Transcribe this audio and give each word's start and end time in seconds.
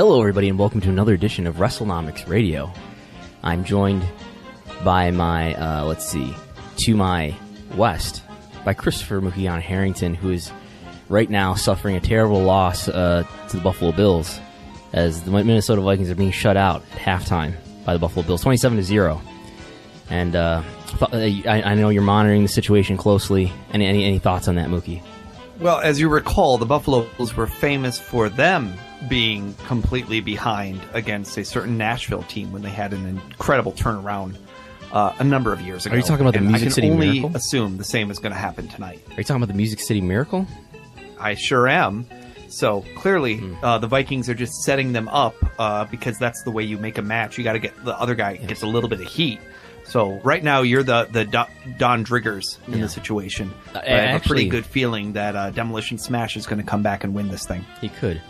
Hello, 0.00 0.18
everybody, 0.18 0.48
and 0.48 0.58
welcome 0.58 0.80
to 0.80 0.88
another 0.88 1.12
edition 1.12 1.46
of 1.46 1.56
WrestleNomics 1.56 2.26
Radio. 2.26 2.72
I'm 3.42 3.64
joined 3.64 4.02
by 4.82 5.10
my, 5.10 5.52
uh, 5.56 5.84
let's 5.84 6.08
see, 6.08 6.34
to 6.76 6.96
my 6.96 7.36
west, 7.74 8.22
by 8.64 8.72
Christopher 8.72 9.20
Mookie 9.20 9.42
Ghana 9.42 9.60
Harrington, 9.60 10.14
who 10.14 10.30
is 10.30 10.50
right 11.10 11.28
now 11.28 11.52
suffering 11.52 11.96
a 11.96 12.00
terrible 12.00 12.40
loss 12.40 12.88
uh, 12.88 13.24
to 13.50 13.56
the 13.58 13.62
Buffalo 13.62 13.92
Bills 13.92 14.40
as 14.94 15.22
the 15.22 15.30
Minnesota 15.30 15.82
Vikings 15.82 16.08
are 16.08 16.14
being 16.14 16.32
shut 16.32 16.56
out 16.56 16.82
at 16.94 16.98
halftime 16.98 17.52
by 17.84 17.92
the 17.92 17.98
Buffalo 17.98 18.24
Bills, 18.24 18.40
27 18.40 18.78
to 18.78 18.82
0. 18.82 19.20
And 20.08 20.34
uh, 20.34 20.62
I, 21.12 21.62
I 21.62 21.74
know 21.74 21.90
you're 21.90 22.00
monitoring 22.00 22.40
the 22.40 22.48
situation 22.48 22.96
closely. 22.96 23.52
Any, 23.70 23.84
any, 23.84 24.06
any 24.06 24.18
thoughts 24.18 24.48
on 24.48 24.54
that, 24.54 24.68
Mookie? 24.68 25.02
Well, 25.58 25.78
as 25.78 26.00
you 26.00 26.08
recall, 26.08 26.56
the 26.56 26.64
Buffalo 26.64 27.06
Bills 27.18 27.36
were 27.36 27.46
famous 27.46 27.98
for 27.98 28.30
them 28.30 28.72
being 29.08 29.54
completely 29.66 30.20
behind 30.20 30.80
against 30.92 31.36
a 31.38 31.44
certain 31.44 31.78
Nashville 31.78 32.22
team 32.24 32.52
when 32.52 32.62
they 32.62 32.70
had 32.70 32.92
an 32.92 33.06
incredible 33.06 33.72
turnaround 33.72 34.36
uh, 34.92 35.14
a 35.18 35.24
number 35.24 35.52
of 35.52 35.60
years 35.60 35.86
ago. 35.86 35.94
Are 35.94 35.98
you 35.98 36.02
talking 36.02 36.22
about 36.22 36.32
the 36.34 36.38
And 36.40 36.48
Music 36.48 36.66
I 36.66 36.68
can 36.68 36.74
City 36.74 36.90
only 36.90 37.20
Miracle? 37.20 37.36
assume 37.36 37.76
the 37.78 37.84
same 37.84 38.10
is 38.10 38.18
going 38.18 38.32
to 38.32 38.38
happen 38.38 38.68
tonight. 38.68 39.00
Are 39.08 39.14
you 39.16 39.24
talking 39.24 39.36
about 39.42 39.48
the 39.48 39.56
Music 39.56 39.80
City 39.80 40.00
Miracle? 40.00 40.46
I 41.18 41.34
sure 41.34 41.68
am. 41.68 42.06
So 42.48 42.84
clearly, 42.96 43.36
Hmm. 43.36 43.54
uh, 43.64 43.78
the 43.78 43.86
Vikings 43.86 44.28
are 44.28 44.34
just 44.34 44.52
setting 44.64 44.92
them 44.92 45.08
up 45.08 45.34
uh, 45.58 45.84
because 45.84 46.18
that's 46.18 46.42
the 46.42 46.50
way 46.50 46.64
you 46.64 46.76
make 46.78 46.98
a 46.98 47.02
match. 47.02 47.38
You 47.38 47.44
got 47.44 47.52
to 47.54 47.58
get 47.60 47.84
the 47.84 47.96
other 47.98 48.14
guy 48.14 48.36
gets 48.36 48.62
a 48.62 48.66
little 48.66 48.90
bit 48.90 49.00
of 49.00 49.06
heat. 49.06 49.38
So 49.84 50.20
right 50.24 50.42
now, 50.42 50.62
you're 50.62 50.82
the 50.82 51.08
the 51.10 51.24
Don 51.24 52.04
Driggers 52.04 52.58
in 52.68 52.74
Yeah. 52.74 52.80
the 52.82 52.88
situation. 52.88 53.50
Uh, 53.68 53.72
But 53.74 53.88
I 53.88 54.00
have 54.08 54.24
a 54.24 54.28
pretty 54.28 54.48
good 54.48 54.66
feeling 54.66 55.12
that 55.14 55.34
uh, 55.36 55.50
Demolition 55.50 55.98
Smash 55.98 56.36
is 56.36 56.46
going 56.46 56.58
to 56.60 56.66
come 56.68 56.82
back 56.82 57.02
and 57.04 57.14
win 57.14 57.28
this 57.28 57.44
thing. 57.46 57.64
He 57.80 57.88
could. 57.88 58.20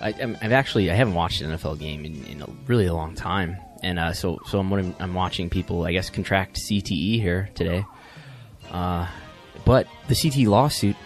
I, 0.00 0.08
I've 0.08 0.52
actually 0.52 0.90
I 0.90 0.94
haven't 0.94 1.14
watched 1.14 1.40
an 1.40 1.50
NFL 1.50 1.78
game 1.78 2.04
in, 2.04 2.24
in 2.26 2.42
a 2.42 2.46
really 2.66 2.86
a 2.86 2.94
long 2.94 3.14
time, 3.14 3.56
and 3.82 3.98
uh, 3.98 4.12
so 4.12 4.40
so 4.46 4.60
I'm, 4.60 4.94
I'm 4.98 5.14
watching 5.14 5.50
people 5.50 5.84
I 5.84 5.92
guess 5.92 6.10
contract 6.10 6.56
CTE 6.56 7.20
here 7.20 7.50
today. 7.54 7.84
Uh, 8.70 9.06
but 9.64 9.86
the 10.08 10.14
CTE 10.14 10.46
lawsuit 10.46 10.96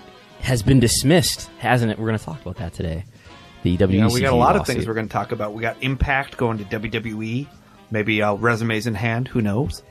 has 0.40 0.62
been 0.62 0.80
dismissed, 0.80 1.48
hasn't 1.58 1.90
it? 1.90 1.98
We're 1.98 2.08
going 2.08 2.18
to 2.18 2.24
talk 2.24 2.40
about 2.40 2.56
that 2.56 2.72
today. 2.74 3.04
The 3.62 3.76
WCT 3.76 3.92
You 3.92 4.00
know, 4.00 4.08
we 4.08 4.20
got 4.20 4.32
a 4.32 4.36
lot 4.36 4.56
of 4.56 4.66
things 4.66 4.86
we're 4.86 4.94
going 4.94 5.08
to 5.08 5.12
talk 5.12 5.32
about. 5.32 5.54
We 5.54 5.62
got 5.62 5.76
Impact 5.82 6.36
going 6.36 6.58
to 6.58 6.64
WWE, 6.64 7.46
maybe 7.92 8.20
uh, 8.20 8.34
resumes 8.34 8.88
in 8.88 8.94
hand. 8.94 9.28
Who 9.28 9.40
knows? 9.40 9.82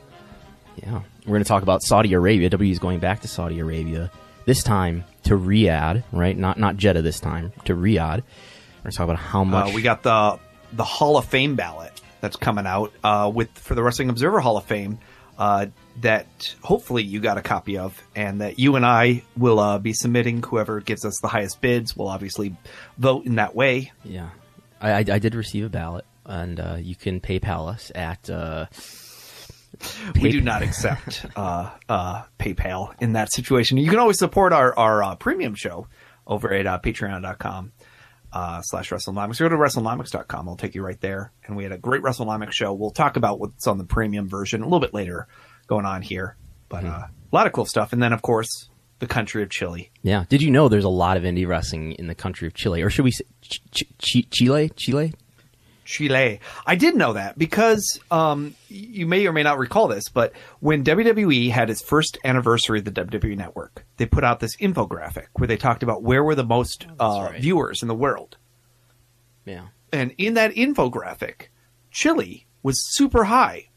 Yeah, 0.75 1.01
we're 1.25 1.33
going 1.33 1.43
to 1.43 1.47
talk 1.47 1.63
about 1.63 1.81
Saudi 1.81 2.13
Arabia. 2.13 2.49
W 2.49 2.71
is 2.71 2.79
going 2.79 2.99
back 2.99 3.21
to 3.21 3.27
Saudi 3.27 3.59
Arabia 3.59 4.11
this 4.45 4.63
time 4.63 5.05
to 5.23 5.37
Riyadh, 5.37 6.03
right? 6.11 6.37
Not 6.37 6.59
not 6.59 6.77
Jeddah 6.77 7.01
this 7.01 7.19
time 7.19 7.53
to 7.65 7.75
Riyadh. 7.75 8.23
We're 8.81 8.85
going 8.85 8.91
to 8.91 8.97
talk 8.97 9.03
about 9.05 9.19
how 9.19 9.43
much 9.43 9.69
Uh, 9.69 9.75
we 9.75 9.81
got 9.81 10.03
the 10.03 10.39
the 10.73 10.83
Hall 10.83 11.17
of 11.17 11.25
Fame 11.25 11.55
ballot 11.55 11.91
that's 12.21 12.35
coming 12.35 12.65
out 12.65 12.91
uh, 13.03 13.31
with 13.33 13.49
for 13.57 13.75
the 13.75 13.83
Wrestling 13.83 14.09
Observer 14.09 14.39
Hall 14.39 14.57
of 14.57 14.65
Fame 14.65 14.97
uh, 15.37 15.67
that 16.01 16.55
hopefully 16.63 17.03
you 17.03 17.19
got 17.19 17.37
a 17.37 17.41
copy 17.41 17.77
of, 17.77 18.01
and 18.15 18.41
that 18.41 18.57
you 18.59 18.75
and 18.75 18.85
I 18.85 19.23
will 19.37 19.59
uh, 19.59 19.77
be 19.79 19.93
submitting. 19.93 20.41
Whoever 20.43 20.79
gives 20.81 21.05
us 21.05 21.17
the 21.21 21.27
highest 21.27 21.61
bids 21.61 21.95
will 21.95 22.07
obviously 22.07 22.55
vote 22.97 23.25
in 23.25 23.35
that 23.35 23.55
way. 23.55 23.91
Yeah, 24.03 24.29
I, 24.79 24.91
I, 24.91 24.97
I 24.99 25.19
did 25.19 25.35
receive 25.35 25.65
a 25.65 25.69
ballot, 25.69 26.05
and 26.25 26.59
uh, 26.59 26.77
you 26.79 26.95
can 26.95 27.19
PayPal 27.21 27.69
us 27.71 27.91
at. 27.93 28.29
Uh, 28.29 28.65
We 30.21 30.31
do 30.31 30.41
not 30.41 30.61
accept 30.67 31.25
uh, 31.35 31.71
uh, 31.89 32.23
PayPal 32.39 32.93
in 33.01 33.13
that 33.13 33.31
situation. 33.33 33.77
You 33.77 33.89
can 33.89 33.99
always 33.99 34.19
support 34.19 34.53
our 34.53 34.77
our 34.77 35.03
uh, 35.03 35.15
premium 35.15 35.55
show 35.55 35.87
over 36.27 36.53
at 36.53 36.67
uh, 36.67 36.79
Patreon.com. 36.79 37.71
Uh, 38.33 38.61
slash 38.61 38.89
WrestleNomics. 38.91 39.39
Go 39.39 39.49
to 39.49 39.55
WrestleNomics.com. 39.57 40.47
I'll 40.47 40.55
take 40.55 40.73
you 40.73 40.81
right 40.83 40.99
there. 41.01 41.33
And 41.45 41.57
we 41.57 41.63
had 41.63 41.73
a 41.73 41.77
great 41.77 42.01
WrestleNomics 42.01 42.53
show. 42.53 42.71
We'll 42.71 42.91
talk 42.91 43.17
about 43.17 43.39
what's 43.41 43.67
on 43.67 43.77
the 43.77 43.83
premium 43.83 44.29
version 44.29 44.61
a 44.61 44.65
little 44.65 44.79
bit 44.79 44.93
later 44.93 45.27
going 45.67 45.85
on 45.85 46.01
here. 46.01 46.37
But 46.69 46.85
uh, 46.85 46.87
a 47.07 47.09
lot 47.35 47.45
of 47.47 47.51
cool 47.51 47.65
stuff. 47.65 47.91
And 47.91 48.01
then, 48.01 48.13
of 48.13 48.21
course, 48.21 48.69
the 48.99 49.07
country 49.07 49.43
of 49.43 49.49
Chile. 49.49 49.91
yeah, 50.03 50.23
did 50.29 50.41
you 50.41 50.49
know 50.51 50.69
there's 50.69 50.85
a 50.85 50.89
lot 50.89 51.17
of 51.17 51.23
indie 51.23 51.45
wrestling 51.47 51.91
in 51.93 52.07
the 52.07 52.15
country 52.15 52.47
of 52.47 52.53
Chile, 52.53 52.81
or 52.83 52.89
should 52.89 53.03
we 53.03 53.11
say 53.11 53.25
Ch- 53.41 53.61
Ch- 53.71 53.93
Ch- 53.97 54.29
Chile? 54.29 54.69
Chile? 54.77 55.13
Chile. 55.91 56.39
I 56.65 56.75
did 56.75 56.95
know 56.95 57.13
that 57.13 57.37
because 57.37 57.99
um, 58.09 58.55
you 58.69 59.05
may 59.05 59.27
or 59.27 59.33
may 59.33 59.43
not 59.43 59.57
recall 59.59 59.87
this, 59.87 60.09
but 60.09 60.33
when 60.59 60.83
WWE 60.83 61.51
had 61.51 61.69
its 61.69 61.83
first 61.83 62.17
anniversary 62.23 62.79
of 62.79 62.85
the 62.85 62.91
WWE 62.91 63.37
Network, 63.37 63.85
they 63.97 64.05
put 64.05 64.23
out 64.23 64.39
this 64.39 64.55
infographic 64.57 65.27
where 65.33 65.47
they 65.47 65.57
talked 65.57 65.83
about 65.83 66.01
where 66.01 66.23
were 66.23 66.35
the 66.35 66.45
most 66.45 66.87
uh, 66.99 67.29
right. 67.29 67.41
viewers 67.41 67.81
in 67.81 67.87
the 67.87 67.95
world. 67.95 68.37
Yeah, 69.45 69.67
And 69.91 70.13
in 70.17 70.35
that 70.35 70.53
infographic, 70.53 71.47
Chile 71.91 72.47
was 72.63 72.95
super 72.95 73.25
high. 73.25 73.69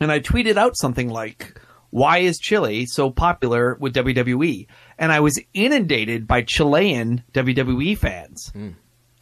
And 0.00 0.12
I 0.12 0.20
tweeted 0.20 0.56
out 0.56 0.76
something 0.76 1.08
like, 1.08 1.60
Why 1.90 2.18
is 2.18 2.38
Chile 2.38 2.86
so 2.86 3.10
popular 3.10 3.76
with 3.80 3.94
WWE? 3.94 4.66
And 4.98 5.12
I 5.12 5.20
was 5.20 5.40
inundated 5.54 6.26
by 6.26 6.42
Chilean 6.42 7.22
WWE 7.32 7.96
fans 7.96 8.52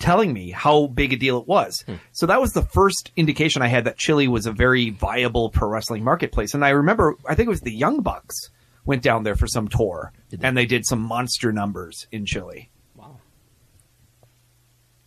telling 0.03 0.33
me 0.33 0.51
how 0.51 0.89
big 0.89 1.13
a 1.13 1.17
deal 1.17 1.39
it 1.39 1.47
was. 1.47 1.85
So 2.11 2.27
that 2.27 2.41
was 2.41 2.53
the 2.53 2.63
first 2.63 3.13
indication 3.17 3.63
I 3.63 3.69
had 3.69 3.85
that 3.85 3.97
Chile 3.97 4.27
was 4.27 4.47
a 4.47 4.53
very 4.53 4.91
viable 4.91 5.49
pro 5.51 5.69
wrestling 5.69 6.03
marketplace. 6.03 6.55
And 6.55 6.65
I 6.65 6.71
remember, 6.71 7.15
I 7.27 7.37
think 7.37 7.47
it 7.47 7.51
was 7.51 7.61
the 7.61 7.73
Young 7.73 8.01
Bucks 8.03 8.51
went 8.85 9.03
down 9.03 9.23
there 9.23 9.37
for 9.37 9.47
some 9.47 9.69
tour 9.69 10.13
and 10.41 10.57
they 10.57 10.67
did 10.67 10.85
some 10.85 11.01
monster 11.01 11.53
numbers 11.53 12.09
in 12.11 12.27
Chile. 12.27 12.69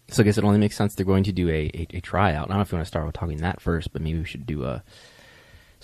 so 0.08 0.24
I 0.24 0.26
guess 0.26 0.38
it 0.38 0.44
only 0.44 0.60
makes 0.60 0.78
sense 0.78 0.96
they're 0.96 1.06
going 1.06 1.26
to 1.26 1.34
do 1.34 1.50
a, 1.50 1.70
a, 1.74 1.88
a 1.96 2.00
tryout. 2.00 2.46
I 2.46 2.48
don't 2.50 2.58
know 2.58 2.62
if 2.62 2.72
you 2.72 2.78
want 2.78 2.86
to 2.86 2.88
start 2.88 3.06
with 3.06 3.16
talking 3.16 3.38
that 3.38 3.60
first, 3.60 3.92
but 3.92 4.02
maybe 4.02 4.20
we 4.20 4.26
should 4.26 4.46
do 4.46 4.64
uh, 4.64 4.80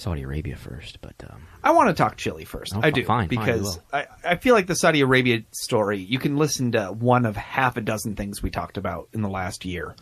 Saudi 0.01 0.23
Arabia 0.23 0.55
first. 0.55 0.99
But 1.01 1.13
um, 1.29 1.43
I 1.63 1.71
want 1.71 1.89
to 1.89 1.93
talk 1.93 2.17
Chile 2.17 2.43
first. 2.43 2.73
Oh, 2.75 2.79
I 2.81 2.89
do 2.89 3.03
fine, 3.05 3.29
fine, 3.29 3.45
because 3.45 3.77
will. 3.77 3.83
I, 3.93 4.07
I 4.25 4.35
feel 4.37 4.55
like 4.55 4.67
the 4.67 4.75
Saudi 4.75 5.01
Arabia 5.01 5.43
story. 5.51 5.99
You 5.99 6.17
can 6.17 6.37
listen 6.37 6.71
to 6.71 6.87
one 6.87 7.25
of 7.25 7.35
half 7.35 7.77
a 7.77 7.81
dozen 7.81 8.15
things 8.15 8.41
we 8.41 8.49
talked 8.49 8.77
about 8.77 9.09
in 9.13 9.21
the 9.21 9.29
last 9.29 9.63
year. 9.63 9.95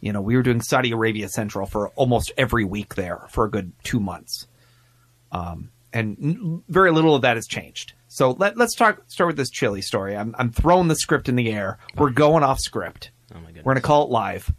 You 0.00 0.12
know, 0.12 0.20
we 0.20 0.36
were 0.36 0.42
doing 0.42 0.60
Saudi 0.62 0.90
Arabia 0.90 1.28
Central 1.28 1.66
for 1.66 1.90
almost 1.90 2.32
every 2.36 2.64
week 2.64 2.94
there 2.94 3.26
for 3.30 3.44
a 3.44 3.50
good 3.50 3.72
two 3.84 4.00
months, 4.00 4.46
um, 5.30 5.70
and 5.92 6.16
n- 6.20 6.62
very 6.68 6.90
little 6.90 7.14
of 7.14 7.22
that 7.22 7.36
has 7.36 7.46
changed. 7.46 7.92
So 8.08 8.32
let, 8.32 8.56
let's 8.56 8.74
talk. 8.74 9.02
Start 9.08 9.28
with 9.28 9.36
this 9.36 9.50
Chile 9.50 9.82
story. 9.82 10.16
I'm 10.16 10.34
I'm 10.38 10.50
throwing 10.50 10.88
the 10.88 10.96
script 10.96 11.28
in 11.28 11.36
the 11.36 11.52
air. 11.52 11.78
We're 11.96 12.10
going 12.10 12.42
off 12.42 12.58
script. 12.58 13.10
oh 13.32 13.38
my 13.38 13.46
goodness, 13.46 13.64
We're 13.64 13.74
going 13.74 13.82
to 13.82 13.86
call 13.86 14.04
it 14.04 14.10
live. 14.10 14.52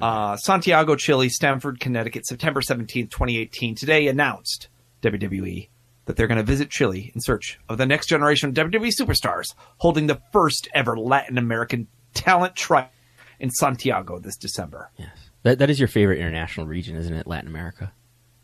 Uh, 0.00 0.36
Santiago, 0.36 0.96
Chile, 0.96 1.28
Stamford, 1.28 1.80
Connecticut, 1.80 2.26
September 2.26 2.60
17th, 2.60 3.10
2018. 3.10 3.74
Today 3.74 4.08
announced 4.08 4.68
WWE 5.02 5.68
that 6.04 6.16
they're 6.16 6.26
going 6.26 6.38
to 6.38 6.44
visit 6.44 6.70
Chile 6.70 7.12
in 7.14 7.20
search 7.20 7.58
of 7.68 7.78
the 7.78 7.86
next 7.86 8.06
generation 8.06 8.48
of 8.48 8.54
WWE 8.54 8.90
superstars, 8.94 9.54
holding 9.78 10.06
the 10.06 10.20
first 10.32 10.68
ever 10.74 10.96
Latin 10.96 11.38
American 11.38 11.86
talent 12.14 12.56
trial 12.56 12.90
in 13.38 13.50
Santiago 13.50 14.18
this 14.18 14.36
December. 14.36 14.90
yes, 14.98 15.30
that 15.42 15.58
that 15.58 15.70
is 15.70 15.78
your 15.78 15.88
favorite 15.88 16.18
international 16.18 16.66
region, 16.66 16.96
isn't 16.96 17.14
it? 17.14 17.26
Latin 17.26 17.48
America. 17.48 17.92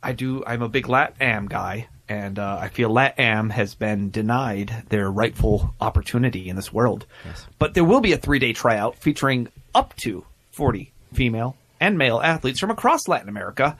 I 0.02 0.12
do. 0.12 0.44
I'm 0.46 0.62
a 0.62 0.68
big 0.68 0.86
LatAm 0.86 1.48
guy. 1.48 1.88
And 2.08 2.38
uh, 2.38 2.58
I 2.60 2.68
feel 2.68 2.90
LatAm 2.90 3.50
has 3.50 3.74
been 3.74 4.10
denied 4.10 4.84
their 4.90 5.10
rightful 5.10 5.74
opportunity 5.80 6.48
in 6.48 6.54
this 6.54 6.72
world. 6.72 7.04
Yes. 7.24 7.46
But 7.58 7.74
there 7.74 7.82
will 7.82 8.00
be 8.00 8.12
a 8.12 8.16
three 8.16 8.38
day 8.38 8.52
tryout 8.52 8.96
featuring 8.96 9.48
up 9.74 9.94
to 9.96 10.24
40 10.52 10.92
female 11.12 11.56
and 11.80 11.98
male 11.98 12.20
athletes 12.20 12.60
from 12.60 12.70
across 12.70 13.08
Latin 13.08 13.28
America 13.28 13.76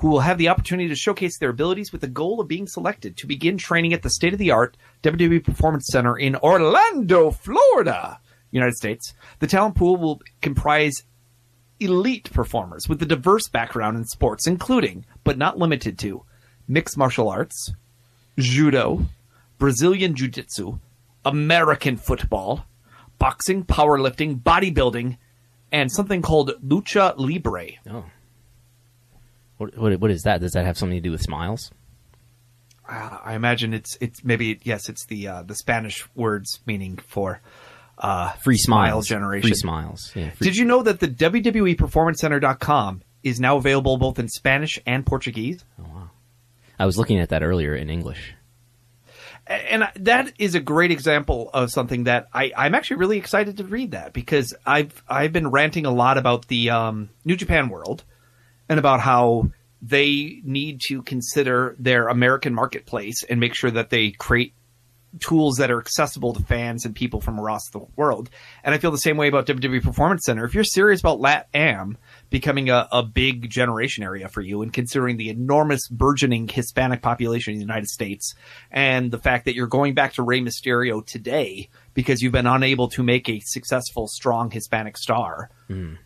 who 0.00 0.08
will 0.08 0.20
have 0.20 0.38
the 0.38 0.48
opportunity 0.48 0.88
to 0.88 0.94
showcase 0.94 1.38
their 1.38 1.50
abilities 1.50 1.92
with 1.92 2.00
the 2.00 2.08
goal 2.08 2.40
of 2.40 2.48
being 2.48 2.66
selected 2.66 3.18
to 3.18 3.26
begin 3.26 3.58
training 3.58 3.92
at 3.92 4.02
the 4.02 4.08
state 4.08 4.32
of 4.32 4.38
the 4.38 4.50
art 4.50 4.76
WWE 5.02 5.44
Performance 5.44 5.88
Center 5.90 6.16
in 6.16 6.36
Orlando, 6.36 7.30
Florida, 7.30 8.18
United 8.50 8.76
States. 8.76 9.12
The 9.40 9.46
talent 9.46 9.74
pool 9.74 9.98
will 9.98 10.22
comprise 10.40 11.04
elite 11.80 12.30
performers 12.32 12.88
with 12.88 13.02
a 13.02 13.06
diverse 13.06 13.48
background 13.48 13.98
in 13.98 14.04
sports, 14.06 14.46
including, 14.46 15.04
but 15.22 15.36
not 15.36 15.58
limited 15.58 15.98
to, 15.98 16.24
mixed 16.66 16.96
martial 16.96 17.28
arts, 17.28 17.72
judo, 18.38 19.02
Brazilian 19.58 20.14
jiu 20.14 20.28
jitsu, 20.28 20.78
American 21.26 21.98
football, 21.98 22.64
boxing, 23.18 23.64
powerlifting, 23.64 24.40
bodybuilding, 24.40 25.18
and 25.72 25.90
something 25.90 26.22
called 26.22 26.52
lucha 26.64 27.14
libre. 27.16 27.66
Oh. 27.88 28.04
What, 29.58 29.76
what, 29.76 30.00
what 30.00 30.10
is 30.10 30.22
that? 30.22 30.40
Does 30.40 30.52
that 30.52 30.64
have 30.64 30.78
something 30.78 30.96
to 30.96 31.02
do 31.02 31.10
with 31.10 31.20
smiles? 31.20 31.70
Uh, 32.88 33.18
I 33.22 33.34
imagine 33.34 33.72
it's 33.74 33.96
it's 34.00 34.24
maybe 34.24 34.58
yes, 34.64 34.88
it's 34.88 35.06
the 35.06 35.28
uh, 35.28 35.42
the 35.42 35.54
Spanish 35.54 36.08
words 36.14 36.60
meaning 36.66 36.96
for 36.96 37.40
uh, 37.98 38.30
Free 38.42 38.56
smile 38.56 38.88
smiles. 39.02 39.06
generation. 39.08 39.48
Free 39.48 39.54
smiles. 39.54 40.12
Yeah, 40.14 40.30
free- 40.30 40.46
Did 40.46 40.56
you 40.56 40.64
know 40.64 40.82
that 40.82 40.98
the 41.00 41.08
WWE 41.08 41.76
Performance 41.78 42.20
Center.com 42.20 43.02
is 43.22 43.38
now 43.38 43.58
available 43.58 43.96
both 43.98 44.18
in 44.18 44.28
Spanish 44.28 44.78
and 44.86 45.04
Portuguese? 45.04 45.64
Oh, 45.78 45.84
wow. 45.94 46.10
I 46.78 46.86
was 46.86 46.96
looking 46.96 47.18
at 47.20 47.28
that 47.28 47.42
earlier 47.42 47.74
in 47.76 47.90
English. 47.90 48.32
And 49.50 49.88
that 49.96 50.32
is 50.38 50.54
a 50.54 50.60
great 50.60 50.92
example 50.92 51.50
of 51.52 51.70
something 51.70 52.04
that 52.04 52.28
I, 52.32 52.52
I'm 52.56 52.74
actually 52.74 52.98
really 52.98 53.18
excited 53.18 53.56
to 53.56 53.64
read 53.64 53.90
that 53.90 54.12
because 54.12 54.54
I've 54.64 55.02
I've 55.08 55.32
been 55.32 55.48
ranting 55.48 55.86
a 55.86 55.90
lot 55.90 56.18
about 56.18 56.46
the 56.46 56.70
um, 56.70 57.10
New 57.24 57.36
Japan 57.36 57.68
World 57.68 58.04
and 58.68 58.78
about 58.78 59.00
how 59.00 59.50
they 59.82 60.40
need 60.44 60.82
to 60.82 61.02
consider 61.02 61.74
their 61.78 62.06
American 62.08 62.54
marketplace 62.54 63.24
and 63.24 63.40
make 63.40 63.54
sure 63.54 63.72
that 63.72 63.90
they 63.90 64.12
create 64.12 64.54
tools 65.18 65.56
that 65.56 65.70
are 65.70 65.80
accessible 65.80 66.32
to 66.34 66.42
fans 66.42 66.84
and 66.84 66.94
people 66.94 67.20
from 67.20 67.38
across 67.50 67.68
the 67.70 67.80
world. 67.96 68.30
And 68.62 68.74
I 68.74 68.78
feel 68.78 68.92
the 68.92 68.98
same 68.98 69.16
way 69.16 69.28
about 69.28 69.46
WWE 69.46 69.82
Performance 69.82 70.24
Center. 70.24 70.44
If 70.44 70.54
you're 70.54 70.64
serious 70.64 71.00
about 71.00 71.18
LatAm 71.18 71.96
becoming 72.30 72.70
a, 72.70 72.88
a 72.92 73.02
big 73.02 73.50
generation 73.50 74.04
area 74.04 74.28
for 74.28 74.40
you 74.40 74.62
and 74.62 74.72
considering 74.72 75.16
the 75.16 75.30
enormous 75.30 75.88
burgeoning 75.88 76.46
Hispanic 76.46 77.02
population 77.02 77.52
in 77.52 77.58
the 77.58 77.64
United 77.64 77.88
States 77.88 78.34
and 78.70 79.10
the 79.10 79.18
fact 79.18 79.46
that 79.46 79.54
you're 79.54 79.66
going 79.66 79.94
back 79.94 80.12
to 80.14 80.22
Rey 80.22 80.40
Mysterio 80.40 81.04
today 81.04 81.68
because 82.00 82.22
you've 82.22 82.32
been 82.32 82.46
unable 82.46 82.88
to 82.88 83.02
make 83.02 83.28
a 83.28 83.40
successful, 83.40 84.08
strong 84.08 84.50
Hispanic 84.50 84.96
star, 84.96 85.50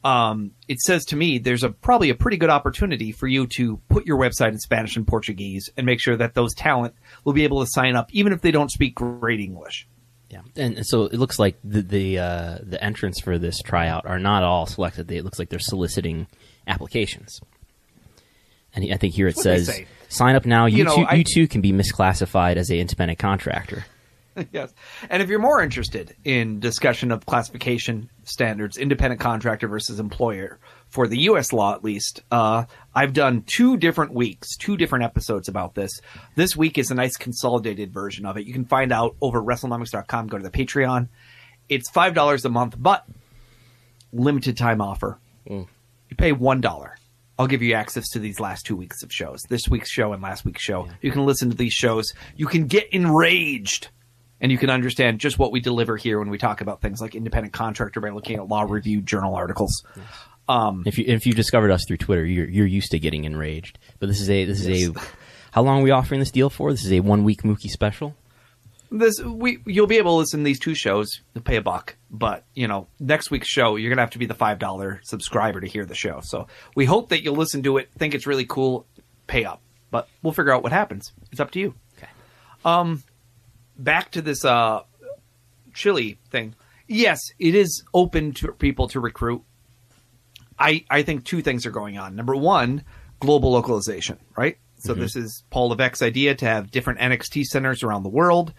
um, 0.02 0.50
it 0.68 0.80
says 0.80 1.04
to 1.06 1.16
me 1.16 1.38
there's 1.38 1.62
a 1.62 1.70
probably 1.70 2.10
a 2.10 2.14
pretty 2.14 2.36
good 2.36 2.50
opportunity 2.50 3.12
for 3.12 3.26
you 3.26 3.46
to 3.46 3.78
put 3.88 4.04
your 4.06 4.18
website 4.18 4.48
in 4.48 4.58
Spanish 4.58 4.96
and 4.96 5.06
Portuguese 5.06 5.70
and 5.76 5.86
make 5.86 6.00
sure 6.00 6.16
that 6.16 6.34
those 6.34 6.52
talent 6.54 6.94
will 7.24 7.32
be 7.32 7.44
able 7.44 7.60
to 7.64 7.70
sign 7.70 7.96
up 7.96 8.08
even 8.12 8.32
if 8.32 8.40
they 8.40 8.50
don't 8.50 8.70
speak 8.70 8.94
great 8.94 9.40
English. 9.40 9.86
Yeah, 10.30 10.40
and, 10.56 10.84
so 10.84 11.04
it 11.04 11.14
looks 11.14 11.38
like 11.38 11.56
the 11.62 11.82
the 11.82 12.18
uh, 12.18 12.58
the 12.62 12.82
entrants 12.82 13.20
for 13.20 13.38
this 13.38 13.60
tryout 13.60 14.04
are 14.04 14.18
not 14.18 14.42
all 14.42 14.66
selected. 14.66 15.10
It 15.12 15.22
looks 15.24 15.38
like 15.38 15.48
they're 15.48 15.58
soliciting 15.60 16.26
applications. 16.66 17.40
And 18.74 18.92
I 18.92 18.96
think 18.96 19.14
here 19.14 19.28
it 19.28 19.36
says, 19.36 19.66
say. 19.68 19.86
"Sign 20.08 20.34
up 20.34 20.44
now. 20.44 20.66
You, 20.66 20.78
You 20.78 20.84
know, 20.84 20.96
too, 20.96 21.02
I- 21.04 21.14
you 21.14 21.24
too 21.24 21.46
can 21.46 21.60
be 21.60 21.72
misclassified 21.72 22.56
as 22.56 22.70
a 22.70 22.78
independent 22.78 23.20
contractor." 23.20 23.86
yes. 24.52 24.72
And 25.08 25.22
if 25.22 25.28
you're 25.28 25.38
more 25.38 25.62
interested 25.62 26.16
in 26.24 26.60
discussion 26.60 27.12
of 27.12 27.26
classification 27.26 28.10
standards, 28.24 28.76
independent 28.76 29.20
contractor 29.20 29.68
versus 29.68 30.00
employer, 30.00 30.58
for 30.88 31.08
the 31.08 31.18
U.S. 31.22 31.52
law 31.52 31.74
at 31.74 31.82
least, 31.82 32.22
uh, 32.30 32.64
I've 32.94 33.12
done 33.12 33.42
two 33.42 33.76
different 33.76 34.14
weeks, 34.14 34.56
two 34.56 34.76
different 34.76 35.04
episodes 35.04 35.48
about 35.48 35.74
this. 35.74 36.00
This 36.36 36.56
week 36.56 36.78
is 36.78 36.90
a 36.90 36.94
nice 36.94 37.16
consolidated 37.16 37.92
version 37.92 38.26
of 38.26 38.36
it. 38.36 38.46
You 38.46 38.52
can 38.52 38.64
find 38.64 38.92
out 38.92 39.16
over 39.20 39.42
WrestleNomics.com. 39.42 40.28
Go 40.28 40.38
to 40.38 40.44
the 40.44 40.50
Patreon. 40.50 41.08
It's 41.68 41.90
five 41.90 42.14
dollars 42.14 42.44
a 42.44 42.48
month, 42.48 42.76
but 42.78 43.04
limited 44.12 44.56
time 44.56 44.80
offer. 44.80 45.18
You 46.10 46.16
pay 46.16 46.32
one 46.32 46.60
dollar. 46.60 46.96
I'll 47.38 47.48
give 47.48 47.62
you 47.62 47.74
access 47.74 48.08
to 48.10 48.20
these 48.20 48.38
last 48.38 48.64
two 48.64 48.76
weeks 48.76 49.02
of 49.02 49.12
shows. 49.12 49.42
This 49.48 49.68
week's 49.68 49.90
show 49.90 50.12
and 50.12 50.22
last 50.22 50.44
week's 50.44 50.62
show. 50.62 50.88
You 51.00 51.10
can 51.10 51.26
listen 51.26 51.50
to 51.50 51.56
these 51.56 51.72
shows. 51.72 52.12
You 52.36 52.46
can 52.46 52.68
get 52.68 52.88
enraged 52.92 53.88
and 54.40 54.52
you 54.52 54.58
can 54.58 54.70
understand 54.70 55.20
just 55.20 55.38
what 55.38 55.52
we 55.52 55.60
deliver 55.60 55.96
here 55.96 56.18
when 56.18 56.30
we 56.30 56.38
talk 56.38 56.60
about 56.60 56.80
things 56.80 57.00
like 57.00 57.14
independent 57.14 57.52
contractor 57.52 58.00
by 58.00 58.10
looking 58.10 58.36
at 58.36 58.48
law 58.48 58.62
review 58.62 59.00
journal 59.00 59.34
articles. 59.34 59.84
Um, 60.48 60.82
if 60.86 60.98
you 60.98 61.04
if 61.06 61.26
you 61.26 61.32
discovered 61.32 61.70
us 61.70 61.84
through 61.86 61.96
Twitter, 61.98 62.24
you're 62.24 62.48
you're 62.48 62.66
used 62.66 62.90
to 62.90 62.98
getting 62.98 63.24
enraged. 63.24 63.78
But 63.98 64.08
this 64.08 64.20
is 64.20 64.28
a 64.28 64.44
this 64.44 64.64
is 64.64 64.88
a 64.88 65.00
how 65.52 65.62
long 65.62 65.80
are 65.80 65.84
we 65.84 65.90
offering 65.90 66.20
this 66.20 66.30
deal 66.30 66.50
for? 66.50 66.70
This 66.70 66.84
is 66.84 66.92
a 66.92 67.00
one 67.00 67.24
week 67.24 67.42
Mookie 67.42 67.70
special. 67.70 68.14
This 68.90 69.20
we 69.20 69.58
you'll 69.64 69.86
be 69.86 69.96
able 69.96 70.12
to 70.12 70.18
listen 70.18 70.40
to 70.40 70.44
these 70.44 70.60
two 70.60 70.74
shows. 70.74 71.20
You'll 71.34 71.42
pay 71.42 71.56
a 71.56 71.62
buck, 71.62 71.96
but 72.10 72.44
you 72.54 72.68
know 72.68 72.88
next 73.00 73.30
week's 73.30 73.48
show 73.48 73.76
you're 73.76 73.90
gonna 73.90 74.02
have 74.02 74.10
to 74.10 74.18
be 74.18 74.26
the 74.26 74.34
five 74.34 74.58
dollar 74.58 75.00
subscriber 75.02 75.60
to 75.60 75.66
hear 75.66 75.86
the 75.86 75.94
show. 75.94 76.20
So 76.22 76.48
we 76.76 76.84
hope 76.84 77.08
that 77.08 77.22
you'll 77.22 77.36
listen 77.36 77.62
to 77.62 77.78
it, 77.78 77.90
think 77.98 78.14
it's 78.14 78.26
really 78.26 78.44
cool, 78.44 78.86
pay 79.26 79.44
up. 79.44 79.62
But 79.90 80.08
we'll 80.22 80.32
figure 80.32 80.52
out 80.52 80.62
what 80.62 80.72
happens. 80.72 81.12
It's 81.32 81.40
up 81.40 81.52
to 81.52 81.60
you. 81.60 81.74
Okay. 81.96 82.08
Um, 82.64 83.02
back 83.76 84.10
to 84.12 84.22
this 84.22 84.44
uh 84.44 84.82
chili 85.72 86.18
thing. 86.30 86.54
Yes, 86.86 87.20
it 87.38 87.54
is 87.54 87.82
open 87.92 88.32
to 88.34 88.52
people 88.52 88.88
to 88.88 89.00
recruit. 89.00 89.42
I 90.58 90.84
I 90.90 91.02
think 91.02 91.24
two 91.24 91.42
things 91.42 91.66
are 91.66 91.70
going 91.70 91.98
on. 91.98 92.14
Number 92.16 92.36
one, 92.36 92.84
global 93.20 93.52
localization, 93.52 94.18
right? 94.36 94.58
So 94.78 94.92
this 94.92 95.16
is 95.16 95.44
Paul 95.48 95.70
Levesque's 95.70 96.02
idea 96.02 96.34
to 96.34 96.44
have 96.44 96.70
different 96.70 97.00
NXT 97.00 97.44
centers 97.44 97.82
around 97.82 98.02
the 98.02 98.10
world. 98.10 98.52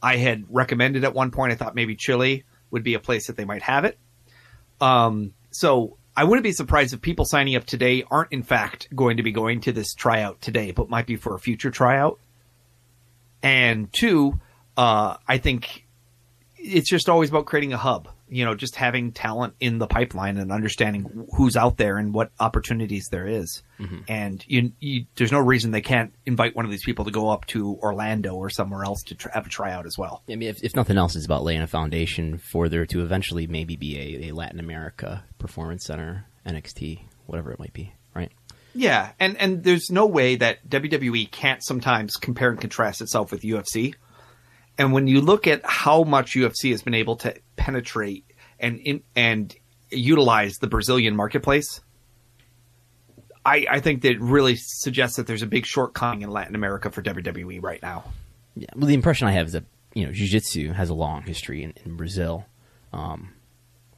I 0.00 0.16
had 0.16 0.44
recommended 0.48 1.02
at 1.02 1.12
one 1.12 1.32
point 1.32 1.52
I 1.52 1.56
thought 1.56 1.74
maybe 1.74 1.96
Chile 1.96 2.44
would 2.70 2.84
be 2.84 2.94
a 2.94 3.00
place 3.00 3.26
that 3.26 3.36
they 3.36 3.44
might 3.44 3.62
have 3.62 3.84
it. 3.84 3.98
Um 4.80 5.34
so 5.50 5.96
I 6.16 6.24
wouldn't 6.24 6.44
be 6.44 6.52
surprised 6.52 6.94
if 6.94 7.00
people 7.00 7.24
signing 7.24 7.56
up 7.56 7.64
today 7.64 8.04
aren't 8.08 8.32
in 8.32 8.42
fact 8.44 8.94
going 8.94 9.16
to 9.16 9.22
be 9.24 9.32
going 9.32 9.60
to 9.62 9.72
this 9.72 9.94
tryout 9.94 10.40
today, 10.40 10.70
but 10.70 10.88
might 10.88 11.06
be 11.06 11.16
for 11.16 11.34
a 11.34 11.38
future 11.40 11.70
tryout. 11.70 12.20
And 13.42 13.92
two, 13.92 14.38
uh, 14.76 15.16
I 15.26 15.38
think 15.38 15.86
it's 16.56 16.88
just 16.88 17.08
always 17.08 17.30
about 17.30 17.46
creating 17.46 17.72
a 17.72 17.78
hub. 17.78 18.08
You 18.28 18.46
know, 18.46 18.54
just 18.54 18.76
having 18.76 19.12
talent 19.12 19.54
in 19.60 19.76
the 19.76 19.86
pipeline 19.86 20.38
and 20.38 20.50
understanding 20.50 21.28
who's 21.36 21.54
out 21.54 21.76
there 21.76 21.98
and 21.98 22.14
what 22.14 22.30
opportunities 22.40 23.08
there 23.10 23.26
is. 23.26 23.62
And 24.08 24.42
you, 24.48 24.72
you, 24.80 25.04
there's 25.16 25.32
no 25.32 25.38
reason 25.40 25.70
they 25.70 25.82
can't 25.82 26.14
invite 26.24 26.56
one 26.56 26.64
of 26.64 26.70
these 26.70 26.82
people 26.82 27.04
to 27.04 27.10
go 27.10 27.28
up 27.28 27.44
to 27.48 27.76
Orlando 27.82 28.34
or 28.34 28.48
somewhere 28.48 28.84
else 28.84 29.02
to 29.08 29.14
tr- 29.16 29.28
have 29.28 29.44
a 29.44 29.50
tryout 29.50 29.84
as 29.84 29.98
well. 29.98 30.22
I 30.30 30.36
mean, 30.36 30.48
if, 30.48 30.64
if 30.64 30.74
nothing 30.74 30.96
else, 30.96 31.14
it's 31.14 31.26
about 31.26 31.42
laying 31.42 31.60
a 31.60 31.66
foundation 31.66 32.38
for 32.38 32.70
there 32.70 32.86
to 32.86 33.02
eventually 33.02 33.46
maybe 33.46 33.76
be 33.76 33.98
a, 33.98 34.28
a 34.30 34.34
Latin 34.34 34.60
America 34.60 35.24
performance 35.38 35.84
center, 35.84 36.24
NXT, 36.46 37.00
whatever 37.26 37.52
it 37.52 37.58
might 37.58 37.74
be, 37.74 37.92
right? 38.14 38.32
Yeah, 38.74 39.10
and 39.20 39.36
and 39.38 39.62
there's 39.62 39.90
no 39.90 40.06
way 40.06 40.36
that 40.36 40.66
WWE 40.66 41.30
can't 41.30 41.62
sometimes 41.62 42.16
compare 42.16 42.48
and 42.48 42.58
contrast 42.58 43.02
itself 43.02 43.30
with 43.30 43.42
UFC. 43.42 43.94
And 44.78 44.92
when 44.92 45.06
you 45.06 45.20
look 45.20 45.46
at 45.46 45.60
how 45.64 46.02
much 46.04 46.34
UFC 46.34 46.70
has 46.70 46.82
been 46.82 46.94
able 46.94 47.16
to 47.16 47.34
penetrate 47.56 48.24
and 48.58 48.78
in, 48.80 49.02
and 49.14 49.54
utilize 49.90 50.58
the 50.58 50.66
Brazilian 50.66 51.14
marketplace, 51.14 51.80
I, 53.44 53.66
I 53.68 53.80
think 53.80 54.02
that 54.02 54.20
really 54.20 54.56
suggests 54.56 55.16
that 55.16 55.26
there's 55.26 55.42
a 55.42 55.46
big 55.46 55.66
shortcoming 55.66 56.22
in 56.22 56.30
Latin 56.30 56.54
America 56.54 56.90
for 56.90 57.02
WWE 57.02 57.62
right 57.62 57.82
now. 57.82 58.04
Yeah. 58.54 58.68
Well, 58.76 58.86
the 58.86 58.94
impression 58.94 59.28
I 59.28 59.32
have 59.32 59.46
is 59.46 59.52
that 59.52 59.64
you 59.94 60.06
know 60.06 60.12
jiu-jitsu 60.12 60.72
has 60.72 60.90
a 60.90 60.94
long 60.94 61.22
history 61.22 61.62
in, 61.62 61.74
in 61.84 61.96
Brazil. 61.96 62.46
Um, 62.92 63.32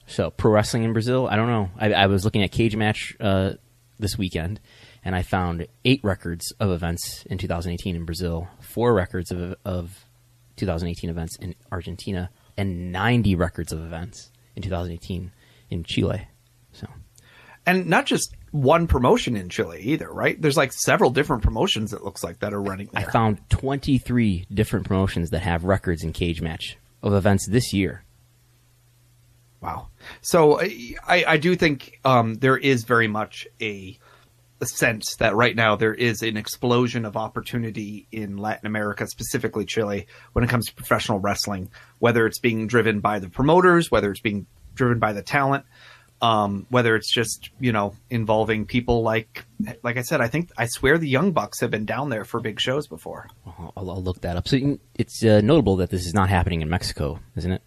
so 0.07 0.31
pro 0.31 0.53
wrestling 0.53 0.85
in 0.85 0.93
Brazil, 0.93 1.27
I 1.29 1.37
don't 1.37 1.49
know. 1.49 1.71
I, 1.79 1.93
I 1.93 2.07
was 2.07 2.25
looking 2.25 2.43
at 2.43 2.53
Cage 2.53 2.77
Match 2.77 3.17
uh, 3.21 3.55
this 3.99 4.17
weekend, 4.17 4.61
and 5.05 5.15
I 5.15 5.23
found 5.23 5.67
eight 5.85 6.01
records 6.03 6.53
of 6.61 6.71
events 6.71 7.25
in 7.27 7.39
2018 7.39 7.97
in 7.97 8.05
Brazil, 8.05 8.49
four 8.61 8.95
records 8.95 9.31
of, 9.31 9.57
of 9.65 10.05
2018 10.57 11.11
events 11.11 11.37
in 11.37 11.55
Argentina, 11.71 12.31
and 12.57 12.93
90 12.93 13.35
records 13.35 13.73
of 13.73 13.85
events 13.85 14.31
in 14.57 14.63
2018 14.63 15.33
in 15.71 15.85
Chile. 15.85 16.29
So 16.73 16.89
And 17.67 17.87
not 17.87 18.07
just 18.07 18.35
one 18.51 18.87
promotion 18.87 19.37
in 19.37 19.49
Chile 19.49 19.81
either, 19.81 20.13
right? 20.13 20.41
There's 20.41 20.57
like 20.57 20.73
several 20.73 21.11
different 21.11 21.43
promotions 21.43 21.93
it 21.93 22.05
looks 22.05 22.23
like 22.23 22.39
that 22.41 22.55
are 22.55 22.63
running 22.63 22.89
I 22.95 23.05
found 23.05 23.39
23 23.51 24.47
different 24.53 24.87
promotions 24.87 25.31
that 25.31 25.43
have 25.43 25.65
records 25.65 26.05
in 26.05 26.13
Cage 26.13 26.41
Match 26.41 26.77
of 27.03 27.15
events 27.15 27.49
this 27.49 27.73
year. 27.73 28.05
Wow. 29.61 29.89
So 30.21 30.61
I, 30.61 31.25
I 31.27 31.37
do 31.39 31.57
think 31.57 31.99
um, 32.05 32.35
there 32.35 32.57
is 32.57 32.85
very 32.85 33.09
much 33.09 33.49
a 33.63 33.99
the 34.65 34.77
sense 34.77 35.17
that 35.17 35.35
right 35.35 35.55
now 35.55 35.77
there 35.77 35.95
is 35.95 36.23
an 36.23 36.37
explosion 36.37 37.05
of 37.05 37.17
opportunity 37.17 38.07
in 38.11 38.39
Latin 38.39 38.67
America, 38.67 39.07
specifically 39.07 39.65
Chile, 39.65 40.07
when 40.33 40.45
it 40.45 40.49
comes 40.49 40.67
to 40.67 40.75
professional 40.75 41.19
wrestling, 41.19 41.71
whether 41.99 42.27
it's 42.27 42.39
being 42.39 42.67
driven 42.67 43.01
by 43.01 43.19
the 43.19 43.29
promoters, 43.29 43.91
whether 43.91 44.11
it's 44.11 44.21
being 44.21 44.47
driven 44.75 44.99
by 44.99 45.13
the 45.13 45.23
talent, 45.23 45.65
um, 46.23 46.67
whether 46.71 46.97
it's 46.97 47.13
just 47.13 47.51
you 47.61 47.73
know 47.73 47.95
involving 48.09 48.65
people 48.65 49.03
like 49.03 49.45
like 49.83 49.97
I 49.97 50.03
said, 50.03 50.21
I 50.21 50.29
think 50.29 50.51
I 50.57 50.67
swear 50.67 50.97
the 50.97 51.09
Young 51.09 51.33
Bucks 51.33 51.61
have 51.61 51.71
been 51.71 51.85
down 51.85 52.09
there 52.09 52.25
for 52.25 52.41
big 52.41 52.61
shows 52.61 52.87
before. 52.87 53.29
I'll, 53.47 53.91
I'll 53.91 54.03
look 54.03 54.23
that 54.23 54.37
up. 54.37 54.49
So 54.49 54.79
it's 54.95 55.23
uh, 55.25 55.41
notable 55.43 55.77
that 55.77 55.91
this 55.91 56.07
is 56.07 56.15
not 56.15 56.31
happening 56.31 56.63
in 56.63 56.69
Mexico, 56.71 57.21
isn't 57.37 57.53
it? 57.53 57.63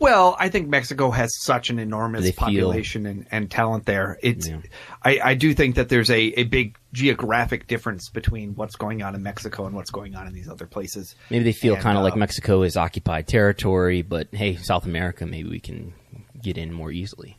Well, 0.00 0.34
I 0.38 0.48
think 0.48 0.68
Mexico 0.68 1.10
has 1.10 1.30
such 1.42 1.68
an 1.68 1.78
enormous 1.78 2.24
They 2.24 2.32
population 2.32 3.04
and, 3.04 3.26
and 3.30 3.50
talent 3.50 3.84
there. 3.84 4.18
It's, 4.22 4.48
Yeah. 4.48 4.60
I, 5.02 5.20
I 5.22 5.34
do 5.34 5.52
think 5.52 5.74
that 5.74 5.90
there's 5.90 6.10
a, 6.10 6.40
a 6.40 6.44
big 6.44 6.78
geographic 6.94 7.66
difference 7.66 8.08
between 8.08 8.54
what's 8.54 8.76
going 8.76 9.02
on 9.02 9.14
in 9.14 9.22
Mexico 9.22 9.66
and 9.66 9.76
what's 9.76 9.90
going 9.90 10.16
on 10.16 10.26
in 10.26 10.32
these 10.32 10.48
other 10.48 10.66
places. 10.66 11.14
Maybe 11.28 11.44
they 11.44 11.52
feel 11.52 11.76
kind 11.76 11.98
of 11.98 12.00
uh, 12.00 12.04
like 12.04 12.16
Mexico 12.16 12.62
is 12.62 12.78
occupied 12.78 13.28
territory, 13.28 14.00
but 14.00 14.28
hey, 14.32 14.56
South 14.56 14.86
America, 14.86 15.26
maybe 15.26 15.50
we 15.50 15.60
can 15.60 15.92
get 16.40 16.56
in 16.56 16.72
more 16.72 16.90
easily. 16.90 17.36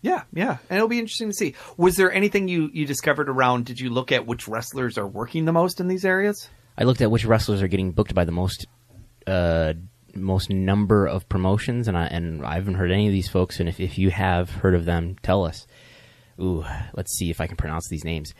Yeah, 0.00 0.22
yeah, 0.32 0.56
and 0.68 0.76
it'll 0.78 0.88
be 0.88 0.98
interesting 0.98 1.28
to 1.28 1.34
see. 1.34 1.54
Was 1.76 1.96
there 1.96 2.12
anything 2.12 2.48
you 2.48 2.70
you 2.72 2.86
discovered 2.86 3.28
around? 3.28 3.66
Did 3.66 3.78
you 3.78 3.90
look 3.90 4.10
at 4.10 4.26
which 4.26 4.48
wrestlers 4.48 4.98
are 4.98 5.06
working 5.06 5.44
the 5.44 5.52
most 5.52 5.78
in 5.78 5.86
these 5.86 6.04
areas? 6.04 6.48
I 6.76 6.84
looked 6.84 7.02
at 7.02 7.10
which 7.10 7.24
wrestlers 7.24 7.62
are 7.62 7.68
getting 7.68 7.92
booked 7.92 8.12
by 8.12 8.24
the 8.24 8.32
most 8.32 8.66
uh, 9.26 9.74
most 10.14 10.50
number 10.50 11.06
of 11.06 11.28
promotions, 11.28 11.88
and 11.88 11.96
I 11.96 12.06
and 12.06 12.44
I 12.44 12.54
haven't 12.54 12.74
heard 12.74 12.90
any 12.90 13.06
of 13.06 13.12
these 13.12 13.28
folks. 13.28 13.60
And 13.60 13.68
if, 13.68 13.80
if 13.80 13.98
you 13.98 14.10
have 14.10 14.50
heard 14.50 14.74
of 14.74 14.84
them, 14.84 15.16
tell 15.22 15.44
us. 15.44 15.66
Ooh, 16.40 16.64
let's 16.94 17.16
see 17.16 17.30
if 17.30 17.40
I 17.40 17.46
can 17.46 17.56
pronounce 17.56 17.88
these 17.88 18.04
names. 18.04 18.32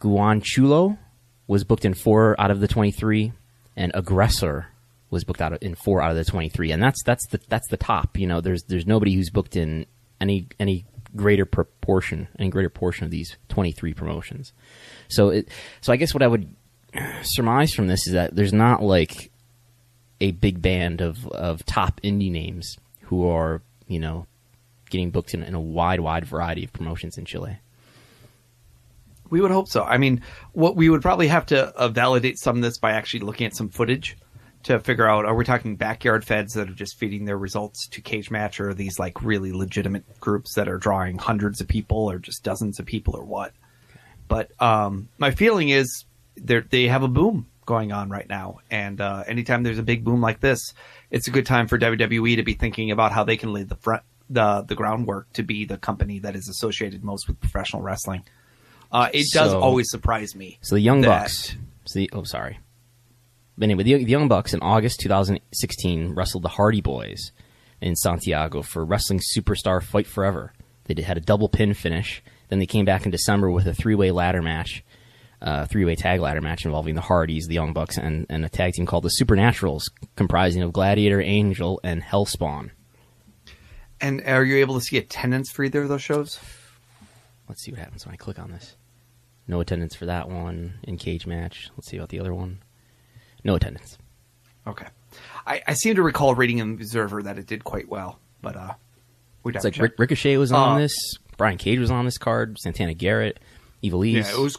Guanchulo 0.00 0.98
was 1.46 1.64
booked 1.64 1.84
in 1.84 1.94
four 1.94 2.38
out 2.40 2.50
of 2.50 2.60
the 2.60 2.68
twenty 2.68 2.90
three, 2.90 3.32
and 3.76 3.92
Aggressor 3.94 4.68
was 5.10 5.24
booked 5.24 5.40
out 5.40 5.62
in 5.62 5.74
four 5.74 6.02
out 6.02 6.10
of 6.10 6.16
the 6.16 6.24
twenty 6.24 6.48
three, 6.48 6.70
and 6.70 6.82
that's 6.82 7.02
that's 7.04 7.26
the 7.28 7.40
that's 7.48 7.68
the 7.68 7.76
top. 7.76 8.18
You 8.18 8.26
know, 8.26 8.40
there's 8.40 8.62
there's 8.64 8.86
nobody 8.86 9.14
who's 9.14 9.30
booked 9.30 9.56
in 9.56 9.86
any 10.20 10.48
any 10.60 10.84
greater 11.16 11.46
proportion, 11.46 12.28
any 12.38 12.50
greater 12.50 12.70
portion 12.70 13.04
of 13.04 13.10
these 13.10 13.36
twenty 13.48 13.72
three 13.72 13.94
promotions. 13.94 14.52
So 15.08 15.30
it 15.30 15.48
so 15.80 15.92
I 15.92 15.96
guess 15.96 16.14
what 16.14 16.22
I 16.22 16.28
would 16.28 16.54
surmise 17.22 17.72
from 17.72 17.88
this 17.88 18.06
is 18.06 18.12
that 18.12 18.34
there's 18.34 18.52
not 18.52 18.82
like 18.82 19.30
a 20.20 20.32
big 20.32 20.60
band 20.60 21.00
of, 21.00 21.26
of 21.28 21.64
top 21.64 22.00
indie 22.02 22.30
names 22.30 22.78
who 23.02 23.28
are, 23.28 23.62
you 23.86 23.98
know, 23.98 24.26
getting 24.90 25.10
booked 25.10 25.34
in, 25.34 25.42
in 25.42 25.54
a 25.54 25.60
wide, 25.60 26.00
wide 26.00 26.24
variety 26.24 26.64
of 26.64 26.72
promotions 26.72 27.18
in 27.18 27.24
Chile. 27.24 27.58
We 29.30 29.40
would 29.40 29.50
hope 29.50 29.68
so. 29.68 29.84
I 29.84 29.98
mean, 29.98 30.22
what 30.52 30.74
we 30.74 30.88
would 30.88 31.02
probably 31.02 31.28
have 31.28 31.46
to 31.46 31.68
uh, 31.76 31.88
validate 31.88 32.38
some 32.38 32.56
of 32.56 32.62
this 32.62 32.78
by 32.78 32.92
actually 32.92 33.20
looking 33.20 33.46
at 33.46 33.54
some 33.54 33.68
footage 33.68 34.16
to 34.62 34.80
figure 34.80 35.06
out: 35.06 35.26
are 35.26 35.34
we 35.34 35.44
talking 35.44 35.76
backyard 35.76 36.24
feds 36.24 36.54
that 36.54 36.68
are 36.68 36.74
just 36.74 36.98
feeding 36.98 37.26
their 37.26 37.36
results 37.36 37.88
to 37.88 38.00
cage 38.00 38.30
match, 38.30 38.58
or 38.58 38.70
are 38.70 38.74
these 38.74 38.98
like 38.98 39.22
really 39.22 39.52
legitimate 39.52 40.18
groups 40.18 40.54
that 40.54 40.66
are 40.66 40.78
drawing 40.78 41.18
hundreds 41.18 41.60
of 41.60 41.68
people, 41.68 42.10
or 42.10 42.18
just 42.18 42.42
dozens 42.42 42.80
of 42.80 42.86
people, 42.86 43.16
or 43.16 43.24
what? 43.24 43.52
But 44.28 44.50
um, 44.62 45.10
my 45.18 45.30
feeling 45.30 45.68
is 45.68 46.04
they 46.36 46.60
they 46.60 46.88
have 46.88 47.02
a 47.02 47.08
boom 47.08 47.46
going 47.68 47.92
on 47.92 48.08
right 48.08 48.28
now, 48.28 48.58
and 48.70 48.98
uh, 49.00 49.22
anytime 49.28 49.62
there's 49.62 49.78
a 49.78 49.82
big 49.82 50.02
boom 50.02 50.20
like 50.22 50.40
this, 50.40 50.72
it's 51.10 51.28
a 51.28 51.30
good 51.30 51.44
time 51.46 51.68
for 51.68 51.78
WWE 51.78 52.36
to 52.36 52.42
be 52.42 52.54
thinking 52.54 52.90
about 52.90 53.12
how 53.12 53.22
they 53.24 53.36
can 53.36 53.52
lay 53.52 53.62
the 53.62 53.76
front 53.76 54.02
the 54.30 54.62
the 54.66 54.74
groundwork 54.74 55.30
to 55.34 55.42
be 55.42 55.64
the 55.66 55.76
company 55.78 56.18
that 56.20 56.34
is 56.34 56.48
associated 56.48 57.04
most 57.04 57.28
with 57.28 57.38
professional 57.40 57.82
wrestling. 57.82 58.22
Uh, 58.90 59.08
it 59.12 59.26
does 59.32 59.50
So- 59.52 59.60
always 59.60 59.90
surprise 59.90 60.34
me. 60.34 60.58
So 60.62 60.74
the 60.74 60.80
Young 60.80 61.02
that- 61.02 61.08
Bucks, 61.24 61.56
so 61.84 61.98
the, 61.98 62.10
oh, 62.14 62.24
sorry. 62.24 62.58
But 63.58 63.64
anyway, 63.64 63.82
the, 63.82 63.94
the 64.04 64.10
Young 64.10 64.28
Bucks 64.28 64.54
in 64.54 64.60
August 64.60 65.00
2016 65.00 66.14
wrestled 66.14 66.44
the 66.44 66.48
Hardy 66.48 66.80
Boys 66.80 67.32
in 67.80 67.96
Santiago 67.96 68.62
for 68.62 68.84
Wrestling 68.84 69.20
Superstar 69.36 69.82
Fight 69.82 70.06
Forever. 70.06 70.52
They 70.84 70.94
did, 70.94 71.04
had 71.04 71.16
a 71.18 71.20
double 71.20 71.48
pin 71.48 71.74
finish. 71.74 72.22
Then 72.48 72.60
they 72.60 72.66
came 72.66 72.84
back 72.86 73.04
in 73.04 73.10
December 73.10 73.50
with 73.50 73.66
a 73.66 73.74
three 73.74 73.94
way 73.94 74.10
ladder 74.10 74.40
match, 74.42 74.82
uh, 75.40 75.66
three 75.66 75.84
way 75.84 75.94
tag 75.94 76.20
ladder 76.20 76.40
match 76.40 76.64
involving 76.64 76.94
the 76.94 77.00
Hardys, 77.00 77.46
the 77.46 77.54
Young 77.54 77.72
Bucks, 77.72 77.96
and, 77.98 78.26
and 78.28 78.44
a 78.44 78.48
tag 78.48 78.72
team 78.74 78.86
called 78.86 79.04
the 79.04 79.12
Supernaturals, 79.22 79.82
comprising 80.16 80.62
of 80.62 80.72
Gladiator, 80.72 81.20
Angel, 81.20 81.80
and 81.84 82.02
Hellspawn. 82.02 82.70
And 84.00 84.22
are 84.26 84.44
you 84.44 84.56
able 84.58 84.74
to 84.76 84.80
see 84.80 84.96
attendance 84.96 85.50
for 85.50 85.64
either 85.64 85.82
of 85.82 85.88
those 85.88 86.02
shows? 86.02 86.38
Let's 87.48 87.62
see 87.62 87.70
what 87.72 87.80
happens 87.80 88.04
when 88.06 88.12
I 88.12 88.16
click 88.16 88.38
on 88.38 88.50
this. 88.50 88.76
No 89.46 89.60
attendance 89.60 89.94
for 89.94 90.06
that 90.06 90.28
one 90.28 90.74
in 90.84 90.98
cage 90.98 91.26
match. 91.26 91.70
Let's 91.76 91.88
see 91.88 91.96
about 91.96 92.10
the 92.10 92.20
other 92.20 92.34
one. 92.34 92.58
No 93.44 93.54
attendance. 93.54 93.96
Okay, 94.66 94.86
I, 95.46 95.62
I 95.66 95.72
seem 95.72 95.94
to 95.94 96.02
recall 96.02 96.34
reading 96.34 96.58
in 96.58 96.76
the 96.76 96.82
Observer 96.82 97.22
that 97.22 97.38
it 97.38 97.46
did 97.46 97.64
quite 97.64 97.88
well, 97.88 98.18
but 98.42 98.54
uh, 98.56 98.74
we 99.42 99.54
It's 99.54 99.64
like. 99.64 99.98
Ricochet 99.98 100.36
was 100.36 100.52
on 100.52 100.76
Uh, 100.76 100.78
this. 100.80 100.94
Brian 101.38 101.56
Cage 101.56 101.78
was 101.78 101.90
on 101.90 102.04
this 102.04 102.18
card. 102.18 102.58
Santana 102.58 102.92
Garrett, 102.92 103.40
Evil 103.80 104.04
Ease. 104.04 104.28
Yeah, 104.28 104.38
it 104.38 104.42
was. 104.42 104.58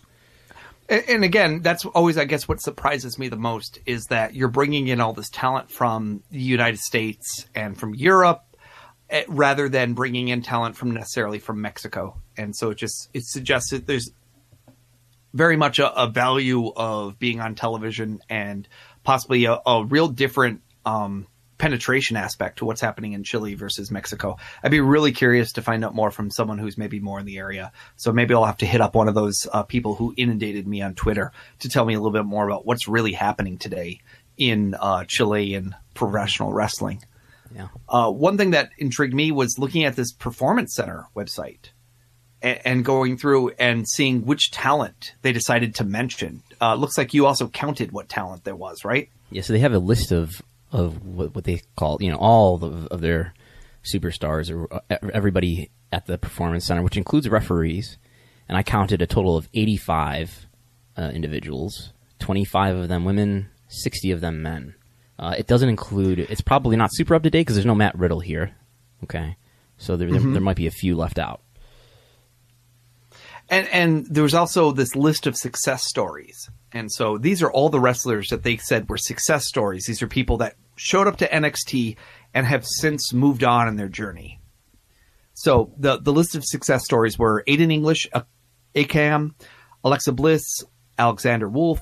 And 0.89 1.23
again, 1.23 1.61
that's 1.61 1.85
always, 1.85 2.17
I 2.17 2.25
guess, 2.25 2.47
what 2.47 2.61
surprises 2.61 3.19
me 3.19 3.27
the 3.27 3.37
most 3.37 3.77
is 3.85 4.05
that 4.05 4.33
you're 4.33 4.47
bringing 4.47 4.87
in 4.87 4.99
all 4.99 5.13
this 5.13 5.29
talent 5.29 5.69
from 5.69 6.23
the 6.31 6.39
United 6.39 6.79
States 6.79 7.45
and 7.53 7.77
from 7.77 7.93
Europe, 7.93 8.43
eh, 9.11 9.23
rather 9.27 9.69
than 9.69 9.93
bringing 9.93 10.29
in 10.29 10.41
talent 10.41 10.75
from 10.75 10.91
necessarily 10.91 11.37
from 11.37 11.61
Mexico. 11.61 12.19
And 12.37 12.55
so 12.55 12.71
it 12.71 12.79
just 12.79 13.09
it 13.13 13.23
suggests 13.23 13.69
that 13.69 13.85
there's 13.85 14.09
very 15.31 15.57
much 15.57 15.77
a, 15.77 15.93
a 15.93 16.07
value 16.07 16.71
of 16.75 17.19
being 17.19 17.39
on 17.39 17.53
television 17.53 18.19
and 18.27 18.67
possibly 19.03 19.45
a, 19.45 19.59
a 19.67 19.85
real 19.85 20.07
different 20.07 20.61
um, 20.87 21.27
penetration 21.59 22.17
aspect 22.17 22.57
to 22.57 22.65
what's 22.65 22.81
happening 22.81 23.13
in 23.13 23.23
Chile 23.23 23.53
versus 23.53 23.91
Mexico. 23.91 24.37
I'd 24.63 24.71
be 24.71 24.79
really 24.79 25.11
curious 25.11 25.51
to 25.53 25.61
find 25.61 25.85
out 25.85 25.93
more 25.93 26.09
from 26.09 26.31
someone 26.31 26.57
who's 26.57 26.77
maybe 26.77 26.99
more 26.99 27.19
in 27.19 27.25
the 27.25 27.37
area. 27.37 27.71
So 27.97 28.11
maybe 28.11 28.33
I'll 28.33 28.45
have 28.45 28.57
to 28.57 28.65
hit 28.65 28.81
up 28.81 28.95
one 28.95 29.07
of 29.07 29.13
those 29.13 29.45
uh, 29.53 29.63
people 29.63 29.93
who 29.93 30.13
inundated 30.17 30.67
me 30.67 30.81
on 30.81 30.95
Twitter 30.95 31.31
to 31.59 31.69
tell 31.69 31.85
me 31.85 31.93
a 31.93 31.99
little 31.99 32.17
bit 32.17 32.25
more 32.25 32.47
about 32.47 32.65
what's 32.65 32.87
really 32.87 33.11
happening 33.11 33.57
today 33.57 33.99
in 34.37 34.73
uh, 34.79 35.03
Chilean 35.07 35.75
professional 35.93 36.51
wrestling. 36.51 37.03
Yeah. 37.53 37.67
Uh, 37.87 38.09
one 38.09 38.37
thing 38.37 38.51
that 38.51 38.69
intrigued 38.77 39.13
me 39.13 39.31
was 39.31 39.59
looking 39.59 39.83
at 39.83 39.95
this 39.95 40.13
performance 40.13 40.73
center 40.75 41.07
website 41.15 41.71
and, 42.41 42.59
and 42.63 42.85
going 42.85 43.17
through 43.17 43.49
and 43.59 43.87
seeing 43.87 44.25
which 44.25 44.51
talent 44.51 45.13
they 45.21 45.33
decided 45.33 45.75
to 45.75 45.83
mention. 45.83 46.41
Uh, 46.61 46.75
looks 46.75 46.97
like 46.97 47.13
you 47.13 47.25
also 47.25 47.47
counted 47.47 47.91
what 47.91 48.07
talent 48.07 48.43
there 48.43 48.55
was, 48.55 48.85
right? 48.85 49.09
Yeah, 49.31 49.41
so 49.41 49.53
they 49.53 49.59
have 49.59 49.73
a 49.73 49.79
list 49.79 50.11
of 50.11 50.41
of 50.71 51.03
what, 51.05 51.35
what 51.35 51.43
they 51.43 51.61
call, 51.75 51.97
you 52.01 52.11
know, 52.11 52.17
all 52.17 52.57
the, 52.57 52.87
of 52.91 53.01
their 53.01 53.33
superstars 53.83 54.53
or 54.53 54.71
uh, 54.73 54.97
everybody 55.13 55.71
at 55.91 56.05
the 56.05 56.17
performance 56.17 56.65
center, 56.65 56.83
which 56.83 56.97
includes 56.97 57.29
referees. 57.29 57.97
And 58.47 58.57
I 58.57 58.63
counted 58.63 59.01
a 59.01 59.07
total 59.07 59.37
of 59.37 59.47
85 59.53 60.47
uh, 60.97 61.11
individuals, 61.13 61.93
25 62.19 62.75
of 62.75 62.87
them 62.87 63.05
women, 63.05 63.49
60 63.67 64.11
of 64.11 64.21
them 64.21 64.41
men. 64.41 64.75
Uh, 65.17 65.35
it 65.37 65.47
doesn't 65.47 65.69
include. 65.69 66.19
It's 66.19 66.41
probably 66.41 66.77
not 66.77 66.91
super 66.93 67.13
up 67.13 67.23
to 67.23 67.29
date 67.29 67.41
because 67.41 67.55
there's 67.55 67.65
no 67.65 67.75
Matt 67.75 67.97
Riddle 67.97 68.21
here. 68.21 68.55
Okay, 69.03 69.35
so 69.77 69.97
there, 69.97 70.09
there 70.09 70.19
there 70.19 70.41
might 70.41 70.55
be 70.55 70.67
a 70.67 70.71
few 70.71 70.95
left 70.95 71.19
out. 71.19 71.41
And 73.49 73.67
and 73.69 74.05
there 74.05 74.23
was 74.23 74.35
also 74.35 74.71
this 74.71 74.95
list 74.95 75.27
of 75.27 75.35
success 75.35 75.85
stories. 75.85 76.49
And 76.71 76.91
so 76.91 77.17
these 77.17 77.41
are 77.41 77.51
all 77.51 77.69
the 77.69 77.79
wrestlers 77.79 78.27
that 78.29 78.43
they 78.43 78.57
said 78.57 78.87
were 78.89 78.97
success 78.97 79.47
stories. 79.47 79.85
These 79.85 80.01
are 80.03 80.07
people 80.07 80.37
that 80.37 80.55
showed 80.75 81.07
up 81.07 81.17
to 81.17 81.27
NXT 81.27 81.97
and 82.33 82.45
have 82.45 82.65
since 82.65 83.11
moved 83.11 83.43
on 83.43 83.67
in 83.67 83.75
their 83.75 83.89
journey. 83.89 84.39
So 85.33 85.73
the 85.77 85.99
the 85.99 86.13
list 86.13 86.35
of 86.35 86.45
success 86.45 86.85
stories 86.85 87.17
were 87.17 87.43
Aiden 87.47 87.71
English, 87.71 88.07
Akam, 88.75 89.33
Alexa 89.83 90.11
Bliss, 90.11 90.43
Alexander 90.97 91.49
Wolf, 91.49 91.79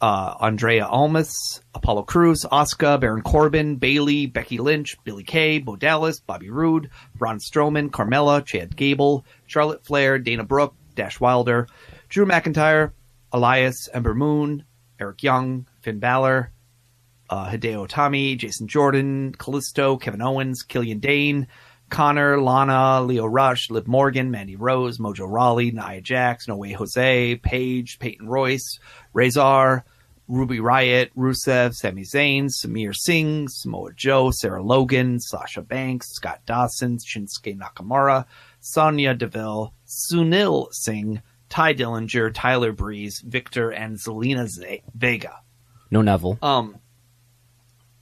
uh, 0.00 0.34
Andrade 0.40 0.82
Almas, 0.82 1.60
Apollo 1.74 2.04
Cruz, 2.04 2.44
Asuka, 2.44 3.00
Baron 3.00 3.22
Corbin, 3.22 3.76
Bayley, 3.76 4.26
Becky 4.26 4.58
Lynch, 4.58 4.96
Billy 5.04 5.24
Kay, 5.24 5.58
Bo 5.58 5.76
Dallas, 5.76 6.20
Bobby 6.20 6.50
Roode, 6.50 6.90
Braun 7.14 7.38
Strowman, 7.38 7.90
Carmella, 7.90 8.44
Chad 8.44 8.76
Gable, 8.76 9.24
Charlotte 9.46 9.84
Flair, 9.86 10.18
Dana 10.18 10.44
Brooke, 10.44 10.74
Dash 10.94 11.18
Wilder, 11.20 11.66
Drew 12.08 12.26
McIntyre, 12.26 12.92
Elias, 13.32 13.88
Ember 13.92 14.14
Moon, 14.14 14.64
Eric 15.00 15.22
Young, 15.22 15.66
Finn 15.80 15.98
Balor, 15.98 16.52
uh, 17.28 17.48
Hideo 17.48 17.88
Itami, 17.88 18.36
Jason 18.36 18.68
Jordan, 18.68 19.32
Kalisto, 19.32 20.00
Kevin 20.00 20.22
Owens, 20.22 20.62
Killian 20.62 21.00
Dain, 21.00 21.48
Connor, 21.88 22.40
Lana, 22.40 23.02
Lio 23.02 23.26
Rush, 23.26 23.70
Liv 23.70 23.86
Morgan, 23.86 24.30
Mandy 24.30 24.56
Rose, 24.56 24.98
Mojo 24.98 25.30
Rawley, 25.30 25.70
Nia 25.70 26.00
Jax, 26.00 26.48
No 26.48 26.56
Way 26.56 26.72
Jose, 26.72 27.36
Paige, 27.36 27.98
Peyton 27.98 28.28
Royce, 28.28 28.80
Rezar, 29.16 29.84
Ruby 30.28 30.60
Riot, 30.60 31.10
Rusev, 31.16 31.74
Sami 31.74 32.02
Zayn, 32.02 32.50
Samir 32.50 32.94
Singh, 32.94 33.48
Samoa 33.48 33.92
Joe, 33.94 34.30
Sarah 34.30 34.62
Logan, 34.62 35.20
Sasha 35.20 35.62
Banks, 35.62 36.12
Scott 36.12 36.40
Dawson, 36.46 36.98
Shinsuke 36.98 37.58
Nakamura, 37.58 38.26
Sonya 38.60 39.14
Deville, 39.14 39.72
Sunil 39.86 40.68
Singh, 40.72 41.22
Tye 41.48 41.74
Dillinger, 41.74 42.32
Tyler 42.34 42.72
Breeze, 42.72 43.20
Viktor, 43.20 43.70
and 43.70 43.96
Zelina 43.96 44.46
Z- 44.46 44.82
Vega. 44.94 45.40
No 45.90 46.02
Neville. 46.02 46.38
Um, 46.42 46.76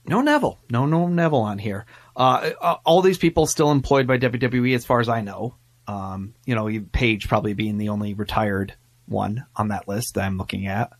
no 0.07 0.21
Neville, 0.21 0.59
no 0.71 0.85
no 0.85 1.07
Neville 1.07 1.39
on 1.39 1.59
here. 1.59 1.85
Uh, 2.15 2.51
uh, 2.59 2.75
all 2.83 3.01
these 3.01 3.17
people 3.19 3.45
still 3.45 3.71
employed 3.71 4.07
by 4.07 4.17
WWE, 4.17 4.75
as 4.75 4.85
far 4.85 4.99
as 4.99 5.09
I 5.09 5.21
know. 5.21 5.55
Um, 5.87 6.33
you 6.45 6.55
know, 6.55 6.67
Paige 6.91 7.27
probably 7.27 7.53
being 7.53 7.77
the 7.77 7.89
only 7.89 8.15
retired 8.15 8.73
one 9.05 9.45
on 9.55 9.67
that 9.67 9.87
list 9.87 10.15
that 10.15 10.23
I'm 10.23 10.37
looking 10.37 10.65
at. 10.65 10.91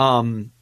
Um, 0.00 0.52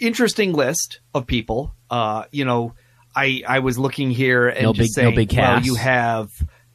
interesting 0.00 0.52
list 0.52 1.00
of 1.14 1.26
people. 1.26 1.74
Uh, 1.90 2.24
you 2.30 2.44
know, 2.44 2.74
I 3.14 3.42
I 3.46 3.58
was 3.60 3.78
looking 3.78 4.10
here 4.10 4.48
and 4.48 4.62
No 4.64 4.72
just 4.72 4.94
big- 4.96 5.02
no 5.04 5.10
saying, 5.10 5.14
big 5.16 5.32
well, 5.36 5.60
you 5.62 5.74
have 5.76 6.30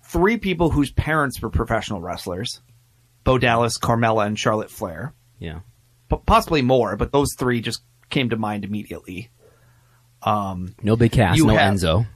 three 0.06 0.38
people 0.38 0.70
whose 0.70 0.92
parents 0.92 1.42
were 1.42 1.50
professional 1.50 2.02
wrestlers: 2.02 2.62
Bo 3.24 3.38
Dallas, 3.38 3.78
Carmella, 3.78 4.26
and 4.26 4.38
Charlotte 4.40 4.72
Flair 4.72 5.14
yeah. 5.40 5.60
p- 6.10 6.18
possibly 6.26 6.62
more, 6.62 6.96
but 6.96 7.12
those 7.12 7.34
three 7.38 7.62
just 7.62 7.82
came 8.10 8.30
to 8.30 8.38
mind 8.38 8.66
immediately. 8.66 9.30
Um, 10.24 10.76
No 10.84 10.96
Big 10.96 11.12
Cass. 11.12 11.38
No 11.38 11.56
have- 11.56 11.74
Enzo. 11.76 12.08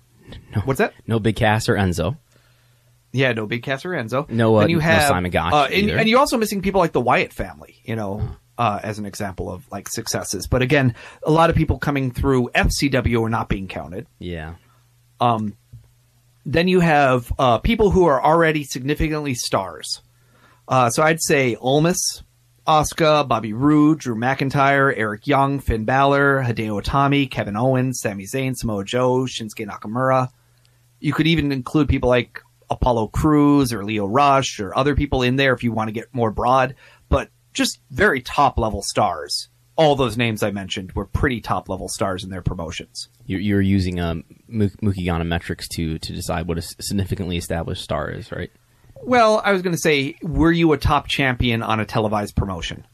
What's 0.66 0.80
that? 0.80 0.94
No 1.06 1.20
Big 1.20 1.36
Cass 1.36 1.70
or 1.70 1.76
Enzo. 1.76 2.18
Yeah, 3.12 3.34
no 3.34 3.46
Big 3.46 3.62
Cass 3.62 3.86
or 3.86 3.92
Enzo. 3.92 4.28
No, 4.30 4.56
uh, 4.56 4.62
then 4.62 4.70
you 4.72 4.78
no 4.78 4.82
have 4.84 5.04
Simon 5.04 5.30
Gotch 5.32 5.54
uh, 5.54 5.68
and, 5.72 5.92
and 5.92 6.10
you're 6.10 6.20
also 6.20 6.38
missing 6.38 6.62
people 6.64 6.82
like 6.82 6.92
the 6.94 7.02
Wyatt 7.02 7.32
family. 7.32 7.76
You 7.84 7.96
know, 7.96 8.28
uh, 8.58 8.80
as 8.84 9.00
an 9.00 9.06
example 9.06 9.52
of 9.52 9.70
like 9.72 9.90
successes. 9.90 10.48
But 10.48 10.62
again, 10.62 10.96
a 11.24 11.32
lot 11.32 11.50
of 11.50 11.56
people 11.56 11.80
coming 11.80 12.12
through 12.12 12.50
FCW 12.56 13.22
are 13.24 13.30
not 13.30 13.50
being 13.50 13.68
counted. 13.68 14.08
Yeah. 14.20 14.56
Then 16.46 16.68
you 16.68 16.82
have 16.82 17.32
uh, 17.40 17.60
people 17.60 17.92
who 17.92 18.06
are 18.06 18.22
already 18.22 18.64
significantly 18.64 19.34
stars. 19.34 20.02
Uh, 20.68 20.90
so 20.90 21.02
I'd 21.04 21.22
say 21.22 21.56
Almas, 21.56 22.24
Asuka, 22.68 23.28
Bobby 23.28 23.54
Roode, 23.54 24.00
Drew 24.00 24.16
McIntyre, 24.16 24.94
Eric 24.96 25.28
Young, 25.28 25.60
Finn 25.60 25.86
Balor, 25.86 26.44
Hideo 26.44 26.82
Itami, 26.82 27.30
Kevin 27.30 27.56
Owens, 27.56 28.00
Sami 28.02 28.26
Zayn, 28.26 28.56
Samoa 28.56 28.84
Joe, 28.84 29.22
Shinsuke 29.22 29.68
Nakamura. 29.68 30.30
You 31.00 31.14
could 31.14 31.28
even 31.28 31.52
include 31.52 31.90
people 31.90 32.10
like 32.10 32.42
Apollo 32.70 33.08
Cruz 33.10 33.72
or 33.74 33.84
Lio 33.86 34.06
Rush 34.06 34.60
or 34.60 34.78
other 34.78 34.96
people 34.96 35.22
in 35.22 35.36
there 35.36 35.54
if 35.54 35.64
you 35.64 35.72
want 35.72 35.90
to 35.90 35.94
get 35.94 36.14
more 36.14 36.32
broad, 36.32 36.76
just 37.54 37.80
very 37.92 38.22
top 38.22 38.58
level 38.58 38.82
stars. 38.82 39.50
All 39.76 39.96
those 39.96 40.18
names 40.18 40.44
I 40.44 40.52
mentioned 40.52 40.92
were 40.92 41.06
pretty 41.06 41.42
top 41.42 41.68
level 41.68 41.88
stars 41.90 42.24
in 42.24 42.30
their 42.30 42.44
promotions. 42.44 43.10
You're, 43.26 43.40
you're 43.40 43.62
using 43.62 44.00
um, 44.00 44.24
Mu- 44.48 44.70
Mookie 44.84 45.06
Ghana 45.06 45.24
metrics 45.24 45.68
to 45.70 45.98
to 45.98 46.14
decide 46.14 46.48
what 46.48 46.60
a 46.60 46.62
significantly 46.62 47.38
established 47.38 47.84
star 47.84 48.10
is, 48.12 48.32
right? 48.32 48.52
Well, 49.02 49.42
I 49.44 49.52
was 49.52 49.62
going 49.62 49.74
to 49.74 49.82
say, 49.82 50.16
were 50.22 50.52
you 50.52 50.72
a 50.74 50.78
top 50.78 51.08
champion 51.08 51.64
on 51.64 51.80
a 51.80 51.86
televised 51.86 52.36
promotion? 52.36 52.86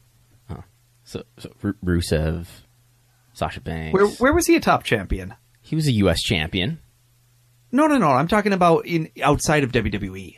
So, 1.04 1.24
so 1.38 1.50
Ru- 1.60 1.74
Rusev, 1.84 2.46
Sasha 3.32 3.60
Banks. 3.60 3.92
Where 3.92 4.06
where 4.06 4.32
was 4.32 4.46
he 4.46 4.54
a 4.54 4.60
top 4.60 4.84
champion? 4.84 5.34
he 5.60 5.76
was 5.76 5.86
a 5.86 5.92
U.S. 5.92 6.20
champion. 6.22 6.80
No, 7.72 7.86
no, 7.86 7.98
no. 7.98 8.08
I'm 8.08 8.26
talking 8.28 8.52
about 8.52 8.86
in 8.86 9.08
outside 9.22 9.62
of. 9.64 9.72
WWE. 9.72 10.36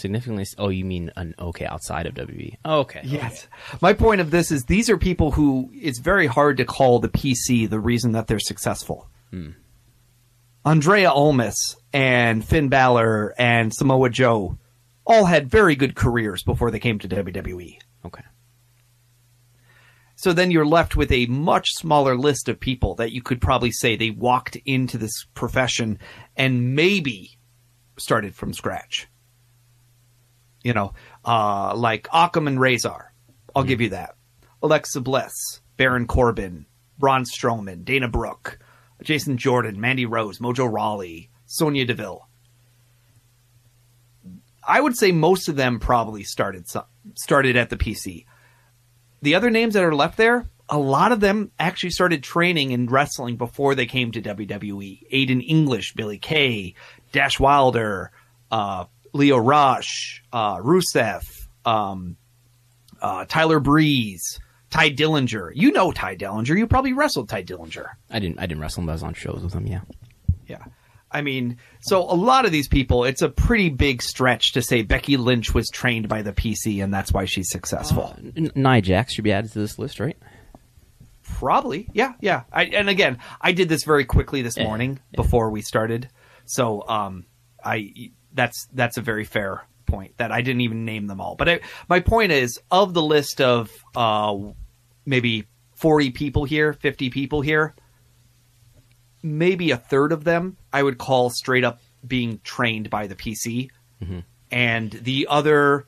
Significantly. 0.00 0.46
Oh, 0.56 0.70
you 0.70 0.84
mean 0.84 1.10
an 1.16 1.34
okay 1.38 1.66
outside 1.66 2.06
of 2.06 2.14
WWE? 2.14 2.56
Oh, 2.64 2.80
okay. 2.80 3.02
Yes. 3.04 3.46
My 3.82 3.92
point 3.92 4.22
of 4.22 4.30
this 4.30 4.50
is 4.50 4.64
these 4.64 4.88
are 4.88 4.96
people 4.96 5.30
who 5.30 5.70
it's 5.74 5.98
very 5.98 6.26
hard 6.26 6.56
to 6.56 6.64
call 6.64 6.98
the 7.00 7.08
PC 7.10 7.68
the 7.68 7.78
reason 7.78 8.12
that 8.12 8.26
they're 8.26 8.38
successful. 8.38 9.08
Hmm. 9.30 9.50
Andrade 10.64 11.06
Almas 11.06 11.76
and 11.92 12.44
Finn 12.44 12.68
Balor 12.68 13.34
and 13.38 13.72
Samoa 13.74 14.08
Joe 14.08 14.58
all 15.04 15.26
had 15.26 15.50
very 15.50 15.76
good 15.76 15.94
careers 15.94 16.42
before 16.42 16.70
they 16.70 16.80
came 16.80 16.98
to 16.98 17.08
WWE. 17.08 17.78
Okay. 18.06 18.24
So 20.16 20.32
then 20.32 20.50
you're 20.50 20.66
left 20.66 20.96
with 20.96 21.12
a 21.12 21.26
much 21.26 21.72
smaller 21.74 22.16
list 22.16 22.48
of 22.48 22.58
people 22.58 22.94
that 22.96 23.12
you 23.12 23.22
could 23.22 23.40
probably 23.40 23.70
say 23.70 23.96
they 23.96 24.10
walked 24.10 24.56
into 24.64 24.96
this 24.96 25.24
profession 25.34 25.98
and 26.36 26.74
maybe 26.74 27.38
started 27.98 28.34
from 28.34 28.52
scratch. 28.52 29.08
You 30.62 30.74
know, 30.74 30.92
uh, 31.24 31.74
like 31.74 32.08
Akam 32.08 32.46
and 32.46 32.60
Rezar. 32.60 33.12
I'll 33.54 33.64
give 33.64 33.80
you 33.80 33.90
that. 33.90 34.16
Alexa 34.62 35.00
Bliss, 35.00 35.32
Baron 35.76 36.06
Corbin, 36.06 36.66
Braun 36.98 37.24
Strowman, 37.24 37.84
Dana 37.84 38.08
Brooke, 38.08 38.58
Jason 39.02 39.38
Jordan, 39.38 39.80
Mandy 39.80 40.06
Rose, 40.06 40.38
Mojo 40.38 40.70
Rawley, 40.70 41.30
Sonya 41.46 41.86
Deville. 41.86 42.26
I 44.62 44.80
would 44.80 44.96
say 44.96 45.10
most 45.10 45.48
of 45.48 45.56
them 45.56 45.80
probably 45.80 46.22
started 46.22 46.68
some, 46.68 46.84
started 47.14 47.56
at 47.56 47.70
the 47.70 47.76
PC 47.76 48.26
the 49.22 49.34
other 49.34 49.50
names 49.50 49.74
that 49.74 49.84
are 49.84 49.94
left 49.94 50.16
there, 50.16 50.48
a 50.68 50.78
lot 50.78 51.12
of 51.12 51.20
them 51.20 51.50
actually 51.58 51.90
started 51.90 52.22
training 52.22 52.70
in 52.70 52.86
wrestling 52.86 53.36
before 53.36 53.74
they 53.74 53.86
came 53.86 54.12
to 54.12 54.22
WWE. 54.22 55.10
Aiden 55.12 55.44
English, 55.46 55.94
Billy 55.94 56.18
Kay, 56.18 56.74
Dash 57.12 57.40
Wilder, 57.40 58.12
uh, 58.50 58.84
Lio 59.12 59.36
Rush, 59.38 60.22
uh, 60.32 60.56
Rusev, 60.58 61.22
um, 61.64 62.16
uh, 63.00 63.24
Tyler 63.26 63.60
Breeze, 63.60 64.38
Tye 64.70 64.90
Dillinger. 64.90 65.50
You 65.54 65.72
know 65.72 65.92
Tye 65.92 66.16
Dillinger. 66.16 66.56
You 66.56 66.66
probably 66.66 66.92
wrestled 66.92 67.28
Tye 67.28 67.42
Dillinger. 67.42 67.86
I 68.10 68.18
didn't. 68.18 68.38
I 68.38 68.46
didn't 68.46 68.60
wrestle 68.60 68.82
him. 68.82 68.86
but 68.86 68.92
I 68.92 68.94
was 68.94 69.02
on 69.02 69.14
shows 69.14 69.40
with 69.42 69.52
him. 69.52 69.66
Yeah. 69.66 69.80
Yeah. 70.46 70.64
I 71.12 71.22
mean, 71.22 71.58
so 71.80 72.02
a 72.02 72.14
lot 72.14 72.44
of 72.44 72.52
these 72.52 72.68
people, 72.68 73.02
it's 73.04 73.20
a 73.22 73.28
pretty 73.28 73.68
big 73.68 74.00
stretch 74.00 74.52
to 74.52 74.62
say 74.62 74.82
Becky 74.82 75.16
Lynch 75.16 75.52
was 75.52 75.68
trained 75.68 76.08
by 76.08 76.22
the 76.22 76.32
PC 76.32 76.84
and 76.84 76.94
that's 76.94 77.12
why 77.12 77.24
she's 77.24 77.50
successful. 77.50 78.14
N- 78.36 78.52
Nia 78.54 78.80
Jax 78.80 79.14
should 79.14 79.24
be 79.24 79.32
added 79.32 79.50
to 79.52 79.58
this 79.58 79.76
list, 79.76 79.98
right? 79.98 80.16
Probably, 81.24 81.88
yeah, 81.92 82.12
yeah. 82.20 82.42
I, 82.52 82.64
and 82.66 82.88
again, 82.88 83.18
I 83.40 83.52
did 83.52 83.68
this 83.68 83.84
very 83.84 84.04
quickly 84.04 84.42
this 84.42 84.56
Yeah, 84.56 84.64
morning 84.64 85.00
yeah. 85.10 85.16
before 85.16 85.50
we 85.50 85.62
started, 85.62 86.08
so 86.44 86.86
um, 86.88 87.24
I 87.64 87.92
that's 88.34 88.68
that's 88.72 88.96
a 88.96 89.00
very 89.02 89.24
fair 89.24 89.64
point 89.86 90.16
that 90.18 90.30
I 90.30 90.42
didn't 90.42 90.60
even 90.62 90.84
name 90.84 91.06
them 91.06 91.20
all. 91.20 91.34
But 91.34 91.48
I, 91.48 91.60
my 91.88 92.00
point 92.00 92.32
is, 92.32 92.60
of 92.70 92.94
the 92.94 93.02
list 93.02 93.40
of 93.40 93.70
uh, 93.96 94.36
maybe 95.04 95.46
forty 95.74 96.10
people 96.10 96.44
here, 96.44 96.72
fifty 96.72 97.10
people 97.10 97.40
here, 97.40 97.74
maybe 99.22 99.70
a 99.70 99.76
third 99.76 100.12
of 100.12 100.24
them 100.24 100.56
I 100.72 100.82
would 100.82 100.98
call 100.98 101.30
straight 101.30 101.64
up 101.64 101.80
being 102.06 102.40
trained 102.44 102.88
by 102.90 103.06
the 103.06 103.14
PC, 103.14 103.70
and 104.50 104.90
the 104.90 105.26
other 105.28 105.86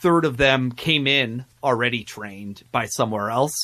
third 0.00 0.24
of 0.24 0.36
them 0.36 0.72
came 0.72 1.06
in 1.06 1.44
already 1.62 2.04
trained 2.04 2.62
by 2.70 2.86
somewhere 2.86 3.30
else 3.30 3.54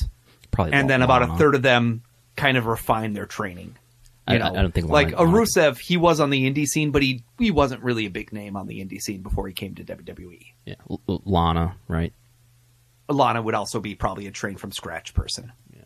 Probably. 0.51 0.73
and 0.73 0.89
then 0.89 1.03
about 1.03 1.23
a 1.23 1.27
third 1.37 1.55
of 1.55 1.63
them 1.63 2.03
kind 2.37 2.57
of 2.57 2.67
refine 2.67 3.13
their 3.13 3.27
training. 3.27 3.77
I- 4.27 4.39
know, 4.39 4.55
I- 4.55 4.63
don't 4.63 4.73
think 4.73 4.89
like 4.89 5.13
a 5.13 5.25
Rusev, 5.25 5.79
he 5.79 5.97
was 5.97 6.21
on 6.21 6.31
the 6.31 6.49
indie 6.51 6.67
scene, 6.67 6.91
but 6.91 7.03
he 7.03 7.25
he 7.39 7.51
wasn't 7.51 7.83
really 7.83 8.07
a 8.07 8.11
big 8.11 8.33
name 8.33 8.57
on 8.57 8.67
the 8.67 8.81
indie 8.85 9.01
scene 9.01 9.23
before 9.23 9.49
he 9.49 9.55
came 9.55 9.75
to 9.75 9.85
WWE. 9.85 10.55
Yeah, 10.65 10.77
L- 10.91 11.01
L- 11.09 11.23
Lana, 11.25 11.77
right? 11.89 12.13
Lana 13.09 13.43
would 13.43 13.55
also 13.55 13.81
be 13.81 13.95
probably 13.95 14.27
a 14.27 14.31
train 14.31 14.57
from 14.57 14.73
scratch 14.73 15.13
person. 15.13 15.53
Yeah. 15.75 15.83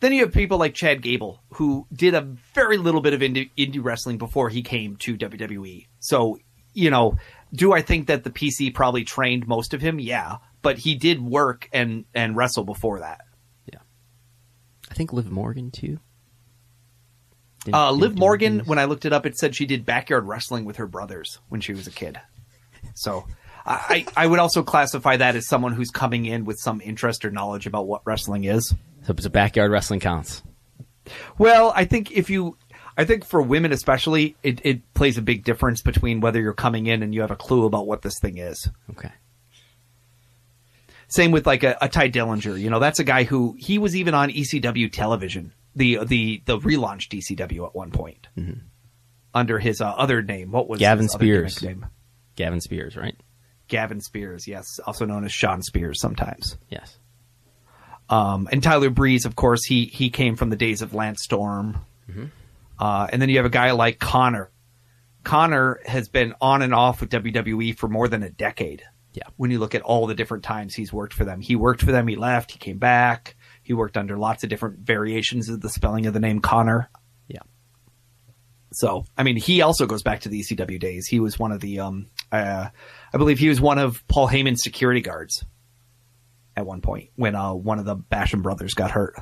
Then 0.00 0.12
you 0.12 0.22
have 0.24 0.32
people 0.34 0.58
like 0.58 0.74
Chad 0.74 1.00
Gable, 1.00 1.40
who 1.54 1.86
did 1.92 2.14
a 2.14 2.20
very 2.54 2.76
little 2.76 3.00
bit 3.00 3.14
of 3.14 3.20
indie, 3.20 3.50
indie 3.56 3.82
wrestling 3.82 4.18
before 4.18 4.50
he 4.50 4.60
came 4.60 4.96
to 4.96 5.16
WWE. 5.16 5.86
So, 6.00 6.38
you 6.74 6.90
know, 6.90 7.16
do 7.54 7.72
I 7.72 7.80
think 7.80 8.08
that 8.08 8.24
the 8.24 8.30
PC 8.30 8.74
probably 8.74 9.04
trained 9.04 9.46
most 9.48 9.72
of 9.72 9.80
him? 9.80 9.98
Yeah, 9.98 10.38
but 10.60 10.78
he 10.78 10.94
did 10.96 11.22
work 11.22 11.68
and 11.72 12.04
and 12.12 12.36
wrestle 12.36 12.64
before 12.64 12.98
that. 13.00 13.20
Yeah, 13.72 13.78
I 14.90 14.94
think 14.94 15.12
Liv 15.12 15.30
Morgan 15.30 15.70
too. 15.70 16.00
Uh, 17.74 17.90
Liv 17.92 18.18
Morgan, 18.18 18.60
when 18.60 18.78
I 18.78 18.84
looked 18.84 19.04
it 19.04 19.12
up, 19.12 19.26
it 19.26 19.36
said 19.36 19.54
she 19.54 19.66
did 19.66 19.84
backyard 19.84 20.26
wrestling 20.26 20.64
with 20.64 20.76
her 20.76 20.86
brothers 20.86 21.38
when 21.48 21.60
she 21.60 21.72
was 21.72 21.86
a 21.86 21.90
kid. 21.90 22.20
So 22.94 23.26
I, 23.64 24.06
I 24.16 24.24
I 24.24 24.26
would 24.26 24.38
also 24.38 24.62
classify 24.62 25.16
that 25.16 25.36
as 25.36 25.48
someone 25.48 25.72
who's 25.72 25.90
coming 25.90 26.26
in 26.26 26.44
with 26.44 26.58
some 26.58 26.80
interest 26.80 27.24
or 27.24 27.30
knowledge 27.30 27.66
about 27.66 27.86
what 27.86 28.02
wrestling 28.04 28.44
is. 28.44 28.74
so, 29.06 29.14
so 29.18 29.28
backyard 29.28 29.70
wrestling 29.70 30.00
counts. 30.00 30.42
Well, 31.38 31.72
I 31.74 31.84
think 31.84 32.10
if 32.12 32.30
you, 32.30 32.56
I 32.96 33.04
think 33.04 33.24
for 33.24 33.40
women 33.42 33.72
especially, 33.72 34.36
it, 34.42 34.60
it 34.64 34.94
plays 34.94 35.18
a 35.18 35.22
big 35.22 35.44
difference 35.44 35.82
between 35.82 36.20
whether 36.20 36.40
you're 36.40 36.52
coming 36.52 36.86
in 36.86 37.02
and 37.02 37.14
you 37.14 37.20
have 37.20 37.30
a 37.30 37.36
clue 37.36 37.64
about 37.64 37.86
what 37.86 38.02
this 38.02 38.18
thing 38.18 38.38
is. 38.38 38.68
Okay. 38.90 39.12
Same 41.08 41.30
with 41.30 41.46
like 41.46 41.62
a, 41.62 41.76
a 41.80 41.88
Tye 41.88 42.10
Dillinger. 42.10 42.58
You 42.58 42.70
know, 42.70 42.80
that's 42.80 42.98
a 42.98 43.04
guy 43.04 43.24
who 43.24 43.54
he 43.58 43.78
was 43.78 43.94
even 43.94 44.14
on 44.14 44.30
ECW 44.30 44.90
television, 44.90 45.52
the 45.76 46.04
the 46.04 46.42
the 46.44 46.58
relaunched 46.58 47.10
ECW 47.16 47.66
at 47.66 47.74
one 47.74 47.92
point 47.92 48.26
under 49.34 49.58
his 49.60 49.80
uh, 49.80 49.86
other 49.90 50.22
name. 50.22 50.50
What 50.50 50.68
was 50.68 50.80
Mm-hmm. 50.80 50.84
Gavin 50.84 51.02
his 51.04 51.12
Spears. 51.12 51.62
name? 51.62 51.86
Gavin 52.34 52.60
Spears, 52.60 52.96
right? 52.96 53.16
Gavin 53.68 54.00
Spears, 54.00 54.46
yes, 54.48 54.78
also 54.86 55.04
known 55.04 55.24
as 55.24 55.32
Shawn 55.32 55.62
Spears 55.62 56.00
sometimes. 56.00 56.56
Yes. 56.68 56.98
Um, 58.08 58.48
and 58.52 58.62
Tyler 58.62 58.90
Breeze, 58.90 59.24
of 59.24 59.34
course, 59.36 59.64
he 59.64 59.86
he 59.86 60.10
came 60.10 60.36
from 60.36 60.50
the 60.50 60.56
days 60.56 60.82
of 60.82 60.94
Lance 60.94 61.22
Storm. 61.22 61.78
Uh, 62.78 63.06
and 63.10 63.20
then 63.22 63.28
you 63.30 63.36
have 63.38 63.46
a 63.46 63.50
guy 63.50 63.70
like 63.72 63.98
Connor. 63.98 64.50
Connor 65.24 65.80
has 65.86 66.08
been 66.08 66.34
on 66.40 66.62
and 66.62 66.74
off 66.74 67.00
with 67.00 67.10
WWE 67.10 67.76
for 67.76 67.88
more 67.88 68.06
than 68.06 68.22
a 68.22 68.30
decade. 68.30 68.82
Yeah. 69.14 69.24
When 69.36 69.50
you 69.50 69.58
look 69.58 69.74
at 69.74 69.80
all 69.82 70.06
the 70.06 70.14
different 70.14 70.44
times 70.44 70.74
he's 70.74 70.92
worked 70.92 71.14
for 71.14 71.24
them, 71.24 71.40
he 71.40 71.56
worked 71.56 71.82
for 71.82 71.90
them, 71.90 72.06
he 72.06 72.16
left, 72.16 72.52
he 72.52 72.58
came 72.58 72.76
back. 72.78 73.34
He 73.66 73.74
worked 73.74 73.96
under 73.96 74.16
lots 74.16 74.44
of 74.44 74.48
different 74.48 74.78
variations 74.78 75.48
of 75.48 75.60
the 75.60 75.68
spelling 75.68 76.06
of 76.06 76.14
the 76.14 76.20
name 76.20 76.38
Connor. 76.40 76.88
Yeah. 77.26 77.40
So, 78.72 79.04
I 79.18 79.24
mean, 79.24 79.36
he 79.36 79.60
also 79.60 79.86
goes 79.86 80.04
back 80.04 80.20
to 80.20 80.28
the 80.28 80.40
ECW 80.40 80.78
days. 80.78 81.08
He 81.08 81.18
was 81.18 81.36
one 81.36 81.50
of 81.50 81.58
the, 81.58 81.80
um, 81.80 82.06
uh, 82.30 82.68
I 83.12 83.18
believe 83.18 83.40
he 83.40 83.48
was 83.48 83.60
one 83.60 83.78
of 83.78 84.06
Paul 84.06 84.28
Heyman's 84.28 84.62
security 84.62 85.00
guards 85.00 85.44
at 86.56 86.64
one 86.64 86.80
point 86.80 87.10
when 87.16 87.34
uh, 87.34 87.54
one 87.54 87.80
of 87.80 87.84
the 87.86 87.96
Basham 87.96 88.40
brothers 88.40 88.72
got 88.74 88.92
hurt. 88.92 89.16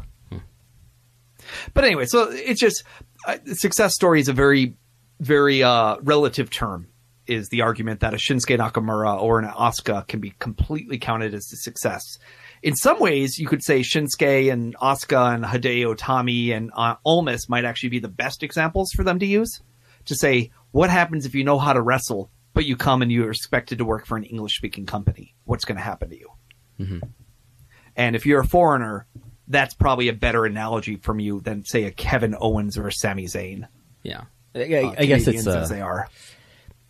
But 1.72 1.84
anyway, 1.84 2.04
so 2.04 2.28
it's 2.30 2.60
just 2.60 2.84
uh, 3.26 3.38
success 3.46 3.94
story 3.94 4.20
is 4.20 4.28
a 4.28 4.32
very, 4.34 4.76
very 5.20 5.62
uh, 5.62 5.96
relative 6.02 6.50
term. 6.50 6.88
Is 7.26 7.48
the 7.48 7.62
argument 7.62 8.00
that 8.00 8.12
a 8.12 8.18
Shinsuke 8.18 8.58
Nakamura 8.58 9.18
or 9.18 9.38
an 9.38 9.46
Asuka 9.46 10.06
can 10.06 10.20
be 10.20 10.34
completely 10.38 10.98
counted 10.98 11.32
as 11.32 11.50
a 11.54 11.56
success? 11.56 12.18
In 12.64 12.74
some 12.74 12.98
ways, 12.98 13.38
you 13.38 13.46
could 13.46 13.62
say 13.62 13.80
Shinsuke 13.80 14.50
and 14.50 14.74
Asuka 14.76 15.34
and 15.34 15.44
Hideo 15.44 15.94
Itami 15.94 16.50
and 16.56 16.70
uh, 16.74 16.96
might 17.48 17.66
actually 17.66 17.90
be 17.90 17.98
the 17.98 18.08
best 18.08 18.42
examples 18.42 18.90
for 18.92 19.04
them 19.04 19.18
to 19.18 19.26
use 19.26 19.60
to 20.06 20.14
say 20.16 20.50
what 20.70 20.88
happens 20.88 21.26
if 21.26 21.34
you 21.34 21.44
know 21.44 21.58
how 21.58 21.74
to 21.74 21.82
wrestle, 21.82 22.30
but 22.54 22.64
you 22.64 22.74
come 22.76 23.02
and 23.02 23.12
you're 23.12 23.30
expected 23.30 23.78
to 23.78 23.84
work 23.84 24.06
for 24.06 24.16
an 24.16 24.24
English 24.24 24.56
speaking 24.56 24.86
company. 24.86 25.34
What's 25.44 25.66
going 25.66 25.76
to 25.76 25.82
happen 25.84 26.08
to 26.08 26.18
you? 26.18 26.30
And 27.96 28.16
if 28.16 28.24
you're 28.24 28.40
a 28.40 28.46
foreigner, 28.46 29.06
that's 29.46 29.74
probably 29.74 30.08
a 30.08 30.12
better 30.14 30.46
analogy 30.46 30.96
from 30.96 31.20
you 31.20 31.40
than 31.40 31.64
say 31.66 31.84
a 31.84 31.90
Kevin 31.90 32.34
Owens 32.40 32.78
or 32.78 32.88
a 32.88 32.92
Sami 32.92 33.26
Zayn. 33.26 33.68
Yeah. 34.02 34.22
I, 34.54 34.58
I- 34.60 34.82
uh, 34.84 34.94
I 34.98 35.04
guess 35.04 35.26
it's 35.28 35.46
uh, 35.46 35.58
as 35.60 35.68
they 35.68 35.80
are. 35.82 36.08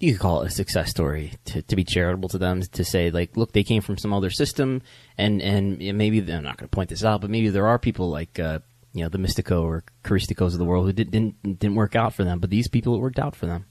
You 0.00 0.12
could 0.12 0.20
call 0.20 0.42
it 0.42 0.48
a 0.48 0.50
success 0.50 0.90
story 0.90 1.32
to, 1.44 1.62
to 1.62 1.76
be 1.76 1.84
charitable 1.84 2.28
to 2.28 2.38
them 2.38 2.60
to 2.60 2.84
say 2.84 3.10
like 3.10 3.36
look 3.36 3.52
they 3.52 3.62
came 3.64 3.82
from 3.82 3.96
some 3.96 4.12
other 4.12 4.30
system 4.30 4.82
and 5.16 5.40
and 5.40 5.78
maybe 5.96 6.20
i'm 6.32 6.42
not 6.42 6.56
going 6.56 6.68
to 6.68 6.74
point 6.74 6.90
this 6.90 7.04
out 7.04 7.20
but 7.20 7.30
maybe 7.30 7.48
there 7.48 7.66
are 7.66 7.78
people 7.78 8.10
like 8.10 8.38
uh, 8.38 8.58
you 8.92 9.02
know 9.02 9.08
the 9.08 9.18
mystico 9.18 9.62
or 9.62 9.84
charisticos 10.02 10.52
of 10.52 10.58
the 10.58 10.64
world 10.64 10.86
who 10.86 10.92
did, 10.92 11.10
didn't 11.10 11.58
didn't 11.58 11.76
work 11.76 11.96
out 11.96 12.14
for 12.14 12.24
them 12.24 12.38
but 12.38 12.50
these 12.50 12.68
people 12.68 12.94
it 12.94 13.00
worked 13.00 13.18
out 13.18 13.36
for 13.36 13.46
them 13.46 13.66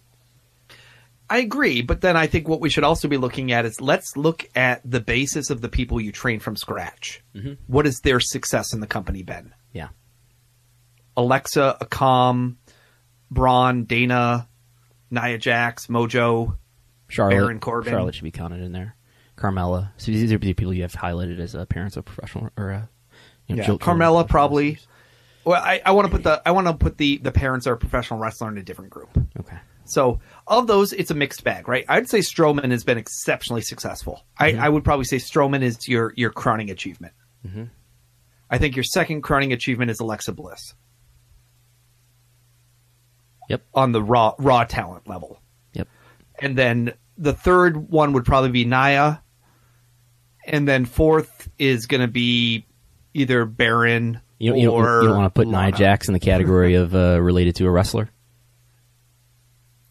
I 1.30 1.38
agree, 1.38 1.82
but 1.82 2.02
then 2.02 2.16
I 2.16 2.28
think 2.28 2.48
what 2.48 2.60
we 2.60 2.70
should 2.70 2.84
also 2.84 3.08
be 3.08 3.18
looking 3.18 3.54
at 3.54 3.66
is 3.66 3.82
let's 3.82 4.16
look 4.18 4.46
at 4.56 4.82
the 4.84 5.00
basis 5.00 5.50
of 5.50 5.62
the 5.62 5.70
people 5.70 6.00
you 6.00 6.12
train 6.12 6.40
from 6.40 6.56
scratch. 6.56 7.24
What 7.66 7.86
has 7.86 8.02
their 8.02 8.20
success 8.20 8.74
in 8.74 8.82
the 8.82 8.88
company 8.88 9.24
been? 9.24 9.54
yeah 9.72 9.88
Alexa, 11.16 11.78
Akam, 11.82 12.58
Braun, 13.32 13.86
Dana, 13.86 14.48
Nia 15.14 15.38
Jax, 15.38 15.88
Mojo. 15.88 16.58
charlotte 17.08 17.36
Baron 17.36 17.60
Corbin. 17.60 17.94
charlotte 17.94 18.16
should 18.16 18.24
be 18.24 18.32
counted 18.32 18.62
in 18.62 18.72
there 18.72 18.96
carmella 19.38 19.90
so 19.98 20.12
these 20.12 20.32
are 20.32 20.38
the 20.38 20.54
people 20.54 20.74
you 20.74 20.82
have 20.84 20.94
highlighted 20.94 21.40
as 21.40 21.56
parents 21.70 21.96
of 21.98 22.06
professional 22.06 22.50
or 22.58 22.72
uh, 22.72 22.82
you 23.48 23.56
know, 23.56 23.64
Yeah, 23.64 23.70
Carmella 23.78 24.28
probably. 24.28 24.72
wrestlers. 24.72 24.88
Well, 25.46 25.62
I, 25.62 25.82
I 25.86 25.92
want 25.92 26.06
to 26.08 26.12
put 26.12 26.24
the 26.24 26.42
I 26.46 26.52
want 26.52 26.68
to 26.68 26.74
put 26.74 26.98
the 26.98 27.18
the 27.18 27.32
parents 27.32 27.68
are 27.68 27.74
a 27.74 27.78
professional 27.78 28.20
wrestler 28.20 28.48
in 28.50 28.58
a 28.58 28.64
different 28.64 28.92
group. 28.92 29.10
okay 29.40 29.58
So 29.86 30.22
of 30.48 30.68
those, 30.68 30.94
it's 30.94 31.12
a 31.12 31.14
mixed 31.14 31.44
bag, 31.44 31.68
right? 31.68 31.84
I'd 31.90 32.08
say 32.10 32.20
Strowman 32.20 32.72
has 32.72 32.86
been 32.86 32.98
exceptionally 32.98 33.62
successful. 33.62 34.24
I, 34.40 34.54
I 34.54 34.70
would 34.70 34.86
probably 34.86 35.04
say 35.04 35.18
Strowman 35.18 35.62
is 35.62 35.86
your 35.90 36.14
your 36.16 36.30
crowning 36.32 36.70
achievement. 36.70 37.14
I 38.50 38.58
think 38.58 38.76
your 38.78 38.84
second 38.84 39.22
crowning 39.24 39.52
achievement 39.52 39.92
is 39.92 40.00
Alexa 40.00 40.32
Bliss 40.32 40.74
yep 43.50 43.62
on 43.74 43.92
the 43.92 44.02
raw 44.02 44.34
raw 44.38 44.64
talent 44.64 45.08
level, 45.08 45.40
yep 45.74 45.88
and 46.40 46.58
then 46.58 46.94
the 47.18 47.34
third 47.34 47.90
one 47.90 48.14
would 48.14 48.26
probably 48.26 48.52
be 48.52 48.66
Nia, 48.66 49.22
and 50.46 50.68
then 50.68 50.86
fourth 50.86 51.50
is 51.60 51.86
going 51.86 52.02
to 52.02 52.08
be 52.08 52.66
either 53.14 53.46
Baron 53.46 54.20
you 54.40 54.52
don't, 54.52 54.62
don't, 54.64 54.74
or 54.86 55.02
you 55.04 55.08
don't 55.10 55.18
want 55.18 55.34
to 55.34 55.40
put. 55.40 55.48
Nia 55.48 55.72
Jax 55.72 56.08
in 56.08 56.14
the 56.14 56.20
category 56.20 56.74
of 56.76 56.94
uh, 56.96 57.22
related 57.22 57.56
to 57.58 57.66
a 57.66 57.72
wrestler 57.72 58.10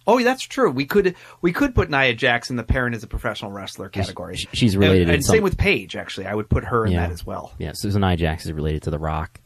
Oh, 0.04 0.20
that's 0.22 0.42
true. 0.42 0.68
We 0.70 0.84
could 0.84 1.14
we 1.42 1.52
could 1.52 1.76
put 1.76 1.88
Nia 1.88 2.12
Jax 2.14 2.50
in 2.50 2.56
the 2.56 2.64
parent 2.64 2.96
as 2.96 3.04
a 3.04 3.06
professional 3.06 3.52
wrestler 3.52 3.88
category. 3.88 4.36
sh- 4.36 4.46
she's 4.52 4.76
related 4.76 5.02
and, 5.02 5.12
and 5.12 5.24
some- 5.24 5.34
same 5.36 5.42
with 5.44 5.56
Paige. 5.56 5.94
Actually, 5.94 6.26
I 6.26 6.34
would 6.34 6.48
put 6.50 6.64
her 6.64 6.84
in 6.84 6.92
Yeah. 6.92 7.02
that 7.06 7.12
as 7.12 7.24
well. 7.24 7.52
Yeah, 7.58 7.70
Susan 7.74 8.00
Nia 8.00 8.16
Jax 8.16 8.44
is 8.44 8.52
related 8.52 8.82
to 8.82 8.90
The 8.90 8.98
Rock. 8.98 9.40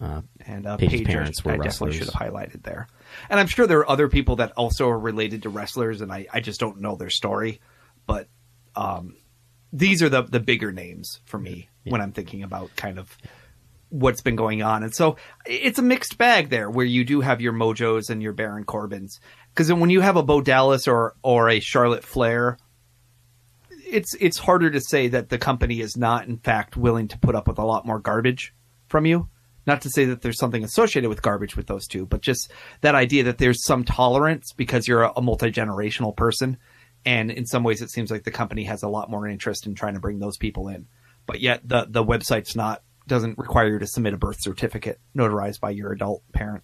Uh, 0.00 0.22
And 0.46 0.66
uh, 0.66 0.76
Paige's 0.76 1.00
Paige, 1.00 1.06
parents 1.06 1.44
were 1.44 1.52
I 1.52 1.56
definitely 1.56 1.96
should 1.96 2.10
have 2.10 2.14
highlighted 2.14 2.62
there. 2.62 2.88
And 3.28 3.40
I'm 3.40 3.46
sure 3.46 3.66
there 3.66 3.78
are 3.80 3.90
other 3.90 4.08
people 4.08 4.36
that 4.36 4.52
also 4.52 4.88
are 4.88 4.98
related 4.98 5.42
to 5.42 5.48
wrestlers, 5.48 6.00
and 6.00 6.12
I, 6.12 6.26
I 6.32 6.40
just 6.40 6.60
don't 6.60 6.80
know 6.80 6.96
their 6.96 7.10
story. 7.10 7.60
But 8.06 8.28
um, 8.76 9.16
these 9.72 10.02
are 10.02 10.08
the 10.08 10.22
the 10.22 10.40
bigger 10.40 10.72
names 10.72 11.20
for 11.24 11.38
me 11.38 11.68
when 11.84 12.00
I'm 12.00 12.12
thinking 12.12 12.42
about 12.42 12.74
kind 12.76 12.98
of 12.98 13.16
what's 13.88 14.22
been 14.22 14.36
going 14.36 14.62
on. 14.62 14.82
And 14.84 14.94
so 14.94 15.16
it's 15.44 15.78
a 15.78 15.82
mixed 15.82 16.16
bag 16.18 16.48
there, 16.50 16.70
where 16.70 16.86
you 16.86 17.04
do 17.04 17.20
have 17.20 17.40
your 17.40 17.52
Mojos 17.52 18.10
and 18.10 18.22
your 18.22 18.32
Baron 18.32 18.64
Corbins. 18.64 19.20
Because 19.52 19.72
when 19.72 19.90
you 19.90 20.00
have 20.00 20.16
a 20.16 20.22
Bo 20.22 20.40
Dallas 20.40 20.86
or 20.86 21.14
or 21.22 21.48
a 21.48 21.60
Charlotte 21.60 22.04
Flair, 22.04 22.56
it's 23.90 24.14
it's 24.20 24.38
harder 24.38 24.70
to 24.70 24.80
say 24.80 25.08
that 25.08 25.28
the 25.28 25.38
company 25.38 25.80
is 25.80 25.96
not 25.96 26.28
in 26.28 26.38
fact 26.38 26.76
willing 26.76 27.08
to 27.08 27.18
put 27.18 27.34
up 27.34 27.48
with 27.48 27.58
a 27.58 27.64
lot 27.64 27.84
more 27.86 27.98
garbage 27.98 28.54
from 28.88 29.06
you. 29.06 29.28
Not 29.66 29.82
to 29.82 29.90
say 29.90 30.06
that 30.06 30.22
there's 30.22 30.38
something 30.38 30.64
associated 30.64 31.08
with 31.08 31.22
garbage 31.22 31.56
with 31.56 31.66
those 31.66 31.86
two, 31.86 32.06
but 32.06 32.22
just 32.22 32.50
that 32.80 32.94
idea 32.94 33.24
that 33.24 33.38
there's 33.38 33.64
some 33.64 33.84
tolerance 33.84 34.52
because 34.56 34.88
you're 34.88 35.02
a, 35.02 35.12
a 35.16 35.22
multi 35.22 35.50
generational 35.50 36.16
person, 36.16 36.56
and 37.04 37.30
in 37.30 37.46
some 37.46 37.62
ways 37.62 37.82
it 37.82 37.90
seems 37.90 38.10
like 38.10 38.24
the 38.24 38.30
company 38.30 38.64
has 38.64 38.82
a 38.82 38.88
lot 38.88 39.10
more 39.10 39.26
interest 39.26 39.66
in 39.66 39.74
trying 39.74 39.94
to 39.94 40.00
bring 40.00 40.18
those 40.18 40.36
people 40.36 40.68
in. 40.68 40.86
But 41.26 41.40
yet 41.40 41.60
the 41.66 41.86
the 41.88 42.04
website's 42.04 42.56
not 42.56 42.82
doesn't 43.06 43.38
require 43.38 43.72
you 43.72 43.78
to 43.78 43.86
submit 43.86 44.14
a 44.14 44.18
birth 44.18 44.38
certificate 44.40 45.00
notarized 45.16 45.60
by 45.60 45.70
your 45.70 45.92
adult 45.92 46.22
parent. 46.32 46.62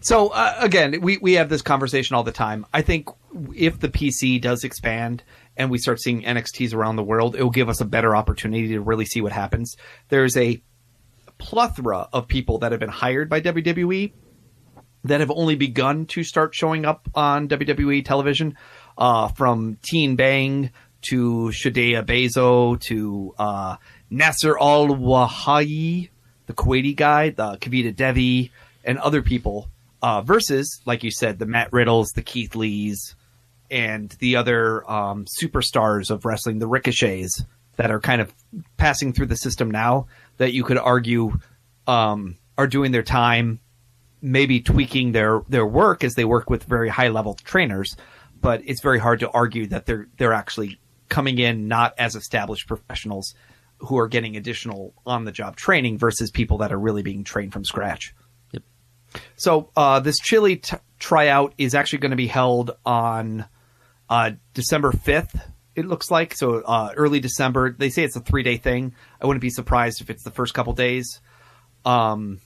So 0.00 0.28
uh, 0.28 0.54
again, 0.60 1.00
we, 1.00 1.18
we 1.18 1.34
have 1.34 1.48
this 1.48 1.62
conversation 1.62 2.14
all 2.14 2.22
the 2.22 2.32
time. 2.32 2.64
I 2.72 2.82
think 2.82 3.08
if 3.54 3.80
the 3.80 3.88
PC 3.88 4.40
does 4.40 4.64
expand 4.64 5.22
and 5.56 5.70
we 5.70 5.78
start 5.78 6.00
seeing 6.00 6.22
NXTs 6.22 6.74
around 6.74 6.96
the 6.96 7.02
world, 7.02 7.34
it 7.34 7.42
will 7.42 7.50
give 7.50 7.68
us 7.68 7.80
a 7.80 7.84
better 7.84 8.14
opportunity 8.14 8.68
to 8.68 8.80
really 8.80 9.04
see 9.04 9.20
what 9.20 9.32
happens. 9.32 9.76
There's 10.08 10.36
a 10.36 10.62
plethora 11.38 12.08
of 12.12 12.28
people 12.28 12.58
that 12.58 12.72
have 12.72 12.80
been 12.80 12.88
hired 12.88 13.28
by 13.28 13.40
WWE 13.40 14.12
that 15.04 15.20
have 15.20 15.30
only 15.30 15.54
begun 15.54 16.06
to 16.06 16.24
start 16.24 16.54
showing 16.54 16.84
up 16.84 17.08
on 17.14 17.48
WWE 17.48 18.04
television, 18.04 18.56
uh, 18.98 19.28
from 19.28 19.78
Tian 19.82 20.16
Bing 20.16 20.70
to 21.02 21.50
Shadia 21.52 22.04
Bseiso 22.04 22.80
to 22.82 23.34
uh, 23.38 23.76
Nasser 24.10 24.58
Al 24.58 24.88
Wahayi, 24.88 26.10
the 26.46 26.52
Kuwaiti 26.52 26.96
guy, 26.96 27.30
the 27.30 27.56
Kavita 27.58 27.94
Devi, 27.94 28.50
and 28.84 28.98
other 28.98 29.22
people. 29.22 29.70
Uh, 30.02 30.20
versus, 30.20 30.80
like 30.84 31.02
you 31.02 31.10
said, 31.10 31.38
the 31.38 31.46
Matt 31.46 31.72
Riddles, 31.72 32.10
the 32.14 32.22
Keith 32.22 32.54
Lees, 32.54 33.16
and 33.70 34.10
the 34.20 34.36
other 34.36 34.88
um, 34.90 35.24
superstars 35.40 36.10
of 36.10 36.24
wrestling, 36.24 36.58
the 36.58 36.68
Ricochets, 36.68 37.44
that 37.76 37.90
are 37.90 38.00
kind 38.00 38.20
of 38.20 38.32
passing 38.76 39.12
through 39.12 39.26
the 39.26 39.36
system 39.36 39.70
now. 39.70 40.06
That 40.38 40.52
you 40.52 40.64
could 40.64 40.78
argue 40.78 41.38
um, 41.86 42.36
are 42.58 42.66
doing 42.66 42.92
their 42.92 43.02
time 43.02 43.60
maybe 44.22 44.60
tweaking 44.60 45.12
their 45.12 45.42
their 45.48 45.66
work 45.66 46.02
as 46.02 46.14
they 46.14 46.24
work 46.24 46.50
with 46.50 46.64
very 46.64 46.88
high 46.88 47.08
level 47.08 47.34
trainers, 47.34 47.96
but 48.40 48.60
it's 48.64 48.82
very 48.82 48.98
hard 48.98 49.20
to 49.20 49.30
argue 49.30 49.66
that 49.68 49.86
they're 49.86 50.08
they're 50.18 50.32
actually 50.32 50.78
coming 51.08 51.38
in 51.38 51.68
not 51.68 51.94
as 51.98 52.16
established 52.16 52.66
professionals 52.66 53.34
who 53.78 53.98
are 53.98 54.08
getting 54.08 54.36
additional 54.36 54.94
on 55.06 55.24
the 55.24 55.32
job 55.32 55.54
training 55.56 55.98
versus 55.98 56.30
people 56.30 56.58
that 56.58 56.72
are 56.72 56.78
really 56.78 57.02
being 57.02 57.22
trained 57.22 57.52
from 57.52 57.64
scratch. 57.64 58.14
Yep. 58.52 58.62
So 59.36 59.70
uh, 59.76 60.00
this 60.00 60.18
Chile 60.18 60.56
t- 60.56 60.76
tryout 60.98 61.54
is 61.58 61.74
actually 61.74 62.00
going 62.00 62.10
to 62.10 62.16
be 62.16 62.26
held 62.26 62.72
on 62.84 63.44
uh, 64.08 64.32
December 64.54 64.92
fifth. 64.92 65.38
It 65.76 65.84
looks 65.86 66.10
like 66.10 66.34
so 66.34 66.62
uh, 66.62 66.90
early 66.96 67.20
December. 67.20 67.70
They 67.78 67.90
say 67.90 68.02
it's 68.02 68.16
a 68.16 68.20
three 68.20 68.42
day 68.42 68.56
thing. 68.56 68.94
I 69.20 69.26
wouldn't 69.26 69.42
be 69.42 69.50
surprised 69.50 70.00
if 70.00 70.10
it's 70.10 70.24
the 70.24 70.30
first 70.32 70.54
couple 70.54 70.72
days 70.72 71.20
um, 71.84 72.40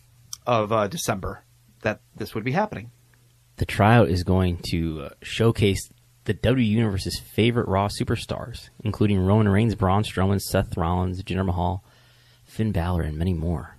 of 0.47 0.73
uh, 0.73 0.89
December 0.89 1.45
that 1.83 2.01
this 2.17 2.35
would 2.35 2.45
be 2.45 2.53
happening. 2.53 2.91
the 3.57 3.65
tryout 3.65 4.09
is 4.11 4.25
going 4.25 4.59
to 4.71 5.03
uh, 5.03 5.09
showcase 5.23 5.89
the 6.25 6.35
W 6.35 6.67
Universe's 6.67 7.19
favorite 7.19 7.67
Raw 7.69 7.89
superstars, 7.89 8.69
including 8.85 9.19
Roman 9.19 9.49
Reigns, 9.49 9.75
Braun 9.75 10.03
Strowman, 10.03 10.41
Seth 10.41 10.77
Rollins, 10.77 11.23
Jinder 11.23 11.47
Mahal, 11.47 11.83
Finn 12.45 12.73
Balor, 12.73 13.03
and 13.03 13.17
many 13.17 13.33
more. 13.33 13.77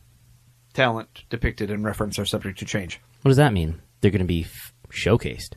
Talent 0.73 1.25
depicted 1.29 1.69
in 1.69 1.83
reference 1.83 2.17
are 2.17 2.25
subject 2.25 2.57
to 2.59 2.65
change. 2.65 2.99
What 3.21 3.29
does 3.29 3.37
that 3.37 3.53
mean? 3.53 3.81
They're 3.99 4.11
going 4.11 4.19
to 4.19 4.25
be 4.25 4.45
f- 4.45 4.73
showcased. 4.89 5.53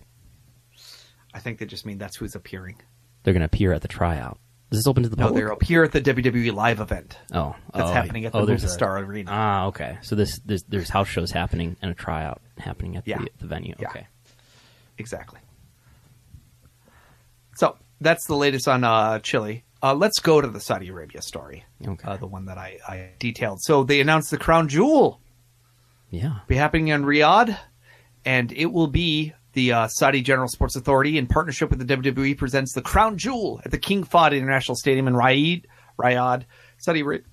I 1.32 1.38
think 1.38 1.58
they 1.58 1.66
just 1.66 1.86
mean 1.86 1.98
that's 1.98 2.16
who's 2.16 2.34
appearing. 2.34 2.82
They're 3.24 3.34
going 3.34 3.40
to 3.40 3.46
appear 3.46 3.72
at 3.72 3.82
the 3.82 3.88
tryout. 3.88 4.38
Is 4.70 4.78
this 4.78 4.86
open 4.86 5.02
to 5.02 5.08
the 5.08 5.16
No, 5.16 5.24
public? 5.26 5.40
they're 5.42 5.52
up 5.52 5.62
here 5.62 5.82
at 5.84 5.92
the 5.92 6.00
WWE 6.00 6.52
live 6.52 6.80
event. 6.80 7.16
oh, 7.32 7.54
That's 7.72 7.90
oh, 7.90 7.92
happening 7.92 8.24
at 8.24 8.32
the 8.32 8.38
oh, 8.38 8.46
there's 8.46 8.64
a- 8.64 8.68
Star 8.68 8.98
Arena. 8.98 9.30
Ah, 9.32 9.66
okay. 9.66 9.98
So 10.02 10.14
this, 10.16 10.38
this 10.44 10.62
there's 10.68 10.88
house 10.88 11.08
shows 11.08 11.30
happening 11.30 11.76
and 11.82 11.90
a 11.90 11.94
tryout 11.94 12.40
happening 12.58 12.96
at 12.96 13.06
Yeah. 13.06 13.18
the, 13.18 13.28
the 13.40 13.46
venue. 13.46 13.74
Yeah. 13.78 13.88
Okay. 13.90 14.06
Exactly. 14.98 15.40
So 17.56 17.76
that's 18.00 18.26
the 18.26 18.34
latest 18.36 18.66
on 18.68 18.84
uh, 18.84 19.18
Chile. 19.20 19.64
Uh, 19.82 19.94
let's 19.94 20.18
go 20.18 20.40
to 20.40 20.48
the 20.48 20.60
Saudi 20.60 20.88
Arabia 20.88 21.22
story. 21.22 21.64
Okay. 21.86 22.08
Uh, 22.08 22.16
the 22.16 22.26
one 22.26 22.46
that 22.46 22.58
I, 22.58 22.78
I 22.88 23.10
detailed. 23.18 23.60
So 23.62 23.84
they 23.84 24.00
announced 24.00 24.30
the 24.30 24.38
crown 24.38 24.68
jewel 24.68 25.20
Yeah. 26.10 26.38
be 26.48 26.56
happening 26.56 26.88
in 26.88 27.04
Riyadh, 27.04 27.56
and 28.24 28.50
it 28.52 28.66
will 28.72 28.86
be 28.88 29.34
the 29.54 29.72
uh, 29.72 29.88
Saudi 29.88 30.20
General 30.22 30.48
Sports 30.48 30.76
Authority 30.76 31.16
in 31.18 31.26
partnership 31.26 31.70
with 31.70 31.84
the 31.86 31.96
WWE 31.96 32.36
presents 32.36 32.72
the 32.74 32.82
crown 32.82 33.16
jewel 33.18 33.60
at 33.64 33.70
the 33.70 33.78
King 33.78 34.04
Fahd 34.04 34.32
International 34.36 34.74
Stadium 34.76 35.08
in 35.08 35.14
Riyadh, 35.14 35.64
Riyadh, 35.98 36.44
Saudi 36.78 37.00
Arabia, 37.00 37.26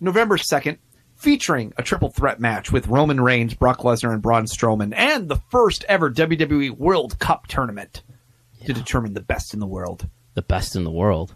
November 0.00 0.36
second, 0.38 0.78
featuring 1.16 1.72
a 1.76 1.82
triple 1.82 2.10
threat 2.10 2.40
match 2.40 2.70
with 2.72 2.86
Roman 2.88 3.20
Reigns, 3.20 3.54
Brock 3.54 3.80
Lesnar, 3.80 4.12
and 4.12 4.22
Braun 4.22 4.44
Strowman, 4.46 4.92
and 4.96 5.28
the 5.28 5.40
first 5.50 5.84
ever 5.88 6.10
WWE 6.10 6.70
World 6.70 7.18
Cup 7.18 7.46
tournament 7.48 8.02
to 8.64 8.72
determine 8.72 9.14
the 9.14 9.20
best 9.20 9.54
in 9.54 9.60
the 9.60 9.66
world. 9.66 10.08
The 10.34 10.42
best 10.42 10.76
in 10.76 10.84
the 10.84 10.90
world. 10.90 11.34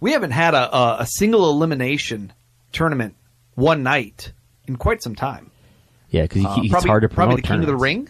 We 0.00 0.12
haven't 0.12 0.30
had 0.32 0.54
a, 0.54 0.74
a, 0.76 0.96
a 1.00 1.06
single 1.06 1.50
elimination 1.50 2.32
tournament 2.72 3.14
one 3.54 3.82
night 3.82 4.32
in 4.66 4.76
quite 4.76 5.02
some 5.02 5.14
time. 5.14 5.50
Yeah, 6.10 6.22
because 6.22 6.44
Uh, 6.44 6.56
it's 6.62 6.84
hard 6.84 7.02
to 7.02 7.08
promote. 7.08 7.14
probably 7.14 7.36
the 7.42 7.48
King 7.48 7.60
of 7.60 7.66
the. 7.66 7.76
Ring. 7.76 8.08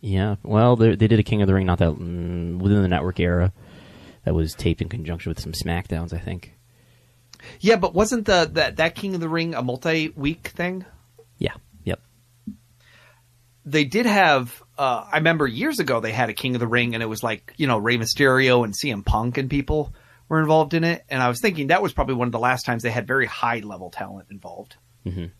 Yeah, 0.00 0.36
well, 0.42 0.76
they, 0.76 0.94
they 0.94 1.08
did 1.08 1.18
a 1.18 1.22
King 1.24 1.42
of 1.42 1.48
the 1.48 1.54
Ring 1.54 1.66
not 1.66 1.78
that 1.78 1.90
mm, 1.90 2.58
within 2.58 2.82
the 2.82 2.88
network 2.88 3.18
era. 3.18 3.52
That 4.24 4.34
was 4.34 4.54
taped 4.54 4.82
in 4.82 4.88
conjunction 4.88 5.30
with 5.30 5.38
some 5.40 5.52
Smackdowns, 5.52 6.12
I 6.12 6.18
think. 6.18 6.52
Yeah, 7.60 7.76
but 7.76 7.94
wasn't 7.94 8.26
the 8.26 8.50
that 8.54 8.76
that 8.76 8.94
King 8.96 9.14
of 9.14 9.20
the 9.20 9.28
Ring 9.28 9.54
a 9.54 9.62
multi-week 9.62 10.48
thing? 10.48 10.84
Yeah. 11.38 11.54
Yep. 11.84 12.00
They 13.64 13.84
did 13.84 14.06
have. 14.06 14.62
Uh, 14.78 15.04
I 15.12 15.16
remember 15.18 15.46
years 15.46 15.78
ago 15.78 16.00
they 16.00 16.12
had 16.12 16.28
a 16.28 16.34
King 16.34 16.54
of 16.56 16.60
the 16.60 16.66
Ring, 16.66 16.94
and 16.94 17.02
it 17.02 17.06
was 17.06 17.22
like 17.22 17.54
you 17.56 17.66
know 17.66 17.78
Rey 17.78 17.98
Mysterio 17.98 18.64
and 18.64 18.74
CM 18.74 19.04
Punk 19.04 19.38
and 19.38 19.48
people 19.48 19.94
were 20.28 20.40
involved 20.40 20.74
in 20.74 20.82
it. 20.82 21.04
And 21.08 21.22
I 21.22 21.28
was 21.28 21.40
thinking 21.40 21.68
that 21.68 21.82
was 21.82 21.92
probably 21.92 22.14
one 22.16 22.26
of 22.28 22.32
the 22.32 22.38
last 22.40 22.66
times 22.66 22.82
they 22.82 22.90
had 22.90 23.06
very 23.06 23.26
high 23.26 23.60
level 23.60 23.90
talent 23.90 24.28
involved. 24.30 24.76
Mhm. 25.06 25.30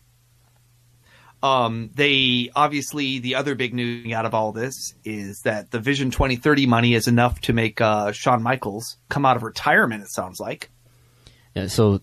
Um, 1.46 1.90
they 1.94 2.50
obviously 2.56 3.18
the 3.20 3.36
other 3.36 3.54
big 3.54 3.72
news 3.72 4.12
out 4.12 4.26
of 4.26 4.34
all 4.34 4.52
this 4.52 4.94
is 5.04 5.40
that 5.44 5.70
the 5.70 5.78
Vision 5.78 6.10
2030 6.10 6.66
money 6.66 6.94
is 6.94 7.06
enough 7.06 7.40
to 7.42 7.52
make 7.52 7.80
uh, 7.80 8.12
Shawn 8.12 8.42
Michaels 8.42 8.96
come 9.08 9.24
out 9.24 9.36
of 9.36 9.42
retirement. 9.42 10.02
It 10.02 10.10
sounds 10.10 10.40
like. 10.40 10.70
Yeah, 11.54 11.68
so 11.68 12.00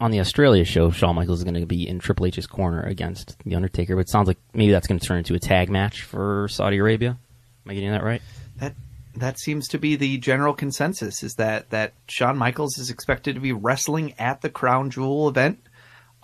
on 0.00 0.10
the 0.10 0.20
Australia 0.20 0.64
show, 0.64 0.90
Shawn 0.90 1.14
Michaels 1.14 1.38
is 1.38 1.44
going 1.44 1.54
to 1.54 1.66
be 1.66 1.88
in 1.88 1.98
Triple 2.00 2.26
H's 2.26 2.46
corner 2.46 2.82
against 2.82 3.36
The 3.44 3.54
Undertaker, 3.54 3.94
but 3.94 4.02
it 4.02 4.08
sounds 4.08 4.26
like 4.26 4.38
maybe 4.52 4.72
that's 4.72 4.86
going 4.86 4.98
to 4.98 5.06
turn 5.06 5.18
into 5.18 5.34
a 5.34 5.38
tag 5.38 5.70
match 5.70 6.02
for 6.02 6.48
Saudi 6.48 6.78
Arabia. 6.78 7.10
Am 7.10 7.70
I 7.70 7.74
getting 7.74 7.92
that 7.92 8.02
right? 8.02 8.22
That 8.56 8.74
that 9.16 9.38
seems 9.38 9.68
to 9.68 9.78
be 9.78 9.94
the 9.94 10.18
general 10.18 10.52
consensus 10.52 11.22
is 11.22 11.34
that 11.36 11.70
that 11.70 11.94
Shawn 12.08 12.36
Michaels 12.36 12.78
is 12.78 12.90
expected 12.90 13.36
to 13.36 13.40
be 13.40 13.52
wrestling 13.52 14.14
at 14.18 14.40
the 14.40 14.50
Crown 14.50 14.90
Jewel 14.90 15.28
event, 15.28 15.60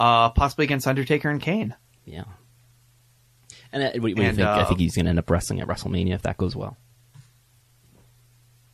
uh, 0.01 0.31
possibly 0.31 0.65
against 0.65 0.89
Undertaker 0.89 1.31
and 1.31 1.41
Kane. 1.41 1.77
Yeah. 2.05 2.25
And 3.72 3.83
uh, 3.83 3.90
what, 3.94 4.02
what 4.02 4.16
do 4.16 4.22
you 4.22 4.28
And, 4.28 4.37
think? 4.37 4.48
I 4.48 4.61
uh, 4.62 4.64
think 4.66 4.80
he's 4.80 4.94
going 4.96 5.06
to 5.06 5.11
end 5.11 5.18
up 5.18 5.30
wrestling 5.30 5.61
at 5.61 5.68
WrestleMania 5.68 6.14
if 6.14 6.22
that 6.22 6.37
goes 6.37 6.56
well. 6.56 6.76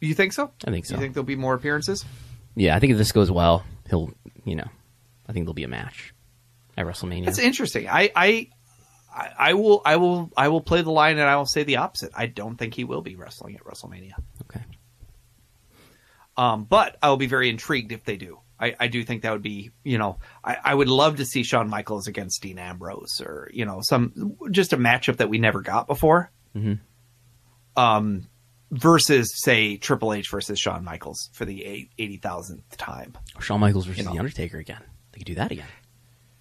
You 0.00 0.14
think 0.14 0.32
so? 0.32 0.50
I 0.66 0.70
think 0.70 0.87
so. 0.87 0.94
You 0.94 1.00
think 1.00 1.14
there'll 1.14 1.24
be 1.24 1.37
more 1.37 1.54
appearances? 1.54 2.04
Yeah, 2.54 2.76
I 2.76 2.80
think 2.80 2.92
if 2.92 2.98
this 2.98 3.12
goes 3.12 3.30
well, 3.30 3.64
he'll, 3.88 4.11
you 4.44 4.54
know, 4.56 4.68
I 5.28 5.32
think 5.32 5.44
there'll 5.44 5.54
be 5.54 5.64
a 5.64 5.68
match 5.68 6.14
at 6.76 6.87
WrestleMania. 6.87 7.24
That's 7.26 7.38
interesting. 7.38 7.88
I, 7.88 8.11
I 8.14 8.48
I 9.14 9.30
I 9.38 9.54
will 9.54 9.82
I 9.85 9.96
will 9.96 10.30
I 10.37 10.48
will 10.48 10.61
play 10.61 10.82
the 10.82 10.90
line 10.90 11.18
and 11.18 11.28
I 11.28 11.37
will 11.37 11.46
say 11.46 11.62
the 11.64 11.76
opposite. 11.78 12.12
I 12.14 12.26
don't 12.26 12.56
think 12.56 12.74
he 12.74 12.85
will 12.85 13.00
be 13.02 13.16
wrestling 13.16 13.56
at 13.56 13.64
WrestleMania. 13.64 14.12
okay. 14.42 14.62
Um, 16.37 16.64
but 16.64 16.98
I 17.02 17.09
will 17.09 17.16
be 17.16 17.26
very 17.26 17.48
intrigued 17.48 17.92
if 17.92 18.04
they 18.04 18.16
do. 18.16 18.40
I, 18.59 18.75
I 18.81 18.88
do 18.88 19.03
think 19.05 19.23
that 19.23 19.33
would 19.33 19.42
be, 19.42 19.71
you 19.85 19.99
know, 19.99 20.19
I, 20.42 20.57
I 20.64 20.75
would 20.75 20.88
love 20.88 21.16
to 21.16 21.25
see 21.27 21.42
Shawn 21.42 21.69
Michaels 21.69 22.07
against 22.07 22.40
Dean 22.42 22.59
Ambrose 22.59 23.21
or, 23.21 23.51
you 23.53 23.64
know, 23.66 23.81
some, 23.83 24.37
just 24.51 24.73
a 24.73 24.77
matchup 24.79 25.19
that 25.19 25.29
we 25.29 25.38
never 25.38 25.61
got 25.61 25.87
before. 25.87 26.31
Mhm. 26.57 26.81
Um, 27.77 28.29
versus 28.71 29.31
say 29.42 29.77
Triple 29.77 30.12
H 30.14 30.31
versus 30.31 30.59
Shawn 30.59 30.83
Michaels 30.85 31.29
for 31.35 31.45
the 31.45 31.88
80,000th 31.99 32.62
time. 32.79 33.12
Shawn 33.40 33.61
Michaels 33.61 33.85
versus 33.87 33.99
You 33.99 34.05
know. 34.05 34.12
The 34.12 34.19
Undertaker 34.19 34.59
again. 34.59 34.83
They 35.12 35.19
could 35.19 35.27
do 35.27 35.35
that 35.37 35.53
again. 35.53 35.66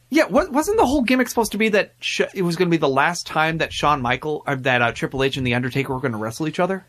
Yeah, 0.10 0.26
wa- 0.28 0.48
wasn't 0.50 0.78
the 0.78 0.86
whole 0.86 1.02
gimmick 1.02 1.28
supposed 1.28 1.52
to 1.54 1.58
be 1.58 1.70
that 1.70 1.96
sh- 2.00 2.22
it 2.34 2.44
was 2.44 2.56
going 2.56 2.70
to 2.70 2.72
be 2.72 2.78
the 2.80 2.88
last 2.88 3.28
time 3.28 3.58
that 3.58 3.74
Shawn 3.74 4.02
Michael, 4.02 4.44
or 4.48 4.56
that 4.56 4.82
uh, 4.82 4.92
Triple 4.94 5.24
H 5.24 5.36
and 5.38 5.46
the 5.46 5.56
Undertaker 5.56 5.94
were 5.94 6.00
going 6.00 6.14
to 6.14 6.18
wrestle 6.18 6.48
each 6.48 6.60
other? 6.60 6.86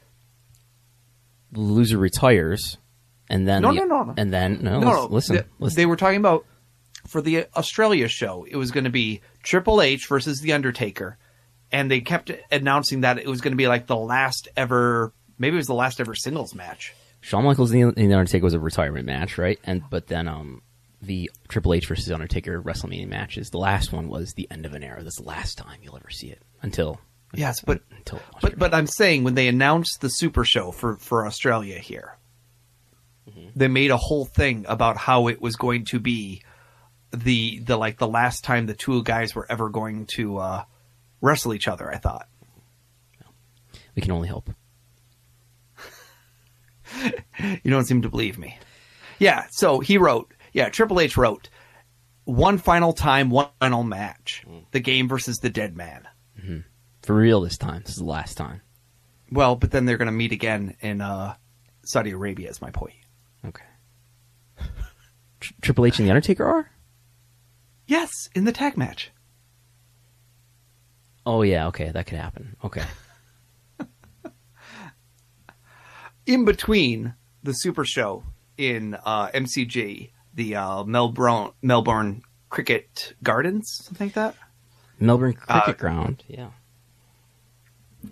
The 1.52 1.60
loser 1.60 1.98
retires, 1.98 2.76
and 3.28 3.46
then 3.46 3.62
No, 3.62 3.70
the- 3.72 3.80
no, 3.80 3.84
no, 3.84 4.02
no. 4.04 4.14
and 4.16 4.32
then 4.32 4.60
no, 4.62 4.80
no, 4.80 4.90
no. 4.92 5.06
listen, 5.06 5.36
They, 5.36 5.42
listen. 5.58 5.76
they 5.76 5.86
were 5.86 5.96
talking 5.96 6.18
about 6.20 6.44
for 7.06 7.20
the 7.22 7.46
Australia 7.56 8.08
show. 8.08 8.44
It 8.48 8.56
was 8.56 8.70
going 8.70 8.84
to 8.84 8.90
be 8.90 9.20
Triple 9.42 9.80
H 9.80 10.06
versus 10.08 10.40
the 10.40 10.52
Undertaker, 10.52 11.18
and 11.72 11.90
they 11.90 12.00
kept 12.00 12.30
announcing 12.50 13.02
that 13.02 13.18
it 13.18 13.26
was 13.28 13.40
going 13.40 13.52
to 13.52 13.56
be 13.56 13.68
like 13.68 13.86
the 13.86 13.96
last 13.96 14.48
ever. 14.56 15.12
Maybe 15.38 15.54
it 15.54 15.58
was 15.58 15.66
the 15.66 15.74
last 15.74 16.00
ever 16.00 16.14
singles 16.14 16.54
match. 16.54 16.94
Shawn 17.20 17.44
Michaels 17.44 17.70
and 17.72 17.94
the, 17.94 18.04
Undertaker 18.14 18.44
was 18.44 18.54
a 18.54 18.60
retirement 18.60 19.06
match, 19.06 19.36
right? 19.38 19.58
And 19.64 19.82
but 19.90 20.06
then 20.06 20.28
um 20.28 20.62
the 21.02 21.30
Triple 21.48 21.74
H 21.74 21.86
versus 21.86 22.10
Undertaker 22.10 22.60
WrestleMania 22.62 23.06
matches. 23.08 23.50
The 23.50 23.58
last 23.58 23.92
one 23.92 24.08
was 24.08 24.32
the 24.32 24.48
end 24.50 24.64
of 24.64 24.74
an 24.74 24.82
era. 24.82 25.02
That's 25.02 25.16
the 25.20 25.26
last 25.26 25.58
time 25.58 25.78
you'll 25.82 25.96
ever 25.96 26.10
see 26.10 26.28
it 26.28 26.40
until 26.62 27.00
Yes, 27.34 27.60
but 27.60 27.82
until 27.96 28.20
but 28.40 28.58
but 28.58 28.72
I'm 28.74 28.86
saying 28.86 29.24
when 29.24 29.34
they 29.34 29.48
announced 29.48 30.00
the 30.00 30.08
Super 30.08 30.44
Show 30.44 30.70
for 30.72 30.96
for 30.96 31.26
Australia 31.26 31.78
here, 31.78 32.16
they 33.56 33.68
made 33.68 33.90
a 33.90 33.96
whole 33.96 34.24
thing 34.26 34.66
about 34.68 34.96
how 34.96 35.26
it 35.28 35.40
was 35.40 35.56
going 35.56 35.86
to 35.86 35.98
be 35.98 36.42
the 37.10 37.58
the 37.60 37.76
like 37.76 37.98
the 37.98 38.06
last 38.06 38.44
time 38.44 38.66
the 38.66 38.74
two 38.74 39.02
guys 39.02 39.34
were 39.34 39.50
ever 39.50 39.70
going 39.70 40.06
to 40.06 40.36
uh, 40.36 40.64
wrestle 41.20 41.54
each 41.54 41.66
other. 41.66 41.90
I 41.90 41.96
thought. 41.96 42.28
we 43.96 44.02
can 44.02 44.12
only 44.12 44.28
hope. 44.28 44.50
You 47.62 47.70
don't 47.70 47.84
seem 47.84 48.02
to 48.02 48.08
believe 48.08 48.38
me. 48.38 48.58
Yeah, 49.18 49.46
so 49.50 49.80
he 49.80 49.98
wrote, 49.98 50.32
yeah, 50.52 50.68
Triple 50.70 51.00
H 51.00 51.16
wrote, 51.16 51.50
one 52.24 52.56
final 52.58 52.92
time, 52.92 53.28
one 53.28 53.48
final 53.60 53.82
match. 53.82 54.44
The 54.70 54.80
game 54.80 55.08
versus 55.08 55.38
the 55.38 55.50
dead 55.50 55.76
man. 55.76 56.06
For 57.02 57.14
real 57.14 57.40
this 57.42 57.58
time. 57.58 57.82
This 57.82 57.92
is 57.92 57.98
the 57.98 58.04
last 58.04 58.36
time. 58.36 58.62
Well, 59.30 59.56
but 59.56 59.70
then 59.70 59.84
they're 59.84 59.98
going 59.98 60.06
to 60.06 60.12
meet 60.12 60.32
again 60.32 60.76
in 60.80 61.00
uh, 61.00 61.34
Saudi 61.84 62.12
Arabia, 62.12 62.48
is 62.48 62.62
my 62.62 62.70
point. 62.70 62.94
Tr- 65.40 65.52
Triple 65.62 65.86
H 65.86 65.98
and 65.98 66.06
the 66.06 66.10
Undertaker 66.12 66.44
are? 66.44 66.70
Yes, 67.86 68.10
in 68.34 68.44
the 68.44 68.52
tag 68.52 68.76
match. 68.76 69.10
Oh 71.24 71.42
yeah, 71.42 71.66
okay, 71.68 71.90
that 71.90 72.06
could 72.06 72.18
happen. 72.18 72.56
Okay. 72.64 72.84
In 76.26 76.44
between 76.44 77.14
the 77.42 77.52
Super 77.52 77.84
Show 77.84 78.24
in 78.58 78.96
uh, 79.04 79.28
MCG, 79.28 80.10
the 80.34 80.56
uh, 80.56 80.82
Melbourne, 80.84 81.50
Melbourne 81.62 82.22
Cricket 82.48 83.14
Gardens, 83.22 83.70
something 83.84 84.08
like 84.08 84.14
that, 84.14 84.34
Melbourne 84.98 85.34
Cricket 85.34 85.68
Uh, 85.68 85.72
Ground. 85.74 86.24
Yeah. 86.26 86.48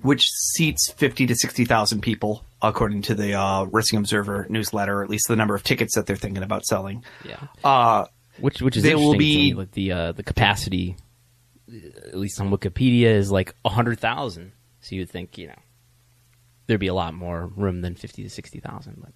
which 0.02 0.22
seats 0.52 0.92
50 0.96 1.26
to 1.26 1.34
60,000 1.34 2.00
people, 2.02 2.44
according 2.68 3.02
to 3.02 3.14
the 3.14 3.34
uh, 3.34 3.64
Wrestling 3.64 4.00
Observer 4.00 4.46
newsletter, 4.48 5.02
at 5.02 5.10
least 5.10 5.28
the 5.28 5.36
number 5.36 5.54
of 5.54 5.62
tickets 5.62 5.94
that 5.94 6.06
they're 6.06 6.16
thinking 6.16 6.42
about 6.42 6.64
selling. 6.64 7.04
Yeah. 7.24 7.40
Uh, 7.62 8.06
Which 8.40 8.60
which 8.62 8.76
is 8.76 8.82
They 8.82 8.94
will 8.94 9.12
be- 9.16 9.52
me, 9.52 9.54
like 9.54 9.72
the 9.72 9.92
uh, 9.92 10.12
the 10.12 10.22
capacity, 10.22 10.96
uh, 11.72 11.76
at 12.08 12.16
least 12.16 12.40
on 12.40 12.50
Wikipedia, 12.50 13.06
is 13.06 13.30
like 13.30 13.54
hundred 13.64 14.00
thousand. 14.00 14.52
So 14.80 14.96
you'd 14.96 15.10
think 15.10 15.38
you 15.38 15.46
know 15.48 15.58
there'd 16.66 16.80
be 16.80 16.88
a 16.88 16.94
lot 16.94 17.14
more 17.14 17.46
room 17.46 17.80
than 17.80 17.94
fifty 17.94 18.22
to 18.22 18.30
sixty 18.30 18.60
thousand. 18.60 18.98
But 19.00 19.12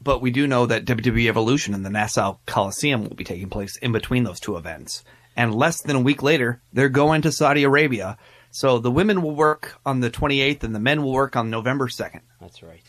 but 0.00 0.20
we 0.20 0.30
do 0.30 0.46
know 0.46 0.66
that 0.66 0.84
WWE 0.84 1.28
Evolution 1.28 1.74
and 1.74 1.84
the 1.84 1.90
Nassau 1.90 2.38
Coliseum 2.46 3.02
will 3.04 3.16
be 3.16 3.24
taking 3.24 3.50
place 3.50 3.76
in 3.78 3.92
between 3.92 4.24
those 4.24 4.40
two 4.40 4.56
events. 4.56 5.04
And 5.36 5.54
less 5.54 5.82
than 5.82 5.96
a 5.96 6.00
week 6.00 6.22
later, 6.22 6.60
they're 6.72 6.88
going 6.88 7.22
to 7.22 7.32
Saudi 7.32 7.64
Arabia. 7.64 8.16
So 8.58 8.80
the 8.80 8.90
women 8.90 9.22
will 9.22 9.36
work 9.36 9.78
on 9.86 10.00
the 10.00 10.10
28th 10.10 10.64
and 10.64 10.74
the 10.74 10.80
men 10.80 11.04
will 11.04 11.12
work 11.12 11.36
on 11.36 11.48
November 11.48 11.86
2nd. 11.86 12.22
that's 12.40 12.60
right. 12.60 12.82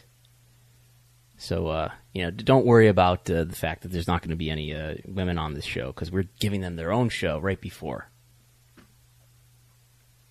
So 1.38 1.68
uh, 1.68 1.92
you 2.12 2.24
know, 2.24 2.32
don't 2.32 2.66
worry 2.66 2.88
about 2.88 3.30
uh, 3.30 3.44
the 3.44 3.56
fact 3.56 3.84
that 3.84 3.92
there's 3.92 4.08
not 4.08 4.24
going 4.24 4.32
to 4.32 4.36
be 4.36 4.50
any 4.50 4.74
uh, 4.74 4.96
women 5.06 5.38
on 5.38 5.54
this 5.54 5.66
show 5.66 5.92
because 5.92 6.12
we're 6.12 6.28
giving 6.40 6.62
them 6.62 6.76
their 6.76 6.92
own 6.92 7.10
show 7.10 7.38
right 7.38 7.62
before. 7.62 8.10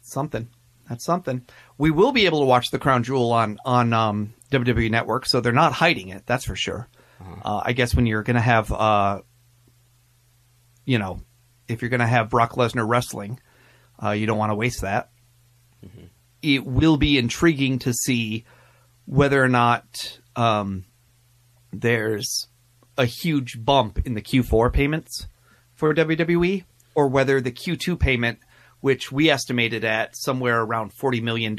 Something. 0.01 0.49
That's 0.89 1.05
something. 1.05 1.47
We 1.79 1.93
will 1.93 2.11
be 2.11 2.27
able 2.27 2.41
to 2.41 2.47
watch 2.47 2.73
the 2.73 2.81
Crown 2.81 3.05
Jewel 3.05 3.31
on 3.31 3.59
on 3.65 3.93
um, 3.93 4.35
WWE 4.51 4.91
Network, 4.91 5.25
so 5.25 5.41
they're 5.41 5.53
not 5.53 5.73
hiding 5.73 6.09
it. 6.09 6.25
That's 6.27 6.47
for 6.47 6.57
sure. 6.57 6.89
Uh, 7.45 7.63
I 7.65 7.75
guess 7.75 7.95
when 7.95 8.07
you're 8.07 8.25
going 8.25 8.35
to 8.35 8.41
have, 8.41 8.73
uh, 8.73 9.21
you 10.85 10.99
know, 10.99 11.21
if 11.69 11.81
you're 11.81 11.91
going 11.91 12.01
to 12.01 12.07
have 12.09 12.29
Brock 12.29 12.55
Lesnar 12.55 12.89
wrestling, 12.89 13.39
uh, 14.03 14.11
you 14.11 14.27
don't 14.27 14.39
want 14.39 14.51
to 14.51 14.57
waste 14.57 14.81
that. 14.81 15.11
It 16.43 16.65
will 16.67 16.97
be 16.97 17.19
intriguing 17.19 17.79
to 17.81 17.93
see 17.93 18.45
whether 19.07 19.43
or 19.43 19.49
not 19.49 20.19
um, 20.37 20.85
there's 21.73 22.49
a 22.97 23.05
huge 23.07 23.65
bump 23.65 24.07
in 24.07 24.15
the 24.15 24.23
Q4 24.23 24.73
payments 24.73 25.27
for 25.75 25.95
WWE, 25.95 26.65
or 26.95 27.09
whether 27.09 27.41
the 27.41 27.53
Q2 27.53 27.99
payment, 27.99 28.39
which 28.81 29.11
we 29.13 29.31
estimated 29.31 29.85
at 29.85 30.17
somewhere 30.17 30.61
around 30.61 30.93
$40 30.95 31.23
million, 31.23 31.57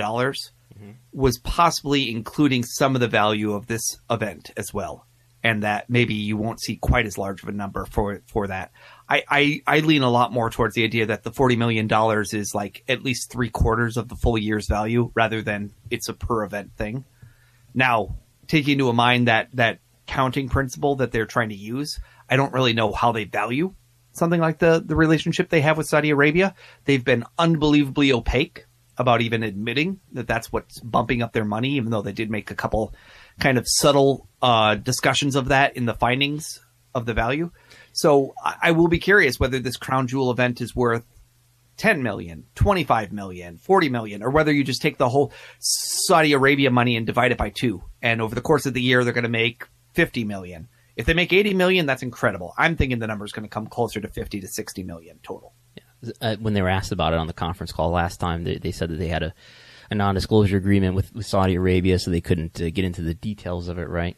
was 1.13 1.37
possibly 1.39 2.09
including 2.11 2.63
some 2.63 2.95
of 2.95 3.01
the 3.01 3.07
value 3.07 3.53
of 3.53 3.67
this 3.67 3.97
event 4.09 4.51
as 4.57 4.73
well. 4.73 5.05
And 5.43 5.63
that 5.63 5.89
maybe 5.89 6.13
you 6.13 6.35
won't 6.35 6.61
see 6.61 6.75
quite 6.75 7.05
as 7.05 7.17
large 7.17 7.41
of 7.43 7.49
a 7.49 7.53
number 7.53 7.85
for 7.85 8.21
for 8.27 8.47
that. 8.47 8.71
I, 9.09 9.23
I, 9.27 9.61
I 9.65 9.79
lean 9.79 10.03
a 10.03 10.09
lot 10.09 10.31
more 10.31 10.51
towards 10.51 10.75
the 10.75 10.83
idea 10.83 11.07
that 11.07 11.23
the 11.23 11.31
forty 11.31 11.55
million 11.55 11.87
dollars 11.87 12.33
is 12.33 12.53
like 12.53 12.83
at 12.87 13.03
least 13.03 13.31
three 13.31 13.49
quarters 13.49 13.97
of 13.97 14.07
the 14.07 14.15
full 14.15 14.37
year's 14.37 14.67
value 14.67 15.11
rather 15.15 15.41
than 15.41 15.73
it's 15.89 16.09
a 16.09 16.13
per 16.13 16.43
event 16.43 16.71
thing. 16.77 17.05
Now, 17.73 18.17
taking 18.47 18.73
into 18.73 18.93
mind 18.93 19.27
that 19.27 19.49
that 19.53 19.79
counting 20.05 20.49
principle 20.49 20.97
that 20.97 21.11
they're 21.11 21.25
trying 21.25 21.49
to 21.49 21.55
use, 21.55 21.99
I 22.29 22.35
don't 22.35 22.53
really 22.53 22.73
know 22.73 22.93
how 22.93 23.11
they 23.11 23.23
value 23.23 23.73
something 24.11 24.39
like 24.39 24.59
the 24.59 24.83
the 24.85 24.95
relationship 24.95 25.49
they 25.49 25.61
have 25.61 25.77
with 25.77 25.87
Saudi 25.87 26.11
Arabia. 26.11 26.53
They've 26.85 27.03
been 27.03 27.23
unbelievably 27.37 28.13
opaque 28.13 28.65
about 28.97 29.21
even 29.21 29.43
admitting 29.43 29.99
that 30.11 30.27
that's 30.27 30.51
what's 30.51 30.79
bumping 30.81 31.21
up 31.21 31.31
their 31.31 31.45
money, 31.45 31.71
even 31.71 31.89
though 31.89 32.01
they 32.01 32.11
did 32.11 32.29
make 32.29 32.51
a 32.51 32.55
couple 32.55 32.93
kind 33.39 33.57
of 33.57 33.65
subtle 33.65 34.27
uh, 34.41 34.75
discussions 34.75 35.35
of 35.35 35.47
that 35.47 35.77
in 35.77 35.85
the 35.85 35.93
findings 35.93 36.59
of 36.93 37.05
the 37.05 37.13
value. 37.13 37.49
So 37.99 38.33
I, 38.41 38.71
will 38.71 38.87
be 38.87 38.97
curious 38.97 39.41
whether 39.41 39.59
this 39.59 39.75
crown 39.75 40.07
jewel 40.07 40.31
event 40.31 40.61
is 40.61 40.73
worth 40.73 41.03
10 41.75 42.01
million, 42.01 42.45
25 42.55 43.11
million, 43.11 43.57
40 43.57 43.89
million, 43.89 44.23
or 44.23 44.29
whether 44.29 44.53
you 44.53 44.63
just 44.63 44.81
take 44.81 44.97
the 44.97 45.09
whole 45.09 45.33
Saudi 45.59 46.31
Arabia 46.31 46.71
money 46.71 46.95
and 46.95 47.05
divide 47.05 47.33
it 47.33 47.37
by 47.37 47.49
two. 47.49 47.83
And 48.01 48.21
over 48.21 48.35
the 48.35 48.41
course 48.41 48.65
of 48.65 48.73
the 48.73 48.81
year, 48.81 49.03
they're 49.03 49.11
going 49.11 49.23
to 49.23 49.29
make 49.29 49.65
50 49.95 50.23
million. 50.23 50.69
If 50.95 51.07
they 51.07 51.13
make 51.13 51.33
80 51.33 51.55
million, 51.55 51.87
that's 51.87 52.01
incredible. 52.01 52.53
I'm 52.57 52.77
thinking 52.77 52.99
the 52.99 53.07
number 53.07 53.25
is 53.25 53.33
going 53.33 53.43
to 53.43 53.49
come 53.49 53.67
closer 53.67 53.99
to 53.99 54.07
50 54.07 54.39
to 54.39 54.47
60 54.47 54.83
million 54.83 55.19
total. 55.21 55.53
uh, 56.21 56.37
when 56.37 56.53
they 56.53 56.61
were 56.61 56.69
asked 56.69 56.93
about 56.93 57.11
it 57.11 57.19
on 57.19 57.27
the 57.27 57.33
conference 57.33 57.73
call 57.73 57.89
last 57.89 58.21
time, 58.21 58.45
they, 58.45 58.59
they 58.59 58.71
said 58.71 58.89
that 58.91 58.97
they 58.97 59.09
had 59.09 59.23
a, 59.23 59.33
a 59.91 59.95
non-disclosure 59.95 60.55
agreement 60.55 60.95
with, 60.95 61.13
with 61.13 61.25
Saudi 61.25 61.55
Arabia, 61.55 61.99
so 61.99 62.11
they 62.11 62.21
couldn't 62.21 62.61
uh, 62.61 62.69
get 62.69 62.85
into 62.85 63.01
the 63.01 63.13
details 63.13 63.67
of 63.67 63.77
it, 63.77 63.89
right? 63.89 64.15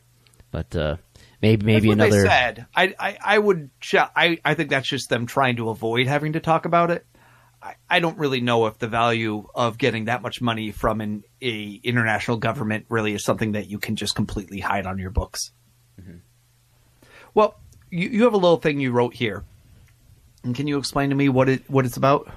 But 0.51 0.75
uh, 0.75 0.97
maybe 1.41 1.65
maybe 1.65 1.91
another. 1.91 2.21
They 2.21 2.27
said. 2.27 2.65
I, 2.75 2.93
I, 2.99 3.17
I 3.21 3.39
would. 3.39 3.69
ch- 3.79 3.95
I, 3.95 4.39
I 4.43 4.53
think 4.53 4.69
that's 4.69 4.87
just 4.87 5.09
them 5.09 5.25
trying 5.25 5.57
to 5.57 5.69
avoid 5.69 6.07
having 6.07 6.33
to 6.33 6.39
talk 6.39 6.65
about 6.65 6.91
it. 6.91 7.05
I, 7.61 7.75
I 7.89 7.99
don't 7.99 8.17
really 8.17 8.41
know 8.41 8.65
if 8.67 8.79
the 8.79 8.87
value 8.87 9.47
of 9.53 9.77
getting 9.77 10.05
that 10.05 10.21
much 10.21 10.41
money 10.41 10.71
from 10.71 11.01
an 11.01 11.23
a 11.41 11.79
international 11.83 12.37
government 12.37 12.85
really 12.89 13.13
is 13.13 13.23
something 13.23 13.53
that 13.53 13.67
you 13.67 13.79
can 13.79 13.95
just 13.95 14.15
completely 14.15 14.59
hide 14.59 14.85
on 14.85 14.97
your 14.97 15.11
books. 15.11 15.51
Well, 17.33 17.59
you, 17.89 18.09
you 18.09 18.23
have 18.23 18.33
a 18.33 18.37
little 18.37 18.57
thing 18.57 18.79
you 18.79 18.91
wrote 18.91 19.13
here. 19.13 19.45
And 20.43 20.55
can 20.55 20.67
you 20.67 20.77
explain 20.77 21.11
to 21.11 21.15
me 21.15 21.29
what 21.29 21.49
it 21.49 21.69
what 21.69 21.85
it's 21.85 21.97
about? 21.97 22.31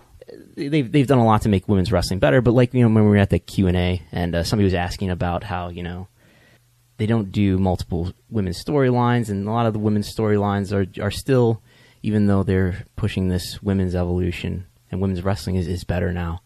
they've 0.56 0.90
they've 0.90 1.06
done 1.06 1.18
a 1.18 1.24
lot 1.24 1.42
to 1.42 1.48
make 1.48 1.68
women's 1.68 1.92
wrestling 1.92 2.18
better. 2.18 2.40
But 2.40 2.52
like 2.52 2.74
you 2.74 2.82
know, 2.82 2.94
when 2.94 3.04
we 3.04 3.10
were 3.10 3.16
at 3.16 3.30
the 3.30 3.38
Q 3.38 3.66
and 3.66 3.76
A, 3.76 4.02
and 4.12 4.34
uh, 4.34 4.44
somebody 4.44 4.64
was 4.64 4.74
asking 4.74 5.10
about 5.10 5.44
how 5.44 5.68
you 5.68 5.82
know 5.82 6.08
they 6.96 7.07
don't 7.07 7.33
do 7.33 7.59
multiple 7.59 8.12
women's 8.30 8.62
storylines, 8.62 9.28
and 9.28 9.46
a 9.46 9.50
lot 9.50 9.66
of 9.66 9.72
the 9.72 9.78
women's 9.78 10.14
storylines 10.14 10.72
are 10.72 11.02
are 11.02 11.11
still, 11.11 11.62
even 12.02 12.26
though 12.26 12.42
they're 12.42 12.85
pushing 12.96 13.28
this 13.28 13.62
women's 13.62 13.94
evolution 13.94 14.66
and 14.90 15.00
women's 15.00 15.22
wrestling 15.22 15.57
is, 15.57 15.66
is 15.66 15.85
better 15.85 16.12
now. 16.12 16.40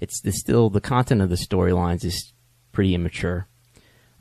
It's, 0.00 0.24
it's 0.24 0.38
still 0.38 0.70
the 0.70 0.80
content 0.80 1.20
of 1.20 1.28
the 1.28 1.34
storylines 1.34 2.04
is 2.04 2.32
pretty 2.70 2.94
immature. 2.94 3.48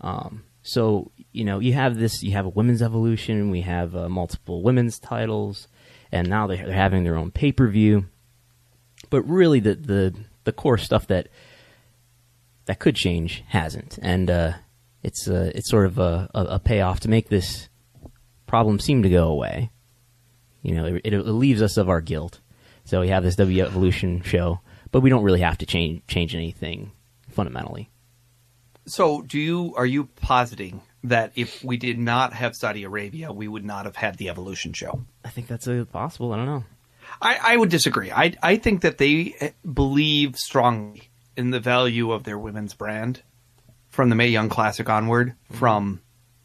Um, 0.01 0.43
so 0.63 1.11
you 1.31 1.45
know 1.45 1.59
you 1.59 1.73
have 1.73 1.97
this, 1.97 2.23
you 2.23 2.31
have 2.31 2.45
a 2.45 2.49
women's 2.49 2.81
evolution, 2.81 3.51
we 3.51 3.61
have 3.61 3.95
uh, 3.95 4.09
multiple 4.09 4.63
women's 4.63 4.99
titles, 4.99 5.67
and 6.11 6.27
now 6.29 6.47
they're, 6.47 6.65
they're 6.65 6.73
having 6.73 7.03
their 7.03 7.17
own 7.17 7.31
pay 7.31 7.51
per 7.51 7.67
view 7.67 8.05
but 9.09 9.21
really 9.23 9.59
the 9.59 9.75
the 9.75 10.15
the 10.43 10.51
core 10.51 10.77
stuff 10.77 11.07
that 11.07 11.27
that 12.65 12.79
could 12.79 12.95
change 12.95 13.43
hasn't, 13.47 13.97
and 14.01 14.29
uh, 14.29 14.53
it's 15.07 15.27
uh, 15.27 15.51
it's 15.55 15.69
sort 15.69 15.85
of 15.85 15.97
a, 15.97 16.29
a, 16.35 16.43
a 16.43 16.59
payoff 16.59 16.99
to 16.99 17.09
make 17.09 17.29
this 17.29 17.69
problem 18.45 18.77
seem 18.77 19.03
to 19.03 19.09
go 19.09 19.29
away. 19.29 19.71
You 20.61 20.75
know, 20.75 20.85
it, 20.85 21.13
it 21.13 21.25
leaves 21.25 21.61
us 21.61 21.77
of 21.77 21.89
our 21.89 22.01
guilt. 22.01 22.41
So 22.83 23.01
we 23.01 23.07
have 23.07 23.23
this 23.23 23.37
W 23.37 23.63
Evolution 23.63 24.21
show, 24.21 24.59
but 24.91 24.99
we 24.99 25.09
don't 25.09 25.23
really 25.23 25.39
have 25.39 25.57
to 25.59 25.65
change 25.65 26.05
change 26.07 26.35
anything 26.35 26.91
fundamentally. 27.29 27.89
So, 28.85 29.21
do 29.21 29.39
you 29.39 29.73
are 29.77 29.85
you 29.85 30.05
positing 30.05 30.81
that 31.05 31.31
if 31.35 31.63
we 31.63 31.77
did 31.77 31.97
not 31.97 32.33
have 32.33 32.55
Saudi 32.55 32.83
Arabia, 32.83 33.31
we 33.31 33.47
would 33.47 33.65
not 33.65 33.85
have 33.85 33.95
had 33.95 34.17
the 34.17 34.29
Evolution 34.29 34.73
show? 34.73 35.05
I 35.23 35.29
think 35.29 35.47
that's 35.47 35.69
possible. 35.91 36.33
I 36.33 36.37
don't 36.37 36.45
know. 36.45 36.63
I, 37.21 37.39
I 37.41 37.57
would 37.57 37.69
disagree. 37.69 38.11
I 38.11 38.33
I 38.43 38.57
think 38.57 38.81
that 38.81 38.97
they 38.97 39.53
believe 39.73 40.37
strongly 40.37 41.09
in 41.37 41.51
the 41.51 41.61
value 41.61 42.11
of 42.11 42.23
their 42.25 42.37
women's 42.37 42.73
brand 42.73 43.21
from 43.97 44.09
the 44.09 44.15
Mae 44.15 44.27
Young 44.27 44.47
Classic 44.47 44.87
onward. 44.87 45.29
Mm-hmm. 45.29 45.57
From 45.57 46.01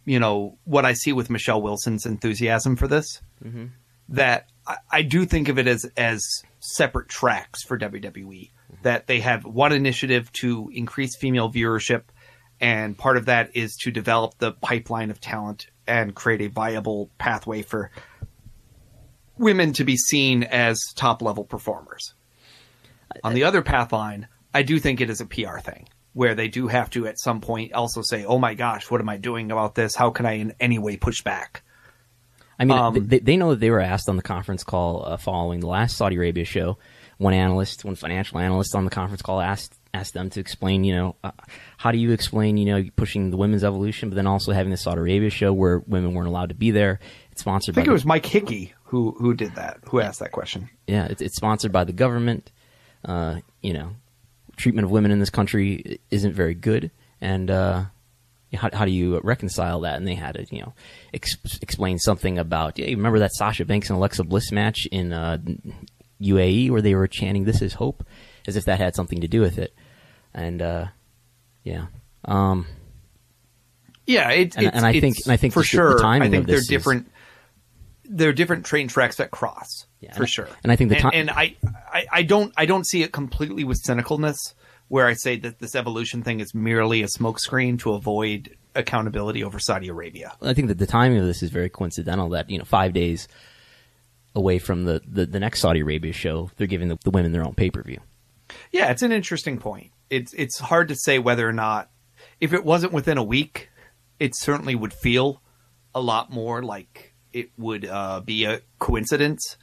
you 0.07 0.19
know 0.19 0.59
what 0.65 0.87
I 0.87 0.95
see 0.95 1.12
with 1.12 1.29
Michelle 1.29 1.61
Wilson's 1.61 2.07
enthusiasm 2.07 2.75
for 2.77 2.88
this, 2.88 3.21
mm-hmm. 3.45 3.67
that 4.09 4.49
I, 4.67 4.79
I 4.91 5.03
do 5.03 5.27
think 5.27 5.49
of 5.49 5.59
it 5.59 5.69
as 5.69 5.85
as 5.97 6.27
separate 6.61 7.11
tracks 7.11 7.62
for 7.62 7.79
WWE. 7.79 8.25
Mm-hmm. 8.25 8.75
That 8.83 9.07
they 9.07 9.21
have 9.21 9.45
one 9.45 9.73
initiative 9.73 10.33
to 10.41 10.73
increase 10.75 11.15
female 11.19 11.53
viewership, 11.53 12.05
and 12.59 12.97
part 12.97 13.19
of 13.19 13.27
that 13.27 13.55
is 13.55 13.77
to 13.83 13.91
develop 13.91 14.38
the 14.38 14.53
pipeline 14.53 15.11
of 15.11 15.21
talent 15.21 15.67
and 15.87 16.15
create 16.15 16.41
a 16.41 16.47
viable 16.47 17.11
pathway 17.19 17.61
for 17.61 17.91
women 19.37 19.75
to 19.75 19.85
be 19.85 19.99
seen 19.99 20.43
as 20.43 20.81
top 20.95 21.21
level 21.21 21.45
performers. 21.45 22.15
On 23.23 23.35
the 23.35 23.45
other 23.45 23.61
path 23.61 23.93
line, 23.93 24.27
I 24.55 24.62
do 24.62 24.79
think 24.79 25.03
it 25.03 25.11
is 25.11 25.21
a 25.21 25.27
PR 25.27 25.59
thing 25.59 25.87
where 26.14 26.35
they 26.35 26.48
do 26.48 26.68
have 26.68 26.90
to 26.90 27.07
at 27.07 27.18
some 27.18 27.40
point 27.40 27.72
also 27.72 28.03
say, 28.03 28.25
"Oh 28.25 28.38
my 28.38 28.55
gosh, 28.55 28.90
what 28.90 29.01
am 29.01 29.09
I 29.09 29.16
doing 29.16 29.51
about 29.51 29.75
this? 29.75 29.94
How 29.94 30.11
can 30.11 30.27
I 30.27 30.33
in 30.35 30.55
any 30.61 30.79
way 30.79 30.96
push 30.96 31.22
back?" 31.22 31.62
I 32.59 32.64
mean, 32.64 32.79
Um, 32.79 33.07
they, 33.09 33.18
they 33.18 33.37
know 33.37 33.51
that 33.51 33.61
they 33.61 33.70
were 33.70 33.81
asked 33.81 34.09
on 34.09 34.16
the 34.16 34.22
conference 34.22 34.62
call 34.62 35.05
uh, 35.07 35.16
following 35.16 35.61
the 35.61 35.66
last 35.68 35.96
Saudi 35.96 36.16
Arabia 36.16 36.44
show. 36.44 36.79
One 37.18 37.35
analyst, 37.35 37.85
one 37.85 37.94
financial 37.94 38.38
analyst 38.38 38.75
on 38.75 38.85
the 38.85 38.90
conference 38.90 39.22
call 39.22 39.40
asked 39.40 39.75
asked 39.94 40.14
them 40.14 40.31
to 40.31 40.40
explain, 40.40 40.85
you 40.85 40.94
know, 40.96 41.16
uh, 41.22 41.31
how 41.77 41.92
do 41.92 41.98
you 41.98 42.12
explain, 42.12 42.57
you 42.57 42.64
know, 42.64 42.83
pushing 42.96 43.31
the 43.31 43.37
women's 43.37 43.62
evolution, 43.62 44.09
but 44.09 44.16
then 44.16 44.27
also 44.27 44.53
having 44.53 44.70
the 44.70 44.77
Saudi 44.77 45.01
Arabia 45.01 45.29
show 45.31 45.53
where 45.53 45.81
women 45.81 46.14
weren't 46.14 46.29
allowed 46.29 46.48
to 46.48 46.55
be 46.55 46.70
there. 46.70 46.98
It's 47.31 47.42
sponsored 47.42 47.75
I 47.75 47.77
think 47.77 47.87
by 47.87 47.88
it 47.88 47.90
the- 47.90 47.92
was 47.94 48.05
Mike 48.07 48.27
Hickey 48.27 48.72
who 48.85 49.12
who 49.18 49.35
did 49.35 49.55
that, 49.55 49.79
who 49.88 50.01
asked 50.01 50.20
that 50.20 50.33
question. 50.33 50.68
yeah, 50.87 51.07
it's, 51.07 51.22
it's 51.22 51.37
sponsored 51.37 51.72
by 51.72 51.85
the 51.85 51.92
government. 51.92 52.51
Uh, 53.05 53.37
you 53.62 53.72
know, 53.72 53.90
treatment 54.57 54.85
of 54.85 54.91
women 54.91 55.11
in 55.11 55.19
this 55.19 55.31
country 55.31 56.01
isn't 56.11 56.35
very 56.35 56.55
good, 56.55 56.91
and 57.21 57.51
uh, 57.51 57.85
how, 58.55 58.69
how 58.73 58.85
do 58.85 58.91
you 58.93 59.21
reconcile 59.25 59.81
that? 59.81 59.97
And 59.97 60.07
they 60.07 60.15
had 60.15 60.35
to, 60.35 60.47
you 60.55 60.61
know, 60.62 60.75
ex- 61.15 61.37
explain 61.62 61.99
something 61.99 62.38
about. 62.38 62.79
Yeah, 62.79 62.87
you 62.87 62.97
remember 62.97 63.19
that 63.21 63.33
Sasha 63.35 63.65
Banks 63.65 63.88
and 63.91 63.97
Alexa 63.97 64.25
Bliss 64.25 64.53
match 64.53 64.87
in 64.93 65.12
uh, 65.12 65.38
UAE 66.21 66.71
where 66.71 66.83
they 66.83 66.95
were 66.95 67.09
chanting 67.09 67.45
"This 67.45 67.62
is 67.62 67.75
hope," 67.75 68.05
as 68.47 68.57
if 68.57 68.65
that 68.67 68.79
had 68.79 68.95
something 68.95 69.21
to 69.23 69.29
do 69.29 69.41
with 69.41 69.59
it. 69.59 69.75
And 70.35 70.61
uh, 70.62 70.87
yeah, 71.65 71.87
um, 72.25 72.67
Yeah, 74.07 74.31
it, 74.31 74.57
And- 74.57 74.67
it's, 74.67 74.77
and 74.77 74.85
I 74.87 75.01
think- 75.01 75.17
and 75.25 75.33
I 75.33 75.37
think 75.37 75.53
for 75.55 75.61
the- 75.61 75.65
the 75.65 75.69
sure. 75.69 75.99
timing 75.99 76.29
I 76.29 76.31
think 76.31 76.47
they're 76.47 76.57
is- 76.59 76.67
different. 78.12 78.18
They're 78.18 78.33
different 78.33 78.66
train 78.66 78.88
tracks 78.88 79.16
that 79.16 79.31
cross 79.31 79.87
Yeah, 80.01 80.11
for 80.12 80.16
and 80.18 80.25
I- 80.25 80.27
sure. 80.27 80.48
and 80.62 80.72
I 80.72 80.77
think 80.77 80.90
the 80.90 80.96
and, 80.96 81.11
ti- 81.12 81.18
and 81.18 81.31
I, 81.31 81.57
I 81.92 82.07
I 82.12 82.22
don't 82.22 82.53
I 82.57 82.66
don't 82.66 82.87
see 82.87 83.03
it 83.03 83.12
completely 83.12 83.64
with 83.64 83.83
cynicalness 83.83 84.37
where 84.88 85.07
I 85.07 85.14
say 85.14 85.37
that 85.38 85.59
this 85.59 85.75
evolution 85.75 86.22
thing 86.22 86.40
is 86.40 86.55
merely 86.55 87.03
a 87.03 87.07
smokescreen 87.07 87.79
to 87.81 87.92
avoid 87.94 88.57
accountability 88.75 89.42
over 89.44 89.59
Saudi 89.59 89.88
Arabia. 89.88 90.33
I 90.42 90.55
think 90.55 90.68
that 90.68 90.79
the 90.79 90.87
timing 90.87 91.18
of 91.18 91.27
this 91.27 91.42
is 91.42 91.51
very 91.51 91.68
coincidental. 91.70 92.29
That 92.31 92.50
you 92.50 92.58
know, 92.58 92.65
five 92.65 92.92
days 92.92 93.29
away 94.35 94.58
from 94.58 94.85
the, 94.85 95.02
the, 95.06 95.27
the 95.27 95.38
next 95.40 95.60
Saudi 95.60 95.81
Arabia 95.81 96.13
show, 96.13 96.50
they're 96.56 96.67
giving 96.67 96.88
the, 96.88 96.98
the 97.04 97.10
women 97.10 97.33
their 97.33 97.44
own 97.44 97.54
pay 97.54 97.71
per 97.71 97.83
view. 97.83 98.00
Yeah, 98.71 98.90
it's 98.90 99.02
an 99.02 99.13
interesting 99.13 99.58
point. 99.58 99.92
It's 100.10 100.35
it's 100.35 100.58
hard 100.58 100.88
to 100.88 100.94
say 100.94 101.19
whether 101.19 101.48
or 101.48 101.52
not 101.54 101.90
if 102.40 102.52
it 102.52 102.65
wasn't 102.65 102.92
within 102.92 103.17
a 103.19 103.23
week, 103.23 103.71
it 104.19 104.37
certainly 104.37 104.75
would 104.75 104.92
feel 104.92 105.42
a 105.94 106.00
lot 106.00 106.31
more 106.31 106.63
like 106.63 107.12
it 107.33 107.50
would 107.58 107.85
uh, 107.87 108.20
be 108.20 108.44
a 108.44 108.60
coincidence. 108.78 109.56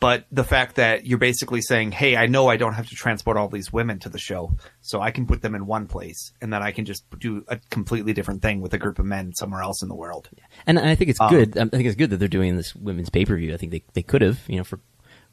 but 0.00 0.26
the 0.32 0.42
fact 0.42 0.76
that 0.76 1.06
you're 1.06 1.18
basically 1.18 1.60
saying, 1.60 1.92
"Hey, 1.92 2.16
I 2.16 2.26
know 2.26 2.48
I 2.48 2.56
don't 2.56 2.74
have 2.74 2.88
to 2.88 2.94
transport 2.96 3.36
all 3.36 3.48
these 3.48 3.72
women 3.72 4.00
to 4.00 4.08
the 4.08 4.18
show, 4.18 4.56
so 4.80 5.00
I 5.00 5.12
can 5.12 5.26
put 5.26 5.42
them 5.42 5.54
in 5.54 5.64
one 5.66 5.86
place, 5.86 6.32
and 6.40 6.52
then 6.52 6.60
I 6.60 6.72
can 6.72 6.84
just 6.84 7.04
do 7.20 7.44
a 7.46 7.58
completely 7.70 8.12
different 8.12 8.42
thing 8.42 8.60
with 8.60 8.74
a 8.74 8.78
group 8.78 8.98
of 8.98 9.06
men 9.06 9.32
somewhere 9.34 9.62
else 9.62 9.80
in 9.82 9.88
the 9.88 9.94
world." 9.94 10.28
And 10.66 10.78
I 10.78 10.96
think 10.96 11.10
it's 11.10 11.20
Um, 11.20 11.30
good. 11.30 11.56
I 11.56 11.66
think 11.66 11.84
it's 11.86 11.94
good 11.96 12.10
that 12.10 12.16
they're 12.16 12.26
doing 12.28 12.56
this 12.56 12.74
women's 12.74 13.10
pay 13.10 13.24
per 13.24 13.36
view. 13.36 13.54
I 13.54 13.56
think 13.58 13.70
they 13.70 13.84
they 13.92 14.02
could 14.02 14.22
have, 14.22 14.40
you 14.48 14.56
know, 14.56 14.64
for 14.64 14.80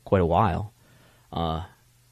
quite 0.05 0.21
a 0.21 0.25
while. 0.25 0.73
Uh, 1.33 1.63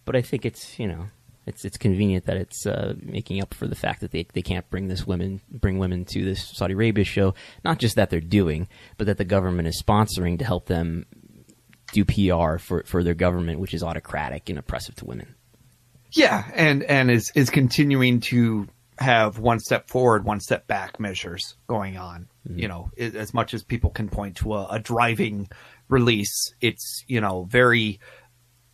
but 0.05 0.15
I 0.15 0.21
think 0.23 0.43
it's 0.45 0.79
you 0.79 0.87
know 0.87 1.09
it's 1.47 1.65
it's 1.65 1.77
convenient 1.77 2.25
that 2.25 2.37
it's 2.37 2.65
uh, 2.67 2.93
making 3.01 3.41
up 3.41 3.53
for 3.53 3.67
the 3.67 3.75
fact 3.75 4.01
that 4.01 4.11
they 4.11 4.27
they 4.33 4.41
can't 4.41 4.69
bring 4.69 4.87
this 4.87 5.07
women 5.07 5.41
bring 5.49 5.79
women 5.79 6.05
to 6.05 6.23
this 6.23 6.45
Saudi 6.55 6.73
Arabia 6.73 7.05
show. 7.05 7.33
Not 7.63 7.79
just 7.79 7.95
that 7.95 8.09
they're 8.09 8.19
doing, 8.19 8.67
but 8.97 9.07
that 9.07 9.17
the 9.17 9.25
government 9.25 9.67
is 9.67 9.81
sponsoring 9.81 10.37
to 10.39 10.45
help 10.45 10.65
them 10.65 11.05
do 11.93 12.05
PR 12.05 12.57
for 12.57 12.83
for 12.83 13.03
their 13.03 13.13
government, 13.13 13.59
which 13.59 13.73
is 13.73 13.81
autocratic 13.81 14.49
and 14.49 14.59
oppressive 14.59 14.95
to 14.95 15.05
women. 15.05 15.35
Yeah, 16.11 16.43
and 16.53 16.83
and 16.83 17.09
is 17.09 17.31
is 17.33 17.49
continuing 17.49 18.19
to 18.21 18.67
have 18.99 19.39
one 19.39 19.59
step 19.59 19.89
forward, 19.89 20.25
one 20.25 20.39
step 20.39 20.67
back 20.67 20.99
measures 20.99 21.55
going 21.67 21.97
on. 21.97 22.27
You 22.49 22.69
know, 22.69 22.91
as 22.97 23.33
much 23.33 23.53
as 23.53 23.61
people 23.61 23.89
can 23.89 24.07
point 24.07 24.37
to 24.37 24.53
a, 24.53 24.67
a 24.71 24.79
driving 24.79 25.49
release, 25.89 26.53
it's 26.61 27.03
you 27.07 27.19
know 27.19 27.43
very, 27.43 27.99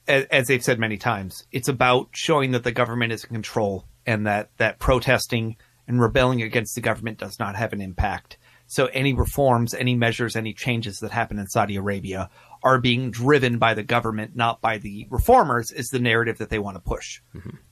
as, 0.08 0.26
as 0.26 0.47
they've 0.47 0.64
said 0.64 0.80
many 0.80 0.97
times, 0.97 1.45
it's 1.51 1.68
about 1.68 2.10
showing 2.12 2.51
that 2.51 2.64
the 2.64 2.72
government 2.72 3.14
is 3.14 3.24
in 3.24 3.30
control 3.30 3.86
and 4.06 4.28
that 4.28 4.49
that 4.58 4.80
protesting 4.80 5.58
and 5.88 6.01
rebelling 6.01 6.41
against 6.41 6.76
the 6.76 6.82
government 6.82 7.18
does 7.18 7.39
not 7.39 7.56
have 7.56 7.74
an 7.74 7.82
impact. 7.82 8.38
So 8.66 8.86
any 8.88 9.14
reforms, 9.14 9.74
any 9.74 9.95
measures, 9.95 10.36
any 10.36 10.54
changes 10.54 10.99
that 10.99 11.12
happen 11.12 11.38
in 11.38 11.47
Saudi 11.47 11.76
Arabia 11.76 12.30
are 12.64 12.80
being 12.80 13.12
driven 13.12 13.60
by 13.60 13.74
the 13.74 13.84
government, 13.84 14.36
not 14.36 14.62
by 14.62 14.78
the 14.78 15.06
reformers, 15.10 15.72
is 15.72 15.89
the 15.89 15.99
narrative 15.99 16.38
that 16.38 16.49
they 16.49 16.60
want 16.60 16.76
to 16.78 16.82
push. 16.82 17.22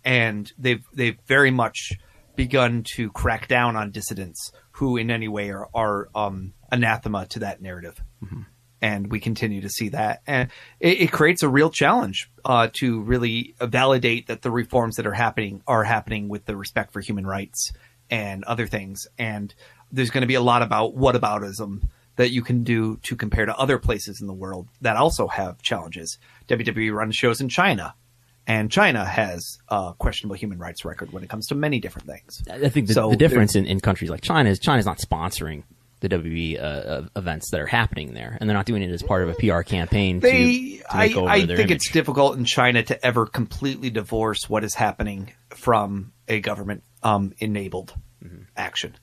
And 0.04 0.52
they've 0.58 0.84
they've 0.94 1.18
very 1.28 1.52
much 1.52 1.94
begun 2.36 2.84
to 2.96 3.10
crack 3.12 3.48
down 3.48 3.76
on 3.76 3.92
dissidents 3.92 4.52
who 4.72 4.98
in 4.98 5.12
any 5.12 5.28
way 5.28 5.50
are, 5.50 5.68
are 5.74 6.10
um, 6.16 6.54
anathema 6.72 7.26
to 7.28 7.40
that 7.40 7.62
narrative. 7.62 8.02
And 8.82 9.12
we 9.12 9.20
continue 9.20 9.62
to 9.62 9.70
see 9.70 9.90
that. 9.90 10.24
And 10.26 10.50
it, 10.80 11.02
it 11.02 11.12
creates 11.12 11.44
a 11.44 11.50
real 11.50 11.70
challenge 11.70 12.32
uh, 12.44 12.70
to 12.74 13.02
really 13.02 13.54
validate 13.62 14.28
that 14.28 14.42
the 14.42 14.52
reforms 14.52 14.96
that 14.96 15.06
are 15.06 15.14
happening 15.14 15.62
are 15.68 15.84
happening 15.84 16.30
with 16.30 16.46
the 16.46 16.56
respect 16.56 16.92
for 16.92 17.00
human 17.00 17.28
rights 17.28 17.72
and 18.10 18.44
other 18.46 18.68
things. 18.68 19.08
And 19.20 19.54
there's 19.92 20.10
going 20.10 20.22
to 20.22 20.28
be 20.28 20.36
a 20.36 20.42
lot 20.42 20.62
about 20.62 20.96
whataboutism 20.96 21.84
that 22.16 22.32
you 22.32 22.42
can 22.42 22.64
do 22.64 22.98
to 23.04 23.16
compare 23.16 23.46
to 23.46 23.58
other 23.58 23.80
places 23.80 24.22
in 24.22 24.28
the 24.28 24.34
world 24.34 24.68
that 24.82 24.98
also 24.98 25.28
have 25.28 25.62
challenges. 25.62 26.18
WWE 26.48 26.94
runs 26.94 27.16
shows 27.16 27.42
in 27.42 27.50
China, 27.50 27.96
and 28.46 28.72
China 28.72 29.06
has 29.06 29.60
a 29.70 29.94
questionable 29.98 30.36
human 30.36 30.60
rights 30.60 30.84
record 30.84 31.14
when 31.14 31.24
it 31.24 31.30
comes 31.30 31.48
to 31.48 31.56
many 31.56 31.80
different 31.80 32.08
things. 32.08 32.44
I 32.52 32.70
think 32.70 32.88
the, 32.88 32.94
So 32.94 33.10
the 33.10 33.16
difference 33.16 33.56
in, 33.56 33.66
in 33.66 33.80
countries 33.80 34.10
like 34.10 34.22
China 34.22 34.50
is 34.50 34.60
China's 34.60 34.86
not 34.86 34.98
sponsoring 34.98 35.64
the 36.02 36.10
WWE 36.10 36.60
uh, 36.60 36.62
uh, 36.64 37.06
events 37.16 37.50
that 37.52 37.60
are 37.62 37.66
happening 37.68 38.14
there, 38.14 38.38
and 38.40 38.50
they're 38.50 38.58
not 38.58 38.66
doing 38.66 38.82
it 38.84 38.92
as 38.92 39.02
part 39.02 39.24
of 39.24 39.30
a 39.30 39.34
PR 39.36 39.62
campaign. 39.62 40.20
They, 40.20 40.78
to, 40.78 40.84
I, 40.96 41.14
over 41.14 41.30
I 41.30 41.46
their 41.46 41.58
think 41.58 41.70
image. 41.70 41.76
it's 41.78 41.92
difficult 41.92 42.38
in 42.38 42.44
China 42.46 42.84
to 42.84 43.06
ever 43.06 43.26
completely 43.26 43.90
divorce 43.90 44.50
what 44.50 44.64
is 44.64 44.76
happening 44.76 45.32
from 45.50 46.12
a 46.28 46.40
government 46.42 46.84
um, 47.04 47.34
enabled 47.40 47.94
Mm-hmm. 48.24 48.44
action. 48.56 48.96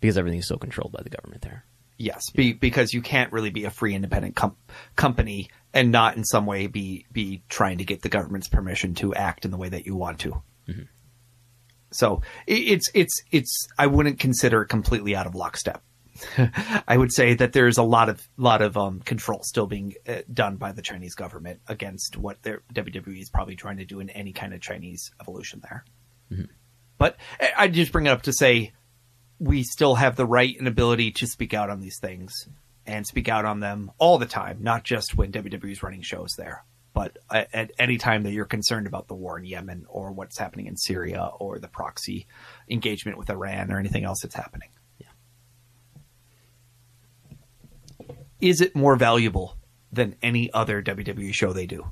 because 0.00 0.18
everything 0.18 0.40
is 0.40 0.48
so 0.48 0.56
controlled 0.56 0.90
by 0.90 1.02
the 1.04 1.08
government 1.10 1.42
there. 1.42 1.64
Yes, 1.98 2.22
be, 2.34 2.52
because 2.52 2.92
you 2.92 3.00
can't 3.00 3.30
really 3.32 3.50
be 3.50 3.64
a 3.64 3.70
free 3.70 3.94
independent 3.94 4.34
com- 4.34 4.56
company 4.96 5.50
and 5.72 5.92
not 5.92 6.16
in 6.16 6.24
some 6.24 6.46
way 6.46 6.66
be 6.66 7.06
be 7.12 7.42
trying 7.48 7.78
to 7.78 7.84
get 7.84 8.02
the 8.02 8.08
government's 8.08 8.48
permission 8.48 8.94
to 8.96 9.14
act 9.14 9.44
in 9.44 9.52
the 9.52 9.56
way 9.56 9.68
that 9.68 9.86
you 9.86 9.94
want 9.94 10.18
to. 10.20 10.42
So 11.92 12.22
it, 12.46 12.54
it's 12.58 12.90
it's 12.94 13.22
it's 13.30 13.68
I 13.78 13.86
wouldn't 13.86 14.18
consider 14.20 14.62
it 14.62 14.68
completely 14.68 15.14
out 15.16 15.26
of 15.26 15.34
lockstep. 15.34 15.82
I 16.88 16.96
would 16.96 17.12
say 17.12 17.34
that 17.34 17.52
there's 17.52 17.78
a 17.78 17.82
lot 17.82 18.08
of 18.08 18.26
lot 18.36 18.62
of 18.62 18.76
um, 18.76 19.00
control 19.00 19.42
still 19.42 19.66
being 19.66 19.94
uh, 20.08 20.22
done 20.32 20.56
by 20.56 20.72
the 20.72 20.82
Chinese 20.82 21.14
government 21.14 21.60
against 21.68 22.16
what 22.16 22.42
their 22.42 22.62
WWE 22.74 23.20
is 23.20 23.30
probably 23.30 23.56
trying 23.56 23.78
to 23.78 23.84
do 23.84 24.00
in 24.00 24.10
any 24.10 24.32
kind 24.32 24.52
of 24.54 24.60
Chinese 24.60 25.10
evolution 25.20 25.60
there. 25.62 25.84
But 26.98 27.16
I- 27.40 27.52
I 27.56 27.68
just 27.68 27.92
bring 27.92 28.06
it 28.06 28.10
up 28.10 28.22
to 28.22 28.32
say 28.32 28.72
we 29.38 29.62
still 29.62 29.94
have 29.94 30.16
the 30.16 30.26
right 30.26 30.54
and 30.58 30.68
ability 30.68 31.12
to 31.12 31.26
speak 31.26 31.54
out 31.54 31.70
on 31.70 31.80
these 31.80 31.98
things 31.98 32.48
and 32.86 33.06
speak 33.06 33.28
out 33.28 33.44
on 33.44 33.60
them 33.60 33.90
all 33.98 34.18
the 34.18 34.26
time, 34.26 34.58
not 34.60 34.84
just 34.84 35.14
when 35.16 35.32
WWE 35.32 35.70
is 35.72 35.82
running 35.82 36.02
shows 36.02 36.34
there, 36.36 36.64
but 36.92 37.16
at, 37.30 37.48
at 37.54 37.70
any 37.78 37.96
time 37.98 38.24
that 38.24 38.32
you're 38.32 38.44
concerned 38.44 38.86
about 38.86 39.08
the 39.08 39.14
war 39.14 39.38
in 39.38 39.44
Yemen 39.44 39.86
or 39.88 40.12
what's 40.12 40.36
happening 40.38 40.66
in 40.66 40.76
Syria 40.76 41.30
or 41.38 41.58
the 41.58 41.68
proxy 41.68 42.26
engagement 42.68 43.16
with 43.16 43.30
Iran 43.30 43.70
or 43.72 43.78
anything 43.78 44.04
else 44.04 44.20
that's 44.22 44.34
happening. 44.34 44.68
Is 48.40 48.60
it 48.60 48.74
more 48.74 48.96
valuable 48.96 49.56
than 49.92 50.16
any 50.22 50.52
other 50.52 50.82
WWE 50.82 51.34
show 51.34 51.52
they 51.52 51.66
do? 51.66 51.86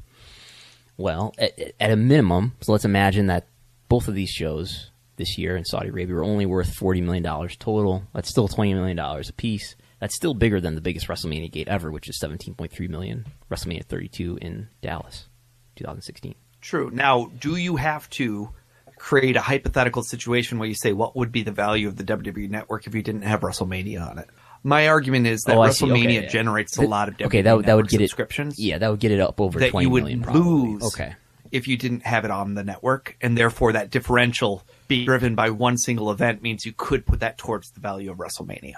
Well, 0.96 1.34
at, 1.38 1.58
at 1.78 1.90
a 1.90 1.96
minimum, 1.96 2.54
so 2.60 2.72
let's 2.72 2.84
imagine 2.84 3.26
that 3.26 3.46
both 3.88 4.08
of 4.08 4.14
these 4.14 4.30
shows 4.30 4.90
this 5.16 5.38
year 5.38 5.56
in 5.56 5.64
Saudi 5.64 5.88
Arabia 5.88 6.14
were 6.14 6.24
only 6.24 6.46
worth 6.46 6.74
forty 6.74 7.00
million 7.00 7.22
dollars 7.22 7.56
total. 7.56 8.04
That's 8.14 8.28
still 8.28 8.48
twenty 8.48 8.74
million 8.74 8.96
dollars 8.96 9.28
a 9.28 9.32
piece. 9.32 9.76
That's 10.00 10.14
still 10.14 10.34
bigger 10.34 10.60
than 10.60 10.74
the 10.74 10.80
biggest 10.80 11.08
WrestleMania 11.08 11.50
gate 11.50 11.68
ever, 11.68 11.90
which 11.90 12.08
is 12.08 12.18
seventeen 12.18 12.54
point 12.54 12.72
three 12.72 12.88
million. 12.88 13.26
WrestleMania 13.50 13.84
thirty 13.84 14.08
two 14.08 14.38
in 14.40 14.68
Dallas, 14.80 15.28
two 15.76 15.84
thousand 15.84 16.02
sixteen. 16.02 16.34
True. 16.60 16.90
Now, 16.92 17.30
do 17.38 17.56
you 17.56 17.76
have 17.76 18.08
to 18.10 18.50
create 18.96 19.36
a 19.36 19.40
hypothetical 19.40 20.02
situation 20.02 20.58
where 20.58 20.68
you 20.68 20.74
say, 20.74 20.92
what 20.92 21.14
would 21.14 21.30
be 21.30 21.42
the 21.42 21.52
value 21.52 21.86
of 21.86 21.96
the 21.96 22.04
WWE 22.04 22.50
network 22.50 22.86
if 22.86 22.94
you 22.94 23.02
didn't 23.02 23.22
have 23.22 23.40
WrestleMania 23.40 24.08
on 24.08 24.18
it? 24.18 24.28
My 24.68 24.88
argument 24.88 25.26
is 25.26 25.42
that 25.42 25.56
Oh, 25.56 25.60
WrestleMania 25.60 26.04
Okay, 26.04 26.22
yeah. 26.22 26.28
generates 26.28 26.76
a 26.76 26.82
lot 26.82 27.08
of 27.08 27.16
WWE 27.16 27.26
okay, 27.26 27.42
that 27.42 27.62
that 27.66 27.74
would 27.76 27.88
get 27.88 28.00
it- 28.00 28.08
subscriptions. 28.08 28.56
Yeah, 28.58 28.78
that 28.78 28.90
would 28.90 29.00
get 29.00 29.10
it 29.12 29.20
up 29.20 29.40
over 29.40 29.58
that 29.60 29.72
you 29.80 29.88
would 29.90 30.04
million. 30.04 30.22
lose 30.32 30.82
Okay. 30.82 31.14
if 31.50 31.66
you 31.66 31.76
didn't 31.76 32.02
have 32.04 32.24
it 32.24 32.30
on 32.30 32.54
the 32.54 32.62
network, 32.62 33.16
and 33.22 33.36
therefore 33.36 33.72
that 33.72 33.90
differential 33.90 34.62
being 34.86 35.06
driven 35.06 35.34
by 35.34 35.50
one 35.50 35.76
single 35.78 36.10
event 36.10 36.42
means 36.42 36.66
you 36.66 36.72
could 36.76 37.06
put 37.06 37.20
that 37.20 37.38
towards 37.38 37.70
the 37.70 37.80
value 37.80 38.10
of 38.10 38.18
WrestleMania. 38.18 38.74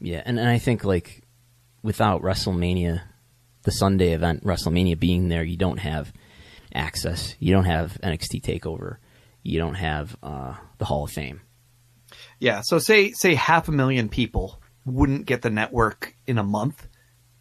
Yeah, 0.00 0.22
and, 0.24 0.38
and 0.38 0.48
I 0.48 0.58
think 0.58 0.84
like 0.84 1.22
without 1.82 2.22
WrestleMania, 2.22 3.02
the 3.62 3.70
Sunday 3.72 4.12
event, 4.12 4.44
WrestleMania 4.44 4.98
being 4.98 5.28
there, 5.28 5.42
you 5.42 5.56
don't 5.56 5.78
have 5.78 6.12
access. 6.74 7.34
You 7.38 7.52
don't 7.52 7.64
have 7.64 7.98
NXT 8.02 8.42
Takeover. 8.42 8.96
You 9.42 9.58
don't 9.58 9.74
have 9.74 10.16
uh, 10.22 10.54
the 10.78 10.84
Hall 10.84 11.04
of 11.04 11.10
Fame. 11.10 11.40
Yeah, 12.38 12.60
so 12.64 12.78
say 12.78 13.12
say 13.12 13.34
half 13.34 13.68
a 13.68 13.72
million 13.72 14.08
people 14.08 14.59
wouldn't 14.90 15.26
get 15.26 15.42
the 15.42 15.50
network 15.50 16.14
in 16.26 16.38
a 16.38 16.44
month 16.44 16.86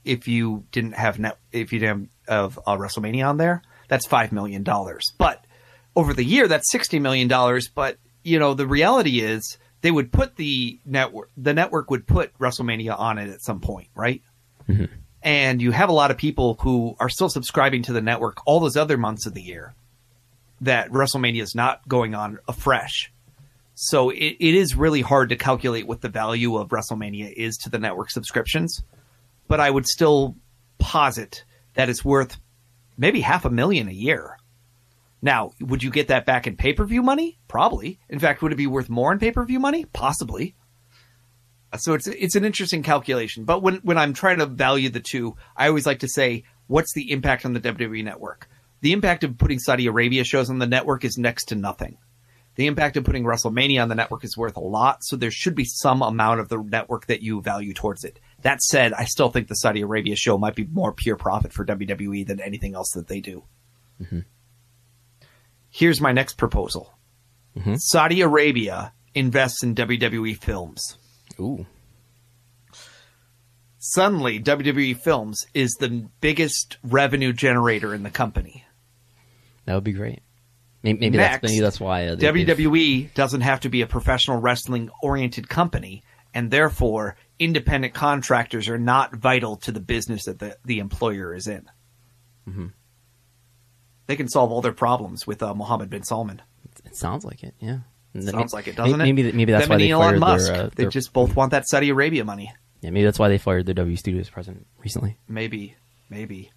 if 0.05 0.27
you 0.27 0.65
didn't 0.71 0.93
have 0.93 1.19
net 1.19 1.37
if 1.51 1.73
you 1.73 1.79
didn't 1.79 2.09
have 2.27 2.57
uh, 2.65 2.77
WrestleMania 2.77 3.27
on 3.27 3.37
there. 3.37 3.61
That's 3.87 4.05
five 4.05 4.31
million 4.31 4.63
dollars. 4.63 5.03
But 5.17 5.43
over 5.95 6.13
the 6.13 6.23
year, 6.23 6.47
that's 6.47 6.71
sixty 6.71 6.99
million 6.99 7.27
dollars. 7.27 7.67
But 7.67 7.97
you 8.23 8.39
know, 8.39 8.53
the 8.53 8.67
reality 8.67 9.19
is 9.19 9.57
they 9.81 9.91
would 9.91 10.11
put 10.11 10.35
the 10.35 10.79
network. 10.85 11.29
The 11.37 11.53
network 11.53 11.89
would 11.91 12.07
put 12.07 12.37
WrestleMania 12.37 12.97
on 12.97 13.17
it 13.17 13.29
at 13.29 13.41
some 13.41 13.59
point, 13.59 13.89
right? 13.95 14.21
And 15.21 15.61
you 15.61 15.71
have 15.71 15.89
a 15.89 15.93
lot 15.93 16.11
of 16.11 16.17
people 16.17 16.57
who 16.61 16.95
are 16.99 17.09
still 17.09 17.29
subscribing 17.29 17.83
to 17.83 17.93
the 17.93 18.01
network 18.01 18.37
all 18.45 18.59
those 18.59 18.77
other 18.77 18.97
months 18.97 19.25
of 19.25 19.33
the 19.33 19.41
year. 19.41 19.73
That 20.61 20.91
WrestleMania 20.91 21.41
is 21.41 21.55
not 21.55 21.87
going 21.87 22.15
on 22.15 22.39
afresh. 22.47 23.11
So 23.81 24.09
it, 24.09 24.35
it 24.41 24.55
is 24.55 24.75
really 24.75 24.99
hard 24.99 25.29
to 25.29 25.37
calculate 25.37 25.87
what 25.87 26.01
the 26.01 26.09
value 26.09 26.57
of 26.57 26.67
WrestleMania 26.67 27.31
is 27.31 27.55
to 27.59 27.69
the 27.69 27.79
network 27.79 28.11
subscriptions. 28.11 28.83
But 29.47 29.61
I 29.61 29.69
would 29.69 29.87
still 29.87 30.35
posit 30.79 31.45
that 31.75 31.87
it's 31.87 32.03
worth 32.03 32.37
maybe 32.97 33.21
half 33.21 33.45
a 33.45 33.49
million 33.49 33.87
a 33.87 33.93
year. 33.93 34.37
Now, 35.21 35.51
would 35.61 35.81
you 35.81 35.91
get 35.91 36.09
that 36.09 36.25
back 36.25 36.45
in 36.45 36.57
pay 36.57 36.73
per 36.73 36.83
view 36.83 37.01
money? 37.01 37.39
Probably. 37.47 38.01
In 38.09 38.19
fact, 38.19 38.41
would 38.41 38.51
it 38.51 38.57
be 38.57 38.67
worth 38.67 38.89
more 38.89 39.13
in 39.13 39.19
pay 39.19 39.31
per 39.31 39.45
view 39.45 39.61
money? 39.61 39.85
Possibly. 39.85 40.55
Uh, 41.71 41.77
so 41.77 41.93
it's 41.93 42.07
it's 42.07 42.35
an 42.35 42.43
interesting 42.43 42.83
calculation. 42.83 43.45
But 43.45 43.63
when 43.63 43.75
when 43.75 43.97
I'm 43.97 44.13
trying 44.13 44.39
to 44.39 44.45
value 44.45 44.89
the 44.89 44.99
two, 44.99 45.37
I 45.55 45.69
always 45.69 45.85
like 45.85 45.99
to 45.99 46.09
say, 46.09 46.43
what's 46.67 46.93
the 46.93 47.11
impact 47.11 47.45
on 47.45 47.53
the 47.53 47.61
WWE 47.61 48.03
network? 48.03 48.49
The 48.81 48.91
impact 48.91 49.23
of 49.23 49.37
putting 49.37 49.59
Saudi 49.59 49.87
Arabia 49.87 50.25
shows 50.25 50.49
on 50.49 50.59
the 50.59 50.67
network 50.67 51.05
is 51.05 51.17
next 51.17 51.45
to 51.45 51.55
nothing. 51.55 51.97
The 52.59 52.67
impact 52.67 52.97
of 52.97 53.05
putting 53.05 53.23
WrestleMania 53.23 53.81
on 53.81 53.87
the 53.87 53.95
network 53.95 54.25
is 54.25 54.35
worth 54.35 54.57
a 54.57 54.59
lot, 54.59 55.05
so 55.05 55.15
there 55.15 55.31
should 55.31 55.55
be 55.55 55.63
some 55.63 56.01
amount 56.01 56.41
of 56.41 56.49
the 56.49 56.57
network 56.57 57.05
that 57.05 57.21
you 57.21 57.41
value 57.41 57.73
towards 57.73 58.03
it. 58.03 58.19
That 58.41 58.61
said, 58.61 58.91
I 58.91 59.05
still 59.05 59.29
think 59.29 59.47
the 59.47 59.55
Saudi 59.55 59.79
Arabia 59.79 60.17
show 60.17 60.37
might 60.37 60.55
be 60.55 60.65
more 60.65 60.91
pure 60.91 61.15
profit 61.15 61.53
for 61.53 61.65
WWE 61.65 62.27
than 62.27 62.41
anything 62.41 62.75
else 62.75 62.91
that 62.95 63.07
they 63.07 63.21
do. 63.21 63.45
Mm-hmm. 64.01 64.19
Here's 65.69 66.01
my 66.01 66.11
next 66.11 66.33
proposal 66.33 66.93
mm-hmm. 67.57 67.75
Saudi 67.77 68.19
Arabia 68.19 68.91
invests 69.15 69.63
in 69.63 69.73
WWE 69.73 70.35
films. 70.35 70.97
Ooh, 71.39 71.65
suddenly 73.77 74.37
WWE 74.37 74.97
Films 74.97 75.47
is 75.53 75.77
the 75.79 76.09
biggest 76.19 76.77
revenue 76.83 77.31
generator 77.31 77.93
in 77.93 78.03
the 78.03 78.09
company. 78.09 78.65
That 79.63 79.75
would 79.75 79.85
be 79.85 79.93
great. 79.93 80.23
Maybe, 80.81 80.99
maybe 80.99 81.17
Next, 81.17 81.41
that's 81.41 81.51
maybe 81.51 81.61
that's 81.61 81.79
why 81.79 82.07
uh, 82.07 82.15
they- 82.15 82.31
they've- 82.31 82.57
WWE 82.57 83.13
doesn't 83.13 83.41
have 83.41 83.59
to 83.61 83.69
be 83.69 83.81
a 83.81 83.87
professional 83.87 84.39
wrestling 84.39 84.89
oriented 85.03 85.49
company, 85.49 86.03
and 86.33 86.51
therefore 86.51 87.17
independent 87.37 87.93
contractors 87.93 88.69
are 88.69 88.77
not 88.77 89.15
vital 89.15 89.57
to 89.57 89.71
the 89.71 89.79
business 89.81 90.25
that 90.25 90.39
the, 90.39 90.57
the 90.63 90.79
employer 90.79 91.33
is 91.33 91.47
in. 91.47 91.69
Mm-hmm. 92.47 92.67
They 94.07 94.15
can 94.15 94.27
solve 94.29 94.51
all 94.51 94.61
their 94.61 94.71
problems 94.73 95.27
with 95.27 95.43
uh, 95.43 95.53
Mohammed 95.53 95.89
bin 95.89 96.03
Salman. 96.03 96.41
It 96.85 96.95
sounds 96.95 97.23
like 97.25 97.43
it. 97.43 97.53
Yeah. 97.59 97.79
Sounds 98.19 98.33
may- 98.53 98.57
like 98.57 98.67
it, 98.67 98.75
doesn't 98.75 98.97
maybe, 98.97 99.21
it? 99.21 99.25
Maybe 99.25 99.37
maybe 99.37 99.51
that's 99.51 99.65
Them 99.67 99.75
why 99.75 99.77
they 99.77 99.91
Elon 99.91 100.09
fired 100.11 100.19
Musk. 100.19 100.47
their, 100.51 100.55
uh, 100.63 100.69
they 100.75 100.83
their- 100.83 100.89
just 100.89 101.13
both 101.13 101.35
want 101.35 101.51
that 101.51 101.67
Saudi 101.67 101.89
Arabia 101.89 102.23
money. 102.25 102.51
yeah 102.81 102.89
maybe 102.89 103.03
that's 103.05 103.19
why 103.19 103.27
they 103.29 103.37
fired 103.37 103.65
their 103.65 103.75
W 103.75 103.95
Studios 103.97 104.29
president 104.29 104.65
recently. 104.79 105.17
Maybe, 105.27 105.75
maybe. 106.09 106.51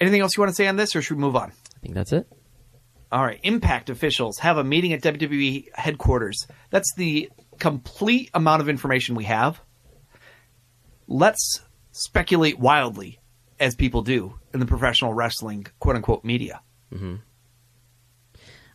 Anything 0.00 0.20
else 0.22 0.36
you 0.36 0.40
want 0.40 0.50
to 0.50 0.54
say 0.56 0.66
on 0.66 0.76
this, 0.76 0.96
or 0.96 1.02
should 1.02 1.16
we 1.16 1.20
move 1.20 1.36
on? 1.36 1.50
I 1.50 1.78
think 1.80 1.94
that's 1.94 2.12
it. 2.12 2.26
All 3.12 3.24
right, 3.24 3.38
Impact 3.42 3.90
officials 3.90 4.38
have 4.38 4.58
a 4.58 4.64
meeting 4.64 4.92
at 4.92 5.02
WWE 5.02 5.68
headquarters. 5.74 6.46
That's 6.70 6.92
the 6.96 7.30
complete 7.58 8.30
amount 8.34 8.62
of 8.62 8.68
information 8.68 9.14
we 9.14 9.24
have. 9.24 9.60
Let's 11.06 11.60
speculate 11.92 12.58
wildly, 12.58 13.20
as 13.60 13.74
people 13.74 14.02
do 14.02 14.38
in 14.52 14.60
the 14.60 14.66
professional 14.66 15.12
wrestling 15.14 15.66
quote 15.78 15.96
unquote 15.96 16.24
media. 16.24 16.60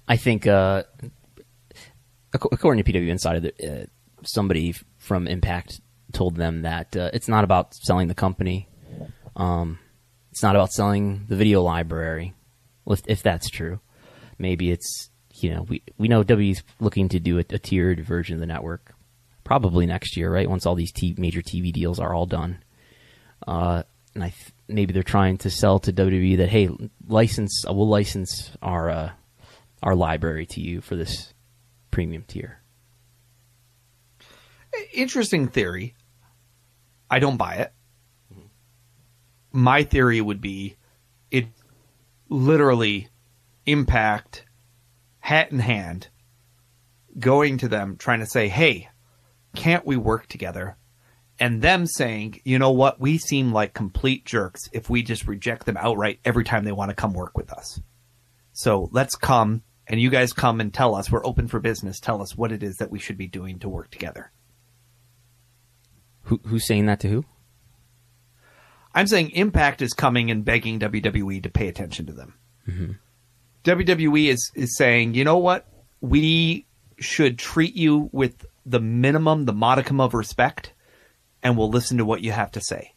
I 0.07 0.17
think, 0.17 0.47
uh, 0.47 0.83
according 2.33 2.83
to 2.83 2.91
PW 2.91 3.09
Insider, 3.09 3.51
uh, 3.63 3.85
somebody 4.23 4.73
from 4.97 5.27
Impact 5.27 5.81
told 6.11 6.35
them 6.35 6.63
that 6.63 6.95
uh, 6.95 7.11
it's 7.13 7.27
not 7.27 7.43
about 7.43 7.73
selling 7.75 8.07
the 8.07 8.15
company. 8.15 8.67
Um, 9.35 9.79
it's 10.31 10.41
not 10.43 10.55
about 10.55 10.71
selling 10.71 11.25
the 11.27 11.35
video 11.35 11.61
library. 11.61 12.33
If, 12.87 13.01
if 13.07 13.21
that's 13.21 13.49
true, 13.49 13.79
maybe 14.39 14.71
it's 14.71 15.09
you 15.35 15.53
know 15.53 15.63
we 15.63 15.83
we 15.97 16.07
know 16.07 16.23
WWE's 16.23 16.63
looking 16.79 17.09
to 17.09 17.19
do 17.19 17.37
a, 17.37 17.45
a 17.49 17.59
tiered 17.59 17.99
version 17.99 18.35
of 18.35 18.39
the 18.39 18.47
network, 18.47 18.93
probably 19.43 19.85
next 19.85 20.17
year, 20.17 20.31
right? 20.31 20.49
Once 20.49 20.65
all 20.65 20.75
these 20.75 20.91
t- 20.91 21.15
major 21.17 21.41
TV 21.41 21.71
deals 21.71 21.99
are 21.99 22.13
all 22.13 22.25
done. 22.25 22.63
Uh, 23.45 23.83
and 24.15 24.23
I 24.23 24.29
th- 24.29 24.53
maybe 24.67 24.93
they're 24.93 25.03
trying 25.03 25.37
to 25.39 25.49
sell 25.49 25.79
to 25.79 25.93
WWE 25.93 26.37
that 26.37 26.49
hey, 26.49 26.69
license 27.07 27.63
uh, 27.67 27.73
we'll 27.73 27.87
license 27.87 28.51
our 28.61 28.89
uh, 28.89 29.11
our 29.83 29.95
library 29.95 30.45
to 30.47 30.61
you 30.61 30.81
for 30.81 30.95
this 30.95 31.33
premium 31.91 32.23
tier. 32.27 32.61
Interesting 34.93 35.47
theory. 35.47 35.95
I 37.09 37.19
don't 37.19 37.37
buy 37.37 37.55
it. 37.55 37.73
My 39.51 39.83
theory 39.83 40.21
would 40.21 40.41
be 40.41 40.75
it 41.31 41.47
literally 42.29 43.07
impact 43.71 44.45
hat 45.19 45.51
in 45.51 45.59
hand 45.59 46.09
going 47.17 47.57
to 47.57 47.67
them 47.67 47.97
trying 47.97 48.19
to 48.19 48.25
say, 48.25 48.47
"Hey, 48.47 48.89
can't 49.55 49.85
we 49.85 49.97
work 49.97 50.27
together?" 50.27 50.77
And 51.39 51.61
them 51.61 51.85
saying, 51.85 52.41
"You 52.43 52.59
know 52.59 52.71
what? 52.71 52.99
We 52.99 53.17
seem 53.17 53.51
like 53.51 53.73
complete 53.73 54.25
jerks 54.25 54.69
if 54.73 54.89
we 54.89 55.03
just 55.03 55.27
reject 55.27 55.65
them 55.65 55.77
outright 55.77 56.19
every 56.25 56.43
time 56.43 56.65
they 56.65 56.71
want 56.71 56.89
to 56.89 56.95
come 56.95 57.13
work 57.13 57.37
with 57.37 57.51
us. 57.51 57.81
So, 58.51 58.89
let's 58.91 59.15
come 59.15 59.63
and 59.87 59.99
you 59.99 60.09
guys 60.09 60.33
come 60.33 60.59
and 60.59 60.73
tell 60.73 60.93
us 60.93 61.11
we're 61.11 61.25
open 61.25 61.47
for 61.47 61.59
business. 61.59 61.99
Tell 61.99 62.21
us 62.21 62.35
what 62.35 62.51
it 62.51 62.61
is 62.61 62.75
that 62.77 62.91
we 62.91 62.99
should 62.99 63.17
be 63.17 63.27
doing 63.27 63.59
to 63.59 63.69
work 63.69 63.89
together." 63.89 64.31
Who, 66.23 66.39
who's 66.45 66.67
saying 66.67 66.85
that 66.85 66.99
to 67.01 67.09
who? 67.09 67.25
I'm 68.93 69.07
saying 69.07 69.31
Impact 69.31 69.81
is 69.81 69.93
coming 69.93 70.31
and 70.31 70.43
begging 70.43 70.79
WWE 70.79 71.43
to 71.43 71.49
pay 71.49 71.67
attention 71.67 72.05
to 72.07 72.13
them. 72.13 72.33
Mm-hmm. 72.67 72.91
WWE 73.77 74.27
is 74.27 74.51
is 74.55 74.75
saying, 74.75 75.13
you 75.13 75.23
know 75.23 75.37
what, 75.37 75.67
we 76.01 76.65
should 76.99 77.37
treat 77.37 77.75
you 77.75 78.09
with 78.11 78.45
the 78.65 78.79
minimum, 78.79 79.45
the 79.45 79.53
modicum 79.53 80.01
of 80.01 80.13
respect, 80.13 80.73
and 81.43 81.57
we'll 81.57 81.69
listen 81.69 81.97
to 81.97 82.05
what 82.05 82.21
you 82.21 82.31
have 82.31 82.51
to 82.51 82.61
say. 82.61 82.93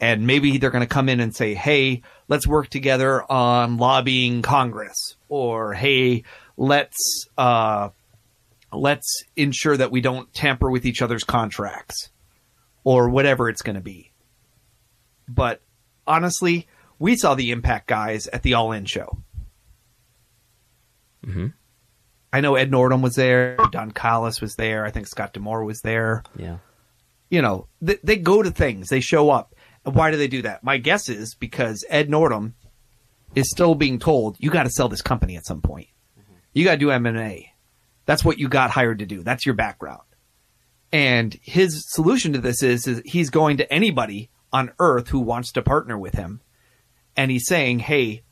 And 0.00 0.26
maybe 0.26 0.58
they're 0.58 0.70
going 0.70 0.82
to 0.82 0.92
come 0.92 1.08
in 1.08 1.20
and 1.20 1.34
say, 1.34 1.54
hey, 1.54 2.02
let's 2.28 2.46
work 2.46 2.68
together 2.68 3.30
on 3.30 3.78
lobbying 3.78 4.42
Congress, 4.42 5.16
or 5.28 5.72
hey, 5.72 6.24
let's 6.56 7.26
uh, 7.38 7.90
let's 8.72 9.24
ensure 9.36 9.76
that 9.76 9.90
we 9.90 10.00
don't 10.00 10.32
tamper 10.34 10.70
with 10.70 10.84
each 10.84 11.02
other's 11.02 11.24
contracts, 11.24 12.10
or 12.82 13.08
whatever 13.08 13.48
it's 13.48 13.62
going 13.62 13.76
to 13.76 13.82
be 13.82 14.12
but 15.28 15.62
honestly, 16.06 16.66
we 16.98 17.16
saw 17.16 17.34
the 17.34 17.50
Impact 17.50 17.86
guys 17.86 18.26
at 18.28 18.42
the 18.42 18.54
All 18.54 18.72
In 18.72 18.84
show. 18.84 19.18
Mhm. 21.24 21.52
I 22.32 22.40
know 22.40 22.56
Ed 22.56 22.70
Nordholm 22.70 23.00
was 23.00 23.14
there, 23.14 23.56
Don 23.70 23.92
Callis 23.92 24.40
was 24.40 24.56
there, 24.56 24.84
I 24.84 24.90
think 24.90 25.06
Scott 25.06 25.32
D'Amore 25.32 25.64
was 25.64 25.80
there. 25.82 26.24
Yeah. 26.36 26.58
You 27.30 27.42
know, 27.42 27.68
they, 27.80 27.98
they 28.02 28.16
go 28.16 28.42
to 28.42 28.50
things, 28.50 28.88
they 28.88 29.00
show 29.00 29.30
up. 29.30 29.54
Why 29.84 30.10
do 30.10 30.16
they 30.16 30.28
do 30.28 30.42
that? 30.42 30.64
My 30.64 30.78
guess 30.78 31.08
is 31.08 31.34
because 31.34 31.84
Ed 31.88 32.08
Nordholm 32.08 32.54
is 33.34 33.50
still 33.50 33.74
being 33.74 33.98
told 33.98 34.36
you 34.38 34.50
got 34.50 34.62
to 34.64 34.70
sell 34.70 34.88
this 34.88 35.02
company 35.02 35.36
at 35.36 35.46
some 35.46 35.60
point. 35.60 35.88
You 36.52 36.64
got 36.64 36.72
to 36.72 36.78
do 36.78 36.90
M 36.90 37.06
and 37.06 37.18
A. 37.18 37.52
That's 38.06 38.24
what 38.24 38.38
you 38.38 38.48
got 38.48 38.70
hired 38.70 38.98
to 39.00 39.06
do. 39.06 39.22
That's 39.22 39.44
your 39.46 39.54
background. 39.54 40.02
And 40.92 41.36
his 41.42 41.84
solution 41.92 42.32
to 42.34 42.38
this 42.40 42.62
is, 42.62 42.86
is 42.86 43.02
he's 43.04 43.30
going 43.30 43.56
to 43.56 43.72
anybody 43.72 44.30
on 44.52 44.72
earth 44.78 45.08
who 45.08 45.18
wants 45.20 45.50
to 45.52 45.62
partner 45.62 45.98
with 45.98 46.14
him. 46.14 46.40
And 47.16 47.30
he's 47.30 47.46
saying, 47.48 47.80
Hey, 47.80 48.22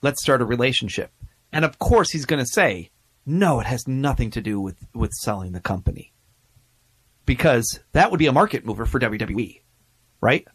let's 0.00 0.22
start 0.22 0.40
a 0.40 0.46
relationship. 0.46 1.12
And 1.52 1.64
of 1.64 1.78
course 1.78 2.10
he's 2.10 2.26
going 2.26 2.42
to 2.42 2.50
say, 2.50 2.90
no, 3.24 3.60
it 3.60 3.66
has 3.66 3.86
nothing 3.86 4.30
to 4.32 4.40
do 4.40 4.60
with, 4.60 4.86
with 4.94 5.12
selling 5.12 5.52
the 5.52 5.60
company. 5.60 6.12
Because 7.26 7.80
that 7.92 8.10
would 8.10 8.18
be 8.18 8.26
a 8.26 8.32
market 8.32 8.64
mover 8.64 8.86
for 8.86 8.98
WWE, 8.98 9.60
right? 10.20 10.46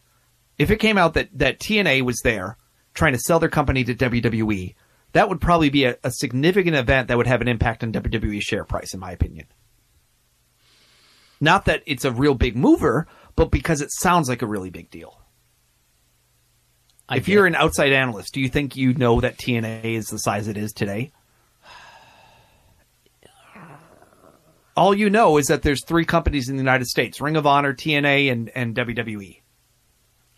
If 0.58 0.72
it 0.72 0.78
came 0.78 0.98
out 0.98 1.14
that, 1.14 1.30
that 1.34 1.60
TNA 1.60 2.02
was 2.04 2.20
there 2.24 2.58
trying 2.94 3.14
to 3.14 3.20
sell 3.20 3.40
their 3.40 3.50
company 3.50 3.84
to 3.84 3.96
WWE, 3.96 4.76
that 5.14 5.30
would 5.30 5.42
probably 5.42 5.70
be 5.70 5.86
a, 5.86 5.98
a 6.04 6.12
significant 6.12 6.76
event 6.76 7.08
that 7.08 7.18
would 7.18 7.28
have 7.28 7.42
an 7.42 7.48
impact 7.48 7.84
on 7.84 7.94
WWE's 7.94 8.44
share 8.44 8.66
price, 8.66 8.94
in 8.94 9.00
my 9.00 9.12
opinion. 9.12 9.46
Not 11.40 11.66
that 11.66 11.84
it's 11.86 12.06
a 12.06 12.12
real 12.12 12.36
big 12.36 12.56
mover, 12.56 13.08
but 13.36 13.52
because 13.52 13.82
it 13.82 13.92
sounds 13.92 14.30
like 14.30 14.42
a 14.42 14.48
really 14.48 14.70
big 14.70 14.90
deal. 14.90 15.20
I 17.10 17.18
if 17.18 17.26
get- 17.26 17.34
you're 17.34 17.46
an 17.46 17.56
outside 17.56 17.92
analyst, 17.92 18.34
do 18.34 18.42
you 18.42 18.50
think 18.50 18.76
you 18.76 18.94
know 18.94 19.22
that 19.22 19.38
TNA 19.38 19.96
is 19.96 20.08
the 20.08 20.20
size 20.20 20.48
it 20.48 20.58
is 20.58 20.72
today? 20.74 21.12
All 24.76 24.96
you 24.96 25.10
know 25.10 25.38
is 25.38 25.48
that 25.48 25.62
there's 25.62 25.84
three 25.86 26.06
companies 26.06 26.50
in 26.50 26.56
the 26.56 26.62
United 26.62 26.88
States: 26.88 27.22
Ring 27.22 27.36
of 27.36 27.46
Honor, 27.46 27.74
TNA, 27.74 28.32
and 28.32 28.50
and 28.56 28.76
WWE. 28.76 29.42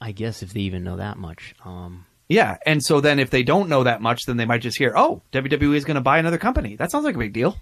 I 0.01 0.11
guess 0.11 0.43
if 0.43 0.53
they 0.53 0.61
even 0.61 0.83
know 0.83 0.97
that 0.97 1.17
much. 1.17 1.55
Um, 1.63 2.05
Yeah, 2.27 2.57
and 2.65 2.83
so 2.83 2.99
then 2.99 3.19
if 3.19 3.29
they 3.29 3.43
don't 3.43 3.69
know 3.69 3.83
that 3.83 4.01
much, 4.01 4.25
then 4.25 4.37
they 4.37 4.45
might 4.45 4.61
just 4.61 4.77
hear, 4.77 4.93
"Oh, 4.95 5.21
WWE 5.31 5.75
is 5.75 5.85
going 5.85 5.95
to 5.95 6.01
buy 6.01 6.17
another 6.17 6.37
company." 6.37 6.75
That 6.75 6.91
sounds 6.91 7.05
like 7.05 7.15
a 7.15 7.19
big 7.19 7.33
deal. 7.33 7.57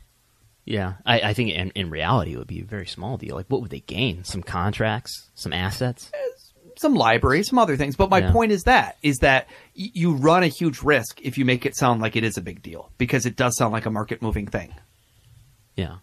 yeah, 0.66 0.93
I, 1.06 1.20
I 1.20 1.34
think 1.34 1.51
in, 1.51 1.70
in 1.72 1.89
reality 1.91 2.34
it 2.34 2.38
would 2.38 2.47
be 2.47 2.62
a 2.62 2.66
very 2.66 2.88
small 2.88 3.18
deal. 3.18 3.36
Like, 3.36 3.47
what 3.49 3.62
would 3.62 3.70
they 3.70 3.82
gain? 3.82 4.24
Some 4.24 4.41
contracts, 4.41 5.30
some 5.36 5.54
assets. 5.54 6.10
Some 6.80 6.95
libraries, 6.95 7.47
some 7.49 7.59
other 7.59 7.78
things. 7.78 7.95
But 7.95 8.09
my 8.09 8.19
Yeah. 8.19 8.32
point 8.32 8.51
is 8.51 8.63
that 8.63 8.97
is 9.01 9.17
that 9.19 9.47
y- 9.78 9.91
you 9.93 10.13
run 10.13 10.43
a 10.43 10.47
huge 10.47 10.82
risk 10.82 11.19
if 11.21 11.38
you 11.38 11.45
make 11.45 11.65
it 11.65 11.76
sound 11.76 12.01
like 12.01 12.15
it 12.15 12.24
is 12.24 12.38
a 12.38 12.41
big 12.41 12.61
deal 12.61 12.91
because 12.97 13.26
it 13.26 13.36
does 13.36 13.55
sound 13.57 13.74
like 13.74 13.86
a 13.86 13.91
market 13.91 14.21
moving 14.21 14.47
thing. 14.47 14.74
Yeah. 15.76 15.97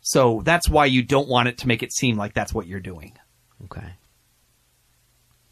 So 0.00 0.40
that's 0.44 0.68
why 0.68 0.86
you 0.86 1.02
don't 1.02 1.28
want 1.28 1.48
it 1.48 1.58
to 1.58 1.68
make 1.68 1.82
it 1.82 1.92
seem 1.92 2.16
like 2.16 2.32
that's 2.34 2.54
what 2.54 2.66
you're 2.66 2.80
doing. 2.80 3.18
Okay. 3.64 3.94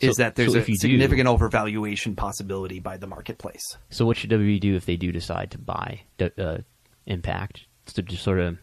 Is 0.00 0.16
So- 0.16 0.22
that 0.22 0.36
there's 0.36 0.52
so 0.52 0.58
a 0.58 0.60
if 0.62 0.68
you 0.68 0.76
do- 0.76 0.88
significant 0.88 1.28
overvaluation 1.28 2.16
possibility 2.16 2.78
by 2.78 2.96
the 2.96 3.06
marketplace? 3.06 3.76
So 3.90 4.06
what 4.06 4.16
should 4.16 4.30
WWE 4.30 4.60
do 4.60 4.76
if 4.76 4.86
they 4.86 4.96
do 4.96 5.10
decide 5.12 5.50
to 5.52 5.58
buy 5.58 6.02
uh, 6.20 6.58
Impact? 7.06 7.64
To 7.94 8.02
just 8.02 8.22
sort 8.22 8.38
of 8.38 8.58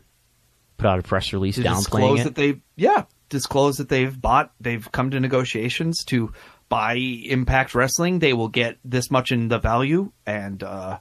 put 0.77 0.85
out 0.87 0.99
a 0.99 1.01
press 1.01 1.33
release 1.33 1.55
To 1.55 1.63
downplaying 1.63 1.77
disclose 1.77 2.19
it. 2.21 2.23
that 2.25 2.35
they 2.35 2.61
yeah 2.75 3.05
disclose 3.29 3.77
that 3.77 3.89
they've 3.89 4.19
bought 4.19 4.51
they've 4.59 4.91
come 4.91 5.11
to 5.11 5.19
negotiations 5.19 6.03
to 6.05 6.33
buy 6.69 6.93
Impact 6.93 7.75
Wrestling. 7.75 8.19
They 8.19 8.33
will 8.33 8.49
get 8.49 8.77
this 8.83 9.11
much 9.11 9.31
in 9.31 9.47
the 9.47 9.59
value, 9.59 10.11
and 10.25 10.61
uh, 10.61 10.99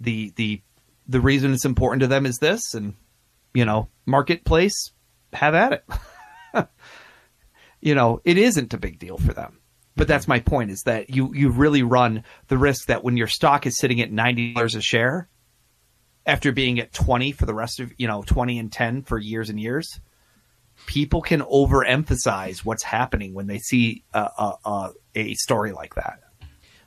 the 0.00 0.32
the 0.36 0.62
the 1.08 1.20
reason 1.20 1.52
it's 1.52 1.64
important 1.64 2.00
to 2.00 2.06
them 2.06 2.26
is 2.26 2.38
this, 2.38 2.74
and 2.74 2.94
you 3.54 3.64
know, 3.64 3.88
marketplace, 4.04 4.92
have 5.32 5.54
at 5.54 5.72
it. 5.72 6.68
you 7.80 7.94
know, 7.94 8.20
it 8.24 8.38
isn't 8.38 8.74
a 8.74 8.78
big 8.78 8.98
deal 8.98 9.16
for 9.16 9.32
them. 9.32 9.60
But 9.96 10.08
that's 10.08 10.28
my 10.28 10.40
point 10.40 10.70
is 10.70 10.82
that 10.82 11.08
you, 11.08 11.32
you 11.34 11.48
really 11.48 11.82
run 11.82 12.24
the 12.48 12.58
risk 12.58 12.88
that 12.88 13.02
when 13.02 13.16
your 13.16 13.28
stock 13.28 13.66
is 13.66 13.78
sitting 13.78 14.02
at 14.02 14.12
$90 14.12 14.76
a 14.76 14.80
share, 14.82 15.28
after 16.26 16.52
being 16.52 16.80
at 16.80 16.92
20 16.92 17.32
for 17.32 17.46
the 17.46 17.54
rest 17.54 17.80
of, 17.80 17.92
you 17.96 18.06
know, 18.06 18.22
20 18.22 18.58
and 18.58 18.70
10 18.70 19.04
for 19.04 19.18
years 19.18 19.48
and 19.48 19.58
years, 19.58 20.00
people 20.84 21.22
can 21.22 21.40
overemphasize 21.40 22.58
what's 22.64 22.82
happening 22.82 23.34
when 23.34 23.46
they 23.46 23.58
see 23.58 24.04
a, 24.12 24.20
a, 24.20 24.52
a, 24.64 24.90
a 25.14 25.34
story 25.34 25.72
like 25.72 25.94
that. 25.94 26.20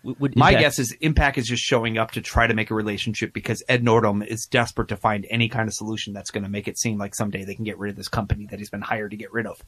Would 0.04 0.36
My 0.36 0.50
Impact- 0.50 0.62
guess 0.62 0.80
is 0.80 0.92
Impact 1.02 1.38
is 1.38 1.48
just 1.48 1.64
showing 1.64 1.98
up 1.98 2.12
to 2.12 2.22
try 2.22 2.48
to 2.48 2.54
make 2.54 2.72
a 2.72 2.76
relationship 2.76 3.34
because 3.34 3.62
Ed 3.68 3.84
Nordholm 3.84 4.26
is 4.26 4.46
desperate 4.46 4.88
to 4.90 4.96
find 4.96 5.28
any 5.30 5.50
kind 5.50 5.68
of 5.68 5.74
solution 5.74 6.14
that's 6.14 6.32
going 6.32 6.44
to 6.44 6.50
make 6.50 6.68
it 6.70 6.78
seem 6.78 6.98
like 6.98 7.16
someday 7.16 7.44
they 7.44 7.56
can 7.56 7.66
get 7.66 7.78
rid 7.78 7.90
of 7.90 7.98
this 7.98 8.08
company 8.08 8.46
that 8.46 8.60
he's 8.60 8.70
been 8.70 8.82
hired 8.82 9.12
to 9.12 9.18
get 9.18 9.34
rid 9.34 9.46
of. 9.46 9.62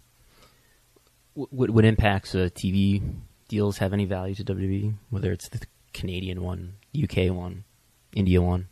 would, 1.36 1.72
would 1.72 1.84
Impact's 1.84 2.34
uh, 2.34 2.50
TV 2.54 3.02
deals 3.50 3.80
have 3.80 3.92
any 3.92 4.06
value 4.06 4.36
to 4.36 4.46
WWE? 4.46 4.94
Whether 5.10 5.34
it's 5.34 5.50
the 5.50 5.60
Canadian 5.94 6.42
one, 6.42 6.76
UK 6.96 7.34
one, 7.36 7.66
India 8.16 8.42
one. 8.42 8.70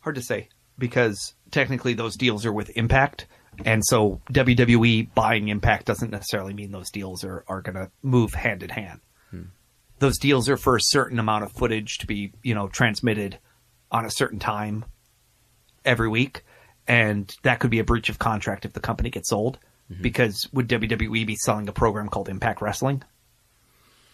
Hard 0.00 0.14
to 0.14 0.22
say 0.22 0.48
because 0.80 1.34
technically 1.52 1.94
those 1.94 2.16
deals 2.16 2.44
are 2.44 2.52
with 2.52 2.70
Impact, 2.76 3.26
and 3.64 3.84
so 3.84 4.20
WWE 4.32 5.14
buying 5.14 5.48
Impact 5.48 5.86
doesn't 5.86 6.10
necessarily 6.10 6.54
mean 6.54 6.72
those 6.72 6.90
deals 6.90 7.24
are, 7.24 7.44
are 7.48 7.62
going 7.62 7.76
to 7.76 7.90
move 8.02 8.34
hand 8.34 8.62
in 8.62 8.70
hand. 8.70 9.00
Hmm. 9.30 9.42
Those 9.98 10.18
deals 10.18 10.48
are 10.48 10.56
for 10.56 10.76
a 10.76 10.80
certain 10.80 11.18
amount 11.18 11.44
of 11.44 11.52
footage 11.52 11.98
to 11.98 12.06
be, 12.06 12.32
you 12.42 12.54
know, 12.54 12.68
transmitted 12.68 13.38
on 13.90 14.04
a 14.04 14.10
certain 14.10 14.38
time 14.38 14.84
every 15.84 16.08
week, 16.08 16.44
and 16.86 17.34
that 17.42 17.60
could 17.60 17.70
be 17.70 17.78
a 17.78 17.84
breach 17.84 18.08
of 18.08 18.18
contract 18.18 18.64
if 18.64 18.72
the 18.72 18.80
company 18.80 19.10
gets 19.10 19.30
sold. 19.30 19.58
Mm-hmm. 19.90 20.02
Because 20.02 20.48
would 20.52 20.68
WWE 20.68 21.26
be 21.26 21.36
selling 21.36 21.68
a 21.68 21.72
program 21.72 22.08
called 22.08 22.28
Impact 22.28 22.62
Wrestling? 22.62 23.02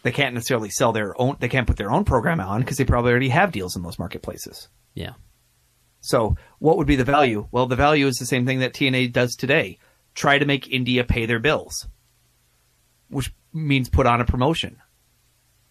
They 0.03 0.13
can't 0.13 0.35
necessarily 0.35 0.71
sell 0.71 0.93
their 0.93 1.21
own. 1.21 1.37
They 1.41 1.49
can't 1.49 1.67
put 1.67 1.77
their 1.77 1.91
own 1.91 2.05
program 2.05 2.41
on 2.41 2.61
because 2.61 2.77
they 2.77 2.85
probably 2.85 3.11
already 3.11 3.29
have 3.29 3.53
deals 3.53 3.77
in 3.77 3.83
those 3.83 3.99
marketplaces. 3.99 4.69
Yeah. 4.95 5.15
So, 6.07 6.37
what 6.61 6.77
would 6.77 6.87
be 6.87 6.95
the 6.95 7.05
value? 7.05 7.49
Well, 7.51 7.67
the 7.67 7.75
value 7.75 8.07
is 8.07 8.17
the 8.17 8.27
same 8.27 8.47
thing 8.47 8.61
that 8.61 8.73
TNA 8.73 9.13
does 9.13 9.35
today. 9.35 9.79
Try 10.15 10.39
to 10.39 10.47
make 10.47 10.71
India 10.71 11.03
pay 11.03 11.27
their 11.27 11.41
bills, 11.41 11.89
which 13.09 13.35
means 13.53 13.89
put 13.89 14.07
on 14.07 14.21
a 14.21 14.25
promotion. 14.25 14.77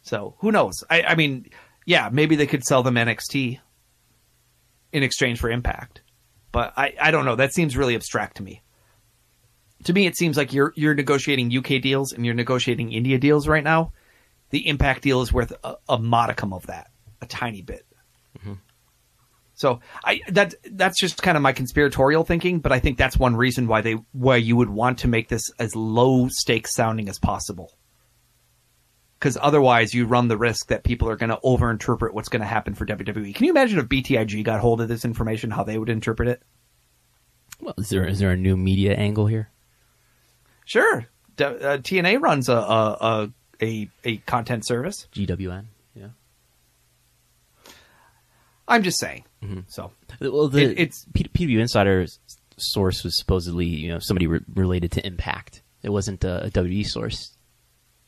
So, 0.01 0.35
who 0.39 0.51
knows? 0.51 0.83
I, 0.89 1.03
I 1.03 1.15
mean, 1.15 1.47
yeah, 1.85 2.09
maybe 2.11 2.35
they 2.35 2.47
could 2.47 2.65
sell 2.65 2.83
them 2.83 2.95
NXT 2.95 3.59
in 4.91 5.03
exchange 5.03 5.39
for 5.39 5.49
Impact, 5.49 6.01
but 6.51 6.73
I, 6.75 6.93
I 6.99 7.11
don't 7.11 7.23
know. 7.23 7.37
That 7.37 7.53
seems 7.53 7.77
really 7.77 7.95
abstract 7.95 8.35
to 8.37 8.43
me. 8.43 8.61
To 9.85 9.93
me, 9.93 10.05
it 10.05 10.17
seems 10.17 10.35
like 10.35 10.51
you're 10.51 10.73
you're 10.75 10.95
negotiating 10.95 11.55
UK 11.55 11.81
deals 11.81 12.11
and 12.11 12.25
you're 12.25 12.35
negotiating 12.35 12.91
India 12.91 13.17
deals 13.17 13.47
right 13.47 13.63
now. 13.63 13.93
The 14.49 14.67
Impact 14.67 15.01
deal 15.01 15.21
is 15.21 15.31
worth 15.31 15.53
a, 15.63 15.77
a 15.87 15.97
modicum 15.97 16.51
of 16.51 16.67
that, 16.67 16.91
a 17.21 17.25
tiny 17.25 17.61
bit. 17.61 17.85
Mm-hmm. 18.39 18.53
So 19.55 19.79
I 20.03 20.21
that 20.27 20.53
that's 20.71 20.99
just 20.99 21.23
kind 21.23 21.37
of 21.37 21.43
my 21.43 21.53
conspiratorial 21.53 22.25
thinking, 22.25 22.59
but 22.59 22.71
I 22.71 22.79
think 22.79 22.97
that's 22.97 23.17
one 23.17 23.35
reason 23.35 23.67
why 23.67 23.81
they 23.81 23.93
why 24.11 24.35
you 24.35 24.55
would 24.57 24.69
want 24.69 24.99
to 24.99 25.07
make 25.07 25.29
this 25.29 25.49
as 25.59 25.75
low 25.75 26.27
stakes 26.29 26.75
sounding 26.75 27.07
as 27.09 27.17
possible. 27.19 27.71
Because 29.17 29.37
otherwise, 29.41 29.93
you 29.93 30.05
run 30.05 30.27
the 30.27 30.37
risk 30.37 30.67
that 30.67 30.83
people 30.83 31.09
are 31.09 31.15
going 31.15 31.29
to 31.29 31.39
overinterpret 31.43 32.11
what's 32.11 32.27
going 32.27 32.41
to 32.41 32.47
happen 32.47 32.75
for 32.75 32.85
WWE. 32.85 33.33
Can 33.33 33.45
you 33.45 33.51
imagine 33.51 33.79
if 33.79 33.85
BTIG 33.85 34.43
got 34.43 34.59
hold 34.59 34.81
of 34.81 34.89
this 34.89 35.05
information, 35.05 35.51
how 35.51 35.63
they 35.63 35.77
would 35.77 35.89
interpret 35.89 36.27
it? 36.27 36.43
Well, 37.61 37.73
is 37.77 37.89
there 37.89 38.05
is 38.05 38.19
there 38.19 38.31
a 38.31 38.37
new 38.37 38.57
media 38.57 38.93
angle 38.93 39.27
here? 39.27 39.49
Sure, 40.65 41.05
D- 41.37 41.43
uh, 41.45 41.77
TNA 41.77 42.21
runs 42.21 42.49
a 42.49 42.55
a, 42.57 42.97
a 42.99 43.31
a 43.61 43.89
a 44.03 44.17
content 44.17 44.65
service. 44.65 45.07
GWN. 45.13 45.65
Yeah. 45.95 46.07
I'm 48.67 48.83
just 48.83 48.99
saying. 48.99 49.23
Mm-hmm. 49.45 49.59
So 49.67 49.91
Well, 50.19 50.47
the 50.47 50.63
It- 50.63 50.79
it's- 50.79 51.05
P- 51.13 51.23
PW 51.25 51.59
Insider 51.59 52.05
source 52.57 53.03
was 53.03 53.17
supposedly 53.17 53.65
you 53.65 53.89
know 53.89 53.99
somebody 53.99 54.27
re- 54.27 54.39
related 54.53 54.91
to 54.93 55.05
Impact. 55.05 55.61
It 55.83 55.89
wasn't 55.89 56.23
a, 56.23 56.45
a 56.45 56.49
WWE 56.51 56.85
source 56.85 57.37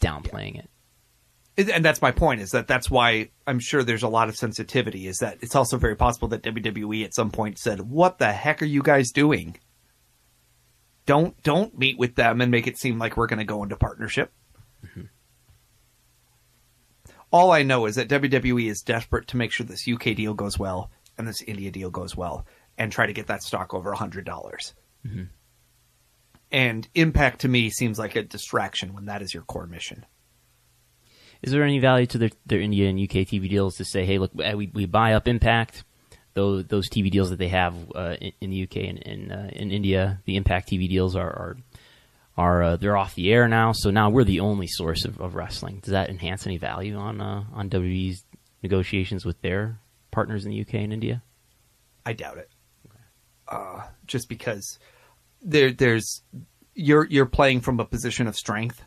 downplaying 0.01 0.59
it. 0.59 1.69
and 1.71 1.83
that's 1.83 2.01
my 2.01 2.11
point 2.11 2.39
is 2.41 2.51
that 2.51 2.67
that's 2.67 2.89
why 2.89 3.29
I'm 3.45 3.59
sure 3.59 3.83
there's 3.83 4.03
a 4.03 4.07
lot 4.07 4.29
of 4.29 4.37
sensitivity 4.37 5.07
is 5.07 5.17
that 5.17 5.37
it's 5.41 5.55
also 5.55 5.77
very 5.77 5.95
possible 5.95 6.27
that 6.29 6.43
WWE 6.43 7.03
at 7.03 7.13
some 7.15 7.29
point 7.31 7.57
said, 7.59 7.81
"What 7.81 8.19
the 8.19 8.31
heck 8.31 8.61
are 8.61 8.65
you 8.65 8.81
guys 8.83 9.11
doing? 9.11 9.57
Don't 11.05 11.41
don't 11.43 11.77
meet 11.77 11.97
with 11.97 12.15
them 12.15 12.41
and 12.41 12.51
make 12.51 12.67
it 12.67 12.77
seem 12.77 12.99
like 12.99 13.17
we're 13.17 13.27
going 13.27 13.39
to 13.39 13.45
go 13.45 13.63
into 13.63 13.75
partnership." 13.75 14.31
Mm-hmm. 14.85 15.01
All 17.31 17.51
I 17.51 17.63
know 17.63 17.85
is 17.85 17.95
that 17.95 18.07
WWE 18.07 18.69
is 18.69 18.81
desperate 18.81 19.27
to 19.29 19.37
make 19.37 19.51
sure 19.51 19.65
this 19.65 19.87
UK 19.87 20.15
deal 20.15 20.33
goes 20.33 20.57
well 20.57 20.89
and 21.17 21.27
this 21.27 21.41
India 21.41 21.71
deal 21.71 21.89
goes 21.89 22.15
well 22.15 22.45
and 22.77 22.91
try 22.91 23.05
to 23.05 23.13
get 23.13 23.27
that 23.27 23.43
stock 23.43 23.73
over 23.73 23.93
$100. 23.93 24.23
dollars 24.23 24.73
And 26.51 26.87
Impact 26.95 27.41
to 27.41 27.47
me 27.47 27.69
seems 27.69 27.99
like 27.99 28.15
a 28.15 28.23
distraction 28.23 28.93
when 28.93 29.05
that 29.05 29.21
is 29.21 29.33
your 29.33 29.43
core 29.43 29.67
mission. 29.67 30.05
Is 31.41 31.51
there 31.51 31.63
any 31.63 31.79
value 31.79 32.07
to 32.07 32.17
their, 32.17 32.29
their 32.45 32.59
India 32.59 32.89
and 32.89 32.99
UK 32.99 33.27
TV 33.27 33.49
deals 33.49 33.75
to 33.75 33.85
say, 33.85 34.05
hey, 34.05 34.17
look, 34.17 34.31
uh, 34.39 34.55
we, 34.55 34.71
we 34.73 34.85
buy 34.85 35.13
up 35.13 35.27
Impact, 35.27 35.83
those 36.33 36.65
those 36.65 36.89
TV 36.89 37.09
deals 37.09 37.31
that 37.31 37.39
they 37.39 37.47
have 37.47 37.75
uh, 37.95 38.15
in, 38.21 38.31
in 38.41 38.49
the 38.51 38.63
UK 38.63 38.77
and 38.77 38.99
in, 38.99 39.31
uh, 39.31 39.49
in 39.53 39.71
India, 39.71 40.21
the 40.25 40.35
Impact 40.35 40.69
TV 40.69 40.87
deals 40.87 41.15
are 41.15 41.27
are, 41.29 41.57
are 42.37 42.63
uh, 42.63 42.77
they're 42.77 42.95
off 42.95 43.15
the 43.15 43.31
air 43.31 43.47
now, 43.47 43.71
so 43.71 43.89
now 43.89 44.09
we're 44.11 44.23
the 44.23 44.39
only 44.39 44.67
source 44.67 45.03
of, 45.03 45.19
of 45.19 45.33
wrestling. 45.33 45.79
Does 45.81 45.91
that 45.91 46.09
enhance 46.09 46.45
any 46.45 46.57
value 46.57 46.95
on 46.95 47.19
uh, 47.21 47.43
on 47.53 47.69
WWE's 47.69 48.23
negotiations 48.61 49.25
with 49.25 49.41
their 49.41 49.79
partners 50.11 50.45
in 50.45 50.51
the 50.51 50.61
UK 50.61 50.75
and 50.75 50.93
India? 50.93 51.23
I 52.05 52.13
doubt 52.13 52.37
it. 52.37 52.49
Uh, 53.47 53.83
just 54.05 54.27
because 54.27 54.77
there, 55.41 55.71
there's 55.71 56.21
you're 56.73 57.05
you're 57.05 57.25
playing 57.25 57.61
from 57.61 57.79
a 57.79 57.85
position 57.85 58.27
of 58.27 58.35
strength, 58.35 58.81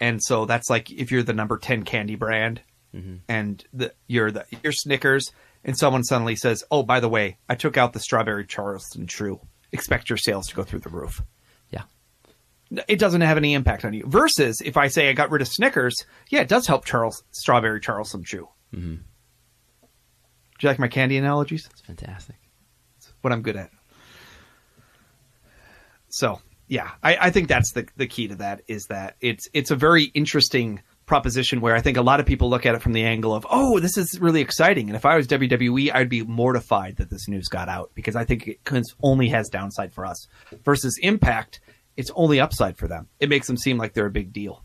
and 0.00 0.22
so 0.22 0.44
that's 0.44 0.68
like 0.70 0.90
if 0.90 1.10
you're 1.10 1.22
the 1.22 1.32
number 1.32 1.58
ten 1.58 1.82
candy 1.84 2.14
brand, 2.14 2.60
and 3.28 3.64
the, 3.72 3.92
you're 4.06 4.30
the 4.30 4.44
you're 4.62 4.72
Snickers, 4.72 5.32
and 5.64 5.76
someone 5.76 6.04
suddenly 6.04 6.36
says, 6.36 6.64
"Oh, 6.70 6.82
by 6.82 7.00
the 7.00 7.08
way, 7.08 7.38
I 7.48 7.54
took 7.54 7.76
out 7.76 7.92
the 7.92 8.00
strawberry 8.00 8.46
Charleston 8.46 9.06
Chew. 9.06 9.40
Expect 9.72 10.08
your 10.10 10.16
sales 10.16 10.46
to 10.48 10.54
go 10.54 10.62
through 10.62 10.80
the 10.80 10.90
roof." 10.90 11.22
Yeah. 11.70 11.82
It 12.88 12.98
doesn't 12.98 13.20
have 13.20 13.36
any 13.36 13.54
impact 13.54 13.84
on 13.84 13.94
you. 13.94 14.04
Versus 14.06 14.60
if 14.64 14.76
I 14.76 14.88
say 14.88 15.08
I 15.08 15.12
got 15.12 15.30
rid 15.30 15.42
of 15.42 15.48
Snickers, 15.48 15.94
yeah, 16.28 16.40
it 16.40 16.48
does 16.48 16.66
help 16.66 16.84
Charles 16.84 17.24
strawberry 17.30 17.80
Charleston 17.80 18.24
Chew. 18.24 18.48
Mm-hmm. 18.74 19.02
Do 20.58 20.66
you 20.66 20.68
like 20.68 20.78
my 20.78 20.88
candy 20.88 21.16
analogies? 21.16 21.68
It's 21.70 21.80
fantastic. 21.80 22.36
what 23.22 23.32
I'm 23.32 23.42
good 23.42 23.56
at. 23.56 23.70
So 26.08 26.40
yeah, 26.68 26.90
I, 27.02 27.16
I 27.22 27.30
think 27.30 27.48
that's 27.48 27.72
the 27.72 27.86
the 27.96 28.06
key 28.06 28.28
to 28.28 28.36
that 28.36 28.62
is 28.68 28.86
that 28.86 29.16
it's 29.20 29.48
it's 29.52 29.70
a 29.70 29.76
very 29.76 30.04
interesting 30.04 30.80
proposition 31.06 31.60
where 31.60 31.74
I 31.74 31.80
think 31.80 31.98
a 31.98 32.02
lot 32.02 32.20
of 32.20 32.26
people 32.26 32.48
look 32.48 32.64
at 32.64 32.74
it 32.74 32.80
from 32.80 32.94
the 32.94 33.04
angle 33.04 33.34
of 33.34 33.46
oh 33.50 33.78
this 33.78 33.98
is 33.98 34.18
really 34.20 34.40
exciting 34.40 34.88
and 34.88 34.96
if 34.96 35.04
I 35.04 35.16
was 35.16 35.26
WWE 35.26 35.94
I'd 35.94 36.08
be 36.08 36.22
mortified 36.22 36.96
that 36.96 37.10
this 37.10 37.28
news 37.28 37.48
got 37.48 37.68
out 37.68 37.90
because 37.94 38.16
I 38.16 38.24
think 38.24 38.48
it 38.48 38.60
only 39.02 39.28
has 39.28 39.50
downside 39.50 39.92
for 39.92 40.06
us 40.06 40.26
versus 40.64 40.98
Impact 41.02 41.60
it's 41.98 42.10
only 42.14 42.40
upside 42.40 42.78
for 42.78 42.88
them 42.88 43.08
it 43.20 43.28
makes 43.28 43.46
them 43.46 43.58
seem 43.58 43.76
like 43.76 43.92
they're 43.92 44.06
a 44.06 44.10
big 44.10 44.32
deal 44.32 44.64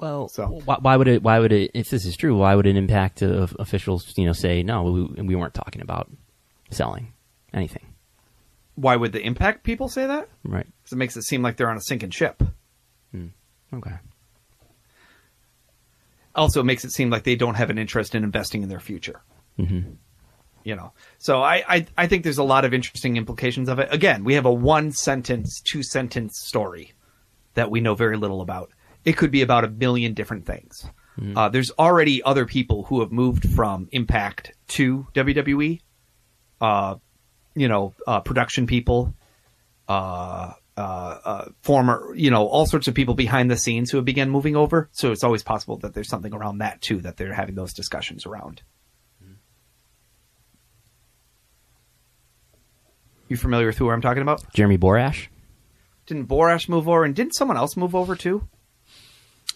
Well, 0.00 0.28
So- 0.28 0.60
why, 0.64 0.76
why 0.80 0.96
would 0.96 1.08
it? 1.08 1.22
Why 1.22 1.38
would 1.38 1.52
it? 1.52 1.70
If 1.74 1.90
this 1.90 2.04
is 2.06 2.16
true, 2.16 2.36
why 2.36 2.54
would 2.54 2.66
an 2.66 2.76
impact 2.76 3.22
of 3.22 3.54
officials, 3.58 4.12
you 4.16 4.24
know, 4.26 4.32
say 4.32 4.62
no? 4.62 4.84
We, 4.84 5.22
we 5.22 5.34
weren't 5.36 5.54
talking 5.54 5.82
about 5.82 6.10
selling 6.70 7.12
anything, 7.54 7.86
why 8.74 8.94
would 8.94 9.12
the 9.12 9.22
Impact 9.22 9.64
people 9.64 9.88
say 9.88 10.06
that 10.06 10.28
right? 10.44 10.66
because 10.82 10.92
it 10.92 10.96
makes 10.96 11.16
it 11.16 11.22
seem 11.22 11.40
like 11.42 11.56
they're 11.56 11.70
on 11.70 11.78
a 11.78 11.80
sinking 11.80 12.10
ship 12.10 12.42
Okay. 13.74 13.94
also 16.34 16.60
it 16.60 16.64
makes 16.64 16.84
it 16.84 16.92
seem 16.92 17.10
like 17.10 17.24
they 17.24 17.36
don't 17.36 17.54
have 17.54 17.70
an 17.70 17.78
interest 17.78 18.14
in 18.14 18.22
investing 18.24 18.62
in 18.62 18.68
their 18.68 18.80
future. 18.80 19.22
Mm-hmm. 19.58 19.90
You 20.64 20.76
know, 20.76 20.92
so 21.18 21.42
I, 21.42 21.64
I 21.68 21.86
I 21.96 22.06
think 22.06 22.22
there's 22.24 22.38
a 22.38 22.44
lot 22.44 22.64
of 22.66 22.74
interesting 22.74 23.16
implications 23.16 23.68
of 23.70 23.78
it. 23.78 23.88
Again, 23.90 24.24
we 24.24 24.34
have 24.34 24.44
a 24.44 24.52
one 24.52 24.92
sentence, 24.92 25.60
two 25.62 25.82
sentence 25.82 26.38
story 26.44 26.92
that 27.54 27.70
we 27.70 27.80
know 27.80 27.94
very 27.94 28.16
little 28.18 28.42
about. 28.42 28.70
It 29.08 29.16
could 29.16 29.30
be 29.30 29.40
about 29.40 29.64
a 29.64 29.68
million 29.68 30.12
different 30.12 30.44
things. 30.44 30.84
Uh, 31.36 31.48
there's 31.48 31.70
already 31.78 32.22
other 32.22 32.44
people 32.44 32.84
who 32.84 33.00
have 33.00 33.10
moved 33.10 33.48
from 33.48 33.88
Impact 33.90 34.52
to 34.68 35.06
WWE. 35.14 35.80
Uh, 36.60 36.96
you 37.54 37.68
know, 37.68 37.94
uh, 38.06 38.20
production 38.20 38.66
people, 38.66 39.14
uh, 39.88 40.52
uh, 40.76 40.80
uh, 40.80 41.44
former, 41.62 42.12
you 42.14 42.30
know, 42.30 42.46
all 42.46 42.66
sorts 42.66 42.86
of 42.86 42.94
people 42.94 43.14
behind 43.14 43.50
the 43.50 43.56
scenes 43.56 43.90
who 43.90 43.96
have 43.96 44.04
begun 44.04 44.28
moving 44.28 44.56
over. 44.56 44.90
So 44.92 45.10
it's 45.10 45.24
always 45.24 45.42
possible 45.42 45.78
that 45.78 45.94
there's 45.94 46.08
something 46.08 46.34
around 46.34 46.58
that 46.58 46.82
too 46.82 47.00
that 47.00 47.16
they're 47.16 47.32
having 47.32 47.54
those 47.54 47.72
discussions 47.72 48.26
around. 48.26 48.62
You 53.28 53.36
familiar 53.36 53.66
with 53.68 53.78
who 53.78 53.90
I'm 53.90 54.02
talking 54.02 54.22
about? 54.22 54.52
Jeremy 54.52 54.78
Borash. 54.78 55.28
Didn't 56.06 56.26
Borash 56.26 56.68
move 56.68 56.88
over, 56.88 57.04
and 57.04 57.14
didn't 57.14 57.34
someone 57.34 57.56
else 57.56 57.76
move 57.76 57.94
over 57.94 58.14
too? 58.14 58.48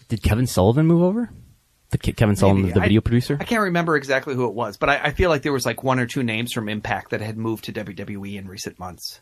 Did 0.09 0.21
Kevin 0.23 0.47
Sullivan 0.47 0.85
move 0.87 1.01
over? 1.01 1.29
The 1.91 1.97
Ke- 1.97 2.15
Kevin 2.15 2.35
Sullivan, 2.35 2.63
Maybe. 2.63 2.73
the 2.73 2.79
I- 2.81 2.83
video 2.83 3.01
producer. 3.01 3.37
I 3.39 3.43
can't 3.43 3.61
remember 3.63 3.95
exactly 3.95 4.33
who 4.35 4.45
it 4.47 4.53
was, 4.53 4.77
but 4.77 4.89
I, 4.89 4.97
I 5.05 5.11
feel 5.11 5.29
like 5.29 5.43
there 5.43 5.53
was 5.53 5.65
like 5.65 5.83
one 5.83 5.99
or 5.99 6.05
two 6.07 6.23
names 6.23 6.51
from 6.51 6.67
Impact 6.69 7.11
that 7.11 7.21
had 7.21 7.37
moved 7.37 7.65
to 7.65 7.73
WWE 7.73 8.35
in 8.37 8.47
recent 8.47 8.79
months. 8.79 9.21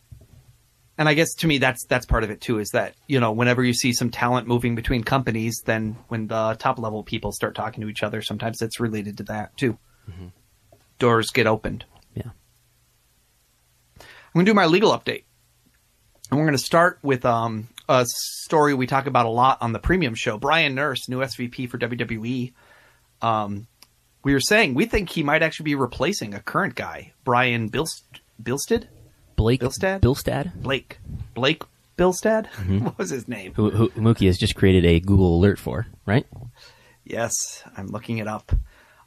and 0.97 1.09
I 1.09 1.13
guess 1.13 1.34
to 1.36 1.47
me 1.47 1.57
that's 1.57 1.86
that's 1.86 2.05
part 2.05 2.23
of 2.23 2.29
it 2.32 2.39
too. 2.41 2.59
Is 2.59 2.69
that 2.69 2.95
you 3.07 3.19
know 3.19 3.32
whenever 3.34 3.63
you 3.63 3.73
see 3.73 3.91
some 3.91 4.09
talent 4.09 4.47
moving 4.47 4.75
between 4.75 5.03
companies, 5.03 5.61
then 5.65 5.97
when 6.07 6.27
the 6.27 6.55
top 6.59 6.79
level 6.79 7.03
people 7.03 7.32
start 7.32 7.55
talking 7.55 7.82
to 7.82 7.89
each 7.89 8.03
other, 8.03 8.21
sometimes 8.21 8.61
it's 8.61 8.79
related 8.79 9.17
to 9.17 9.23
that 9.23 9.55
too. 9.57 9.77
Doors 10.99 11.32
get 11.32 11.47
opened. 11.47 11.84
Yeah. 12.13 12.29
I'm 13.99 14.05
going 14.36 14.45
to 14.45 14.49
do 14.51 14.53
my 14.55 14.65
legal 14.67 14.91
update. 14.97 15.23
And 16.29 16.39
we're 16.39 16.45
going 16.45 16.57
to 16.57 16.63
start 16.63 16.99
with 17.01 17.25
um, 17.25 17.67
a 17.91 18.05
story 18.07 18.73
we 18.73 18.87
talk 18.87 19.05
about 19.05 19.25
a 19.25 19.29
lot 19.29 19.57
on 19.61 19.73
the 19.73 19.79
premium 19.79 20.15
show. 20.15 20.37
Brian 20.37 20.75
Nurse, 20.75 21.09
new 21.09 21.19
SVP 21.19 21.69
for 21.69 21.77
WWE. 21.77 22.53
Um, 23.21 23.67
we 24.23 24.33
were 24.33 24.39
saying 24.39 24.73
we 24.73 24.85
think 24.85 25.09
he 25.09 25.23
might 25.23 25.43
actually 25.43 25.65
be 25.65 25.75
replacing 25.75 26.33
a 26.33 26.39
current 26.39 26.75
guy, 26.75 27.13
Brian 27.23 27.69
Bilst- 27.69 28.03
Bilstead? 28.41 28.87
Blake 29.35 29.61
Bilstad? 29.61 30.01
Bilstad, 30.01 30.53
Blake. 30.55 30.99
Blake 31.33 31.63
Bilstad? 31.97 32.47
what 32.81 32.97
was 32.97 33.09
his 33.09 33.27
name? 33.27 33.53
who, 33.55 33.69
who 33.71 33.89
Mookie 33.89 34.27
has 34.27 34.37
just 34.37 34.55
created 34.55 34.85
a 34.85 34.99
Google 34.99 35.35
alert 35.37 35.59
for, 35.59 35.87
right? 36.05 36.25
Yes, 37.03 37.63
I'm 37.75 37.87
looking 37.87 38.19
it 38.19 38.27
up. 38.27 38.51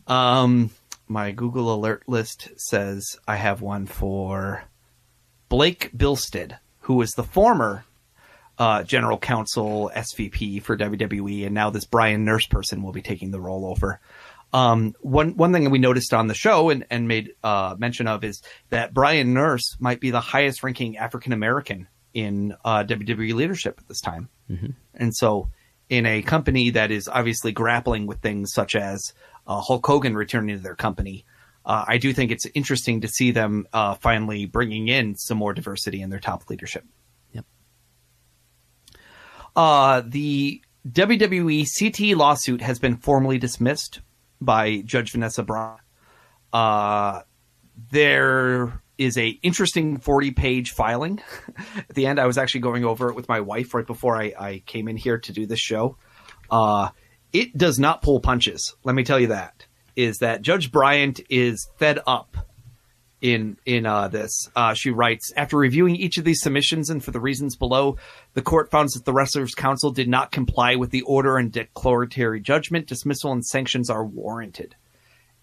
Um, 0.06 0.70
my 1.08 1.30
Google 1.30 1.74
alert 1.74 2.02
list 2.06 2.48
says 2.56 3.18
I 3.26 3.36
have 3.36 3.62
one 3.62 3.86
for 3.86 4.64
Blake 5.48 5.90
Bilstad, 5.96 6.58
who 6.80 6.94
was 6.94 7.12
the 7.12 7.22
former 7.22 7.84
uh, 8.58 8.82
general 8.84 9.18
counsel 9.18 9.90
SVP 9.94 10.62
for 10.62 10.76
WWE, 10.76 11.46
and 11.46 11.54
now 11.54 11.70
this 11.70 11.84
Brian 11.84 12.24
Nurse 12.24 12.46
person 12.46 12.82
will 12.82 12.92
be 12.92 13.02
taking 13.02 13.30
the 13.30 13.40
role 13.40 13.66
over. 13.66 14.00
Um, 14.52 14.94
one 15.00 15.36
one 15.36 15.52
thing 15.52 15.64
that 15.64 15.70
we 15.70 15.78
noticed 15.78 16.14
on 16.14 16.28
the 16.28 16.34
show 16.34 16.70
and, 16.70 16.86
and 16.88 17.08
made 17.08 17.34
uh, 17.42 17.74
mention 17.76 18.06
of 18.06 18.22
is 18.22 18.40
that 18.70 18.94
Brian 18.94 19.34
Nurse 19.34 19.76
might 19.80 20.00
be 20.00 20.10
the 20.10 20.20
highest 20.20 20.62
ranking 20.62 20.96
African 20.96 21.32
American 21.32 21.88
in 22.12 22.54
uh, 22.64 22.84
WWE 22.84 23.34
leadership 23.34 23.80
at 23.80 23.88
this 23.88 24.00
time. 24.00 24.28
And 24.94 25.14
so, 25.14 25.50
in 25.88 26.06
a 26.06 26.22
company 26.22 26.70
that 26.70 26.92
is 26.92 27.08
obviously 27.08 27.50
grappling 27.50 28.06
with 28.06 28.20
things 28.20 28.52
such 28.52 28.76
as 28.76 29.12
uh, 29.46 29.60
Hulk 29.60 29.84
Hogan 29.84 30.14
returning 30.14 30.56
to 30.56 30.62
their 30.62 30.76
company, 30.76 31.24
uh, 31.66 31.84
I 31.88 31.98
do 31.98 32.12
think 32.12 32.30
it's 32.30 32.46
interesting 32.54 33.00
to 33.00 33.08
see 33.08 33.32
them 33.32 33.66
uh, 33.72 33.94
finally 33.94 34.46
bringing 34.46 34.86
in 34.86 35.16
some 35.16 35.38
more 35.38 35.52
diversity 35.52 36.00
in 36.00 36.10
their 36.10 36.20
top 36.20 36.48
leadership. 36.48 36.84
Uh, 39.56 40.02
the 40.06 40.60
WWE 40.88 41.66
CT 41.78 42.16
lawsuit 42.16 42.60
has 42.60 42.78
been 42.78 42.96
formally 42.96 43.38
dismissed 43.38 44.00
by 44.40 44.82
Judge 44.82 45.12
Vanessa 45.12 45.42
Bryant. 45.42 45.80
Uh, 46.52 47.22
there 47.90 48.80
is 48.96 49.18
a 49.18 49.28
interesting 49.42 49.98
40 49.98 50.30
page 50.32 50.70
filing 50.70 51.20
at 51.76 51.94
the 51.94 52.06
end. 52.06 52.20
I 52.20 52.26
was 52.26 52.38
actually 52.38 52.60
going 52.60 52.84
over 52.84 53.08
it 53.08 53.16
with 53.16 53.28
my 53.28 53.40
wife 53.40 53.74
right 53.74 53.86
before 53.86 54.16
I, 54.16 54.32
I 54.38 54.62
came 54.66 54.88
in 54.88 54.96
here 54.96 55.18
to 55.18 55.32
do 55.32 55.46
this 55.46 55.60
show. 55.60 55.96
Uh, 56.50 56.90
it 57.32 57.56
does 57.56 57.78
not 57.78 58.02
pull 58.02 58.20
punches. 58.20 58.76
Let 58.84 58.94
me 58.94 59.02
tell 59.02 59.18
you 59.18 59.28
that 59.28 59.66
is 59.96 60.18
that 60.18 60.42
Judge 60.42 60.72
Bryant 60.72 61.20
is 61.30 61.68
fed 61.78 62.00
up 62.06 62.36
in 63.24 63.56
in 63.64 63.86
uh, 63.86 64.06
this. 64.08 64.50
Uh, 64.54 64.74
she 64.74 64.90
writes 64.90 65.32
after 65.34 65.56
reviewing 65.56 65.96
each 65.96 66.18
of 66.18 66.24
these 66.24 66.42
submissions 66.42 66.90
and 66.90 67.02
for 67.02 67.10
the 67.10 67.18
reasons 67.18 67.56
below, 67.56 67.96
the 68.34 68.42
court 68.42 68.70
found 68.70 68.90
that 68.90 69.06
the 69.06 69.14
wrestlers' 69.14 69.54
counsel 69.54 69.90
did 69.90 70.08
not 70.08 70.30
comply 70.30 70.76
with 70.76 70.90
the 70.90 71.00
order 71.02 71.38
and 71.38 71.50
declaratory 71.50 72.38
judgment. 72.40 72.86
Dismissal 72.86 73.32
and 73.32 73.44
sanctions 73.44 73.88
are 73.88 74.04
warranted. 74.04 74.76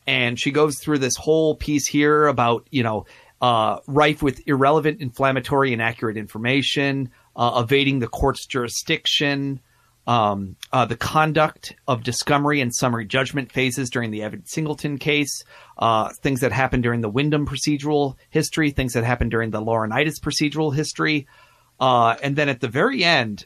And 0.06 0.40
she 0.40 0.52
goes 0.52 0.78
through 0.78 1.00
this 1.00 1.16
whole 1.16 1.56
piece 1.56 1.88
here 1.88 2.28
about 2.28 2.68
you 2.70 2.84
know 2.84 3.08
uh, 3.42 3.80
rife 3.88 4.22
with 4.22 4.48
irrelevant, 4.48 5.02
inflammatory, 5.02 5.74
inaccurate 5.74 6.18
information, 6.18 7.10
uh, 7.36 7.64
evading 7.64 7.98
the 7.98 8.08
court's 8.08 8.46
jurisdiction. 8.46 9.60
Um, 10.08 10.56
uh, 10.74 10.86
the 10.86 10.96
conduct 10.96 11.76
of 11.88 12.04
discovery 12.04 12.60
and 12.60 12.74
summary 12.74 13.06
judgment 13.06 13.52
phases 13.52 13.90
during 13.90 14.10
the 14.10 14.24
Evan 14.24 14.46
Singleton 14.46 14.98
case, 14.98 15.44
uh, 15.78 16.10
things 16.22 16.42
that 16.42 16.52
happened 16.52 16.84
during 16.84 17.02
the 17.02 17.10
Windham 17.10 17.46
procedural 17.46 18.16
history, 18.30 18.72
things 18.72 18.94
that 18.94 19.04
happened 19.04 19.32
during 19.32 19.52
the 19.52 19.62
Laurinaitis 19.62 20.20
procedural 20.20 20.74
history, 20.74 21.28
uh, 21.80 22.16
and 22.24 22.36
then 22.36 22.50
at 22.50 22.62
the 22.62 22.68
very 22.68 23.04
end, 23.04 23.46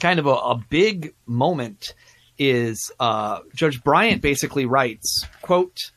kind 0.00 0.18
of 0.18 0.26
a, 0.26 0.30
a 0.30 0.64
big 0.68 1.14
moment 1.26 1.94
is 2.38 2.92
uh, 3.00 3.40
Judge 3.54 3.82
Bryant 3.82 4.22
basically 4.22 4.64
writes, 4.64 5.26
"quote." 5.42 5.90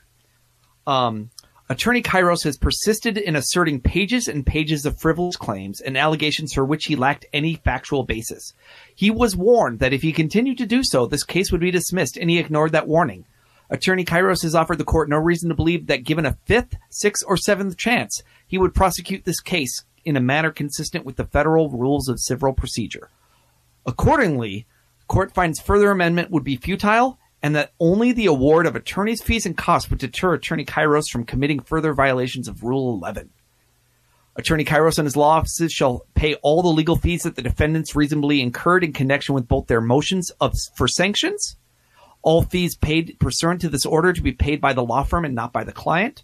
Um, 0.87 1.29
Attorney 1.71 2.01
Kyros 2.01 2.43
has 2.43 2.57
persisted 2.57 3.17
in 3.17 3.37
asserting 3.37 3.79
pages 3.79 4.27
and 4.27 4.45
pages 4.45 4.85
of 4.85 4.99
frivolous 4.99 5.37
claims 5.37 5.79
and 5.79 5.97
allegations 5.97 6.51
for 6.51 6.65
which 6.65 6.83
he 6.83 6.97
lacked 6.97 7.25
any 7.31 7.55
factual 7.55 8.03
basis. 8.03 8.53
He 8.93 9.09
was 9.09 9.37
warned 9.37 9.79
that 9.79 9.93
if 9.93 10.01
he 10.01 10.11
continued 10.11 10.57
to 10.57 10.65
do 10.65 10.83
so, 10.83 11.05
this 11.05 11.23
case 11.23 11.49
would 11.49 11.61
be 11.61 11.71
dismissed, 11.71 12.17
and 12.17 12.29
he 12.29 12.39
ignored 12.39 12.73
that 12.73 12.89
warning. 12.89 13.23
Attorney 13.69 14.03
Kyros 14.03 14.43
has 14.43 14.53
offered 14.53 14.79
the 14.79 14.83
court 14.83 15.07
no 15.07 15.15
reason 15.15 15.47
to 15.47 15.55
believe 15.55 15.87
that 15.87 16.03
given 16.03 16.25
a 16.25 16.37
fifth, 16.43 16.75
sixth, 16.89 17.23
or 17.25 17.37
seventh 17.37 17.77
chance, 17.77 18.21
he 18.45 18.57
would 18.57 18.75
prosecute 18.75 19.23
this 19.23 19.39
case 19.39 19.85
in 20.03 20.17
a 20.17 20.21
manner 20.21 20.51
consistent 20.51 21.05
with 21.05 21.15
the 21.15 21.23
federal 21.23 21.69
rules 21.69 22.09
of 22.09 22.19
civil 22.19 22.51
procedure. 22.51 23.07
Accordingly, 23.85 24.65
court 25.07 25.33
finds 25.33 25.61
further 25.61 25.89
amendment 25.89 26.31
would 26.31 26.43
be 26.43 26.57
futile 26.57 27.17
and 27.43 27.55
that 27.55 27.73
only 27.79 28.11
the 28.11 28.27
award 28.27 28.65
of 28.65 28.75
attorney's 28.75 29.21
fees 29.21 29.45
and 29.45 29.57
costs 29.57 29.89
would 29.89 29.99
deter 29.99 30.33
Attorney 30.33 30.65
Kyros 30.65 31.09
from 31.11 31.25
committing 31.25 31.59
further 31.59 31.93
violations 31.93 32.47
of 32.47 32.63
Rule 32.63 32.93
11. 32.93 33.29
Attorney 34.35 34.63
Kyros 34.63 34.97
and 34.97 35.05
his 35.05 35.17
law 35.17 35.37
offices 35.37 35.73
shall 35.73 36.05
pay 36.13 36.35
all 36.35 36.61
the 36.61 36.69
legal 36.69 36.95
fees 36.95 37.23
that 37.23 37.35
the 37.35 37.41
defendants 37.41 37.95
reasonably 37.95 38.41
incurred 38.41 38.83
in 38.83 38.93
connection 38.93 39.35
with 39.35 39.47
both 39.47 39.67
their 39.67 39.81
motions 39.81 40.29
of, 40.39 40.55
for 40.75 40.87
sanctions, 40.87 41.57
all 42.21 42.43
fees 42.43 42.75
paid 42.75 43.17
pursuant 43.19 43.61
to 43.61 43.69
this 43.69 43.85
order 43.85 44.13
to 44.13 44.21
be 44.21 44.31
paid 44.31 44.61
by 44.61 44.73
the 44.73 44.83
law 44.83 45.03
firm 45.03 45.25
and 45.25 45.35
not 45.35 45.51
by 45.51 45.63
the 45.63 45.71
client. 45.73 46.23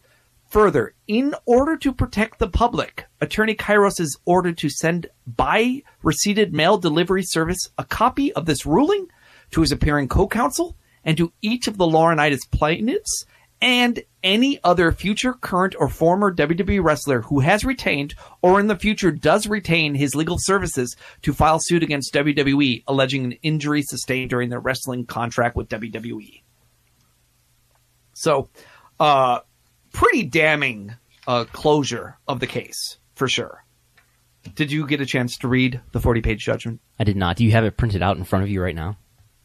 Further, 0.50 0.94
in 1.08 1.36
order 1.46 1.76
to 1.78 1.92
protect 1.92 2.40
the 2.40 2.48
public, 2.48 3.06
Attorney 3.20 3.56
Kyros 3.56 4.00
is 4.00 4.18
ordered 4.24 4.58
to 4.60 4.70
send 4.70 5.08
by 5.26 5.84
receipted 6.02 6.54
mail 6.54 6.78
delivery 6.78 7.24
service 7.24 7.70
a 7.78 7.84
copy 7.84 8.32
of 8.32 8.46
this 8.46 8.66
ruling 8.66 9.08
to 9.52 9.62
his 9.62 9.74
appearing 9.74 10.08
co-counsel 10.08 10.78
and 11.08 11.18
to 11.18 11.32
each 11.42 11.68
of 11.68 11.78
the 11.78 11.86
Laurinaitis 11.86 12.42
plaintiffs 12.52 13.26
and 13.62 14.04
any 14.24 14.60
other 14.64 14.92
future, 14.92 15.34
current, 15.34 15.74
or 15.80 15.88
former 15.88 16.36
WWE 16.36 16.84
wrestler 16.84 17.22
who 17.22 17.40
has 17.40 17.64
retained 17.64 18.14
or 18.42 18.60
in 18.60 18.68
the 18.68 18.76
future 18.76 19.10
does 19.10 19.48
retain 19.48 19.96
his 19.96 20.14
legal 20.14 20.36
services 20.38 20.96
to 21.24 21.34
file 21.34 21.60
suit 21.60 21.82
against 21.82 22.14
WWE 22.14 22.84
alleging 22.88 23.24
an 23.24 23.32
injury 23.42 23.82
sustained 23.82 24.30
during 24.30 24.50
their 24.50 24.60
wrestling 24.60 25.06
contract 25.06 25.56
with 25.56 25.70
WWE. 25.70 26.44
So, 28.14 28.50
uh, 29.00 29.40
pretty 29.94 30.24
damning 30.24 30.96
uh, 31.26 31.46
closure 31.46 32.18
of 32.28 32.40
the 32.42 32.48
case 32.48 32.98
for 33.16 33.28
sure. 33.28 33.64
Did 34.56 34.72
you 34.72 34.86
get 34.86 35.02
a 35.02 35.06
chance 35.06 35.38
to 35.38 35.48
read 35.48 35.82
the 35.94 36.00
40 36.00 36.22
page 36.22 36.44
judgment? 36.44 36.82
I 37.00 37.06
did 37.06 37.16
not. 37.16 37.38
Do 37.38 37.46
you 37.46 37.52
have 37.52 37.64
it 37.64 37.78
printed 37.78 38.02
out 38.02 38.18
in 38.18 38.24
front 38.24 38.44
of 38.44 38.50
you 38.50 38.62
right 38.62 38.76
now? 38.76 38.98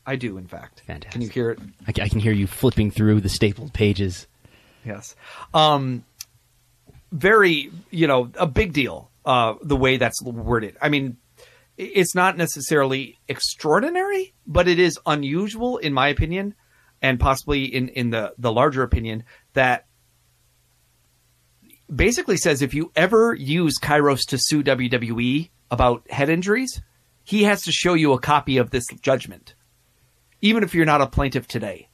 I 0.07 0.17
do, 0.17 0.37
in 0.37 0.47
fact. 0.47 0.83
Fantastic. 0.87 1.13
Can 1.13 1.23
you 1.23 1.29
hear 1.29 1.51
it? 1.51 1.59
I, 1.87 2.05
I 2.05 2.09
can 2.09 2.21
hear 2.21 2.33
you 2.33 2.47
flipping 2.47 2.91
through 2.91 3.21
the 3.21 3.29
stapled 3.29 3.73
pages. 3.73 4.27
Yes. 4.85 5.15
Um, 5.55 6.05
very, 7.13 7.71
you 7.91 8.07
know, 8.07 8.31
a 8.37 8.47
big 8.47 8.73
deal, 8.73 9.11
uh, 9.25 9.55
the 9.63 9.77
way 9.77 9.97
that's 9.97 10.21
worded. 10.23 10.77
I 10.81 10.89
mean, 10.89 11.19
it's 11.77 12.15
not 12.15 12.37
necessarily 12.37 13.19
extraordinary, 13.29 14.35
but 14.47 14.69
it 14.69 14.79
is 14.79 14.99
unusual, 15.07 15.79
in 15.79 15.93
my 15.93 16.09
opinion, 16.09 16.55
and 17.01 17.19
possibly 17.19 17.65
in, 17.65 17.89
in 17.89 18.11
the, 18.11 18.35
the 18.39 18.53
larger 18.53 18.83
opinion, 18.83 19.25
that 19.55 19.87
basically 21.95 22.37
says 22.37 22.63
if 22.63 22.75
you 22.75 22.91
ever 22.97 23.35
use 23.35 23.79
Kyros 23.79 24.27
to 24.29 24.39
sue 24.39 24.63
WWE 24.63 25.51
about 25.71 26.11
head 26.11 26.29
injuries, 26.29 26.81
he 27.25 27.45
has 27.45 27.63
to 27.63 27.73
show 27.73 27.95
you 27.95 28.13
a 28.13 28.21
copy 28.21 28.59
of 28.59 28.71
this 28.71 28.87
judgment, 29.01 29.55
even 30.43 30.63
if 30.63 30.75
you're 30.75 30.85
not 30.85 31.01
a 31.01 31.07
plaintiff 31.07 31.49
today. 31.49 31.89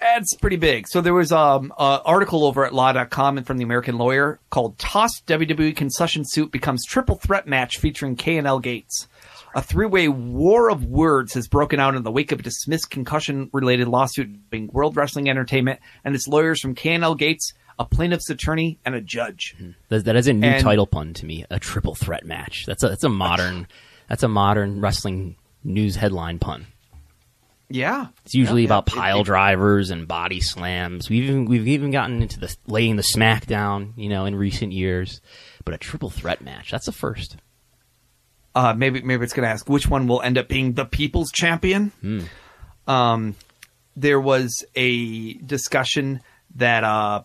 That's 0.00 0.34
pretty 0.36 0.56
big. 0.56 0.86
So 0.88 1.00
there 1.00 1.12
was 1.14 1.32
um 1.32 1.72
an 1.78 2.00
article 2.04 2.44
over 2.44 2.64
at 2.64 2.72
law.com 2.72 3.36
and 3.38 3.46
from 3.46 3.58
the 3.58 3.64
American 3.64 3.98
Lawyer 3.98 4.38
called 4.50 4.78
Tossed 4.78 5.26
WWE 5.26 5.74
Concussion 5.74 6.24
Suit 6.24 6.52
Becomes 6.52 6.86
Triple 6.86 7.16
Threat 7.16 7.46
Match 7.48 7.78
featuring 7.78 8.14
K&L 8.16 8.60
Gates. 8.60 9.08
A 9.54 9.62
three-way 9.62 10.08
war 10.08 10.70
of 10.70 10.84
words 10.84 11.34
has 11.34 11.48
broken 11.48 11.80
out 11.80 11.96
in 11.96 12.02
the 12.04 12.12
wake 12.12 12.30
of 12.32 12.38
a 12.38 12.42
dismissed 12.42 12.90
concussion-related 12.90 13.88
lawsuit 13.88 14.48
between 14.50 14.68
World 14.68 14.94
Wrestling 14.96 15.28
Entertainment 15.28 15.80
and 16.04 16.14
its 16.14 16.28
lawyers 16.28 16.60
from 16.60 16.74
K&L 16.74 17.14
Gates, 17.14 17.54
a 17.78 17.84
plaintiff's 17.86 18.28
attorney, 18.30 18.78
and 18.84 18.94
a 18.94 19.00
judge. 19.00 19.56
That, 19.88 20.04
that 20.04 20.16
is 20.16 20.28
a 20.28 20.32
new 20.34 20.46
And- 20.46 20.62
title 20.62 20.86
pun 20.86 21.12
to 21.14 21.26
me. 21.26 21.44
A 21.50 21.58
triple 21.58 21.94
threat 21.96 22.24
match. 22.24 22.66
That's 22.66 22.82
a 22.84 22.88
that's 22.90 23.04
a 23.04 23.08
modern 23.08 23.66
that's 24.08 24.22
a 24.22 24.28
modern 24.28 24.80
wrestling 24.80 25.34
news 25.64 25.96
headline 25.96 26.38
pun. 26.38 26.66
Yeah. 27.70 28.06
It's 28.24 28.34
usually 28.34 28.62
Yeah, 28.62 28.68
about 28.68 28.84
yeah. 28.88 28.94
It- 28.94 28.96
pile 28.98 29.20
it- 29.20 29.24
drivers 29.24 29.90
and 29.90 30.08
body 30.08 30.40
slams. 30.40 31.10
We've 31.10 31.24
even 31.24 31.44
we've 31.44 31.68
even 31.68 31.90
gotten 31.90 32.22
into 32.22 32.40
the 32.40 32.54
laying 32.66 32.96
the 32.96 33.02
smack 33.02 33.46
down, 33.46 33.92
you 33.96 34.08
know, 34.08 34.24
in 34.24 34.34
recent 34.34 34.72
years. 34.72 35.20
But 35.64 35.74
a 35.74 35.78
triple 35.78 36.08
threat 36.10 36.40
match, 36.40 36.70
that's 36.70 36.88
a 36.88 36.92
first. 36.92 37.36
uh, 38.54 38.72
maybe 38.74 39.02
maybe 39.02 39.22
it's 39.22 39.34
going 39.34 39.46
to 39.46 39.50
ask 39.50 39.68
which 39.68 39.86
one 39.88 40.06
will 40.06 40.22
end 40.22 40.38
up 40.38 40.48
being 40.48 40.72
the 40.72 40.84
people's 40.86 41.30
champion. 41.30 41.92
Um, 42.86 43.34
there 43.96 44.20
was 44.20 44.64
a 44.74 45.34
discussion 45.34 46.20
that 46.56 46.84
uh, 46.84 47.22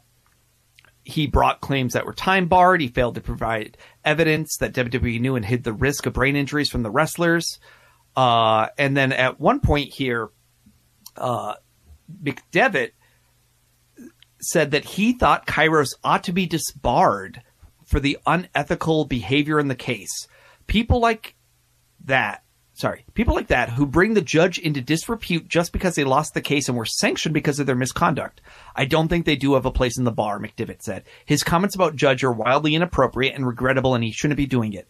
he 1.06 1.28
brought 1.28 1.62
claims 1.62 1.94
that 1.94 2.06
were 2.06 2.14
time 2.14 2.48
barred. 2.48 2.82
He 2.82 2.88
failed 2.90 3.16
to 3.16 3.22
provide 3.22 3.78
evidence 4.04 4.58
that 4.60 4.74
WWE 4.74 5.20
knew 5.22 5.36
and 5.38 5.46
hid 5.46 5.64
the 5.64 5.74
risk 5.74 6.06
of 6.06 6.14
brain 6.14 6.36
injuries 6.36 6.70
from 6.70 6.84
the 6.84 6.92
wrestlers. 6.92 7.60
Uh, 8.16 8.68
and 8.78 8.96
then 8.96 9.12
at 9.12 9.40
one 9.40 9.60
point 9.60 9.94
here, 9.94 10.30
uh, 11.18 11.56
McDevitt 12.24 12.92
said 14.40 14.72
that 14.72 14.86
he 14.86 15.14
thought 15.14 15.48
Kyros 15.48 15.96
ought 16.04 16.26
to 16.26 16.34
be 16.34 16.46
disbarred 16.46 17.42
for 17.86 18.00
the 18.00 18.18
unethical 18.26 19.06
behavior 19.06 19.60
in 19.60 19.68
the 19.68 19.76
case. 19.76 20.28
People 20.68 21.00
like 21.00 21.36
that, 22.06 22.44
sorry, 22.74 23.06
people 23.14 23.36
like 23.36 23.48
that 23.48 23.70
who 23.70 23.86
bring 23.86 24.14
the 24.14 24.22
judge 24.22 24.58
into 24.58 24.82
disrepute 24.82 25.48
just 25.48 25.72
because 25.72 25.96
they 25.96 26.04
lost 26.04 26.34
the 26.34 26.42
case 26.42 26.68
and 26.68 26.78
were 26.78 26.86
sanctioned 26.86 27.34
because 27.34 27.60
of 27.60 27.66
their 27.66 27.76
misconduct. 27.76 28.42
I 28.76 28.86
don't 28.86 29.08
think 29.08 29.26
they 29.26 29.36
do 29.36 29.54
have 29.54 29.66
a 29.66 29.72
place 29.72 29.98
in 29.98 30.04
the 30.04 30.12
bar, 30.12 30.40
McDevitt 30.40 30.82
said. 30.82 31.04
His 31.26 31.44
comments 31.44 31.76
about 31.76 31.96
Judge 31.96 32.24
are 32.24 32.32
wildly 32.32 32.76
inappropriate 32.76 33.36
and 33.36 33.48
regrettable 33.48 33.96
and 33.96 34.04
he 34.04 34.12
shouldn't 34.12 34.38
be 34.38 34.46
doing 34.46 34.74
it. 34.74 34.88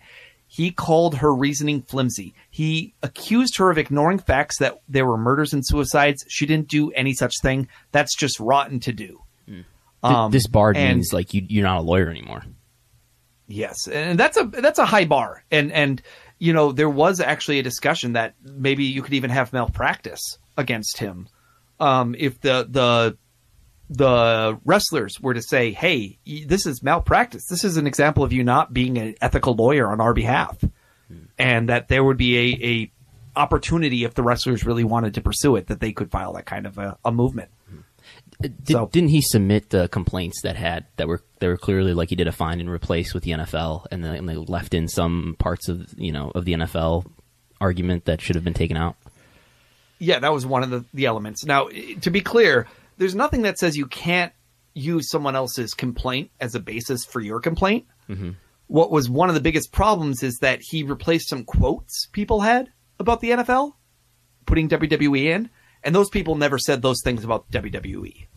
He 0.54 0.70
called 0.70 1.16
her 1.16 1.34
reasoning 1.34 1.82
flimsy. 1.82 2.36
He 2.52 2.94
accused 3.02 3.58
her 3.58 3.72
of 3.72 3.80
ignoring 3.80 4.20
facts 4.20 4.60
that 4.60 4.82
there 4.88 5.04
were 5.04 5.18
murders 5.18 5.52
and 5.52 5.66
suicides. 5.66 6.24
She 6.30 6.46
didn't 6.46 6.68
do 6.68 6.92
any 6.92 7.16
such 7.16 7.34
thing. 7.42 7.68
That's 7.92 8.16
just 8.16 8.40
rotten 8.40 8.80
to 8.82 8.94
do. 8.94 9.24
Um, 10.04 10.30
this 10.32 10.46
bar 10.46 10.74
and- 10.76 10.98
means 10.98 11.12
like 11.12 11.34
you, 11.34 11.44
you're 11.50 11.64
not 11.64 11.80
a 11.80 11.82
lawyer 11.82 12.08
anymore. 12.08 12.44
Yes, 13.48 13.88
and 13.88 14.20
that's 14.20 14.38
a 14.38 14.44
that's 14.44 14.78
a 14.78 14.86
high 14.86 15.06
bar, 15.06 15.44
and 15.50 15.72
and 15.72 16.02
you 16.38 16.54
know 16.54 16.72
there 16.72 16.90
was 16.90 17.20
actually 17.20 17.58
a 17.58 17.64
discussion 17.64 18.14
that 18.14 18.36
maybe 18.44 18.84
you 18.84 19.02
could 19.02 19.14
even 19.14 19.32
have 19.32 19.54
malpractice 19.54 20.38
against 20.56 21.00
him, 21.00 21.28
um, 21.80 22.16
if 22.18 22.40
the 22.42 22.68
the 22.70 23.18
the 23.94 24.60
wrestlers 24.66 25.20
were 25.22 25.34
to 25.34 25.42
say, 25.42 25.72
"Hey, 25.72 26.18
this 26.26 26.66
is 26.66 26.82
malpractice. 26.82 27.46
This 27.48 27.64
is 27.64 27.78
an 27.78 27.86
example 27.86 28.24
of 28.24 28.34
you 28.34 28.44
not 28.44 28.74
being 28.74 28.98
an 28.98 29.16
ethical 29.22 29.54
lawyer 29.54 29.92
on 29.92 30.02
our 30.02 30.14
behalf," 30.14 30.60
hmm. 31.08 31.18
and 31.38 31.70
that 31.70 31.88
there 31.90 32.04
would 32.04 32.18
be 32.18 32.38
a 32.38 32.68
a 32.68 32.92
opportunity 33.36 34.04
if 34.04 34.14
the 34.16 34.24
wrestlers 34.24 34.66
really 34.66 34.84
wanted 34.84 35.16
to 35.16 35.22
pursue 35.22 35.56
it 35.56 35.68
that 35.68 35.80
they 35.80 35.92
could 35.92 36.12
file 36.12 36.34
that 36.34 36.46
kind 36.46 36.66
of 36.66 36.78
a, 36.78 36.98
a 37.06 37.12
movement. 37.12 37.50
Hmm. 37.70 37.78
Uh, 38.44 38.48
did, 38.64 38.68
So- 38.68 38.90
didn't 38.92 39.10
he 39.10 39.22
submit 39.22 39.70
the 39.70 39.88
complaints 39.90 40.42
that 40.42 40.56
had 40.56 40.86
that 40.98 41.08
were 41.08 41.22
they 41.40 41.48
were 41.48 41.58
clearly 41.58 41.94
like 41.94 42.10
he 42.10 42.16
did 42.16 42.28
a 42.28 42.32
find 42.32 42.62
and 42.62 42.70
replace 42.70 43.14
with 43.14 43.24
the 43.24 43.32
NFL, 43.32 43.86
and, 43.92 44.04
the, 44.04 44.10
and 44.10 44.28
they 44.28 44.36
left 44.36 44.74
in 44.74 44.88
some 44.88 45.36
parts 45.38 45.70
of 45.70 45.94
you 45.98 46.12
know 46.12 46.32
of 46.34 46.46
the 46.46 46.54
NFL 46.54 47.06
argument 47.62 48.06
that 48.06 48.22
should 48.22 48.36
have 48.36 48.44
been 48.44 48.56
taken 48.56 48.76
out. 48.76 48.96
Yeah, 50.00 50.20
that 50.20 50.34
was 50.34 50.46
one 50.46 50.64
of 50.64 50.70
the, 50.70 50.84
the 50.94 51.06
elements. 51.06 51.46
Now, 51.46 51.70
to 52.02 52.10
be 52.10 52.20
clear, 52.20 52.68
there's 53.04 53.16
nothing 53.16 53.42
that 53.42 53.60
says 53.60 53.76
you 53.76 53.86
can't 53.86 54.32
use 54.74 55.10
someone 55.10 55.36
else's 55.36 55.74
complaint 55.74 56.32
as 56.40 56.56
a 56.56 56.60
basis 56.62 57.04
for 57.04 57.20
your 57.20 57.42
complaint. 57.42 57.86
Mm-hmm. 58.10 58.32
What 58.68 58.92
was 58.92 59.10
one 59.10 59.28
of 59.28 59.36
the 59.36 59.42
biggest 59.42 59.74
problems 59.74 60.24
is 60.24 60.38
that 60.38 60.62
he 60.62 60.84
replaced 60.84 61.28
some 61.28 61.44
quotes 61.44 62.08
people 62.14 62.40
had 62.40 62.72
about 63.00 63.20
the 63.20 63.32
NFL, 63.32 63.74
putting 64.46 64.70
WWE 64.70 65.26
in, 65.26 65.50
and 65.84 65.94
those 65.94 66.10
people 66.10 66.36
never 66.36 66.58
said 66.58 66.82
those 66.82 67.02
things 67.04 67.26
about 67.26 67.52
WWE. 67.52 68.28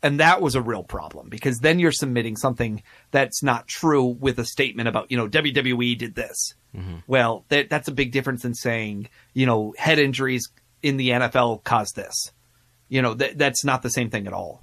And 0.00 0.20
that 0.20 0.40
was 0.40 0.54
a 0.54 0.62
real 0.62 0.84
problem 0.84 1.28
because 1.28 1.58
then 1.58 1.80
you're 1.80 1.90
submitting 1.90 2.36
something 2.36 2.84
that's 3.10 3.42
not 3.42 3.66
true 3.66 4.04
with 4.04 4.38
a 4.38 4.44
statement 4.44 4.86
about, 4.88 5.10
you 5.10 5.16
know, 5.16 5.28
WWE 5.28 5.98
did 5.98 6.14
this. 6.14 6.54
Mm-hmm. 6.72 6.98
Well, 7.08 7.46
that, 7.48 7.68
that's 7.68 7.88
a 7.88 7.92
big 7.92 8.12
difference 8.12 8.42
than 8.42 8.54
saying, 8.54 9.08
you 9.32 9.46
know, 9.46 9.74
head 9.76 9.98
injuries 9.98 10.50
in 10.84 10.98
the 10.98 11.08
NFL 11.08 11.64
caused 11.64 11.96
this. 11.96 12.30
You 12.94 13.02
know, 13.02 13.14
that 13.14 13.36
that's 13.36 13.64
not 13.64 13.82
the 13.82 13.90
same 13.90 14.08
thing 14.08 14.28
at 14.28 14.32
all. 14.32 14.62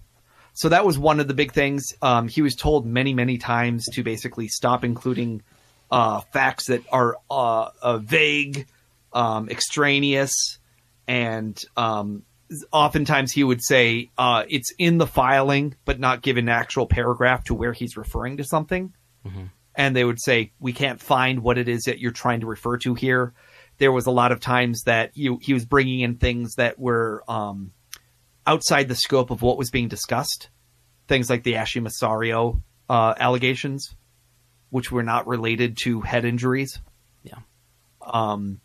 So 0.54 0.70
that 0.70 0.86
was 0.86 0.98
one 0.98 1.20
of 1.20 1.28
the 1.28 1.34
big 1.34 1.52
things. 1.52 1.84
Um, 2.02 2.30
he 2.30 2.42
was 2.42 2.56
told 2.56 2.86
many, 2.86 3.14
many 3.14 3.38
times 3.38 3.86
to 3.94 4.04
basically 4.04 4.48
stop 4.48 4.86
including 4.86 5.42
uh, 5.90 6.22
facts 6.32 6.68
that 6.68 6.82
are 6.92 7.18
uh, 7.30 7.70
uh, 7.82 7.98
vague, 7.98 8.68
um, 9.12 9.50
extraneous, 9.50 10.60
and 11.08 11.62
um, 11.76 12.24
oftentimes 12.72 13.34
he 13.34 13.44
would 13.44 13.62
say 13.62 14.12
uh, 14.18 14.44
it's 14.48 14.74
in 14.78 14.98
the 14.98 15.08
filing, 15.08 15.76
but 15.84 16.00
not 16.00 16.22
give 16.22 16.38
an 16.38 16.48
actual 16.48 16.86
paragraph 16.86 17.44
to 17.46 17.54
where 17.54 17.74
he's 17.74 17.98
referring 17.98 18.38
to 18.38 18.46
something. 18.46 18.94
And 19.76 19.94
they 19.94 20.06
would 20.06 20.22
say, 20.22 20.52
we 20.60 20.72
can't 20.72 21.02
find 21.02 21.44
what 21.44 21.58
it 21.58 21.68
is 21.68 21.82
that 21.84 22.00
you're 22.00 22.12
trying 22.12 22.42
to 22.42 22.48
refer 22.48 22.78
to 22.78 22.94
here. 22.94 23.34
There 23.78 23.92
was 23.92 24.06
a 24.06 24.12
lot 24.12 24.32
of 24.32 24.40
times 24.40 24.84
that 24.84 25.12
he, 25.14 25.36
he 25.42 25.54
was 25.54 25.66
bringing 25.66 26.00
in 26.00 26.16
things 26.16 26.56
that 26.56 26.80
were 26.80 27.24
um, 27.28 27.72
outside 28.46 28.88
the 28.88 28.96
scope 28.96 29.30
of 29.32 29.42
what 29.42 29.58
was 29.58 29.70
being 29.70 29.88
discussed. 29.88 30.50
Things 31.08 31.30
like 31.30 31.44
the 31.44 31.56
Ashley 31.58 31.82
Massaro 31.82 32.62
uh, 32.90 33.14
allegations, 33.20 33.96
which 34.70 34.92
were 34.92 35.04
not 35.04 35.28
related 35.28 35.78
to 35.84 36.02
head 36.02 36.26
injuries 36.26 36.80
Yeah, 37.24 37.40
Um, 38.02 38.62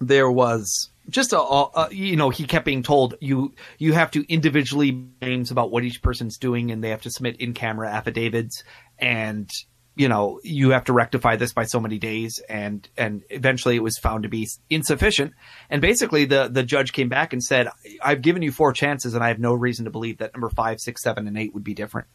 there 0.00 0.30
was 0.30 0.90
just 1.08 1.32
a, 1.32 1.40
a- 1.40 1.88
you 1.90 2.16
know 2.16 2.30
he 2.30 2.44
kept 2.46 2.64
being 2.64 2.82
told 2.84 3.16
you 3.20 3.52
you 3.78 3.92
have 3.92 4.10
to 4.12 4.24
individually 4.32 5.04
names 5.20 5.50
about 5.50 5.70
what 5.72 5.82
each 5.84 6.00
person's 6.02 6.38
doing 6.38 6.70
and 6.70 6.82
they 6.82 6.90
have 6.90 7.02
to 7.02 7.10
submit 7.10 7.36
in 7.40 7.54
camera 7.54 7.90
affidavits 7.90 8.62
and 8.98 9.50
you 9.94 10.08
know 10.08 10.40
you 10.42 10.70
have 10.70 10.84
to 10.84 10.92
rectify 10.92 11.36
this 11.36 11.52
by 11.52 11.64
so 11.64 11.78
many 11.78 11.98
days 11.98 12.40
and 12.48 12.88
and 12.96 13.22
eventually 13.30 13.76
it 13.76 13.82
was 13.82 13.98
found 13.98 14.22
to 14.22 14.28
be 14.28 14.48
insufficient 14.70 15.32
and 15.68 15.82
basically 15.82 16.24
the 16.24 16.48
the 16.48 16.62
judge 16.62 16.92
came 16.92 17.08
back 17.10 17.32
and 17.32 17.42
said 17.42 17.68
i've 18.02 18.22
given 18.22 18.40
you 18.40 18.50
four 18.50 18.72
chances 18.72 19.14
and 19.14 19.22
i 19.22 19.28
have 19.28 19.38
no 19.38 19.52
reason 19.52 19.84
to 19.84 19.90
believe 19.90 20.18
that 20.18 20.32
number 20.32 20.48
five 20.48 20.80
six 20.80 21.02
seven 21.02 21.28
and 21.28 21.36
eight 21.36 21.52
would 21.52 21.64
be 21.64 21.74
different 21.74 22.06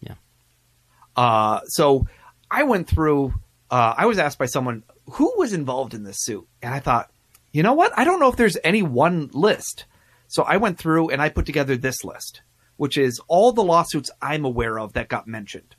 yeah. 0.00 0.14
uh, 1.16 1.60
so 1.66 2.06
I 2.54 2.62
went 2.62 2.88
through. 2.88 3.34
Uh, 3.68 3.94
I 3.96 4.06
was 4.06 4.18
asked 4.18 4.38
by 4.38 4.46
someone 4.46 4.84
who 5.10 5.32
was 5.36 5.52
involved 5.52 5.92
in 5.92 6.04
this 6.04 6.22
suit, 6.22 6.46
and 6.62 6.72
I 6.72 6.78
thought, 6.78 7.10
you 7.52 7.64
know 7.64 7.72
what? 7.72 7.92
I 7.96 8.04
don't 8.04 8.20
know 8.20 8.28
if 8.28 8.36
there's 8.36 8.56
any 8.62 8.82
one 8.82 9.28
list. 9.32 9.86
So 10.28 10.44
I 10.44 10.56
went 10.56 10.78
through 10.78 11.10
and 11.10 11.20
I 11.20 11.28
put 11.28 11.46
together 11.46 11.76
this 11.76 12.04
list, 12.04 12.42
which 12.76 12.96
is 12.96 13.20
all 13.26 13.52
the 13.52 13.64
lawsuits 13.64 14.10
I'm 14.22 14.44
aware 14.44 14.78
of 14.78 14.92
that 14.92 15.08
got 15.08 15.26
mentioned. 15.26 15.74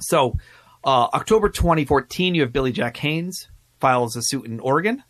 So, 0.00 0.36
uh, 0.84 1.08
October 1.14 1.48
2014, 1.48 2.34
you 2.34 2.42
have 2.42 2.52
Billy 2.52 2.72
Jack 2.72 2.96
Haynes 2.98 3.48
files 3.80 4.16
a 4.16 4.22
suit 4.22 4.46
in 4.46 4.60
Oregon. 4.60 5.02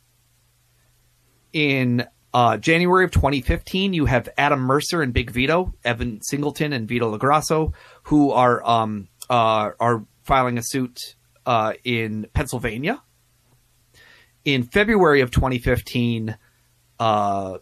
In 1.53 2.07
uh, 2.33 2.57
January 2.59 3.05
of 3.05 3.11
2015, 3.11 3.95
you 3.95 4.05
have 4.05 4.29
Adam 4.37 4.61
Mercer 4.61 5.03
and 5.03 5.13
Big 5.13 5.31
Vito, 5.31 5.75
Evan 5.85 6.21
Singleton 6.23 6.73
and 6.73 6.89
Vito 6.89 7.17
LoGrasso, 7.17 7.73
who 8.05 8.31
are 8.31 8.67
um, 8.67 9.09
uh, 9.31 9.71
are 9.81 10.05
filing 10.23 10.59
a 10.59 10.63
suit 10.63 11.17
uh, 11.47 11.73
in 11.85 12.27
Pennsylvania. 12.35 13.03
In 14.45 14.65
February 14.65 15.23
of 15.23 15.31
2015, 15.31 16.37
uh, 16.99 17.59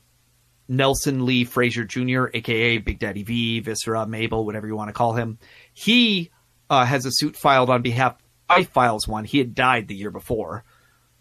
Nelson 0.68 1.24
Lee 1.24 1.44
Frazier 1.44 1.84
Jr., 1.84 2.26
aka 2.34 2.78
Big 2.78 2.98
Daddy 2.98 3.22
V, 3.22 3.60
Viscera, 3.60 4.06
Mabel, 4.06 4.44
whatever 4.44 4.66
you 4.66 4.76
want 4.76 4.88
to 4.88 4.92
call 4.92 5.14
him, 5.14 5.38
he 5.72 6.30
uh, 6.70 6.84
has 6.84 7.06
a 7.06 7.10
suit 7.12 7.36
filed 7.36 7.70
on 7.70 7.82
behalf. 7.82 8.16
I 8.48 8.64
files 8.64 9.08
one. 9.08 9.24
He 9.24 9.38
had 9.38 9.54
died 9.54 9.88
the 9.88 9.94
year 9.94 10.10
before. 10.10 10.64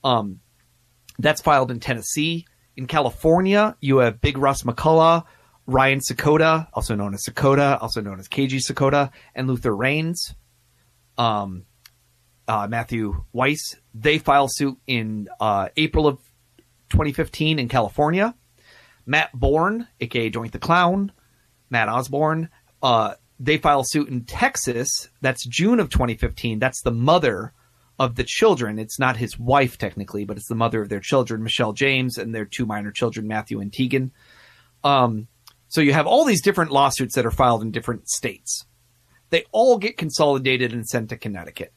Um, 0.04 0.40
that's 1.20 1.42
filed 1.42 1.72
in 1.72 1.80
Tennessee. 1.80 2.46
In 2.76 2.88
California, 2.88 3.78
you 3.80 3.98
have 3.98 4.20
Big 4.20 4.38
Russ 4.38 4.64
McCullough, 4.64 5.26
Ryan 5.68 6.00
Sakoda, 6.00 6.68
also 6.74 6.96
known 6.96 7.14
as 7.14 7.24
Sakoda, 7.24 7.82
also 7.82 8.02
known 8.02 8.20
as 8.20 8.28
KG 8.28 8.60
Sakoda, 8.60 9.12
and 9.36 9.48
Luther 9.48 9.76
Reigns. 9.76 10.34
Um, 11.18 11.66
uh, 12.48 12.68
Matthew 12.68 13.24
Weiss. 13.32 13.76
They 13.94 14.18
file 14.18 14.48
suit 14.50 14.78
in 14.88 15.30
uh, 15.40 15.70
April 15.78 16.08
of 16.08 16.18
2015 16.90 17.60
in 17.60 17.70
California. 17.70 18.36
Matt 19.06 19.32
Borne, 19.34 19.88
aka 20.00 20.32
Doink 20.32 20.52
the 20.52 20.60
Clown, 20.60 21.12
Matt 21.70 21.90
Osborne, 21.90 22.50
uh, 22.82 23.16
they 23.40 23.58
file 23.58 23.84
suit 23.84 24.10
in 24.10 24.26
Texas. 24.26 25.10
That's 25.22 25.46
June 25.46 25.80
of 25.80 25.90
2015. 25.90 26.60
That's 26.60 26.82
the 26.82 26.92
mother 26.92 27.54
of 28.00 28.16
the 28.16 28.24
children. 28.24 28.80
It's 28.80 29.00
not 29.00 29.18
his 29.18 29.38
wife 29.38 29.78
technically, 29.78 30.26
but 30.26 30.38
it's 30.38 30.48
the 30.48 30.56
mother 30.56 30.82
of 30.82 30.90
their 30.90 31.00
children, 31.00 31.44
Michelle 31.44 31.74
James, 31.74 32.18
and 32.18 32.34
their 32.34 32.46
two 32.46 32.66
minor 32.66 32.92
children, 32.92 33.28
Matthew 33.28 33.60
and 33.60 33.72
Tegan. 33.72 34.12
Um, 34.84 35.28
so 35.68 35.82
you 35.82 35.94
have 35.94 36.08
all 36.08 36.26
these 36.26 36.42
different 36.42 36.72
lawsuits 36.72 37.16
that 37.16 37.26
are 37.26 37.32
filed 37.32 37.62
in 37.62 37.72
different 37.72 38.08
states. 38.08 38.66
They 39.30 39.46
all 39.52 39.78
get 39.78 39.98
consolidated 39.98 40.74
and 40.74 40.88
sent 40.88 41.10
to 41.10 41.18
Connecticut. 41.18 41.74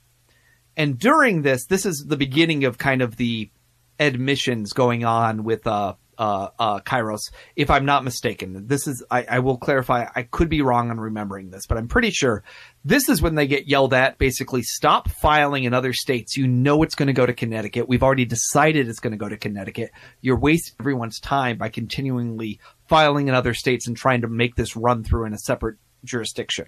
And 0.76 0.98
during 0.98 1.42
this, 1.42 1.66
this 1.66 1.86
is 1.86 2.04
the 2.06 2.16
beginning 2.16 2.64
of 2.64 2.76
kind 2.76 3.00
of 3.00 3.16
the 3.16 3.50
admissions 3.98 4.74
going 4.74 5.04
on 5.04 5.44
with 5.44 5.66
uh, 5.66 5.94
uh, 6.18 6.48
uh, 6.58 6.80
Kyros, 6.80 7.30
if 7.54 7.70
I'm 7.70 7.84
not 7.84 8.04
mistaken. 8.04 8.66
This 8.66 8.86
is, 8.86 9.04
I, 9.10 9.24
I 9.24 9.38
will 9.40 9.58
clarify, 9.58 10.06
I 10.14 10.22
could 10.22 10.48
be 10.48 10.62
wrong 10.62 10.90
on 10.90 10.98
remembering 10.98 11.50
this, 11.50 11.66
but 11.66 11.78
I'm 11.78 11.88
pretty 11.88 12.10
sure 12.10 12.42
this 12.84 13.08
is 13.08 13.20
when 13.20 13.34
they 13.34 13.46
get 13.46 13.66
yelled 13.66 13.94
at, 13.94 14.18
basically, 14.18 14.62
stop 14.62 15.08
filing 15.08 15.64
in 15.64 15.74
other 15.74 15.92
states. 15.92 16.36
You 16.36 16.46
know 16.46 16.82
it's 16.82 16.94
going 16.94 17.08
to 17.08 17.12
go 17.12 17.26
to 17.26 17.34
Connecticut. 17.34 17.88
We've 17.88 18.02
already 18.02 18.24
decided 18.24 18.88
it's 18.88 19.00
going 19.00 19.12
to 19.12 19.18
go 19.18 19.28
to 19.28 19.36
Connecticut. 19.36 19.90
You're 20.20 20.38
wasting 20.38 20.76
everyone's 20.80 21.20
time 21.20 21.58
by 21.58 21.68
continually 21.68 22.60
filing 22.88 23.28
in 23.28 23.34
other 23.34 23.54
states 23.54 23.86
and 23.86 23.96
trying 23.96 24.22
to 24.22 24.28
make 24.28 24.54
this 24.54 24.76
run 24.76 25.04
through 25.04 25.26
in 25.26 25.32
a 25.32 25.38
separate 25.38 25.76
jurisdiction. 26.04 26.66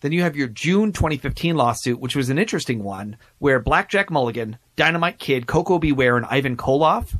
Then 0.00 0.12
you 0.12 0.22
have 0.22 0.36
your 0.36 0.48
June 0.48 0.92
2015 0.92 1.56
lawsuit, 1.56 2.00
which 2.00 2.14
was 2.14 2.30
an 2.30 2.38
interesting 2.38 2.84
one, 2.84 3.16
where 3.38 3.58
Blackjack 3.58 4.10
Mulligan, 4.10 4.58
Dynamite 4.76 5.18
Kid, 5.18 5.46
Koko 5.46 5.78
B. 5.78 5.92
Ware, 5.92 6.16
and 6.16 6.26
Ivan 6.26 6.56
Koloff, 6.56 7.18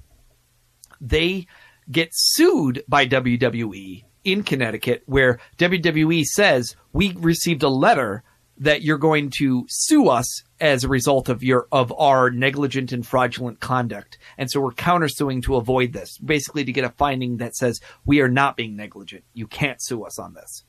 they 1.00 1.46
get 1.90 2.10
sued 2.12 2.84
by 2.86 3.06
WWE 3.06 4.04
in 4.24 4.42
Connecticut, 4.42 5.02
where 5.06 5.40
WWE 5.58 6.24
says 6.24 6.76
we 6.92 7.12
received 7.14 7.62
a 7.62 7.68
letter 7.68 8.22
that 8.60 8.82
you're 8.82 8.98
going 8.98 9.30
to 9.38 9.64
sue 9.68 10.08
us 10.08 10.42
as 10.60 10.82
a 10.82 10.88
result 10.88 11.28
of 11.28 11.42
your 11.42 11.68
of 11.70 11.92
our 11.96 12.30
negligent 12.30 12.92
and 12.92 13.06
fraudulent 13.06 13.60
conduct. 13.60 14.18
And 14.36 14.50
so 14.50 14.60
we're 14.60 14.72
countersuing 14.72 15.42
to 15.44 15.56
avoid 15.56 15.92
this, 15.92 16.18
basically 16.18 16.64
to 16.64 16.72
get 16.72 16.84
a 16.84 16.90
finding 16.90 17.36
that 17.36 17.54
says 17.54 17.80
we 18.04 18.20
are 18.20 18.28
not 18.28 18.56
being 18.56 18.76
negligent. 18.76 19.24
You 19.32 19.46
can't 19.46 19.82
sue 19.82 20.04
us 20.04 20.18
on 20.18 20.34
this. 20.34 20.64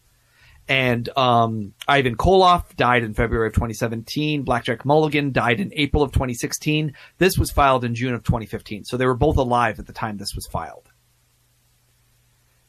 And 0.69 1.09
um, 1.17 1.73
Ivan 1.87 2.15
Koloff 2.15 2.75
died 2.75 3.03
in 3.03 3.15
February 3.15 3.47
of 3.47 3.53
2017. 3.53 4.43
Blackjack 4.43 4.85
Mulligan 4.85 5.31
died 5.31 5.59
in 5.59 5.71
April 5.75 6.03
of 6.03 6.11
2016. 6.11 6.93
This 7.17 7.39
was 7.39 7.49
filed 7.49 7.83
in 7.83 7.95
June 7.95 8.13
of 8.13 8.23
2015. 8.23 8.85
So 8.85 8.95
they 8.95 9.07
were 9.07 9.15
both 9.15 9.37
alive 9.37 9.79
at 9.79 9.87
the 9.87 9.93
time 9.93 10.17
this 10.17 10.35
was 10.35 10.45
filed. 10.45 10.87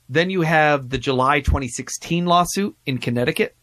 Then 0.08 0.30
you 0.30 0.40
have 0.40 0.88
the 0.88 0.96
July 0.96 1.40
2016 1.40 2.24
lawsuit 2.24 2.74
in 2.86 2.96
Connecticut. 2.98 3.54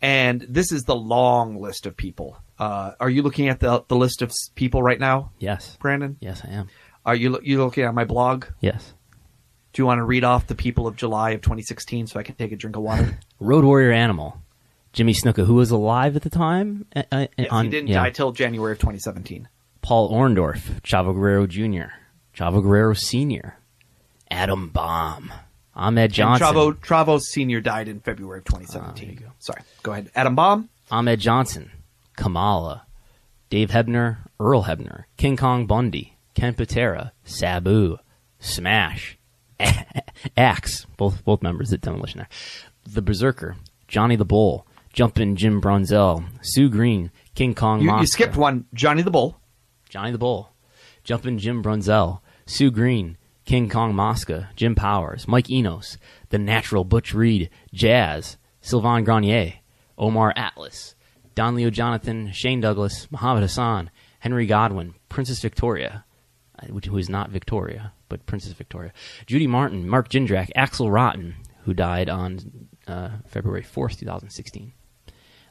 And 0.00 0.40
this 0.48 0.72
is 0.72 0.84
the 0.84 0.96
long 0.96 1.60
list 1.60 1.84
of 1.84 1.96
people. 1.96 2.38
Uh, 2.58 2.92
are 2.98 3.10
you 3.10 3.22
looking 3.22 3.48
at 3.48 3.60
the, 3.60 3.84
the 3.88 3.96
list 3.96 4.22
of 4.22 4.32
people 4.54 4.82
right 4.82 4.98
now, 4.98 5.32
Yes. 5.38 5.76
Brandon? 5.80 6.16
Yes, 6.20 6.42
I 6.44 6.48
am. 6.52 6.68
Are 7.04 7.14
you, 7.14 7.38
you 7.42 7.62
looking 7.62 7.84
at 7.84 7.94
my 7.94 8.04
blog? 8.04 8.46
Yes. 8.60 8.94
Do 9.76 9.82
you 9.82 9.86
want 9.86 9.98
to 9.98 10.04
read 10.04 10.24
off 10.24 10.46
the 10.46 10.54
people 10.54 10.86
of 10.86 10.96
July 10.96 11.32
of 11.32 11.42
2016 11.42 12.06
so 12.06 12.18
I 12.18 12.22
can 12.22 12.34
take 12.34 12.50
a 12.50 12.56
drink 12.56 12.76
of 12.76 12.82
water? 12.82 13.18
Road 13.40 13.62
Warrior 13.62 13.92
Animal. 13.92 14.40
Jimmy 14.94 15.12
Snuka, 15.12 15.44
who 15.44 15.52
was 15.56 15.70
alive 15.70 16.16
at 16.16 16.22
the 16.22 16.30
time. 16.30 16.86
uh, 16.96 17.02
uh, 17.12 17.26
Yes, 17.36 17.48
on- 17.50 17.66
he 17.66 17.70
didn't 17.70 17.88
yeah. 17.88 18.02
die 18.02 18.08
till 18.08 18.32
January 18.32 18.72
of 18.72 18.78
2017. 18.78 19.46
Paul 19.82 20.10
Orndorff, 20.10 20.80
Chavo 20.80 21.12
Guerrero 21.12 21.46
Jr., 21.46 21.92
Chavo 22.34 22.62
Guerrero 22.62 22.94
Sr., 22.94 23.58
Adam 24.30 24.70
Bomb, 24.70 25.30
Ahmed 25.74 26.04
And 26.04 26.12
Johnson, 26.14 26.46
Travo, 26.46 26.72
Travo 26.72 27.20
Sr. 27.20 27.60
died 27.60 27.88
in 27.88 28.00
February 28.00 28.38
of 28.38 28.44
2017. 28.46 29.24
Sorry. 29.40 29.60
Go 29.82 29.92
ahead. 29.92 30.10
Adam 30.14 30.34
Bomb. 30.34 30.70
Ahmed 30.90 31.20
Johnson, 31.20 31.70
Kamala, 32.16 32.86
Dave 33.50 33.68
Hebner, 33.72 34.20
Earl 34.40 34.64
Hebner, 34.64 35.04
King 35.18 35.36
Kong 35.36 35.66
Bundy, 35.66 36.16
Ken 36.32 36.54
Patera, 36.54 37.12
Sabu, 37.26 37.98
Smash, 38.40 39.18
Axe, 40.36 40.86
both 40.96 41.24
both 41.24 41.42
members 41.42 41.72
at 41.72 41.80
Demolition 41.80 42.20
Act, 42.20 42.32
The 42.84 43.02
Berserker, 43.02 43.56
Johnny 43.88 44.16
the 44.16 44.24
Bull, 44.24 44.66
Jumpin' 44.92 45.36
Jim 45.36 45.60
Brunzell, 45.60 46.24
Sue 46.42 46.68
Green, 46.68 47.10
King 47.34 47.54
Kong 47.54 47.80
You, 47.80 47.98
you 47.98 48.06
skipped 48.06 48.36
one. 48.36 48.66
Johnny 48.74 49.02
the 49.02 49.10
Bull. 49.10 49.38
Johnny 49.88 50.10
the 50.10 50.18
Bull, 50.18 50.52
Jumpin' 51.04 51.38
Jim 51.38 51.62
Brunzell, 51.62 52.20
Sue 52.46 52.70
Green, 52.70 53.16
King 53.44 53.68
Kong 53.68 53.94
Mosca, 53.94 54.50
Jim 54.56 54.74
Powers, 54.74 55.28
Mike 55.28 55.48
Enos, 55.48 55.98
The 56.30 56.38
Natural 56.38 56.84
Butch 56.84 57.14
Reed, 57.14 57.48
Jazz, 57.72 58.36
Sylvain 58.60 59.04
Grenier, 59.04 59.54
Omar 59.96 60.32
Atlas, 60.36 60.96
Don 61.36 61.54
Leo 61.54 61.70
Jonathan, 61.70 62.32
Shane 62.32 62.60
Douglas, 62.60 63.08
Muhammad 63.10 63.42
Hassan, 63.42 63.90
Henry 64.18 64.46
Godwinn, 64.46 64.94
Princess 65.08 65.40
Victoria, 65.40 66.04
uh, 66.58 66.66
who 66.66 66.98
is 66.98 67.08
not 67.08 67.30
Victoria, 67.30 67.92
but 68.08 68.26
Princess 68.26 68.52
Victoria, 68.52 68.92
Judy 69.26 69.46
Martin, 69.46 69.88
Mark 69.88 70.08
Jindrak, 70.08 70.50
Axl 70.56 70.92
Rotten, 70.92 71.36
who 71.64 71.74
died 71.74 72.08
on 72.08 72.68
uh, 72.86 73.10
February 73.26 73.62
4th, 73.62 73.98
2016 73.98 74.72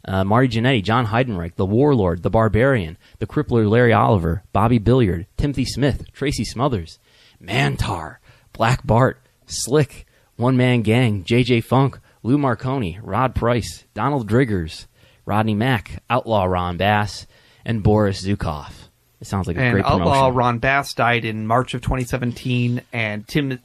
uh, 0.07 0.23
Marty 0.23 0.47
Jannetty, 0.47 0.83
John 0.83 1.07
Heidenreich, 1.07 1.55
The 1.55 1.65
Warlord, 1.65 2.23
The 2.23 2.29
Barbarian, 2.29 2.97
The 3.19 3.27
Crippler 3.27 3.69
Larry 3.69 3.93
Oliver, 3.93 4.43
Bobby 4.53 4.77
Billiard, 4.77 5.27
Timothy 5.37 5.65
Smith, 5.65 6.11
Tracy 6.13 6.45
Smothers, 6.45 6.99
Mantaur, 7.41 8.17
Black 8.53 8.85
Bart, 8.85 9.21
Slick, 9.45 10.05
One 10.35 10.57
Man 10.57 10.81
Gang, 10.81 11.23
JJ 11.23 11.63
Funk, 11.63 11.99
Lou 12.23 12.37
Marconi, 12.37 12.99
Rod 13.01 13.35
Price, 13.35 13.85
Donald 13.93 14.29
Driggers, 14.29 14.85
Rodney 15.25 15.55
Mack, 15.55 16.03
Outlaw 16.09 16.45
Ron 16.45 16.77
Bass, 16.77 17.25
and 17.65 17.83
Boris 17.83 18.23
Zhukov. 18.23 18.84
It 19.25 19.29
sounds 19.29 19.47
like 19.47 19.57
a 19.57 19.61
And 19.61 19.73
great 19.73 19.83
promotion. 19.83 20.07
Outlaw 20.07 20.31
Ron 20.31 20.59
Bass 20.59 20.93
died 20.93 21.25
in 21.25 21.47
March 21.47 21.73
of 21.73 21.81
2017. 21.81 22.83
And 22.93 23.27
Tim, 23.27 23.59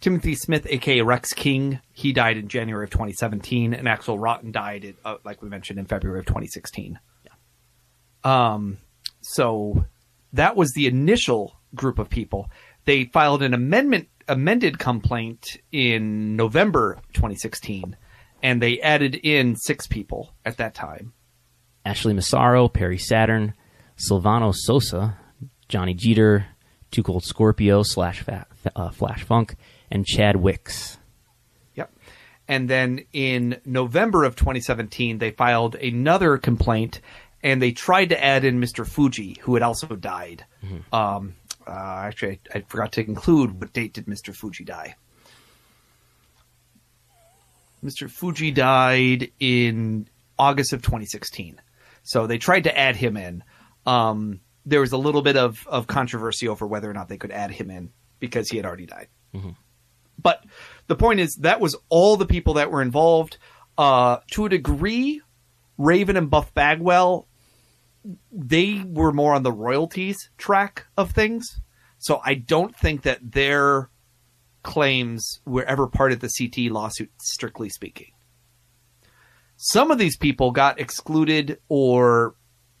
Timothy 0.00 0.34
Smith, 0.34 0.66
aka 0.68 1.00
Rex 1.00 1.32
King, 1.32 1.80
he 1.94 2.12
died 2.12 2.36
in 2.36 2.48
January 2.48 2.84
of 2.84 2.90
2017. 2.90 3.72
And 3.72 3.88
Axl 3.88 4.20
Rotten 4.20 4.52
died, 4.52 4.84
in, 4.84 4.96
uh, 5.06 5.16
like 5.24 5.40
we 5.40 5.48
mentioned, 5.48 5.78
in 5.78 5.86
February 5.86 6.18
of 6.18 6.26
2016. 6.26 6.98
Yeah. 7.24 8.52
Um, 8.52 8.76
so 9.22 9.86
that 10.34 10.56
was 10.56 10.72
the 10.72 10.86
initial 10.86 11.58
group 11.74 11.98
of 11.98 12.10
people. 12.10 12.50
They 12.84 13.04
filed 13.04 13.42
an 13.42 13.54
amendment 13.54 14.08
amended 14.28 14.78
complaint 14.78 15.56
in 15.72 16.36
November 16.36 16.98
2016, 17.14 17.96
and 18.42 18.60
they 18.60 18.78
added 18.80 19.14
in 19.14 19.56
six 19.56 19.86
people 19.86 20.34
at 20.44 20.58
that 20.58 20.74
time. 20.74 21.14
Ashley 21.86 22.12
Massaro, 22.12 22.68
Perry 22.68 22.98
Saturn, 22.98 23.54
Silvano 23.98 24.54
Sosa, 24.54 25.18
Johnny 25.68 25.94
Jeter, 25.94 26.46
Too 26.90 27.02
Cold 27.02 27.24
Scorpio 27.24 27.82
slash 27.82 28.24
uh, 28.28 28.90
Flash 28.90 29.24
Funk, 29.24 29.56
and 29.90 30.06
Chad 30.06 30.36
Wicks. 30.36 30.98
Yep. 31.74 31.92
And 32.46 32.70
then 32.70 33.04
in 33.12 33.60
November 33.64 34.24
of 34.24 34.36
2017, 34.36 35.18
they 35.18 35.30
filed 35.32 35.74
another 35.74 36.38
complaint 36.38 37.00
and 37.42 37.62
they 37.62 37.72
tried 37.72 38.08
to 38.08 38.24
add 38.24 38.44
in 38.44 38.60
Mr. 38.60 38.86
Fuji, 38.86 39.36
who 39.42 39.54
had 39.54 39.62
also 39.62 39.86
died. 39.88 40.44
Um, 40.92 41.34
uh, 41.66 42.00
actually, 42.04 42.40
I, 42.52 42.58
I 42.58 42.60
forgot 42.62 42.92
to 42.92 43.04
include 43.04 43.60
what 43.60 43.72
date 43.72 43.92
did 43.92 44.06
Mr. 44.06 44.34
Fuji 44.34 44.64
die. 44.64 44.96
Mr. 47.84 48.10
Fuji 48.10 48.50
died 48.50 49.30
in 49.38 50.08
August 50.38 50.72
of 50.72 50.82
2016. 50.82 51.60
So 52.02 52.26
they 52.26 52.38
tried 52.38 52.64
to 52.64 52.76
add 52.76 52.96
him 52.96 53.16
in. 53.16 53.44
Um, 53.88 54.40
there 54.66 54.80
was 54.80 54.92
a 54.92 54.98
little 54.98 55.22
bit 55.22 55.36
of, 55.36 55.66
of 55.66 55.86
controversy 55.86 56.46
over 56.46 56.66
whether 56.66 56.90
or 56.90 56.94
not 56.94 57.08
they 57.08 57.16
could 57.16 57.30
add 57.32 57.50
him 57.50 57.70
in 57.70 57.90
because 58.20 58.48
he 58.50 58.56
had 58.56 58.66
already 58.66 58.86
died. 58.86 59.08
But 60.20 60.44
the 60.88 60.96
point 60.96 61.20
is 61.20 61.36
that 61.40 61.60
was 61.60 61.76
all 61.88 62.16
the 62.16 62.26
people 62.26 62.54
that 62.54 62.70
were 62.70 62.82
involved. 62.82 63.38
Uh, 63.78 64.18
to 64.32 64.44
a 64.44 64.48
degree, 64.48 65.22
Raven 65.78 66.16
and 66.16 66.28
Buff 66.28 66.52
Bagwell, 66.52 67.28
they 68.32 68.82
were 68.84 69.12
more 69.12 69.34
on 69.34 69.42
the 69.42 69.52
royalties 69.52 70.30
track 70.36 70.86
of 70.96 71.12
things. 71.12 71.60
So 71.98 72.20
I 72.24 72.34
don't 72.34 72.76
think 72.76 73.02
that 73.02 73.20
their 73.22 73.90
claims 74.62 75.40
were 75.46 75.64
ever 75.64 75.86
part 75.86 76.12
of 76.12 76.20
the 76.20 76.28
CT 76.28 76.70
lawsuit, 76.72 77.10
strictly 77.18 77.68
speaking. 77.68 78.12
Some 79.56 79.90
of 79.90 79.98
these 79.98 80.16
people 80.16 80.50
got 80.50 80.78
excluded 80.78 81.58
or 81.68 82.34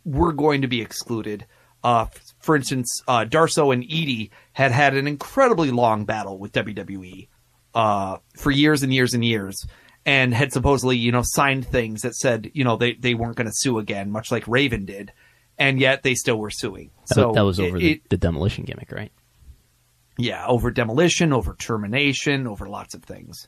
were 0.08 0.32
going 0.32 0.62
to 0.62 0.68
be 0.68 0.80
excluded. 0.80 1.44
Uh, 1.84 2.06
for 2.40 2.56
instance, 2.56 3.02
uh, 3.06 3.24
Darsow 3.24 3.72
and 3.72 3.84
Eadie 3.84 4.30
had 4.52 4.72
had 4.72 4.94
an 4.94 5.06
incredibly 5.06 5.70
long 5.70 6.04
battle 6.04 6.38
with 6.38 6.52
WWE 6.52 7.28
uh, 7.74 8.16
for 8.36 8.50
years 8.50 8.82
and 8.82 8.92
years 8.92 9.14
and 9.14 9.24
years, 9.24 9.64
and 10.06 10.34
had 10.34 10.52
supposedly, 10.52 10.96
you 10.96 11.12
know, 11.12 11.22
signed 11.24 11.66
things 11.66 12.02
that 12.02 12.14
said, 12.14 12.50
you 12.54 12.64
know, 12.64 12.76
they, 12.76 12.94
they 12.94 13.14
weren't 13.14 13.36
going 13.36 13.46
to 13.46 13.52
sue 13.54 13.78
again, 13.78 14.10
much 14.10 14.32
like 14.32 14.48
Raven 14.48 14.86
did, 14.86 15.12
and 15.58 15.78
yet 15.78 16.02
they 16.02 16.14
still 16.14 16.38
were 16.38 16.50
suing. 16.50 16.90
That, 17.08 17.14
So 17.14 17.32
that 17.32 17.44
was 17.44 17.60
over 17.60 17.76
it- 17.76 17.80
the, 17.80 18.02
the 18.10 18.16
demolition 18.16 18.64
gimmick, 18.64 18.90
right? 18.90 19.12
yeah, 20.20 20.44
over 20.48 20.70
demolition, 20.72 21.32
over 21.32 21.54
termination, 21.54 22.48
over 22.48 22.68
lots 22.68 22.94
of 22.94 23.04
things. 23.04 23.46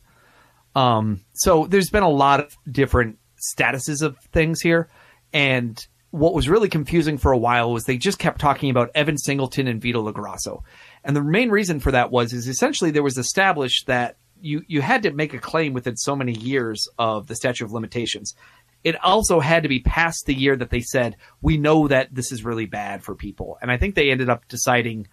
Um, 0.76 1.22
so 1.32 1.66
there's 1.66 1.90
been 1.90 2.04
a 2.04 2.08
lot 2.08 2.38
of 2.38 2.56
different 2.70 3.18
statuses 3.56 4.02
of 4.02 4.16
things 4.32 4.61
here, 4.61 4.88
and 5.32 5.84
what 6.11 6.34
was 6.34 6.48
really 6.48 6.68
confusing 6.68 7.18
for 7.18 7.32
a 7.32 7.38
while 7.38 7.72
was 7.72 7.84
they 7.84 7.96
just 7.96 8.18
kept 8.18 8.40
talking 8.40 8.70
about 8.70 8.90
Evan 8.94 9.16
Singleton 9.16 9.68
and 9.68 9.80
Vito 9.80 10.02
LoGrasso, 10.02 10.62
and 11.04 11.16
the 11.16 11.22
main 11.22 11.50
reason 11.50 11.80
for 11.80 11.92
that 11.92 12.11
was 12.11 12.32
is 12.32 12.48
essentially 12.48 12.90
there 12.90 13.02
was 13.02 13.18
established 13.18 13.86
that 13.86 14.16
you 14.40 14.62
you 14.66 14.80
had 14.80 15.02
to 15.04 15.12
make 15.12 15.34
a 15.34 15.38
claim 15.38 15.72
within 15.72 15.96
so 15.96 16.16
many 16.16 16.32
years 16.32 16.88
of 16.98 17.26
the 17.26 17.36
statute 17.36 17.64
of 17.64 17.72
limitations. 17.72 18.34
It 18.82 18.96
also 19.04 19.40
had 19.40 19.64
to 19.64 19.68
be 19.68 19.80
past 19.80 20.24
the 20.24 20.34
year 20.34 20.56
that 20.56 20.70
they 20.70 20.80
said 20.80 21.16
we 21.42 21.58
know 21.58 21.86
that 21.88 22.08
this 22.14 22.32
is 22.32 22.44
really 22.44 22.66
bad 22.66 23.04
for 23.04 23.14
people, 23.14 23.58
and 23.62 23.70
I 23.70 23.76
think 23.76 23.94
they 23.94 24.11
ended 24.11 24.28
up 24.28 24.48
deciding 24.48 25.06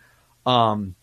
um, 0.45 0.95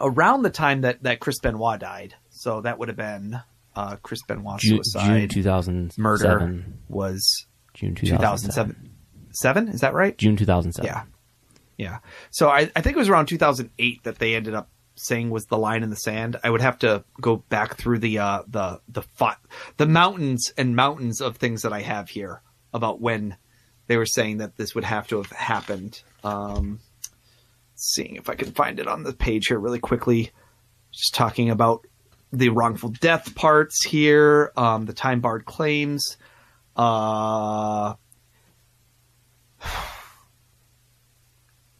around 0.00 0.42
the 0.42 0.50
time 0.50 0.82
that 0.82 1.02
that 1.02 1.20
Chris 1.20 1.38
Benoit 1.40 1.80
died. 1.80 2.14
So 2.30 2.60
that 2.62 2.78
would 2.78 2.88
have 2.88 2.96
been 2.96 3.40
uh, 3.76 3.96
Chris 3.96 4.22
Benoit 4.22 4.60
June, 4.60 4.82
suicide. 4.82 5.30
June 5.30 5.42
2007. 5.42 6.02
murder 6.02 6.64
was 6.88 7.46
June 7.74 7.94
2007. 7.94 8.74
2007. 8.74 8.87
Seven? 9.32 9.68
Is 9.68 9.80
that 9.80 9.94
right? 9.94 10.16
June 10.16 10.36
2007. 10.36 10.86
Yeah. 10.86 11.04
Yeah. 11.76 11.98
So 12.30 12.48
I, 12.48 12.70
I 12.74 12.80
think 12.80 12.96
it 12.96 12.98
was 12.98 13.08
around 13.08 13.26
2008 13.26 14.02
that 14.04 14.18
they 14.18 14.34
ended 14.34 14.54
up 14.54 14.68
saying 14.96 15.30
was 15.30 15.46
the 15.46 15.58
line 15.58 15.82
in 15.82 15.90
the 15.90 15.96
sand. 15.96 16.36
I 16.42 16.50
would 16.50 16.60
have 16.60 16.78
to 16.80 17.04
go 17.20 17.36
back 17.36 17.76
through 17.76 18.00
the 18.00 18.18
uh, 18.18 18.42
the 18.48 18.80
the 18.88 19.02
fi- 19.02 19.36
the 19.76 19.86
mountains 19.86 20.52
and 20.58 20.74
mountains 20.74 21.20
of 21.20 21.36
things 21.36 21.62
that 21.62 21.72
I 21.72 21.80
have 21.82 22.08
here 22.08 22.42
about 22.74 23.00
when 23.00 23.36
they 23.86 23.96
were 23.96 24.06
saying 24.06 24.38
that 24.38 24.56
this 24.56 24.74
would 24.74 24.84
have 24.84 25.06
to 25.08 25.18
have 25.18 25.30
happened. 25.30 26.02
Um, 26.24 26.80
seeing 27.76 28.16
if 28.16 28.28
I 28.28 28.34
can 28.34 28.50
find 28.52 28.80
it 28.80 28.88
on 28.88 29.04
the 29.04 29.12
page 29.12 29.46
here 29.46 29.58
really 29.58 29.78
quickly. 29.78 30.32
Just 30.92 31.14
talking 31.14 31.50
about 31.50 31.86
the 32.32 32.48
wrongful 32.48 32.90
death 32.90 33.34
parts 33.34 33.84
here, 33.84 34.52
um, 34.56 34.84
the 34.84 34.92
time 34.92 35.20
barred 35.20 35.44
claims. 35.44 36.16
Uh, 36.76 37.94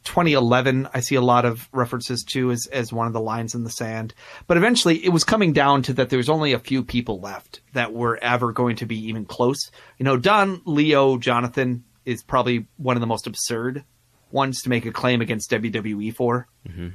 2011 0.08 0.88
I 0.92 1.00
see 1.00 1.16
a 1.16 1.20
lot 1.20 1.44
of 1.44 1.68
references 1.70 2.24
to 2.30 2.50
as, 2.50 2.66
as 2.72 2.92
one 2.92 3.06
of 3.06 3.12
the 3.12 3.20
lines 3.20 3.54
in 3.54 3.62
the 3.62 3.70
sand. 3.70 4.14
But 4.46 4.56
eventually 4.56 5.04
it 5.04 5.10
was 5.10 5.22
coming 5.22 5.52
down 5.52 5.82
to 5.82 5.92
that 5.92 6.08
there 6.08 6.16
was 6.16 6.30
only 6.30 6.54
a 6.54 6.58
few 6.58 6.82
people 6.82 7.20
left 7.20 7.60
that 7.74 7.92
were 7.92 8.18
ever 8.22 8.52
going 8.52 8.76
to 8.76 8.86
be 8.86 8.98
even 9.08 9.26
close. 9.26 9.70
You 9.98 10.04
know, 10.04 10.16
Don 10.16 10.62
Leo 10.64 11.18
Jonathan 11.18 11.84
is 12.06 12.22
probably 12.22 12.66
one 12.78 12.96
of 12.96 13.00
the 13.00 13.06
most 13.06 13.26
absurd 13.26 13.84
ones 14.30 14.62
to 14.62 14.70
make 14.70 14.86
a 14.86 14.92
claim 14.92 15.20
against 15.20 15.50
WWE 15.50 16.14
for. 16.14 16.48
Mm-hmm. 16.66 16.88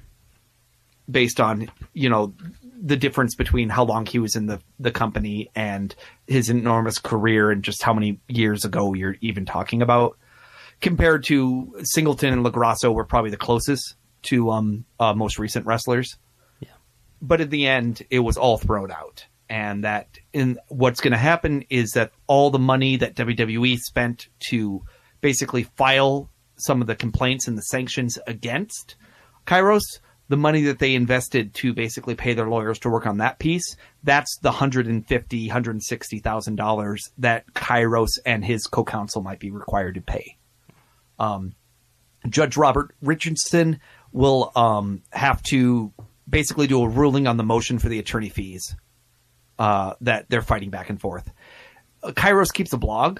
Based 1.09 1.39
on, 1.39 1.69
you 1.93 2.09
know, 2.09 2.33
the 2.81 2.97
difference 2.97 3.35
between 3.35 3.69
how 3.69 3.83
long 3.83 4.05
he 4.05 4.19
was 4.19 4.35
in 4.35 4.47
the, 4.47 4.59
the 4.79 4.91
company 4.91 5.51
and 5.53 5.93
his 6.25 6.49
enormous 6.49 6.97
career 6.97 7.51
and 7.51 7.63
just 7.63 7.83
how 7.83 7.93
many 7.93 8.19
years 8.27 8.65
ago 8.65 8.93
you're 8.93 9.17
even 9.21 9.45
talking 9.45 9.81
about 9.81 10.17
compared 10.83 11.23
to 11.23 11.73
Singleton 11.83 12.33
and 12.33 12.45
LoGrasso 12.45 12.93
were 12.93 13.05
probably 13.05 13.31
the 13.31 13.37
closest 13.37 13.95
to 14.23 14.51
um 14.51 14.85
uh, 14.99 15.13
most 15.13 15.39
recent 15.39 15.65
wrestlers. 15.65 16.17
Yeah. 16.59 16.69
But 17.21 17.41
at 17.41 17.49
the 17.49 17.65
end, 17.65 18.03
it 18.11 18.19
was 18.19 18.37
all 18.37 18.57
thrown 18.57 18.91
out, 18.91 19.25
and 19.49 19.83
that 19.83 20.19
in 20.33 20.59
what's 20.67 21.01
going 21.01 21.13
to 21.13 21.17
happen 21.17 21.63
is 21.69 21.91
that 21.91 22.11
all 22.27 22.51
the 22.51 22.59
money 22.59 22.97
that 22.97 23.15
WWE 23.15 23.77
spent 23.79 24.27
to 24.49 24.83
basically 25.21 25.63
file 25.63 26.29
some 26.57 26.81
of 26.81 26.87
the 26.87 26.95
complaints 26.95 27.47
and 27.47 27.57
the 27.57 27.63
sanctions 27.63 28.19
against 28.27 28.95
Kyros, 29.47 29.81
the 30.27 30.37
money 30.37 30.63
that 30.63 30.79
they 30.79 30.95
invested 30.95 31.53
to 31.55 31.73
basically 31.73 32.15
pay 32.15 32.33
their 32.33 32.47
lawyers 32.47 32.79
to 32.79 32.89
work 32.89 33.07
on 33.07 33.17
that 33.17 33.39
piece, 33.39 33.75
that's 34.03 34.37
the 34.41 34.51
hundred 34.51 34.87
and 34.87 35.07
fifty, 35.07 35.47
hundred 35.47 35.71
and 35.71 35.83
sixty 35.83 36.19
thousand 36.19 36.57
dollars 36.57 37.09
that 37.17 37.45
Kyros 37.53 38.19
and 38.25 38.43
his 38.43 38.67
co-counsel 38.67 39.21
might 39.21 39.39
be 39.39 39.49
required 39.49 39.95
to 39.95 40.01
pay. 40.01 40.37
Judge 42.29 42.57
Robert 42.57 42.95
Richardson 43.01 43.79
will 44.11 44.51
um, 44.55 45.01
have 45.11 45.41
to 45.43 45.91
basically 46.29 46.67
do 46.67 46.81
a 46.81 46.87
ruling 46.87 47.27
on 47.27 47.37
the 47.37 47.43
motion 47.43 47.79
for 47.79 47.89
the 47.89 47.99
attorney 47.99 48.29
fees 48.29 48.75
uh, 49.59 49.93
that 50.01 50.29
they're 50.29 50.41
fighting 50.41 50.69
back 50.69 50.89
and 50.89 50.99
forth. 50.99 51.31
Uh, 52.01 52.11
Kyros 52.11 52.53
keeps 52.53 52.73
a 52.73 52.77
blog 52.77 53.19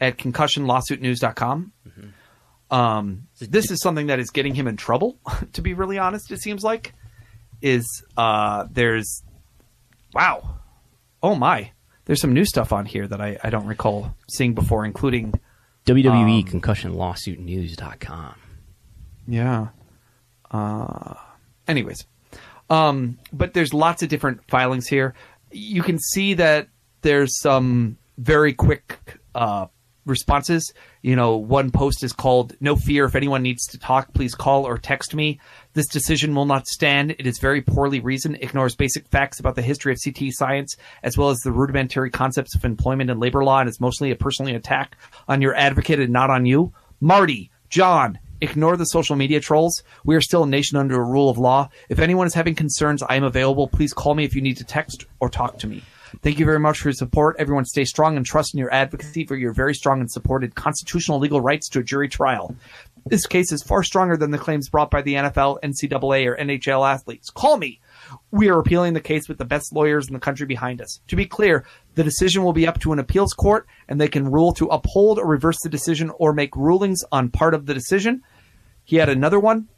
at 0.00 0.16
concussionlawsuitnews.com. 0.16 1.72
Um, 2.70 3.26
this 3.40 3.70
is 3.70 3.80
something 3.82 4.06
that 4.06 4.20
is 4.20 4.30
getting 4.30 4.54
him 4.54 4.68
in 4.68 4.76
trouble, 4.76 5.18
to 5.52 5.62
be 5.62 5.74
really 5.74 5.98
honest, 5.98 6.30
it 6.30 6.40
seems 6.40 6.62
like. 6.62 6.94
Is 7.60 7.84
uh, 8.16 8.66
there's 8.70 9.22
wow. 10.14 10.56
Oh 11.22 11.34
my. 11.34 11.72
There's 12.06 12.20
some 12.20 12.32
new 12.32 12.46
stuff 12.46 12.72
on 12.72 12.86
here 12.86 13.06
that 13.06 13.20
I, 13.20 13.38
I 13.44 13.50
don't 13.50 13.66
recall 13.66 14.16
seeing 14.30 14.54
before, 14.54 14.86
including 14.86 15.34
WWE 15.94 16.46
concussion 16.46 16.94
lawsuit 16.94 17.38
news.com. 17.38 18.34
Yeah. 19.26 19.68
Uh, 20.50 21.14
anyways, 21.68 22.06
um, 22.68 23.18
but 23.32 23.54
there's 23.54 23.72
lots 23.72 24.02
of 24.02 24.08
different 24.08 24.40
filings 24.48 24.86
here. 24.86 25.14
You 25.50 25.82
can 25.82 25.98
see 25.98 26.34
that 26.34 26.68
there's 27.02 27.40
some 27.40 27.96
very 28.18 28.52
quick 28.52 29.18
uh, 29.34 29.66
responses. 30.10 30.72
You 31.00 31.16
know, 31.16 31.36
one 31.36 31.70
post 31.70 32.04
is 32.04 32.12
called 32.12 32.54
"No 32.60 32.76
fear. 32.76 33.06
If 33.06 33.14
anyone 33.14 33.42
needs 33.42 33.64
to 33.68 33.78
talk, 33.78 34.12
please 34.12 34.34
call 34.34 34.66
or 34.66 34.76
text 34.76 35.14
me. 35.14 35.40
This 35.72 35.86
decision 35.86 36.34
will 36.34 36.44
not 36.44 36.66
stand. 36.66 37.12
It 37.12 37.26
is 37.26 37.38
very 37.38 37.62
poorly 37.62 38.00
reasoned, 38.00 38.38
ignores 38.42 38.74
basic 38.74 39.08
facts 39.08 39.40
about 39.40 39.54
the 39.54 39.62
history 39.62 39.92
of 39.92 40.00
CT 40.04 40.32
science, 40.32 40.76
as 41.02 41.16
well 41.16 41.30
as 41.30 41.38
the 41.38 41.52
rudimentary 41.52 42.10
concepts 42.10 42.54
of 42.54 42.64
employment 42.64 43.10
and 43.10 43.20
labor 43.20 43.44
law, 43.44 43.60
and 43.60 43.68
is 43.68 43.80
mostly 43.80 44.10
a 44.10 44.16
personally 44.16 44.54
attack 44.54 44.98
on 45.28 45.40
your 45.40 45.54
advocate 45.54 46.00
and 46.00 46.12
not 46.12 46.28
on 46.28 46.44
you. 46.44 46.72
Marty, 47.00 47.50
John, 47.70 48.18
ignore 48.40 48.76
the 48.76 48.84
social 48.84 49.16
media 49.16 49.40
trolls. 49.40 49.82
We 50.04 50.16
are 50.16 50.20
still 50.20 50.42
a 50.42 50.46
nation 50.46 50.76
under 50.76 51.00
a 51.00 51.04
rule 51.04 51.30
of 51.30 51.38
law. 51.38 51.70
If 51.88 51.98
anyone 51.98 52.26
is 52.26 52.34
having 52.34 52.54
concerns, 52.54 53.02
I 53.02 53.14
am 53.14 53.24
available. 53.24 53.68
Please 53.68 53.92
call 53.92 54.14
me 54.14 54.24
if 54.24 54.34
you 54.34 54.42
need 54.42 54.56
to 54.56 54.64
text 54.64 55.06
or 55.20 55.30
talk 55.30 55.58
to 55.58 55.66
me. 55.66 55.82
Thank 56.22 56.38
you 56.38 56.44
very 56.44 56.58
much 56.58 56.80
for 56.80 56.88
your 56.88 56.94
support. 56.94 57.36
Everyone 57.38 57.64
stay 57.64 57.84
strong 57.84 58.16
and 58.16 58.26
trust 58.26 58.54
in 58.54 58.58
your 58.58 58.72
advocacy 58.72 59.24
for 59.24 59.36
your 59.36 59.52
very 59.52 59.74
strong 59.74 60.00
and 60.00 60.10
supported 60.10 60.54
constitutional 60.54 61.18
legal 61.18 61.40
rights 61.40 61.68
to 61.70 61.80
a 61.80 61.82
jury 61.82 62.08
trial. 62.08 62.54
This 63.06 63.26
case 63.26 63.52
is 63.52 63.62
far 63.62 63.82
stronger 63.82 64.16
than 64.16 64.30
the 64.30 64.38
claims 64.38 64.68
brought 64.68 64.90
by 64.90 65.02
the 65.02 65.14
NFL, 65.14 65.60
NCAA, 65.62 66.26
or 66.26 66.36
NHL 66.36 66.88
athletes. 66.88 67.30
Call 67.30 67.56
me. 67.56 67.80
We 68.30 68.48
are 68.50 68.58
appealing 68.58 68.92
the 68.92 69.00
case 69.00 69.28
with 69.28 69.38
the 69.38 69.44
best 69.44 69.72
lawyers 69.72 70.08
in 70.08 70.14
the 70.14 70.20
country 70.20 70.46
behind 70.46 70.82
us. 70.82 71.00
To 71.08 71.16
be 71.16 71.26
clear, 71.26 71.64
the 71.94 72.04
decision 72.04 72.42
will 72.42 72.52
be 72.52 72.66
up 72.66 72.78
to 72.80 72.92
an 72.92 72.98
appeals 72.98 73.32
court 73.32 73.66
and 73.88 74.00
they 74.00 74.08
can 74.08 74.30
rule 74.30 74.52
to 74.54 74.66
uphold 74.66 75.18
or 75.18 75.26
reverse 75.26 75.58
the 75.62 75.68
decision 75.68 76.10
or 76.18 76.32
make 76.32 76.54
rulings 76.56 77.02
on 77.10 77.30
part 77.30 77.54
of 77.54 77.66
the 77.66 77.74
decision. 77.74 78.22
He 78.84 78.96
had 78.96 79.08
another 79.08 79.40
one 79.40 79.68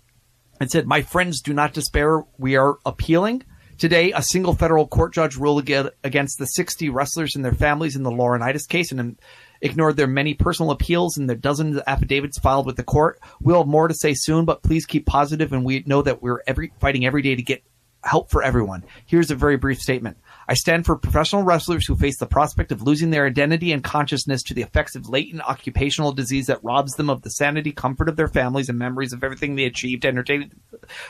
and 0.60 0.70
said, 0.70 0.86
My 0.86 1.02
friends, 1.02 1.40
do 1.40 1.52
not 1.52 1.74
despair. 1.74 2.24
We 2.38 2.56
are 2.56 2.78
appealing. 2.84 3.44
Today, 3.82 4.12
a 4.12 4.22
single 4.22 4.54
federal 4.54 4.86
court 4.86 5.12
judge 5.12 5.34
ruled 5.34 5.68
against 6.04 6.38
the 6.38 6.46
60 6.46 6.88
wrestlers 6.88 7.34
and 7.34 7.44
their 7.44 7.52
families 7.52 7.96
in 7.96 8.04
the 8.04 8.12
Laurinaitis 8.12 8.68
case 8.68 8.92
and 8.92 9.20
ignored 9.60 9.96
their 9.96 10.06
many 10.06 10.34
personal 10.34 10.70
appeals 10.70 11.16
and 11.16 11.28
their 11.28 11.34
dozens 11.34 11.74
of 11.74 11.82
affidavits 11.88 12.38
filed 12.38 12.64
with 12.64 12.76
the 12.76 12.84
court. 12.84 13.18
We'll 13.40 13.58
have 13.58 13.66
more 13.66 13.88
to 13.88 13.94
say 13.94 14.14
soon, 14.14 14.44
but 14.44 14.62
please 14.62 14.86
keep 14.86 15.04
positive 15.04 15.52
and 15.52 15.64
we 15.64 15.82
know 15.84 16.00
that 16.00 16.22
we're 16.22 16.44
every, 16.46 16.72
fighting 16.78 17.04
every 17.04 17.22
day 17.22 17.34
to 17.34 17.42
get 17.42 17.64
help 18.04 18.30
for 18.30 18.44
everyone. 18.44 18.84
Here's 19.04 19.32
a 19.32 19.34
very 19.34 19.56
brief 19.56 19.80
statement. 19.80 20.16
I 20.46 20.54
stand 20.54 20.86
for 20.86 20.96
professional 20.96 21.42
wrestlers 21.42 21.84
who 21.84 21.96
face 21.96 22.18
the 22.18 22.26
prospect 22.26 22.70
of 22.70 22.82
losing 22.82 23.10
their 23.10 23.26
identity 23.26 23.72
and 23.72 23.82
consciousness 23.82 24.44
to 24.44 24.54
the 24.54 24.62
effects 24.62 24.94
of 24.94 25.08
latent 25.08 25.42
occupational 25.42 26.12
disease 26.12 26.46
that 26.46 26.62
robs 26.62 26.92
them 26.92 27.10
of 27.10 27.22
the 27.22 27.30
sanity, 27.30 27.72
comfort 27.72 28.08
of 28.08 28.14
their 28.14 28.28
families, 28.28 28.68
and 28.68 28.78
memories 28.78 29.12
of 29.12 29.24
everything 29.24 29.56
they 29.56 29.64
achieved, 29.64 30.06
entertaining 30.06 30.52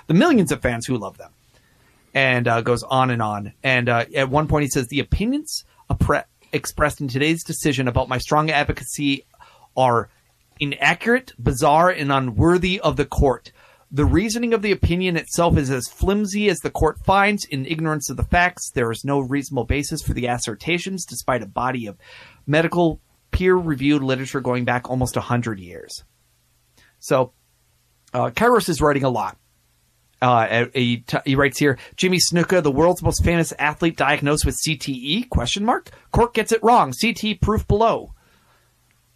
the 0.06 0.14
millions 0.14 0.50
of 0.50 0.62
fans 0.62 0.86
who 0.86 0.96
love 0.96 1.18
them. 1.18 1.32
And 2.14 2.46
uh, 2.46 2.60
goes 2.60 2.82
on 2.82 3.10
and 3.10 3.22
on. 3.22 3.54
And 3.62 3.88
uh, 3.88 4.04
at 4.14 4.28
one 4.28 4.46
point, 4.46 4.64
he 4.64 4.68
says, 4.68 4.88
The 4.88 5.00
opinions 5.00 5.64
appre- 5.90 6.24
expressed 6.52 7.00
in 7.00 7.08
today's 7.08 7.42
decision 7.42 7.88
about 7.88 8.08
my 8.08 8.18
strong 8.18 8.50
advocacy 8.50 9.24
are 9.76 10.10
inaccurate, 10.60 11.32
bizarre, 11.42 11.90
and 11.90 12.12
unworthy 12.12 12.80
of 12.80 12.96
the 12.96 13.06
court. 13.06 13.52
The 13.90 14.04
reasoning 14.04 14.54
of 14.54 14.62
the 14.62 14.72
opinion 14.72 15.16
itself 15.16 15.58
is 15.58 15.70
as 15.70 15.86
flimsy 15.88 16.48
as 16.48 16.60
the 16.60 16.70
court 16.70 16.98
finds. 17.04 17.44
In 17.44 17.66
ignorance 17.66 18.08
of 18.08 18.16
the 18.16 18.24
facts, 18.24 18.70
there 18.70 18.90
is 18.90 19.04
no 19.04 19.20
reasonable 19.20 19.64
basis 19.64 20.02
for 20.02 20.14
the 20.14 20.26
assertions, 20.26 21.04
despite 21.04 21.42
a 21.42 21.46
body 21.46 21.86
of 21.86 21.98
medical 22.46 23.00
peer 23.32 23.54
reviewed 23.54 24.02
literature 24.02 24.40
going 24.40 24.64
back 24.64 24.88
almost 24.88 25.16
100 25.16 25.58
years. 25.58 26.04
So, 27.00 27.32
uh, 28.14 28.30
Kyros 28.30 28.68
is 28.68 28.80
writing 28.80 29.04
a 29.04 29.10
lot. 29.10 29.36
Uh, 30.22 30.66
he, 30.72 30.98
t- 30.98 31.18
he 31.24 31.34
writes 31.34 31.58
here, 31.58 31.78
Jimmy 31.96 32.18
Snuka, 32.18 32.62
the 32.62 32.70
world's 32.70 33.02
most 33.02 33.24
famous 33.24 33.52
athlete 33.58 33.96
diagnosed 33.96 34.46
with 34.46 34.56
CTE? 34.64 35.28
Question 35.28 35.64
mark. 35.64 35.90
Court 36.12 36.32
gets 36.32 36.52
it 36.52 36.62
wrong. 36.62 36.92
CT 36.92 37.40
proof 37.40 37.66
below. 37.66 38.14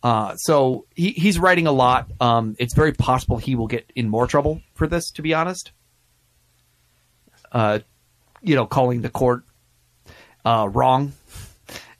Uh, 0.02 0.34
so 0.34 0.84
he, 0.96 1.12
he's 1.12 1.38
writing 1.38 1.68
a 1.68 1.72
lot. 1.72 2.10
Um, 2.20 2.56
it's 2.58 2.74
very 2.74 2.92
possible 2.92 3.38
he 3.38 3.54
will 3.54 3.68
get 3.68 3.90
in 3.94 4.08
more 4.08 4.26
trouble 4.26 4.60
for 4.74 4.88
this, 4.88 5.12
to 5.12 5.22
be 5.22 5.32
honest. 5.32 5.70
Uh, 7.52 7.78
you 8.42 8.56
know, 8.56 8.66
calling 8.66 9.02
the 9.02 9.08
court 9.08 9.44
uh, 10.44 10.68
wrong 10.70 11.12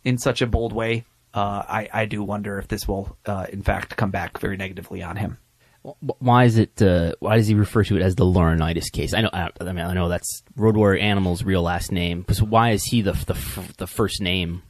in 0.03 0.19
such 0.19 0.43
a 0.43 0.49
bold 0.49 0.73
way. 0.73 1.05
Uh, 1.33 1.63
I, 1.69 1.89
I 1.93 2.07
do 2.07 2.25
wonder 2.25 2.59
if 2.59 2.67
this 2.67 2.89
will, 2.89 3.17
uh, 3.25 3.47
in 3.53 3.63
fact, 3.63 3.97
come 3.97 4.11
back 4.11 4.39
very 4.39 4.57
negatively 4.57 5.03
on 5.03 5.17
him. 5.17 5.39
Wh- 6.01 6.21
Why 6.23 6.45
is 6.45 6.59
it? 6.59 6.81
Uh, 6.83 7.13
why 7.21 7.37
does 7.37 7.47
he 7.47 7.55
refer 7.55 7.85
to 7.85 7.97
it 7.97 8.03
as 8.03 8.15
the 8.17 8.25
Laurinaitis 8.25 8.91
case? 8.93 9.15
I 9.15 9.21
know. 9.21 9.31
I, 9.33 9.51
I 9.61 9.65
mean, 9.73 9.85
I 9.85 9.95
know 9.95 10.09
that's 10.09 10.43
Road 10.57 10.77
Warrior 10.77 11.01
Animal's 11.01 11.45
real 11.45 11.63
last 11.63 11.93
name, 11.93 12.23
but 12.27 12.37
so 12.37 12.45
why 12.45 12.71
is 12.71 12.85
he 12.85 13.03
the 13.03 13.13
the, 13.13 13.37
the 13.79 13.87
first 13.87 14.21
name 14.21 14.63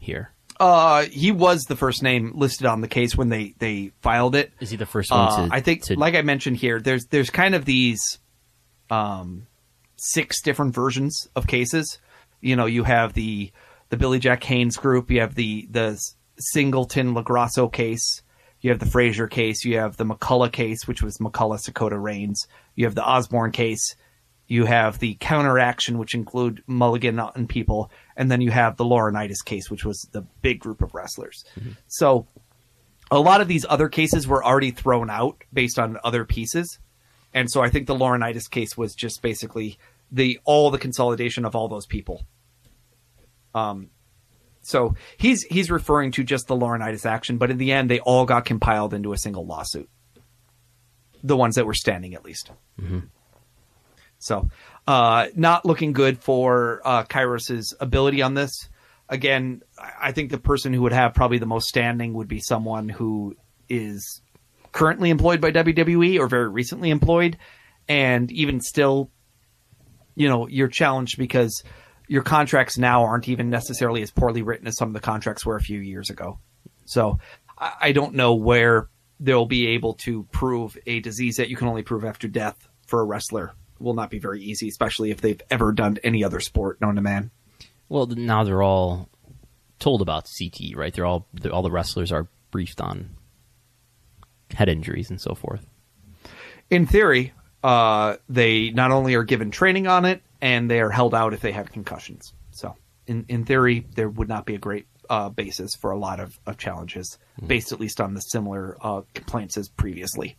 here? 0.00 0.30
Uh, 0.60 1.04
he 1.06 1.32
was 1.32 1.62
the 1.64 1.74
first 1.76 2.02
name 2.02 2.30
listed 2.36 2.66
on 2.66 2.80
the 2.80 2.86
case 2.88 3.16
when 3.16 3.28
they, 3.28 3.54
they 3.58 3.90
filed 4.02 4.36
it. 4.36 4.52
Is 4.60 4.70
he 4.70 4.76
the 4.76 4.86
first 4.86 5.10
one 5.10 5.20
Uh, 5.28 5.48
to? 5.48 5.54
I 5.54 5.60
think, 5.60 5.82
to- 5.86 5.98
like 5.98 6.14
I 6.14 6.22
mentioned 6.22 6.58
here, 6.58 6.80
there's 6.80 7.06
there's 7.06 7.28
kind 7.30 7.54
of 7.56 7.64
these, 7.64 8.00
um, 8.90 9.46
six 9.96 10.40
different 10.42 10.74
versions 10.74 11.28
of 11.34 11.46
cases. 11.46 11.98
You 12.40 12.56
know, 12.56 12.66
you 12.66 12.84
have 12.84 13.14
the 13.14 13.50
the 13.90 13.96
Billy 13.96 14.18
Jack 14.18 14.44
Haynes 14.44 14.76
group, 14.76 15.10
you 15.10 15.20
have 15.20 15.34
the 15.34 15.66
the 15.70 15.98
Singleton 16.38 17.14
LoGrasso 17.14 17.72
case, 17.72 18.22
you 18.64 18.70
have 18.70 18.80
the 18.80 18.86
Frazier 18.86 19.26
case, 19.26 19.62
you 19.62 19.76
have 19.76 19.98
the 19.98 20.06
McCullough 20.06 20.50
case, 20.50 20.88
which 20.88 21.02
was 21.02 21.18
McCullough 21.18 21.60
Sakoda 21.62 22.02
Reigns, 22.02 22.48
you 22.74 22.86
have 22.86 22.94
the 22.94 23.04
Osborne 23.04 23.52
case, 23.52 23.94
you 24.48 24.64
have 24.64 24.98
the 25.00 25.18
counteraction, 25.20 25.98
which 25.98 26.14
include 26.14 26.62
Mulligan 26.66 27.20
and 27.34 27.46
people, 27.46 27.90
and 28.16 28.30
then 28.30 28.40
you 28.40 28.50
have 28.50 28.78
the 28.78 28.84
Laurinaitis 28.84 29.44
case, 29.44 29.70
which 29.70 29.84
was 29.84 30.08
the 30.12 30.22
big 30.40 30.60
group 30.60 30.80
of 30.80 30.94
wrestlers. 30.94 31.44
So 31.88 32.26
a 33.10 33.20
lot 33.20 33.42
of 33.42 33.48
these 33.48 33.66
other 33.68 33.90
cases 33.90 34.26
were 34.26 34.42
already 34.42 34.70
thrown 34.70 35.10
out 35.10 35.44
based 35.52 35.78
on 35.78 35.98
other 36.02 36.24
pieces. 36.24 36.78
And 37.34 37.50
so 37.50 37.60
I 37.60 37.68
think 37.68 37.86
the 37.86 37.94
Laurinaitis 37.94 38.48
case 38.50 38.78
was 38.78 38.94
just 38.94 39.20
basically 39.20 39.78
the 40.10 40.40
all 40.44 40.70
the 40.70 40.78
consolidation 40.78 41.44
of 41.44 41.54
all 41.54 41.68
those 41.68 41.84
people. 41.84 42.24
Um 43.54 43.90
so 44.64 44.94
he's 45.16 45.42
he's 45.44 45.70
referring 45.70 46.12
to 46.12 46.24
just 46.24 46.46
the 46.46 46.56
Laurinaitis 46.56 47.06
action, 47.06 47.38
but 47.38 47.50
in 47.50 47.58
the 47.58 47.72
end 47.72 47.90
they 47.90 48.00
all 48.00 48.24
got 48.24 48.44
compiled 48.44 48.94
into 48.94 49.12
a 49.12 49.18
single 49.18 49.46
lawsuit. 49.46 49.88
The 51.22 51.36
ones 51.36 51.54
that 51.54 51.66
were 51.66 51.74
standing 51.74 52.14
at 52.14 52.24
least. 52.24 52.50
So, 54.18 54.48
uh, 54.86 55.26
not 55.34 55.66
looking 55.66 55.92
good 55.92 56.18
for 56.18 56.80
uh, 56.84 57.04
Kyros's 57.04 57.74
ability 57.78 58.22
on 58.22 58.34
this. 58.34 58.68
Again, 59.08 59.62
I 59.78 60.12
think 60.12 60.30
the 60.30 60.38
person 60.38 60.72
who 60.72 60.82
would 60.82 60.92
have 60.92 61.12
probably 61.12 61.38
the 61.38 61.46
most 61.46 61.68
standing 61.68 62.14
would 62.14 62.28
be 62.28 62.40
someone 62.40 62.88
who 62.88 63.36
is 63.68 64.22
currently 64.72 65.10
employed 65.10 65.40
by 65.42 65.50
WWE 65.52 66.18
or 66.18 66.26
very 66.26 66.48
recently 66.48 66.88
employed, 66.90 67.36
and 67.86 68.32
even 68.32 68.60
still, 68.60 69.10
you 70.14 70.28
know, 70.28 70.48
you're 70.48 70.68
challenged 70.68 71.18
because 71.18 71.62
your 72.08 72.22
contracts 72.22 72.78
now 72.78 73.04
aren't 73.04 73.28
even 73.28 73.50
necessarily 73.50 74.02
as 74.02 74.10
poorly 74.10 74.42
written 74.42 74.66
as 74.66 74.76
some 74.76 74.88
of 74.88 74.94
the 74.94 75.00
contracts 75.00 75.44
were 75.44 75.56
a 75.56 75.60
few 75.60 75.80
years 75.80 76.10
ago. 76.10 76.38
So, 76.84 77.18
I 77.58 77.72
I 77.80 77.92
don't 77.92 78.14
know 78.14 78.34
where 78.34 78.88
they'll 79.20 79.46
be 79.46 79.68
able 79.68 79.94
to 79.94 80.24
prove 80.32 80.76
a 80.86 81.00
disease 81.00 81.36
that 81.36 81.48
you 81.48 81.56
can 81.56 81.68
only 81.68 81.82
prove 81.82 82.04
after 82.04 82.28
death 82.28 82.68
for 82.86 83.00
a 83.00 83.04
wrestler 83.04 83.54
will 83.78 83.94
not 83.94 84.10
be 84.10 84.18
very 84.18 84.42
easy, 84.42 84.68
especially 84.68 85.10
if 85.10 85.20
they've 85.20 85.40
ever 85.50 85.72
done 85.72 85.98
any 86.02 86.24
other 86.24 86.40
sport 86.40 86.80
known 86.80 86.96
to 86.96 87.02
man. 87.02 87.30
Well, 87.88 88.06
now 88.06 88.44
they're 88.44 88.62
all 88.62 89.08
told 89.78 90.02
about 90.02 90.28
CT, 90.38 90.76
right? 90.76 90.92
They're 90.92 91.06
all 91.06 91.26
they're, 91.32 91.52
all 91.52 91.62
the 91.62 91.70
wrestlers 91.70 92.12
are 92.12 92.28
briefed 92.50 92.80
on 92.80 93.10
head 94.52 94.68
injuries 94.68 95.10
and 95.10 95.20
so 95.20 95.34
forth. 95.34 95.66
In 96.70 96.86
theory, 96.86 97.32
uh, 97.62 98.16
they 98.28 98.70
not 98.70 98.90
only 98.90 99.14
are 99.14 99.24
given 99.24 99.50
training 99.50 99.86
on 99.86 100.04
it, 100.04 100.22
and 100.44 100.70
they 100.70 100.80
are 100.80 100.90
held 100.90 101.14
out 101.14 101.32
if 101.32 101.40
they 101.40 101.52
have 101.52 101.72
concussions. 101.72 102.34
So, 102.50 102.76
in 103.06 103.24
in 103.28 103.46
theory, 103.46 103.86
there 103.94 104.10
would 104.10 104.28
not 104.28 104.44
be 104.44 104.54
a 104.54 104.58
great 104.58 104.86
uh, 105.08 105.30
basis 105.30 105.74
for 105.74 105.90
a 105.90 105.98
lot 105.98 106.20
of, 106.20 106.38
of 106.46 106.58
challenges, 106.58 107.18
based 107.44 107.72
at 107.72 107.80
least 107.80 107.98
on 107.98 108.12
the 108.12 108.20
similar 108.20 108.76
uh, 108.80 109.02
complaints 109.14 109.56
as 109.56 109.70
previously. 109.70 110.36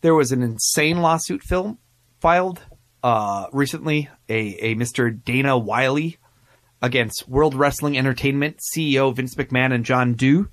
There 0.00 0.14
was 0.14 0.32
an 0.32 0.42
insane 0.42 1.00
lawsuit 1.00 1.42
film 1.42 1.78
filed 2.20 2.60
uh, 3.02 3.46
recently, 3.52 4.08
a, 4.28 4.38
a 4.38 4.74
Mr. 4.74 5.24
Dana 5.24 5.56
Wiley 5.56 6.18
against 6.82 7.28
World 7.28 7.54
Wrestling 7.54 7.96
Entertainment 7.96 8.58
CEO 8.76 9.14
Vince 9.14 9.36
McMahon 9.36 9.72
and 9.72 9.84
John 9.84 10.14
Doe. 10.14 10.48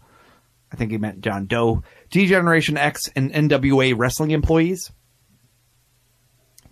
I 0.71 0.75
think 0.75 0.91
he 0.91 0.97
meant 0.97 1.21
John 1.21 1.47
Doe. 1.47 1.83
D-Generation 2.11 2.77
X 2.77 3.09
and 3.15 3.31
NWA 3.31 3.95
wrestling 3.97 4.31
employees. 4.31 4.91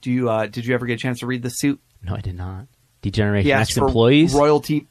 Do 0.01 0.11
you 0.11 0.29
uh, 0.29 0.47
did 0.47 0.65
you 0.65 0.73
ever 0.73 0.85
get 0.85 0.95
a 0.95 0.97
chance 0.97 1.19
to 1.19 1.27
read 1.27 1.43
the 1.43 1.49
suit? 1.49 1.79
No, 2.03 2.15
I 2.15 2.21
did 2.21 2.35
not. 2.35 2.67
Degeneration 3.01 3.45
He 3.47 3.53
X 3.53 3.77
employees. 3.77 4.33
royalty 4.33 4.87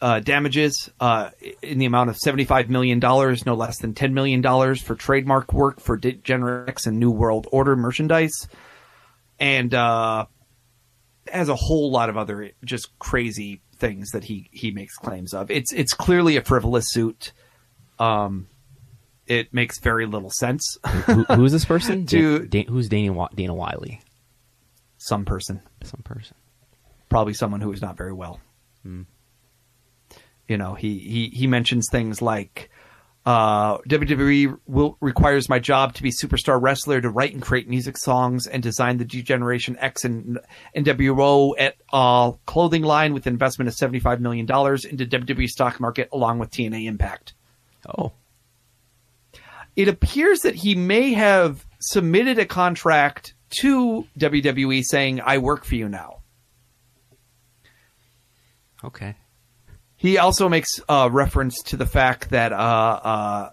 uh, 0.00 0.20
damages 0.20 0.90
uh, 0.98 1.30
in 1.62 1.78
the 1.78 1.84
amount 1.84 2.08
of 2.10 2.16
$75 2.16 2.68
million, 2.68 2.98
no 2.98 3.54
less 3.54 3.78
than 3.78 3.92
$10 3.94 4.12
million 4.12 4.42
for 4.76 4.94
trademark 4.94 5.52
work 5.52 5.80
for 5.80 5.96
Degenerate 5.96 6.68
X 6.68 6.86
and 6.86 6.98
New 6.98 7.10
World 7.10 7.46
Order 7.52 7.76
merchandise. 7.76 8.48
And 9.38 9.74
uh, 9.74 10.26
has 11.30 11.48
a 11.48 11.54
whole 11.56 11.90
lot 11.90 12.08
of 12.08 12.16
other 12.16 12.50
just 12.64 12.98
crazy 12.98 13.60
things 13.76 14.10
that 14.10 14.24
he, 14.24 14.48
he 14.52 14.70
makes 14.70 14.96
claims 14.96 15.34
of. 15.34 15.50
It's 15.50 15.72
it's 15.72 15.92
clearly 15.94 16.36
a 16.36 16.42
frivolous 16.42 16.90
suit. 16.90 17.32
Um, 17.98 18.46
it 19.30 19.54
makes 19.54 19.78
very 19.78 20.06
little 20.06 20.30
sense. 20.30 20.76
Who, 21.06 21.22
who 21.24 21.44
is 21.44 21.52
this 21.52 21.64
person? 21.64 22.04
To- 22.08 22.46
Dan, 22.46 22.66
who's 22.66 22.88
Dana, 22.88 23.28
Dana 23.34 23.54
Wiley? 23.54 24.00
Some 24.98 25.24
person. 25.24 25.62
Some 25.84 26.02
person. 26.02 26.36
probably 27.08 27.32
someone 27.34 27.60
who 27.60 27.72
is 27.72 27.80
not 27.80 27.96
very 27.96 28.12
well. 28.12 28.40
You 28.84 30.56
know, 30.58 30.74
he, 30.74 30.98
he, 30.98 31.28
he 31.28 31.46
mentions 31.46 31.88
things 31.90 32.20
like 32.20 32.70
uh, 33.24 33.78
WWE 33.78 34.58
will, 34.66 34.96
requires 35.00 35.48
my 35.48 35.58
job 35.60 35.94
to 35.94 36.02
be 36.02 36.10
superstar 36.10 36.60
wrestler 36.60 37.00
to 37.00 37.08
write 37.08 37.32
and 37.32 37.40
create 37.42 37.68
music 37.68 37.96
songs 37.98 38.46
and 38.48 38.62
design 38.62 38.96
the 38.96 39.04
Degeneration 39.04 39.76
X 39.78 40.04
and 40.04 40.40
NWO 40.74 41.52
at 41.58 41.76
uh, 41.92 42.32
clothing 42.46 42.82
line 42.82 43.14
with 43.14 43.26
an 43.26 43.32
investment 43.34 43.68
of 43.68 43.74
seventy 43.74 44.00
five 44.00 44.20
million 44.20 44.46
dollars 44.46 44.84
into 44.84 45.06
WWE 45.06 45.46
stock 45.46 45.78
market 45.78 46.08
along 46.12 46.38
with 46.40 46.50
TNA 46.50 46.86
Impact. 46.86 47.34
Oh, 47.86 48.12
It 49.76 49.88
appears 49.88 50.40
that 50.40 50.54
he 50.54 50.74
may 50.74 51.12
have 51.12 51.64
submitted 51.80 52.38
a 52.38 52.46
contract 52.46 53.34
to 53.60 54.06
WWE 54.18 54.82
saying, 54.84 55.20
"I 55.20 55.38
work 55.38 55.64
for 55.64 55.74
you 55.74 55.88
now." 55.88 56.22
okay. 58.84 59.16
He 59.96 60.16
also 60.16 60.48
makes 60.48 60.80
uh, 60.88 61.10
reference 61.12 61.62
to 61.64 61.76
the 61.76 61.86
fact 61.86 62.30
that 62.30 62.52
uh, 62.52 62.56
uh, 62.56 63.50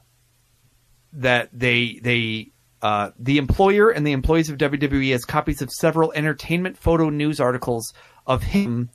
that 1.14 1.49
they 1.52 1.99
they 2.02 2.52
uh, 2.81 3.11
the 3.19 3.38
employer 3.38 3.89
and 3.89 4.07
the 4.07 4.14
employees 4.14 4.49
of 4.49 4.57
WWE 4.57 5.11
has 5.11 5.26
copies 5.26 5.61
of 5.61 5.72
several 5.72 6.14
entertainment 6.14 6.77
photo 6.77 7.10
news 7.10 7.39
articles 7.39 7.94
of 8.26 8.44
him 8.44 8.89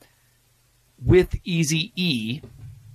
with 1.05 1.35
Easy 1.45 1.93
E 1.97 2.41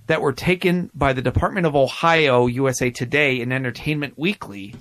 that 0.08 0.22
were 0.22 0.32
taken 0.32 0.90
by 0.94 1.12
the 1.12 1.22
Department 1.22 1.66
of 1.66 1.76
Ohio, 1.76 2.46
USA 2.46 2.90
Today, 2.90 3.40
and 3.40 3.52
Entertainment 3.52 4.18
Weekly 4.18 4.74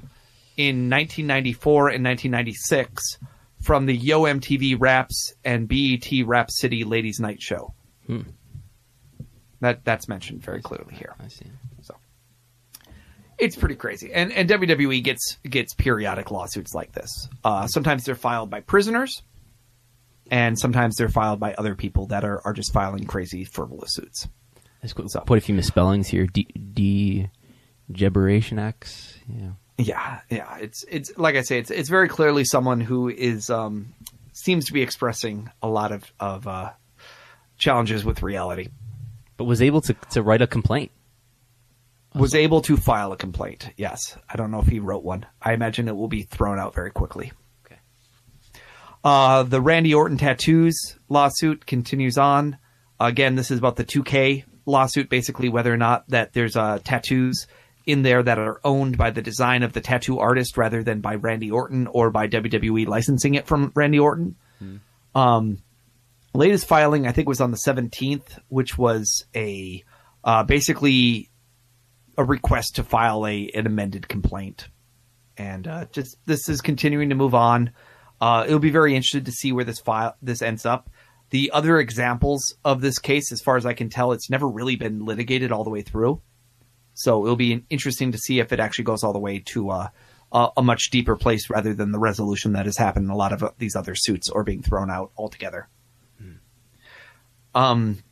in 0.55 0.89
1994 0.89 1.89
and 1.89 2.03
1996 2.03 3.19
from 3.61 3.85
the 3.85 3.95
Yo 3.95 4.23
MTV 4.23 4.77
Raps 4.79 5.33
and 5.43 5.67
BET 5.67 6.07
Rap 6.25 6.49
City 6.49 6.83
Ladies 6.83 7.19
Night 7.19 7.41
Show. 7.41 7.73
That 9.59 9.83
that's 9.83 10.07
mentioned 10.07 10.41
very 10.41 10.61
clearly 10.61 10.93
here. 10.93 11.13
I 11.19 11.27
see. 11.27 11.47
So 11.81 11.95
it's 13.37 13.55
pretty 13.55 13.75
crazy, 13.75 14.13
and 14.13 14.31
and 14.31 14.49
WWE 14.49 15.03
gets 15.03 15.37
gets 15.43 15.73
periodic 15.73 16.31
lawsuits 16.31 16.73
like 16.73 16.93
this. 16.93 17.27
Uh, 17.43 17.67
sometimes 17.67 18.05
they're 18.05 18.15
filed 18.15 18.49
by 18.49 18.61
prisoners, 18.61 19.23
and 20.31 20.57
sometimes 20.57 20.95
they're 20.95 21.09
filed 21.09 21.39
by 21.39 21.53
other 21.55 21.75
people 21.75 22.07
that 22.07 22.23
are 22.23 22.39
are 22.45 22.53
just 22.53 22.71
filing 22.71 23.05
crazy 23.05 23.43
frivolous 23.43 23.93
suits. 23.93 24.27
So- 24.85 25.21
Quite 25.21 25.37
a 25.37 25.45
few 25.45 25.55
misspellings 25.55 26.07
here. 26.07 26.27
D, 26.27 26.43
D 26.73 27.29
X. 27.93 29.19
Yeah. 29.27 29.51
Yeah, 29.77 30.19
yeah. 30.29 30.57
It's 30.57 30.83
it's 30.89 31.15
like 31.17 31.35
I 31.35 31.41
say, 31.41 31.59
it's 31.59 31.69
it's 31.69 31.89
very 31.89 32.07
clearly 32.09 32.43
someone 32.45 32.81
who 32.81 33.09
is 33.09 33.49
um 33.49 33.93
seems 34.33 34.65
to 34.65 34.73
be 34.73 34.81
expressing 34.81 35.49
a 35.61 35.67
lot 35.67 35.91
of 35.91 36.11
of 36.19 36.47
uh, 36.47 36.71
challenges 37.57 38.03
with 38.03 38.23
reality. 38.23 38.69
But 39.37 39.45
was 39.45 39.61
able 39.61 39.81
to 39.81 39.93
to 40.11 40.23
write 40.23 40.41
a 40.41 40.47
complaint. 40.47 40.91
Was 42.15 42.33
able 42.33 42.61
to 42.61 42.77
file 42.77 43.11
a 43.11 43.17
complaint. 43.17 43.69
Yes, 43.77 44.17
I 44.27 44.37
don't 44.37 44.49
know 44.49 44.59
if 44.61 44.67
he 44.67 44.79
wrote 44.79 45.03
one. 45.03 45.27
I 45.39 45.53
imagine 45.53 45.87
it 45.87 45.95
will 45.95 46.07
be 46.07 46.23
thrown 46.23 46.57
out 46.57 46.73
very 46.73 46.89
quickly. 46.89 47.31
Okay. 47.65 47.79
Uh, 49.03 49.43
the 49.43 49.61
Randy 49.61 49.93
Orton 49.93 50.17
tattoos 50.17 50.97
lawsuit 51.09 51.67
continues 51.67 52.17
on. 52.17 52.57
Again, 52.99 53.35
this 53.35 53.51
is 53.51 53.59
about 53.59 53.75
the 53.75 53.85
2K 53.85 54.45
lawsuit, 54.67 55.09
basically 55.09 55.49
whether 55.49 55.73
or 55.73 55.77
not 55.77 56.07
that 56.09 56.33
there's 56.33 56.55
uh, 56.55 56.79
tattoos 56.83 57.47
in 57.85 58.03
there 58.03 58.21
that 58.21 58.37
are 58.37 58.59
owned 58.63 58.97
by 58.97 59.09
the 59.09 59.21
design 59.21 59.63
of 59.63 59.73
the 59.73 59.81
tattoo 59.81 60.19
artist 60.19 60.57
rather 60.57 60.83
than 60.83 61.01
by 61.01 61.15
Randy 61.15 61.49
Orton 61.49 61.87
or 61.87 62.11
by 62.11 62.27
WWE 62.27 62.85
licensing 62.85 63.35
it 63.35 63.47
from 63.47 63.71
Randy 63.73 63.99
Orton. 63.99 64.35
Um, 65.15 65.57
latest 66.33 66.67
filing, 66.67 67.07
I 67.07 67.13
think, 67.13 67.27
was 67.27 67.41
on 67.41 67.51
the 67.51 67.57
17th, 67.57 68.39
which 68.49 68.77
was 68.77 69.25
a 69.35 69.83
uh, 70.23 70.43
basically 70.43 71.31
a 72.17 72.23
request 72.23 72.75
to 72.75 72.83
file 72.83 73.25
a 73.25 73.49
an 73.55 73.65
amended 73.65 74.07
complaint 74.07 74.67
and 75.37 75.67
uh, 75.67 75.85
just 75.91 76.17
this 76.25 76.49
is 76.49 76.61
continuing 76.61 77.09
to 77.09 77.15
move 77.15 77.35
on. 77.35 77.71
Uh, 78.19 78.43
it'll 78.47 78.59
be 78.59 78.71
very 78.71 78.95
interested 78.95 79.25
to 79.25 79.31
see 79.31 79.51
where 79.51 79.65
this 79.65 79.79
file 79.79 80.15
this 80.21 80.41
ends 80.41 80.65
up. 80.65 80.89
The 81.29 81.51
other 81.51 81.77
examples 81.79 82.55
of 82.63 82.79
this 82.81 82.99
case, 82.99 83.31
as 83.31 83.41
far 83.41 83.57
as 83.57 83.65
I 83.65 83.73
can 83.73 83.89
tell, 83.89 84.11
it's 84.13 84.29
never 84.29 84.47
really 84.47 84.75
been 84.77 85.03
litigated 85.05 85.51
all 85.51 85.63
the 85.63 85.69
way 85.69 85.81
through. 85.81 86.21
So 86.93 87.25
it'll 87.25 87.35
be 87.35 87.63
interesting 87.69 88.13
to 88.13 88.17
see 88.17 88.39
if 88.39 88.51
it 88.53 88.59
actually 88.59 88.85
goes 88.85 89.03
all 89.03 89.13
the 89.13 89.19
way 89.19 89.39
to 89.47 89.69
uh, 89.69 89.87
a, 90.31 90.49
a 90.57 90.63
much 90.63 90.89
deeper 90.89 91.15
place 91.15 91.49
rather 91.49 91.73
than 91.73 91.91
the 91.91 91.99
resolution 91.99 92.53
that 92.53 92.65
has 92.65 92.77
happened 92.77 93.05
in 93.05 93.11
a 93.11 93.15
lot 93.15 93.33
of 93.33 93.43
uh, 93.43 93.51
these 93.57 93.75
other 93.75 93.93
suits 93.93 94.29
or 94.29 94.43
being 94.43 94.61
thrown 94.63 94.89
out 94.89 95.11
altogether. 95.17 95.67
Um, 97.55 98.03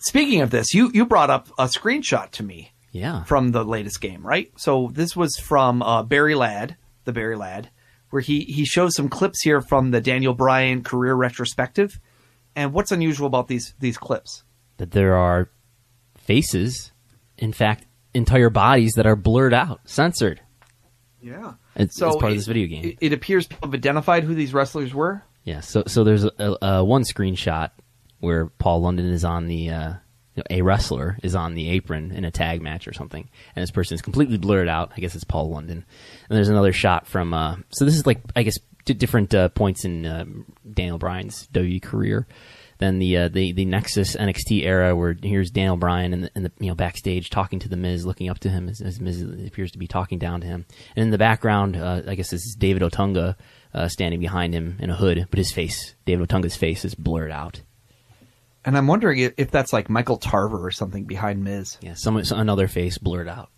speaking 0.00 0.40
of 0.42 0.50
this, 0.50 0.74
you 0.74 0.90
you 0.94 1.06
brought 1.06 1.30
up 1.30 1.48
a 1.58 1.64
screenshot 1.64 2.30
to 2.32 2.42
me 2.42 2.72
Yeah. 2.92 3.24
from 3.24 3.50
the 3.52 3.64
latest 3.64 4.00
game, 4.00 4.24
right? 4.26 4.50
So 4.56 4.90
this 4.92 5.16
was 5.16 5.36
from 5.36 5.82
uh, 5.82 6.02
Barry 6.04 6.34
Ladd, 6.34 6.76
the 7.04 7.12
Barry 7.12 7.36
Ladd, 7.36 7.70
where 8.10 8.22
he 8.22 8.40
he 8.44 8.64
shows 8.64 8.94
some 8.94 9.08
clips 9.08 9.42
here 9.42 9.60
from 9.60 9.90
the 9.90 10.00
Daniel 10.00 10.34
Bryan 10.34 10.82
career 10.82 11.14
retrospective. 11.14 11.98
And 12.56 12.72
what's 12.72 12.92
unusual 12.92 13.26
about 13.26 13.48
these 13.48 13.74
these 13.78 13.96
clips? 13.96 14.44
that 14.80 14.92
there 14.92 15.14
are 15.14 15.50
faces, 16.16 16.90
in 17.36 17.52
fact, 17.52 17.86
entire 18.14 18.48
bodies 18.48 18.94
that 18.96 19.06
are 19.06 19.14
blurred 19.14 19.52
out, 19.52 19.80
censored. 19.84 20.40
Yeah, 21.20 21.52
It's, 21.76 22.00
it's 22.00 22.16
part 22.16 22.32
of 22.32 22.38
this 22.38 22.46
video 22.46 22.66
game. 22.66 22.84
It, 22.84 22.98
it 23.02 23.12
appears 23.12 23.46
people 23.46 23.68
have 23.68 23.74
identified 23.74 24.24
who 24.24 24.34
these 24.34 24.54
wrestlers 24.54 24.94
were. 24.94 25.22
Yeah, 25.44 25.60
so 25.60 25.84
so 25.86 26.02
there's 26.02 26.24
a, 26.24 26.56
a, 26.62 26.84
one 26.84 27.02
screenshot 27.02 27.70
where 28.20 28.46
Paul 28.46 28.80
London 28.80 29.06
is 29.10 29.22
on 29.22 29.48
the 29.48 29.68
uh, 29.68 29.88
you 30.34 30.42
know, 30.42 30.42
a 30.48 30.62
wrestler 30.62 31.18
is 31.22 31.34
on 31.34 31.54
the 31.54 31.68
apron 31.70 32.10
in 32.12 32.24
a 32.24 32.30
tag 32.30 32.62
match 32.62 32.88
or 32.88 32.94
something, 32.94 33.28
and 33.54 33.62
this 33.62 33.70
person 33.70 33.94
is 33.94 34.02
completely 34.02 34.38
blurred 34.38 34.68
out. 34.68 34.92
I 34.96 35.00
guess 35.00 35.14
it's 35.14 35.24
Paul 35.24 35.50
London. 35.50 35.84
And 36.28 36.36
there's 36.36 36.48
another 36.48 36.72
shot 36.72 37.06
from 37.06 37.34
uh, 37.34 37.56
so 37.68 37.84
this 37.84 37.96
is 37.96 38.06
like 38.06 38.20
I 38.34 38.44
guess 38.44 38.58
different 38.84 39.34
uh, 39.34 39.48
points 39.50 39.84
in 39.84 40.06
um, 40.06 40.46
Daniel 40.70 40.98
Bryan's 40.98 41.46
WWE 41.48 41.82
career. 41.82 42.26
Then 42.78 42.98
the 42.98 43.16
uh, 43.16 43.28
the 43.28 43.52
the 43.52 43.66
Nexus 43.66 44.16
NXT 44.16 44.64
era 44.64 44.96
where 44.96 45.14
here's 45.22 45.50
Daniel 45.50 45.76
Bryan 45.76 46.14
in 46.14 46.20
the, 46.22 46.30
in 46.34 46.42
the 46.44 46.52
you 46.58 46.68
know 46.68 46.74
backstage 46.74 47.28
talking 47.28 47.58
to 47.58 47.68
the 47.68 47.76
Miz, 47.76 48.06
looking 48.06 48.30
up 48.30 48.38
to 48.40 48.48
him 48.48 48.70
as, 48.70 48.80
as 48.80 49.00
Miz 49.00 49.20
appears 49.20 49.70
to 49.72 49.78
be 49.78 49.86
talking 49.86 50.18
down 50.18 50.40
to 50.40 50.46
him, 50.46 50.64
and 50.96 51.02
in 51.02 51.10
the 51.10 51.18
background, 51.18 51.76
uh, 51.76 52.02
I 52.06 52.14
guess 52.14 52.30
this 52.30 52.46
is 52.46 52.56
David 52.58 52.82
Otunga 52.82 53.36
uh, 53.74 53.88
standing 53.88 54.18
behind 54.18 54.54
him 54.54 54.78
in 54.80 54.88
a 54.88 54.96
hood, 54.96 55.26
but 55.30 55.38
his 55.38 55.52
face, 55.52 55.94
David 56.06 56.26
Otunga's 56.26 56.56
face, 56.56 56.84
is 56.84 56.94
blurred 56.94 57.30
out. 57.30 57.60
And 58.64 58.76
I'm 58.76 58.86
wondering 58.86 59.20
if, 59.20 59.34
if 59.36 59.50
that's 59.50 59.72
like 59.72 59.88
Michael 59.88 60.18
Tarver 60.18 60.64
or 60.64 60.70
something 60.70 61.04
behind 61.04 61.44
Miz. 61.44 61.78
Yeah, 61.80 61.94
some, 61.94 62.22
some 62.24 62.40
another 62.40 62.68
face 62.68 62.98
blurred 62.98 63.28
out. 63.28 63.50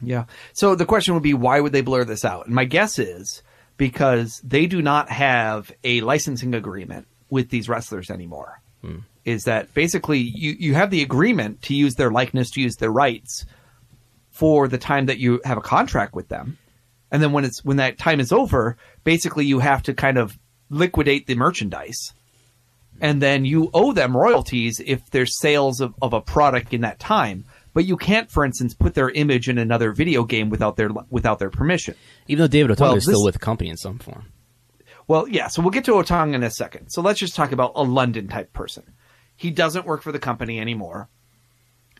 Yeah. 0.00 0.24
So 0.52 0.74
the 0.74 0.86
question 0.86 1.14
would 1.14 1.22
be, 1.22 1.34
why 1.34 1.60
would 1.60 1.72
they 1.72 1.82
blur 1.82 2.04
this 2.04 2.24
out? 2.24 2.46
And 2.46 2.54
my 2.54 2.64
guess 2.64 2.98
is 2.98 3.42
because 3.76 4.40
they 4.44 4.66
do 4.66 4.82
not 4.82 5.08
have 5.10 5.72
a 5.82 6.00
licensing 6.00 6.54
agreement 6.54 7.06
with 7.30 7.50
these 7.50 7.68
wrestlers 7.68 8.10
anymore. 8.10 8.60
Hmm. 8.82 8.98
Is 9.24 9.44
that 9.44 9.72
basically 9.74 10.18
you, 10.18 10.54
you 10.58 10.74
have 10.74 10.90
the 10.90 11.02
agreement 11.02 11.62
to 11.62 11.74
use 11.74 11.94
their 11.94 12.10
likeness, 12.10 12.50
to 12.52 12.60
use 12.60 12.76
their 12.76 12.92
rights 12.92 13.46
for 14.30 14.68
the 14.68 14.78
time 14.78 15.06
that 15.06 15.18
you 15.18 15.40
have 15.44 15.56
a 15.56 15.62
contract 15.62 16.14
with 16.14 16.28
them. 16.28 16.58
And 17.10 17.22
then 17.22 17.32
when 17.32 17.44
it's 17.44 17.64
when 17.64 17.78
that 17.78 17.98
time 17.98 18.20
is 18.20 18.32
over, 18.32 18.76
basically 19.04 19.46
you 19.46 19.60
have 19.60 19.82
to 19.84 19.94
kind 19.94 20.18
of 20.18 20.38
liquidate 20.68 21.26
the 21.26 21.36
merchandise. 21.36 22.12
And 23.00 23.22
then 23.22 23.44
you 23.44 23.70
owe 23.72 23.92
them 23.92 24.16
royalties 24.16 24.80
if 24.84 25.08
there's 25.10 25.38
sales 25.38 25.80
of, 25.80 25.94
of 26.02 26.12
a 26.12 26.20
product 26.20 26.74
in 26.74 26.82
that 26.82 26.98
time. 26.98 27.44
But 27.74 27.84
you 27.84 27.96
can't, 27.96 28.30
for 28.30 28.44
instance, 28.44 28.72
put 28.72 28.94
their 28.94 29.10
image 29.10 29.48
in 29.48 29.58
another 29.58 29.92
video 29.92 30.24
game 30.24 30.48
without 30.48 30.76
their 30.76 30.88
without 31.10 31.38
their 31.38 31.50
permission. 31.50 31.94
Even 32.28 32.42
though 32.44 32.48
David 32.48 32.76
Otunga 32.76 32.80
Well, 32.80 32.94
is 32.96 33.02
still 33.02 33.18
this- 33.20 33.24
with 33.26 33.34
the 33.34 33.40
company 33.40 33.68
in 33.68 33.76
some 33.76 33.98
form. 33.98 34.26
Well, 35.06 35.28
yeah, 35.28 35.48
so 35.48 35.60
we'll 35.60 35.70
get 35.72 35.84
to 35.84 35.92
Otang 35.92 36.34
in 36.34 36.42
a 36.42 36.50
second. 36.50 36.88
So 36.88 37.02
let's 37.02 37.20
just 37.20 37.34
talk 37.34 37.52
about 37.52 37.72
a 37.74 37.82
London 37.82 38.26
type 38.28 38.54
person. 38.54 38.94
He 39.36 39.50
doesn't 39.50 39.84
work 39.84 40.00
for 40.02 40.12
the 40.12 40.18
company 40.18 40.58
anymore. 40.58 41.10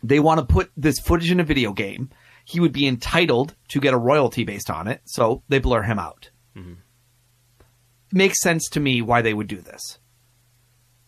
They 0.01 0.19
want 0.19 0.39
to 0.39 0.45
put 0.45 0.71
this 0.75 0.97
footage 0.99 1.29
in 1.29 1.39
a 1.39 1.43
video 1.43 1.71
game. 1.71 2.09
He 2.45 2.59
would 2.59 2.71
be 2.71 2.87
entitled 2.87 3.53
to 3.69 3.79
get 3.79 3.93
a 3.93 3.97
royalty 3.97 4.43
based 4.43 4.71
on 4.71 4.87
it, 4.87 5.01
so 5.05 5.43
they 5.49 5.59
blur 5.59 5.83
him 5.83 5.99
out. 5.99 6.31
Mm-hmm. 6.55 6.73
Makes 8.11 8.41
sense 8.41 8.69
to 8.69 8.79
me 8.79 9.01
why 9.01 9.21
they 9.21 9.33
would 9.33 9.47
do 9.47 9.61
this. 9.61 9.99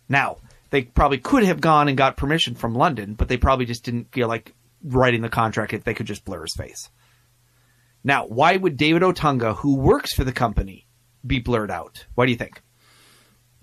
Now, 0.09 0.37
they 0.69 0.83
probably 0.83 1.17
could 1.19 1.43
have 1.43 1.61
gone 1.61 1.87
and 1.87 1.97
got 1.97 2.17
permission 2.17 2.53
from 2.55 2.75
London, 2.75 3.13
but 3.13 3.27
they 3.27 3.37
probably 3.37 3.65
just 3.65 3.83
didn't 3.83 4.11
feel 4.11 4.27
like 4.27 4.53
writing 4.83 5.21
the 5.21 5.29
contract 5.29 5.73
if 5.73 5.83
they 5.83 5.93
could 5.93 6.05
just 6.05 6.25
blur 6.25 6.41
his 6.43 6.55
face. 6.55 6.89
Now, 8.03 8.25
why 8.25 8.55
would 8.55 8.77
David 8.77 9.01
Otunga, 9.01 9.55
who 9.55 9.75
works 9.75 10.13
for 10.13 10.23
the 10.23 10.31
company, 10.31 10.87
be 11.25 11.39
blurred 11.39 11.71
out? 11.71 12.05
Why 12.15 12.25
do 12.25 12.31
you 12.31 12.37
think? 12.37 12.61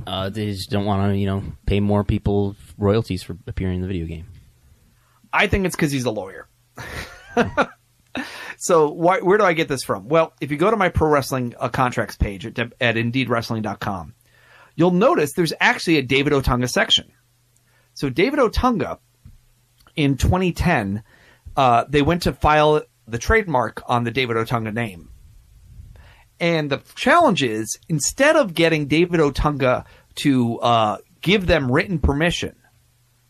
Uh, 0.07 0.29
they 0.29 0.51
just 0.51 0.71
don't 0.71 0.85
want 0.85 1.13
to, 1.13 1.17
you 1.17 1.27
know, 1.27 1.43
pay 1.67 1.81
more 1.81 2.05
people 2.05 2.57
royalties 2.77 3.23
for 3.23 3.39
appearing 3.47 3.77
in 3.77 3.81
the 3.81 3.87
video 3.87 4.07
game. 4.07 4.27
I 5.33 5.47
think 5.47 5.67
it's 5.67 5.77
because 5.77 5.93
he's 5.93 6.05
a 6.05 6.11
lawyer. 6.11 6.49
so 8.57 8.91
why, 8.91 9.21
where 9.21 9.39
do 9.39 9.45
I 9.45 9.53
get 9.53 9.69
this 9.69 9.83
from? 9.83 10.09
Well, 10.09 10.33
if 10.41 10.51
you 10.51 10.57
go 10.57 10.71
to 10.71 10.77
my 10.77 10.89
pro 10.89 11.09
wrestling 11.09 11.55
uh, 11.59 11.69
contracts 11.69 12.17
page 12.17 12.47
at, 12.47 12.59
at 12.81 12.97
indeedwrestling.com, 12.97 14.15
you'll 14.77 14.91
notice 14.91 15.33
there's 15.33 15.53
actually 15.61 15.99
a 15.99 16.03
David 16.03 16.33
Otunga 16.33 16.69
section. 16.69 17.11
So 17.95 18.11
David 18.11 18.41
Otunga, 18.41 18.99
in 19.97 20.17
2010, 20.17 21.03
uh, 21.57 21.85
they 21.89 22.03
went 22.03 22.23
to 22.23 22.33
file 22.33 22.83
the 23.07 23.19
trademark 23.19 23.83
on 23.87 24.05
the 24.05 24.11
David 24.11 24.37
Otunga 24.37 24.73
name. 24.73 25.11
And 26.41 26.71
the 26.71 26.83
challenge 26.95 27.43
is 27.43 27.79
instead 27.89 28.37
of 28.37 28.55
getting 28.55 28.87
David 28.87 29.21
Otunga 29.21 29.85
to 30.17 30.59
uh, 30.61 30.99
give 31.21 31.47
them 31.47 31.71
written 31.71 31.99
permission 31.99 32.57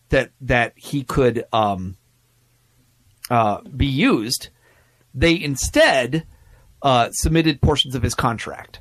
that 0.08 0.30
that 0.40 0.72
he 0.76 1.02
could 1.02 1.44
um, 1.52 1.96
uh, 3.30 3.60
be 3.62 3.86
used, 3.86 4.48
they 5.14 5.40
instead 5.40 6.26
uh, 6.82 7.10
submitted 7.12 7.60
portions 7.60 7.94
of 7.94 8.02
his 8.02 8.14
contract. 8.14 8.80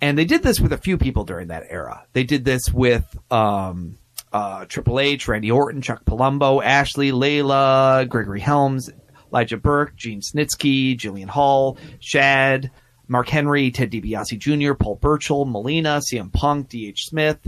And 0.00 0.18
they 0.18 0.24
did 0.24 0.42
this 0.42 0.58
with 0.58 0.72
a 0.72 0.78
few 0.78 0.98
people 0.98 1.24
during 1.24 1.48
that 1.48 1.64
era. 1.68 2.06
They 2.12 2.24
did 2.24 2.44
this 2.44 2.62
with 2.72 3.04
um, 3.30 3.98
uh, 4.32 4.64
Triple 4.66 5.00
H, 5.00 5.28
Randy 5.28 5.50
Orton, 5.50 5.82
Chuck 5.82 6.04
Palumbo, 6.04 6.62
Ashley, 6.62 7.12
Layla, 7.12 8.08
Gregory 8.08 8.40
Helms, 8.40 8.90
Elijah 9.32 9.56
Burke, 9.56 9.96
Gene 9.96 10.20
Snitsky, 10.20 10.96
Jillian 10.96 11.28
Hall, 11.28 11.78
Shad, 12.00 12.70
Mark 13.08 13.28
Henry, 13.28 13.70
Ted 13.70 13.90
DiBiase 13.90 14.38
Jr., 14.38 14.74
Paul 14.74 14.96
Burchill, 14.96 15.44
Melina, 15.44 16.00
CM 16.00 16.32
Punk, 16.32 16.68
D.H. 16.68 17.06
Smith, 17.06 17.38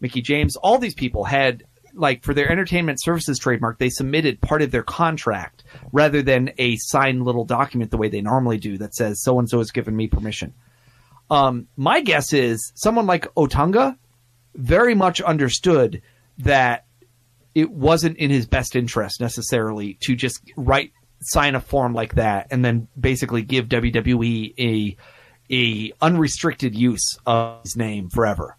Mickie 0.00 0.22
James. 0.22 0.56
All 0.56 0.78
these 0.78 0.94
people 0.94 1.24
had, 1.24 1.64
like, 1.94 2.22
for 2.22 2.34
their 2.34 2.50
entertainment 2.50 3.00
services 3.02 3.38
trademark, 3.38 3.78
they 3.78 3.90
submitted 3.90 4.40
part 4.40 4.62
of 4.62 4.70
their 4.70 4.82
contract 4.82 5.64
rather 5.92 6.22
than 6.22 6.52
a 6.58 6.76
signed 6.76 7.24
little 7.24 7.44
document 7.44 7.90
the 7.90 7.96
way 7.96 8.08
they 8.08 8.20
normally 8.20 8.58
do 8.58 8.78
that 8.78 8.94
says 8.94 9.22
so 9.22 9.38
and 9.38 9.48
so 9.48 9.58
has 9.58 9.70
given 9.70 9.96
me 9.96 10.06
permission. 10.06 10.54
Um, 11.30 11.68
my 11.76 12.00
guess 12.00 12.32
is 12.32 12.72
someone 12.74 13.06
like 13.06 13.32
Otunga 13.34 13.96
very 14.54 14.94
much 14.94 15.20
understood 15.20 16.02
that 16.38 16.84
it 17.54 17.70
wasn't 17.70 18.16
in 18.16 18.30
his 18.30 18.46
best 18.46 18.76
interest 18.76 19.20
necessarily 19.20 19.94
to 20.00 20.14
just 20.14 20.40
write 20.56 20.92
sign 21.20 21.54
a 21.54 21.60
form 21.60 21.92
like 21.92 22.14
that 22.14 22.46
and 22.50 22.64
then 22.64 22.86
basically 22.98 23.42
give 23.42 23.66
WWE 23.66 24.54
a 24.58 24.96
a 25.50 25.92
unrestricted 26.00 26.74
use 26.74 27.18
of 27.26 27.62
his 27.62 27.76
name 27.76 28.10
forever. 28.10 28.56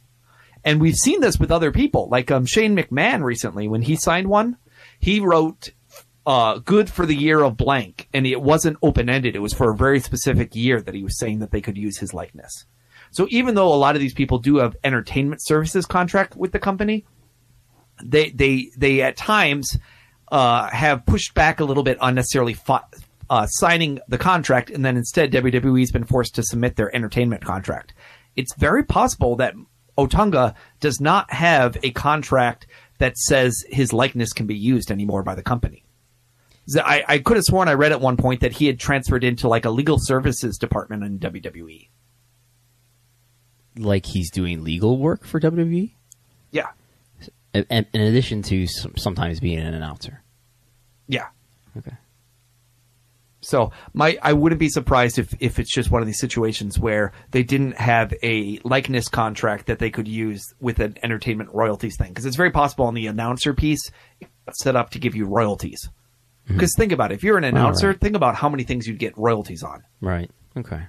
And 0.66 0.82
we've 0.82 0.96
seen 0.96 1.22
this 1.22 1.40
with 1.40 1.52
other 1.52 1.72
people, 1.72 2.10
like 2.10 2.32
um, 2.32 2.46
Shane 2.46 2.76
McMahon 2.76 3.24
recently 3.24 3.68
when 3.68 3.84
he 3.84 3.96
signed 3.96 4.28
one, 4.28 4.58
he 5.00 5.20
wrote 5.20 5.72
uh, 6.26 6.60
good 6.60 6.90
for 6.90 7.06
the 7.06 7.16
year 7.16 7.42
of 7.42 7.58
blank, 7.58 8.10
and 8.14 8.28
it 8.28 8.42
wasn't 8.42 8.78
open 8.82 9.10
ended. 9.10 9.36
It 9.36 9.40
was 9.40 9.54
for 9.54 9.72
a 9.72 9.78
very 9.78 10.00
specific 10.00 10.56
year 10.56 10.82
that 10.82 10.94
he 10.94 11.04
was 11.04 11.18
saying 11.18 11.40
that 11.40 11.52
they 11.52 11.62
could 11.62 11.78
use 11.78 11.98
his 11.98 12.14
likeness. 12.14 12.66
So 13.12 13.28
even 13.30 13.56
though 13.56 13.74
a 13.74 13.76
lot 13.76 13.96
of 13.96 14.02
these 14.02 14.14
people 14.14 14.38
do 14.38 14.58
have 14.58 14.76
entertainment 14.84 15.42
services 15.44 15.86
contract 15.86 16.36
with 16.36 16.52
the 16.52 16.60
company, 16.60 17.06
they 18.04 18.30
they 18.30 18.70
they 18.78 19.02
at 19.02 19.18
times 19.18 19.78
uh, 20.32 20.70
have 20.70 21.06
pushed 21.06 21.34
back 21.34 21.60
a 21.60 21.66
little 21.66 21.84
bit 21.84 21.98
unnecessarily 22.02 22.56
uh, 23.30 23.46
signing 23.48 24.00
the 24.08 24.18
contract, 24.18 24.70
and 24.70 24.84
then 24.84 24.98
instead 24.98 25.32
WWE's 25.32 25.92
been 25.92 26.04
forced 26.04 26.36
to 26.36 26.44
submit 26.44 26.76
their 26.76 26.94
entertainment 26.96 27.44
contract. 27.44 27.94
It's 28.36 28.54
very 28.56 28.84
possible 28.84 29.36
that 29.38 29.54
Otunga 29.98 30.56
does 30.80 31.02
not 31.02 31.32
have 31.32 31.78
a 31.84 31.92
contract 31.92 32.68
that 33.00 33.18
says 33.18 33.64
his 33.70 33.92
likeness 33.94 34.34
can 34.34 34.46
be 34.46 34.56
used 34.56 34.92
anymore 34.92 35.24
by 35.24 35.36
the 35.36 35.44
company. 35.44 35.84
I, 36.78 37.04
I 37.08 37.18
could 37.20 37.38
have 37.38 37.46
sworn 37.46 37.68
I 37.68 37.74
read 37.74 37.92
at 37.92 38.02
one 38.02 38.18
point 38.18 38.42
that 38.42 38.54
he 38.54 38.68
had 38.68 38.80
transferred 38.80 39.24
into 39.24 39.48
like 39.48 39.66
a 39.66 39.72
legal 39.72 39.98
services 40.00 40.58
department 40.58 41.04
in. 41.04 41.20
WWE. 41.20 41.88
Like 43.78 44.06
he's 44.06 44.30
doing 44.30 44.64
legal 44.64 44.98
work 44.98 45.26
for 45.26 45.40
WWE, 45.40 45.94
Yeah, 46.52 46.68
in, 47.54 47.88
addition 47.94 48.42
to 48.44 48.68
sometimes 48.68 49.40
being 49.40 49.60
an 49.60 49.74
announcer. 49.74 50.24
yeah. 51.08 51.28
Okay. 51.78 51.96
So 53.42 53.72
my 53.94 54.18
I 54.22 54.34
wouldn't 54.34 54.60
be 54.60 54.70
surprised 54.70 55.18
if 55.18 55.34
if 55.40 55.60
it's 55.60 55.74
just 55.74 55.92
one 55.92 56.02
of 56.02 56.08
these 56.08 56.20
situations 56.20 56.78
where 56.78 57.14
they 57.32 57.44
didn't 57.44 57.78
have 57.78 58.14
a 58.22 58.60
likeness 58.64 59.08
contract 59.08 59.68
that 59.68 59.80
they 59.80 59.90
could 59.90 60.08
use 60.08 60.44
with 60.60 60.80
an 60.80 60.98
entertainment 61.04 61.50
royalties 61.54 61.96
thing 61.96 62.10
because 62.10 62.26
it's 62.26 62.36
very 62.36 62.52
possible 62.52 62.86
on 62.86 62.96
the 62.96 63.08
announcer 63.08 63.54
piece 63.54 63.92
it's 64.50 64.64
set 64.64 64.76
up 64.76 64.90
to 64.92 65.00
give 65.00 65.16
you 65.16 65.26
royalties. 65.26 65.90
Mm-hmm. 66.46 66.56
Because 66.56 66.74
think 66.76 66.92
about 66.92 67.12
it, 67.12 67.16
if 67.16 67.24
you're 67.24 67.38
an 67.38 67.44
announcer, 67.44 67.90
right. 67.90 68.00
think 68.00 68.16
about 68.16 68.36
how 68.36 68.50
many 68.50 68.64
things 68.64 68.88
you'd 68.88 69.00
get 69.00 69.18
royalties 69.18 69.64
on. 69.64 69.84
Right. 70.02 70.30
Okay. 70.58 70.82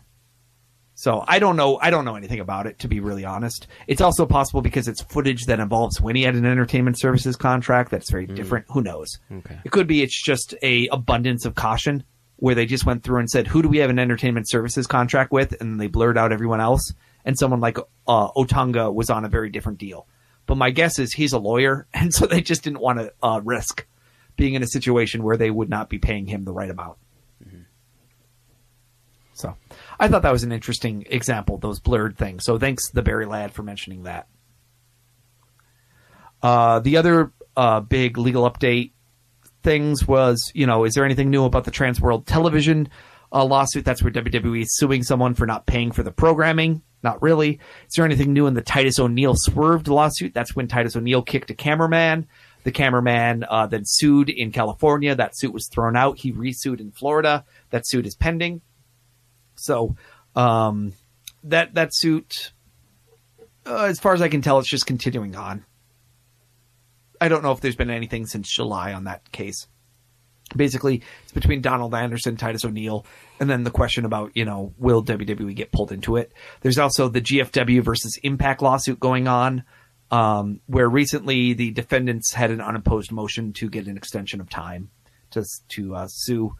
So 1.01 1.24
I 1.27 1.39
don't 1.39 1.56
know. 1.56 1.78
I 1.81 1.89
don't 1.89 2.05
know 2.05 2.14
anything 2.14 2.40
about 2.40 2.66
it, 2.66 2.81
to 2.81 2.89
be 2.89 3.01
really 3.01 3.24
honest. 3.24 3.66
It's 3.86 4.02
also 4.02 4.27
possible 4.27 4.60
because 4.60 4.86
it's 4.86 5.01
footage 5.01 5.47
that 5.47 5.59
involves 5.59 5.98
when 5.98 6.14
he 6.14 6.24
had 6.24 6.35
an 6.35 6.44
entertainment 6.44 6.98
services 6.98 7.36
contract 7.36 7.90
that's 7.90 8.10
very 8.10 8.27
different. 8.27 8.66
Who 8.68 8.82
knows? 8.82 9.18
Okay. 9.32 9.59
It 9.64 9.72
could 9.72 9.86
be 9.86 10.02
it's 10.02 10.22
just 10.22 10.55
a 10.60 10.89
abundance 10.89 11.47
of 11.47 11.55
caution 11.55 12.05
where 12.36 12.55
they 12.55 12.66
just 12.66 12.85
went 12.85 13.02
through 13.02 13.20
and 13.20 13.31
said, 13.31 13.47
"Who 13.47 13.62
do 13.62 13.70
we 13.70 13.78
have 13.78 13.89
an 13.89 13.98
entertainment 13.98 14.51
services 14.51 14.86
contract 14.86 15.32
with?" 15.32 15.59
and 15.59 15.81
they 15.81 15.86
blurred 15.86 16.18
out 16.18 16.32
everyone 16.32 16.60
else. 16.60 16.93
And 17.24 17.39
someone 17.39 17.60
like 17.60 17.78
uh, 18.06 18.31
Otunga 18.32 18.93
was 18.93 19.09
on 19.09 19.24
a 19.24 19.31
very 19.31 19.48
different 19.48 19.78
deal. 19.78 20.06
But 20.44 20.59
my 20.59 20.68
guess 20.68 20.98
is 20.98 21.14
he's 21.14 21.32
a 21.32 21.39
lawyer, 21.39 21.86
and 21.94 22.12
so 22.12 22.27
they 22.27 22.43
just 22.43 22.62
didn't 22.62 22.81
want 22.81 22.98
to 22.98 23.10
uh, 23.22 23.40
risk 23.43 23.86
being 24.36 24.52
in 24.52 24.62
a 24.62 24.66
situation 24.66 25.22
where 25.22 25.39
they 25.39 25.51
would 25.51 25.70
not 25.70 25.89
be 25.89 25.98
paying 25.98 26.27
him 26.27 26.44
the 26.44 26.52
right 26.52 26.68
amount. 26.68 26.98
So 29.40 29.56
I 30.01 30.09
thought 30.09 30.22
that 30.22 30.32
was 30.32 30.44
an 30.44 30.51
interesting 30.51 31.05
example, 31.10 31.59
those 31.59 31.78
blurred 31.78 32.16
things. 32.16 32.44
So 32.44 32.59
thanks, 32.59 32.90
the 32.90 33.02
Barry 33.02 33.27
Lad, 33.27 33.52
for 33.52 33.62
mentioning 33.62 34.05
that. 34.05 34.28
Uh, 36.43 36.81
the 36.81 36.97
other 36.97 37.32
uh, 37.55 37.81
big 37.81 38.16
legal 38.16 38.51
update 38.51 38.93
things 39.62 40.09
was, 40.09 40.51
you 40.55 40.66
know, 40.66 40.85
is 40.85 40.94
there 40.94 41.05
anything 41.05 41.28
new 41.28 41.44
about 41.44 41.64
the 41.64 41.70
Trans 41.70 42.01
World 42.01 42.27
Television 42.27 42.89
uh, 43.31 43.44
lawsuit? 43.44 43.85
That's 43.85 44.02
where 44.02 44.10
WWE 44.10 44.62
is 44.62 44.74
suing 44.78 45.02
someone 45.02 45.35
for 45.35 45.44
not 45.44 45.66
paying 45.66 45.93
for 45.93 46.02
the 46.02 46.10
programming. 46.10 46.81
Not 47.02 47.20
really. 47.20 47.60
Is 47.86 47.94
there 47.94 48.06
anything 48.06 48.32
new 48.32 48.47
in 48.47 48.55
the 48.55 48.62
Titus 48.62 48.98
O'Neil 48.98 49.35
swerved 49.36 49.89
lawsuit? 49.89 50.32
That's 50.32 50.56
when 50.56 50.66
Titus 50.66 50.97
O'Neil 50.97 51.22
kicked 51.22 51.51
a 51.51 51.55
cameraman. 51.55 52.27
The 52.64 52.72
cameraman 52.72 53.44
uh, 53.48 53.66
then 53.66 53.82
sued 53.85 54.31
in 54.31 54.51
California. 54.51 55.14
That 55.14 55.36
suit 55.36 55.52
was 55.52 55.68
thrown 55.68 55.94
out. 55.94 56.18
He 56.18 56.32
resued 56.32 56.81
in 56.81 56.90
Florida. 56.90 57.44
That 57.68 57.86
suit 57.86 58.06
is 58.06 58.14
pending. 58.14 58.62
So 59.61 59.97
um, 60.35 60.93
that 61.45 61.74
that 61.74 61.91
suit, 61.93 62.53
uh, 63.66 63.85
as 63.85 63.99
far 63.99 64.15
as 64.15 64.23
I 64.23 64.28
can 64.28 64.43
tell, 64.43 64.59
it's 64.59 64.69
just 64.69 64.87
continuing 64.87 65.37
on. 65.37 65.65
I 67.20 67.28
don't 67.28 67.43
know 67.43 67.53
if 67.53 67.61
there's 67.61 67.77
been 67.77 67.91
anything 67.91 68.27
since 68.27 68.51
July 68.51 68.95
on 68.95 69.05
that 69.05 69.31
case. 69.31 69.66
Basically, 70.57 71.03
it's 71.23 71.32
between 71.32 71.61
Donald 71.61 71.95
Anderson, 71.95 72.37
Titus 72.37 72.65
O'Neil, 72.65 73.07
and 73.39 73.49
then 73.49 73.62
the 73.62 73.70
question 73.70 74.05
about, 74.05 74.32
you 74.35 74.45
know, 74.45 74.74
will 74.78 75.05
WWE 75.05 75.55
get 75.55 75.70
pulled 75.70 75.93
into 75.93 76.16
it? 76.16 76.32
There's 76.61 76.78
also 76.78 77.09
the 77.09 77.20
GFW 77.20 77.82
versus 77.85 78.19
Impact 78.24 78.61
lawsuit 78.61 78.99
going 78.99 79.28
on, 79.28 79.62
um, 80.11 80.61
where 80.66 80.89
recently 80.89 81.53
the 81.53 81.70
defendants 81.70 82.32
had 82.32 82.51
an 82.51 82.61
unopposed 82.61 83.12
motion 83.12 83.53
to 83.55 83.69
get 83.69 83.87
an 83.87 83.97
extension 83.97 84.41
of 84.41 84.49
time 84.49 84.91
to 85.31 85.45
to 85.69 85.95
uh, 85.95 86.07
sue. 86.09 86.55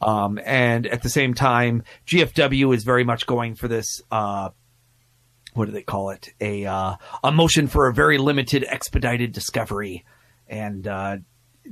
Um, 0.00 0.38
and 0.44 0.86
at 0.86 1.02
the 1.02 1.08
same 1.08 1.34
time, 1.34 1.82
GFW 2.06 2.74
is 2.74 2.84
very 2.84 3.04
much 3.04 3.26
going 3.26 3.54
for 3.54 3.68
this. 3.68 4.02
Uh, 4.10 4.50
what 5.54 5.66
do 5.66 5.72
they 5.72 5.82
call 5.82 6.10
it? 6.10 6.28
A 6.40 6.66
uh, 6.66 6.96
a 7.24 7.32
motion 7.32 7.66
for 7.66 7.88
a 7.88 7.94
very 7.94 8.18
limited 8.18 8.64
expedited 8.68 9.32
discovery, 9.32 10.04
and 10.46 10.86
uh, 10.86 11.16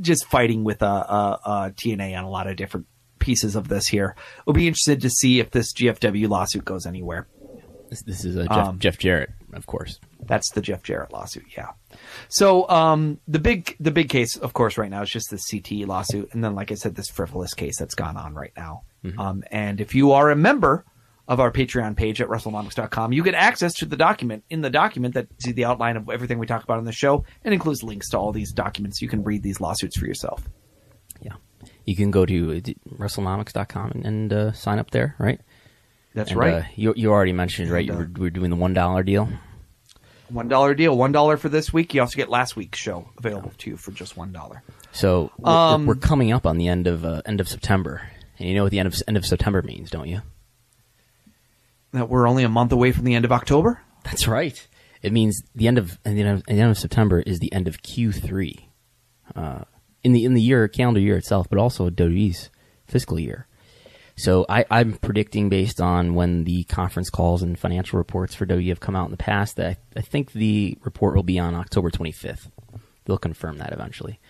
just 0.00 0.24
fighting 0.26 0.64
with 0.64 0.82
uh, 0.82 0.86
uh, 0.86 1.36
uh, 1.44 1.70
TNA 1.70 2.16
on 2.16 2.24
a 2.24 2.30
lot 2.30 2.46
of 2.46 2.56
different 2.56 2.86
pieces 3.18 3.56
of 3.56 3.68
this 3.68 3.86
here. 3.86 4.16
We'll 4.46 4.54
be 4.54 4.66
interested 4.66 5.02
to 5.02 5.10
see 5.10 5.40
if 5.40 5.50
this 5.50 5.72
GFW 5.74 6.28
lawsuit 6.28 6.64
goes 6.64 6.86
anywhere. 6.86 7.28
This, 7.90 8.02
this 8.02 8.24
is 8.24 8.36
uh, 8.36 8.44
Jeff, 8.44 8.52
Um, 8.52 8.78
Jeff 8.78 8.98
Jarrett, 8.98 9.30
of 9.56 9.66
course. 9.66 9.98
That's 10.26 10.50
the 10.50 10.60
Jeff 10.60 10.82
Jarrett 10.82 11.12
lawsuit, 11.12 11.44
yeah. 11.56 11.70
So 12.28 12.68
um, 12.68 13.20
the 13.28 13.38
big 13.38 13.76
the 13.80 13.90
big 13.90 14.08
case, 14.08 14.36
of 14.36 14.52
course, 14.52 14.78
right 14.78 14.90
now 14.90 15.02
is 15.02 15.10
just 15.10 15.30
the 15.30 15.38
CT 15.38 15.88
lawsuit, 15.88 16.32
and 16.32 16.42
then, 16.42 16.54
like 16.54 16.70
I 16.72 16.74
said, 16.74 16.94
this 16.94 17.08
frivolous 17.08 17.54
case 17.54 17.78
that's 17.78 17.94
gone 17.94 18.16
on 18.16 18.34
right 18.34 18.52
now. 18.56 18.82
Um, 19.18 19.44
and 19.50 19.80
if 19.80 19.94
you 19.94 20.12
are 20.12 20.30
a 20.30 20.36
member 20.36 20.84
of 21.26 21.40
our 21.40 21.50
Patreon 21.50 21.96
page 21.96 22.20
at 22.20 22.28
WrestleNomics.com, 22.28 23.12
you 23.12 23.22
get 23.22 23.34
access 23.34 23.74
to 23.74 23.86
the 23.86 23.96
document. 23.96 24.44
In 24.50 24.60
the 24.60 24.70
document, 24.70 25.14
that 25.14 25.26
see 25.38 25.52
the 25.52 25.64
outline 25.64 25.96
of 25.96 26.08
everything 26.10 26.38
we 26.38 26.46
talk 26.46 26.64
about 26.64 26.78
on 26.78 26.84
the 26.84 26.92
show, 26.92 27.24
and 27.44 27.54
includes 27.54 27.82
links 27.82 28.10
to 28.10 28.18
all 28.18 28.32
these 28.32 28.52
documents. 28.52 29.00
You 29.00 29.08
can 29.08 29.22
read 29.22 29.42
these 29.42 29.60
lawsuits 29.60 29.98
for 29.98 30.06
yourself. 30.06 30.48
Yeah. 31.20 31.34
You 31.84 31.96
can 31.96 32.10
go 32.10 32.26
to 32.26 32.52
uh, 32.52 32.94
WrestleNomics.com 32.96 33.90
and, 33.90 34.06
and 34.06 34.32
uh, 34.32 34.52
sign 34.52 34.78
up 34.78 34.90
there, 34.90 35.16
right? 35.18 35.40
That's 36.14 36.30
And, 36.30 36.40
right. 36.40 36.54
Uh, 36.54 36.62
you, 36.76 36.94
you 36.96 37.10
already 37.10 37.32
mentioned, 37.32 37.70
right? 37.70 37.88
And, 37.88 37.98
uh, 37.98 38.06
we're, 38.16 38.22
we're 38.24 38.30
doing 38.30 38.50
the 38.50 38.56
$1 38.56 39.04
deal. 39.06 39.28
One 40.30 40.48
dollar 40.48 40.74
deal, 40.74 40.96
one 40.96 41.12
dollar 41.12 41.36
for 41.36 41.50
this 41.50 41.70
week. 41.70 41.92
You 41.92 42.00
also 42.00 42.16
get 42.16 42.30
last 42.30 42.56
week's 42.56 42.78
show 42.78 43.10
available 43.18 43.52
to 43.58 43.70
you 43.70 43.76
for 43.76 43.90
just 43.92 44.16
one 44.16 44.32
dollar. 44.32 44.62
So 44.90 45.30
we're, 45.38 45.50
Um, 45.52 45.86
we're 45.86 45.94
coming 45.96 46.32
up 46.32 46.46
on 46.46 46.56
the 46.56 46.66
end 46.66 46.86
of 46.86 47.04
uh, 47.04 47.20
end 47.26 47.40
of 47.42 47.48
September, 47.48 48.00
and 48.38 48.48
you 48.48 48.54
know 48.54 48.62
what 48.62 48.70
the 48.72 48.78
end 48.78 48.88
of 48.88 48.94
end 49.06 49.18
of 49.18 49.26
September 49.26 49.60
means, 49.60 49.90
don't 49.90 50.08
you? 50.08 50.22
That 51.92 52.08
we're 52.08 52.26
only 52.26 52.42
a 52.42 52.48
month 52.48 52.72
away 52.72 52.90
from 52.90 53.04
the 53.04 53.14
end 53.14 53.26
of 53.26 53.32
October. 53.32 53.80
That's 54.02 54.26
right. 54.26 54.66
It 55.02 55.12
means 55.12 55.42
the 55.54 55.68
end 55.68 55.76
of 55.76 55.98
the 56.04 56.10
end 56.10 56.28
of, 56.38 56.44
the 56.46 56.52
end 56.52 56.70
of 56.70 56.78
September 56.78 57.20
is 57.20 57.38
the 57.38 57.52
end 57.52 57.68
of 57.68 57.82
Q 57.82 58.10
three, 58.10 58.70
uh, 59.36 59.64
in 60.02 60.12
the 60.12 60.24
in 60.24 60.32
the 60.32 60.42
year 60.42 60.66
calendar 60.68 61.00
year 61.00 61.18
itself, 61.18 61.48
but 61.50 61.58
also 61.58 61.90
WWE's 61.90 62.48
fiscal 62.86 63.20
year. 63.20 63.46
So 64.16 64.46
I, 64.48 64.64
I'm 64.70 64.94
predicting 64.94 65.48
based 65.48 65.80
on 65.80 66.14
when 66.14 66.44
the 66.44 66.64
conference 66.64 67.10
calls 67.10 67.42
and 67.42 67.58
financial 67.58 67.98
reports 67.98 68.34
for 68.34 68.46
WWE 68.46 68.68
have 68.68 68.80
come 68.80 68.94
out 68.94 69.06
in 69.06 69.10
the 69.10 69.16
past 69.16 69.56
that 69.56 69.78
I, 69.96 70.00
think 70.00 70.32
the 70.32 70.78
report 70.82 71.16
will 71.16 71.24
be 71.24 71.38
on 71.38 71.54
October 71.54 71.90
25th. 71.90 72.50
They'll 73.04 73.18
confirm 73.18 73.58
that 73.58 73.72
eventually. 73.72 74.20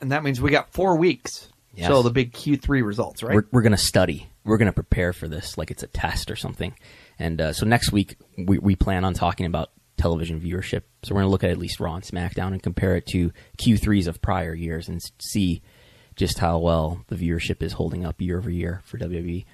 and 0.00 0.12
that 0.12 0.22
means 0.22 0.40
we 0.40 0.50
got 0.50 0.72
four 0.72 0.96
weeks. 0.96 1.48
Yes. 1.74 1.88
So 1.88 2.02
the 2.02 2.10
big 2.10 2.32
Q3 2.32 2.84
results, 2.84 3.22
right? 3.22 3.34
We're, 3.34 3.46
we're 3.50 3.62
going 3.62 3.72
to 3.72 3.76
study. 3.76 4.28
We're 4.44 4.58
going 4.58 4.66
to 4.66 4.72
prepare 4.72 5.12
for 5.12 5.26
this 5.26 5.58
like 5.58 5.72
it's 5.72 5.82
a 5.82 5.88
test 5.88 6.30
or 6.30 6.36
something. 6.36 6.74
And 7.18 7.40
uh, 7.40 7.52
so 7.52 7.66
next 7.66 7.90
week 7.90 8.16
we, 8.38 8.58
we 8.58 8.76
plan 8.76 9.04
on 9.04 9.14
talking 9.14 9.46
about 9.46 9.70
television 9.96 10.40
viewership. 10.40 10.82
So 11.02 11.14
we're 11.14 11.22
going 11.22 11.28
to 11.28 11.32
look 11.32 11.44
at 11.44 11.50
at 11.50 11.58
least 11.58 11.80
Raw 11.80 11.94
and 11.94 12.04
SmackDown 12.04 12.52
and 12.52 12.62
compare 12.62 12.94
it 12.96 13.06
to 13.06 13.32
Q3s 13.58 14.06
of 14.06 14.22
prior 14.22 14.54
years 14.54 14.88
and 14.88 15.00
see 15.18 15.62
just 16.16 16.38
how 16.38 16.58
well 16.58 17.04
the 17.08 17.16
viewership 17.16 17.62
is 17.62 17.72
holding 17.72 18.04
up 18.04 18.20
year 18.20 18.38
over 18.38 18.50
year 18.50 18.80
for 18.84 18.98
WWE. 18.98 19.44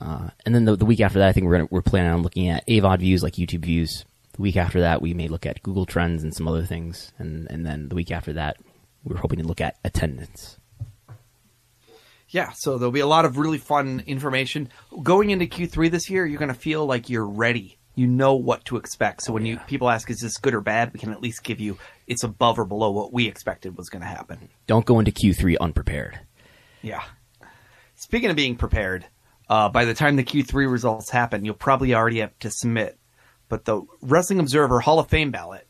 Uh, 0.00 0.28
and 0.44 0.54
then 0.54 0.64
the, 0.64 0.76
the 0.76 0.84
week 0.84 1.00
after 1.00 1.18
that, 1.18 1.28
I 1.28 1.32
think 1.32 1.46
we're 1.46 1.58
gonna, 1.58 1.68
we're 1.70 1.82
planning 1.82 2.12
on 2.12 2.22
looking 2.22 2.48
at 2.48 2.66
AVOD 2.66 3.00
views 3.00 3.22
like 3.22 3.34
YouTube 3.34 3.64
views. 3.64 4.04
The 4.32 4.42
week 4.42 4.56
after 4.56 4.80
that, 4.80 5.00
we 5.00 5.14
may 5.14 5.28
look 5.28 5.46
at 5.46 5.62
Google 5.62 5.86
Trends 5.86 6.22
and 6.22 6.34
some 6.34 6.46
other 6.46 6.64
things. 6.64 7.12
And 7.18 7.46
and 7.50 7.64
then 7.64 7.88
the 7.88 7.94
week 7.94 8.10
after 8.10 8.34
that, 8.34 8.58
we're 9.04 9.16
hoping 9.16 9.38
to 9.38 9.46
look 9.46 9.60
at 9.60 9.78
attendance. 9.84 10.58
yeah, 12.28 12.50
so 12.52 12.76
there'll 12.76 12.92
be 12.92 13.00
a 13.00 13.06
lot 13.06 13.24
of 13.24 13.38
really 13.38 13.58
fun 13.58 14.02
information 14.06 14.68
going 15.02 15.30
into 15.30 15.46
Q3 15.46 15.90
this 15.90 16.10
year. 16.10 16.26
You're 16.26 16.38
going 16.40 16.52
to 16.52 16.58
feel 16.58 16.84
like 16.84 17.08
you're 17.08 17.26
ready. 17.26 17.78
You 17.96 18.06
know 18.06 18.34
what 18.34 18.64
to 18.66 18.76
expect. 18.76 19.22
So 19.22 19.32
when 19.32 19.44
you 19.46 19.58
people 19.66 19.88
ask, 19.90 20.08
"Is 20.10 20.20
this 20.20 20.36
good 20.36 20.54
or 20.54 20.60
bad?" 20.60 20.92
We 20.92 21.00
can 21.00 21.10
at 21.12 21.20
least 21.20 21.42
give 21.42 21.58
you 21.60 21.78
it's 22.06 22.22
above 22.22 22.58
or 22.58 22.64
below 22.64 22.90
what 22.92 23.12
we 23.12 23.26
expected 23.26 23.76
was 23.76 23.88
going 23.88 24.02
to 24.02 24.06
happen. 24.08 24.48
Don't 24.68 24.84
go 24.86 24.98
into 25.00 25.10
Q3 25.10 25.56
unprepared. 25.60 26.20
Yeah. 26.82 27.02
Speaking 27.94 28.28
of 28.30 28.36
being 28.36 28.54
prepared, 28.56 29.06
uh, 29.48 29.70
by 29.70 29.86
the 29.86 29.94
time 29.94 30.16
the 30.16 30.24
Q3 30.24 30.70
results 30.70 31.10
happen, 31.10 31.44
you'll 31.44 31.54
probably 31.54 31.94
already 31.94 32.18
have 32.20 32.38
to 32.40 32.50
submit. 32.50 32.98
But 33.48 33.64
the 33.64 33.82
Wrestling 34.02 34.40
Observer 34.40 34.80
Hall 34.80 34.98
of 34.98 35.08
Fame 35.08 35.30
ballot, 35.30 35.66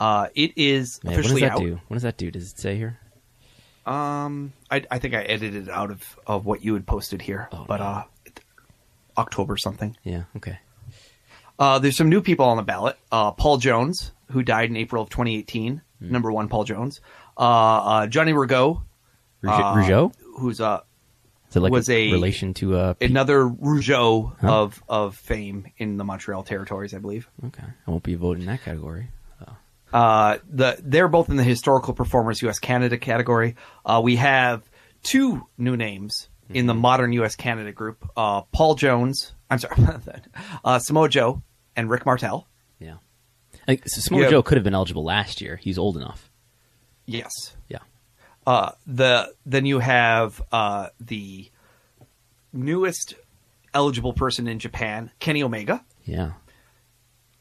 uh, 0.00 0.28
it 0.34 0.52
is 0.56 0.98
Man, 1.04 1.12
what 1.12 1.16
does 1.16 1.26
officially 1.26 1.40
that 1.42 1.52
out. 1.52 1.60
do? 1.60 1.80
What 1.86 1.94
does 1.94 2.02
that 2.02 2.16
do? 2.16 2.30
Does 2.32 2.50
it 2.50 2.58
say 2.58 2.76
here? 2.76 2.98
Um, 3.86 4.52
I, 4.70 4.82
I 4.90 4.98
think 4.98 5.14
I 5.14 5.22
edited 5.22 5.68
it 5.68 5.70
out 5.70 5.90
of, 5.90 6.02
of 6.26 6.46
what 6.46 6.64
you 6.64 6.74
had 6.74 6.86
posted 6.86 7.22
here, 7.22 7.48
Oh, 7.52 7.64
but 7.68 7.80
uh, 7.80 8.04
October 9.16 9.56
something. 9.56 9.96
Yeah. 10.02 10.24
Okay. 10.36 10.58
Uh, 11.58 11.78
there's 11.78 11.96
some 11.96 12.08
new 12.08 12.20
people 12.20 12.46
on 12.46 12.56
the 12.56 12.62
ballot. 12.62 12.96
Uh, 13.12 13.30
Paul 13.32 13.58
Jones, 13.58 14.12
who 14.30 14.42
died 14.42 14.70
in 14.70 14.76
April 14.76 15.02
of 15.02 15.10
2018, 15.10 15.80
Hmm. 16.00 16.10
number 16.12 16.32
one 16.32 16.48
Paul 16.48 16.64
Jones. 16.64 17.00
Uh, 17.38 17.40
uh, 17.40 18.06
Johnny 18.08 18.32
Rigaud, 18.32 18.82
Rouge- 19.42 19.52
uh, 19.60 19.74
Rougeau? 19.74 20.12
who's 20.38 20.60
uh, 20.60 20.80
Is 21.50 21.56
it 21.56 21.60
like 21.60 21.72
was 21.72 21.88
a- 21.88 22.10
relation 22.12 22.54
to 22.54 22.76
uh? 22.76 22.92
P- 22.94 23.06
another 23.06 23.44
Rougeau 23.48 24.32
of 24.42 24.82
of 24.88 25.14
fame 25.16 25.66
in 25.78 25.96
the 25.96 26.04
Montreal 26.04 26.42
territories, 26.42 26.92
I 26.94 26.98
believe. 26.98 27.28
okay, 27.46 27.62
I 27.86 27.90
won't 27.90 28.02
be 28.02 28.14
voting 28.16 28.42
in 28.42 28.46
that 28.48 28.62
category. 28.62 29.08
Uh, 29.92 30.38
the 30.50 30.76
they're 30.82 31.06
both 31.06 31.28
in 31.28 31.36
the 31.36 31.44
historical 31.44 31.94
performers 31.94 32.42
U.S. 32.42 32.58
Canada 32.58 32.98
category. 32.98 33.54
Uh, 33.86 34.00
we 34.02 34.16
have 34.16 34.68
two 35.04 35.46
new 35.56 35.76
names 35.76 36.28
in 36.50 36.66
the 36.66 36.74
modern 36.74 37.12
U.S. 37.12 37.36
Canada 37.36 37.70
group: 37.70 38.04
uh, 38.16 38.40
Paul 38.42 38.74
Jones. 38.74 39.32
I'm 39.54 39.58
sorry, 39.58 40.20
uh, 40.64 40.78
Samoa 40.78 41.08
Joe 41.08 41.42
and 41.76 41.88
Rick 41.88 42.04
Martel. 42.06 42.46
Yeah. 42.78 42.96
I 43.62 43.66
think 43.66 43.82
Samoa 43.86 44.22
Yeah. 44.22 44.30
Joe 44.30 44.42
could 44.42 44.56
have 44.56 44.64
been 44.64 44.74
eligible 44.74 45.04
last 45.04 45.40
year. 45.40 45.56
He's 45.56 45.78
old 45.78 45.96
enough. 45.96 46.30
Yes. 47.06 47.30
Yeah. 47.68 47.78
Uh, 48.46 48.72
the 48.86 49.32
then 49.46 49.64
you 49.64 49.78
have 49.78 50.42
uh, 50.52 50.88
the 51.00 51.50
newest 52.52 53.14
eligible 53.72 54.12
person 54.12 54.46
in 54.46 54.58
Japan, 54.58 55.10
Kenny 55.18 55.42
Omega. 55.42 55.84
Yeah. 56.04 56.32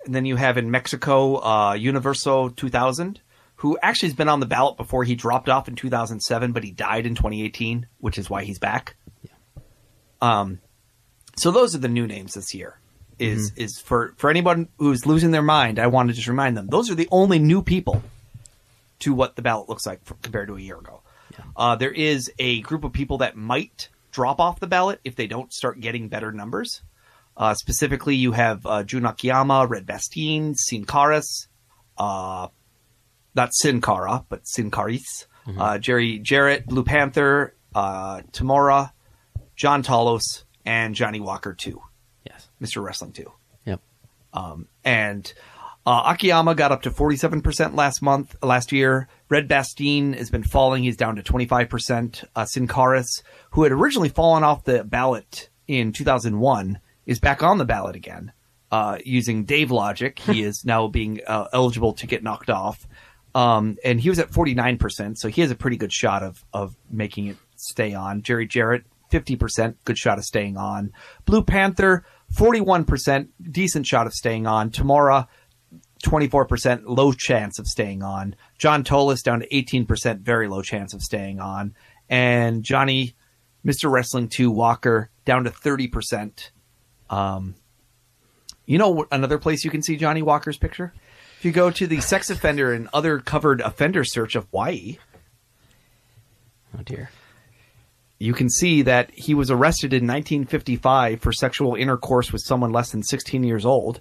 And 0.05 0.13
then 0.13 0.25
you 0.25 0.35
have 0.35 0.57
in 0.57 0.69
Mexico, 0.71 1.35
uh, 1.43 1.73
Universo 1.73 2.49
2000, 2.49 3.21
who 3.57 3.77
actually 3.81 4.09
has 4.09 4.15
been 4.15 4.29
on 4.29 4.39
the 4.39 4.45
ballot 4.45 4.75
before 4.77 5.03
he 5.03 5.15
dropped 5.15 5.47
off 5.49 5.67
in 5.67 5.75
2007, 5.75 6.51
but 6.51 6.63
he 6.63 6.71
died 6.71 7.05
in 7.05 7.15
2018, 7.15 7.87
which 7.99 8.17
is 8.17 8.29
why 8.29 8.43
he's 8.43 8.59
back. 8.59 8.95
Yeah. 9.21 9.31
Um, 10.21 10.59
So 11.35 11.51
those 11.51 11.75
are 11.75 11.79
the 11.79 11.87
new 11.87 12.07
names 12.07 12.33
this 12.33 12.53
year. 12.53 12.79
Is 13.19 13.53
is 13.55 13.79
for 13.79 14.13
for 14.17 14.29
anyone 14.29 14.67
who's 14.77 15.05
losing 15.05 15.31
their 15.31 15.43
mind? 15.43 15.79
I 15.79 15.87
want 15.87 16.09
to 16.09 16.15
just 16.15 16.27
remind 16.27 16.57
them 16.57 16.67
those 16.67 16.89
are 16.89 16.95
the 16.95 17.07
only 17.11 17.39
new 17.39 17.61
people 17.61 18.01
to 18.99 19.13
what 19.13 19.35
the 19.35 19.41
ballot 19.41 19.69
looks 19.69 19.85
like 19.85 20.03
for, 20.03 20.15
compared 20.15 20.47
to 20.47 20.57
a 20.57 20.59
year 20.59 20.77
ago. 20.77 21.01
Uh, 21.55 21.75
there 21.75 21.91
is 21.91 22.31
a 22.39 22.61
group 22.61 22.83
of 22.83 22.91
people 22.91 23.19
that 23.19 23.35
might 23.35 23.89
drop 24.11 24.39
off 24.39 24.59
the 24.59 24.67
ballot 24.67 24.99
if 25.03 25.15
they 25.15 25.27
don't 25.27 25.53
start 25.53 25.79
getting 25.79 26.09
better 26.09 26.31
numbers. 26.31 26.81
Uh, 27.35 27.53
specifically, 27.53 28.15
you 28.15 28.31
have 28.31 28.65
uh, 28.65 28.83
Jun 28.83 29.05
Akiyama, 29.05 29.67
Red 29.67 29.85
Bastien, 29.85 30.53
Cien 30.53 30.85
Caras, 30.85 31.47
uh, 31.97 32.47
not 33.35 33.53
Sin 33.53 33.81
Cara, 33.81 34.25
but 34.29 34.47
Sin 34.47 34.69
Caris, 34.69 35.27
uh, 35.59 35.77
Jerry 35.77 36.19
Jarrett, 36.19 36.65
Blue 36.67 36.83
Panther, 36.83 37.55
uh, 37.73 38.21
Tamura, 38.31 38.91
John 39.55 39.83
Tolos, 39.83 40.42
and 40.65 40.95
Johnny 40.95 41.19
Walker 41.19 41.53
2, 41.53 41.81
Yes. 42.25 42.49
Mr. 42.61 42.83
Wrestling 42.83 43.11
2 43.11 43.31
Yep. 43.65 43.81
and 44.83 45.33
uh, 45.85 46.13
Akiyama 46.15 46.55
got 46.55 46.71
up 46.71 46.83
to 46.83 46.91
47% 46.91 47.75
last 47.75 48.01
month, 48.01 48.35
last 48.41 48.71
year. 48.71 49.09
Red 49.29 49.49
Bastien 49.49 50.13
has 50.13 50.29
been 50.29 50.43
falling. 50.43 50.83
He's 50.83 50.95
down 50.95 51.17
to 51.17 51.21
25%. 51.23 52.23
Uh, 52.35 52.43
Cien 52.43 52.67
Caras, 52.69 53.21
who 53.51 53.63
had 53.63 53.71
originally 53.73 54.07
fallen 54.09 54.43
off 54.43 54.63
the 54.63 54.83
ballot 54.85 55.49
in 55.67 55.91
2001, 55.91 56.79
is 57.05 57.19
back 57.19 57.43
on 57.43 57.57
the 57.57 57.65
ballot 57.65 57.97
again. 57.97 58.31
Uh, 58.71 58.97
using 59.05 59.43
Dave 59.43 59.71
logic, 59.71 60.19
he 60.19 60.41
is 60.43 60.63
now 60.63 60.87
being 60.87 61.19
uh, 61.27 61.47
eligible 61.51 61.93
to 61.93 62.07
get 62.07 62.23
knocked 62.23 62.49
off. 62.49 62.87
Um, 63.35 63.77
and 63.83 63.99
he 63.99 64.09
was 64.09 64.19
at 64.19 64.31
49%, 64.31 65.17
so 65.17 65.27
he 65.27 65.41
has 65.41 65.51
a 65.51 65.55
pretty 65.55 65.75
good 65.77 65.91
shot 65.91 66.23
of, 66.23 66.45
of 66.53 66.75
making 66.89 67.27
it 67.27 67.37
stay 67.57 67.93
on. 67.93 68.21
Jerry 68.21 68.45
Jarrett, 68.47 68.83
50%, 69.13 69.75
good 69.85 69.97
shot 69.97 70.17
of 70.17 70.23
staying 70.23 70.57
on. 70.57 70.91
Blue 71.25 71.43
Panther, 71.43 72.05
41%, 72.33 73.27
decent 73.41 73.85
shot 73.85 74.07
of 74.07 74.13
staying 74.13 74.47
on. 74.47 74.71
Tamura, 74.71 75.27
24% 76.03 76.83
low 76.85 77.13
chance 77.13 77.59
of 77.59 77.67
staying 77.67 78.01
on. 78.01 78.35
John 78.57 78.83
Tolos 78.83 79.21
down 79.23 79.41
to 79.41 79.47
18%, 79.47 80.21
very 80.21 80.47
low 80.47 80.61
chance 80.61 80.93
of 80.93 81.01
staying 81.01 81.39
on. 81.39 81.75
And 82.09 82.63
Johnny, 82.63 83.15
Mr. 83.65 83.91
Wrestling 83.91 84.27
2 84.29 84.51
Walker 84.51 85.09
down 85.25 85.43
to 85.45 85.51
30%. 85.51 86.49
Um, 87.09 87.55
you 88.65 88.77
know 88.77 89.05
another 89.11 89.37
place 89.37 89.63
you 89.63 89.71
can 89.71 89.83
see 89.83 89.95
Johnny 89.95 90.21
Walker's 90.21 90.57
picture? 90.57 90.93
If 91.37 91.45
you 91.45 91.51
go 91.51 91.69
to 91.69 91.85
the 91.85 91.99
sex 92.01 92.29
offender 92.29 92.73
and 92.73 92.89
other 92.93 93.19
covered 93.19 93.61
offender 93.61 94.03
search 94.03 94.35
of 94.35 94.47
Hawaii, 94.51 94.97
Oh 96.77 96.81
dear. 96.83 97.09
You 98.23 98.33
can 98.33 98.49
see 98.49 98.83
that 98.83 99.09
he 99.13 99.33
was 99.33 99.51
arrested 99.51 99.91
in 99.93 100.07
1955 100.07 101.19
for 101.21 101.31
sexual 101.33 101.75
intercourse 101.75 102.31
with 102.31 102.41
someone 102.41 102.71
less 102.71 102.91
than 102.91 103.03
16 103.03 103.43
years 103.43 103.65
old. 103.65 103.99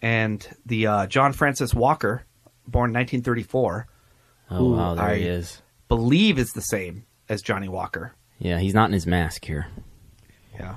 And 0.00 0.46
the 0.66 0.86
uh, 0.86 1.06
John 1.06 1.32
Francis 1.32 1.74
Walker, 1.74 2.24
born 2.66 2.92
1934, 2.92 3.86
Oh 4.50 4.56
Who 4.56 4.72
wow, 4.76 4.94
there 4.94 5.14
he 5.14 5.24
I- 5.28 5.32
is. 5.32 5.62
believe 5.88 6.38
is 6.38 6.50
the 6.50 6.60
same 6.60 7.04
as 7.28 7.40
Johnny 7.42 7.68
Walker. 7.68 8.14
Yeah, 8.38 8.58
he's 8.58 8.74
not 8.74 8.86
in 8.86 8.92
his 8.92 9.06
mask 9.06 9.44
here. 9.44 9.66
Yeah, 10.58 10.76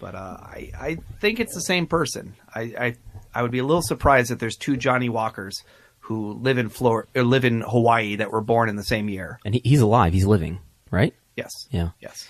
but 0.00 0.14
uh, 0.14 0.36
I 0.40 0.70
I 0.78 0.96
think 1.20 1.40
it's 1.40 1.54
the 1.54 1.62
same 1.62 1.86
person. 1.86 2.34
I, 2.54 2.60
I 2.78 2.94
I 3.34 3.42
would 3.42 3.50
be 3.50 3.58
a 3.58 3.64
little 3.64 3.82
surprised 3.82 4.30
if 4.30 4.38
there's 4.38 4.56
two 4.56 4.76
Johnny 4.76 5.08
Walkers 5.08 5.64
who 6.06 6.34
live 6.34 6.56
in 6.56 6.68
Flor- 6.68 7.08
or 7.16 7.24
live 7.24 7.44
in 7.44 7.62
Hawaii 7.62 8.14
that 8.14 8.30
were 8.30 8.40
born 8.40 8.68
in 8.68 8.76
the 8.76 8.84
same 8.84 9.08
year. 9.08 9.40
And 9.44 9.54
he, 9.54 9.60
he's 9.64 9.80
alive. 9.80 10.12
He's 10.12 10.24
living, 10.24 10.60
right? 10.92 11.12
Yes. 11.34 11.50
Yeah. 11.70 11.90
Yes. 11.98 12.28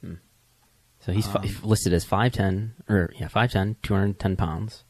Hmm. 0.00 0.14
So 1.00 1.10
he's 1.10 1.26
fi- 1.26 1.40
um, 1.40 1.56
listed 1.64 1.92
as 1.92 2.04
5'10", 2.06 2.70
or 2.88 3.12
yeah, 3.18 3.26
5'10", 3.26 3.74
210 3.82 4.36
pounds, 4.36 4.84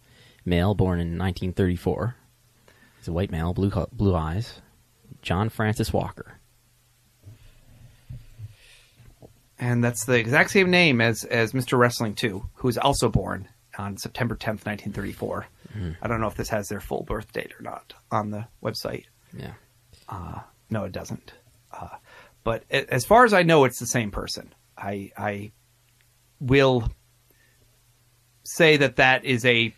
male, 0.45 0.75
born 0.75 1.01
in 1.01 1.17
1934. 1.19 2.17
He's 2.99 3.09
a 3.09 3.13
white 3.13 3.31
male, 3.31 3.55
blue 3.55 3.71
blue 3.93 4.15
eyes. 4.15 4.61
John 5.23 5.49
Francis 5.49 5.91
Walker. 5.91 6.35
And 9.59 9.83
that's 9.83 10.05
the 10.05 10.19
exact 10.19 10.51
same 10.51 10.71
name 10.71 11.01
as 11.01 11.25
as 11.25 11.53
Mr. 11.53 11.79
Wrestling 11.79 12.15
2, 12.15 12.45
who 12.57 12.69
was 12.69 12.77
also 12.77 13.09
born 13.09 13.49
on 13.79 13.97
September 13.97 14.35
10th, 14.35 14.67
1934. 14.67 15.47
I 16.03 16.09
don't 16.09 16.21
know 16.21 16.27
if 16.27 16.35
this 16.35 16.49
has 16.49 16.69
their 16.69 16.81
full 16.81 17.05
birth 17.05 17.33
date 17.33 17.53
or 17.59 17.63
not 17.63 17.95
on 18.11 18.31
the 18.31 18.47
website. 18.63 19.05
Yeah. 19.37 19.53
No, 20.71 20.85
it 20.85 20.93
doesn't. 20.93 21.33
Uh, 21.73 21.89
but 22.45 22.65
as 22.71 23.05
far 23.05 23.25
as 23.25 23.33
I 23.33 23.43
know, 23.43 23.65
it's 23.65 23.79
the 23.79 23.87
same 23.87 24.11
person. 24.11 24.53
I 24.77 25.13
I 25.17 25.53
will 26.41 26.91
say 28.45 28.79
that 28.79 28.97
that 28.97 29.25
is 29.25 29.45
a 29.45 29.75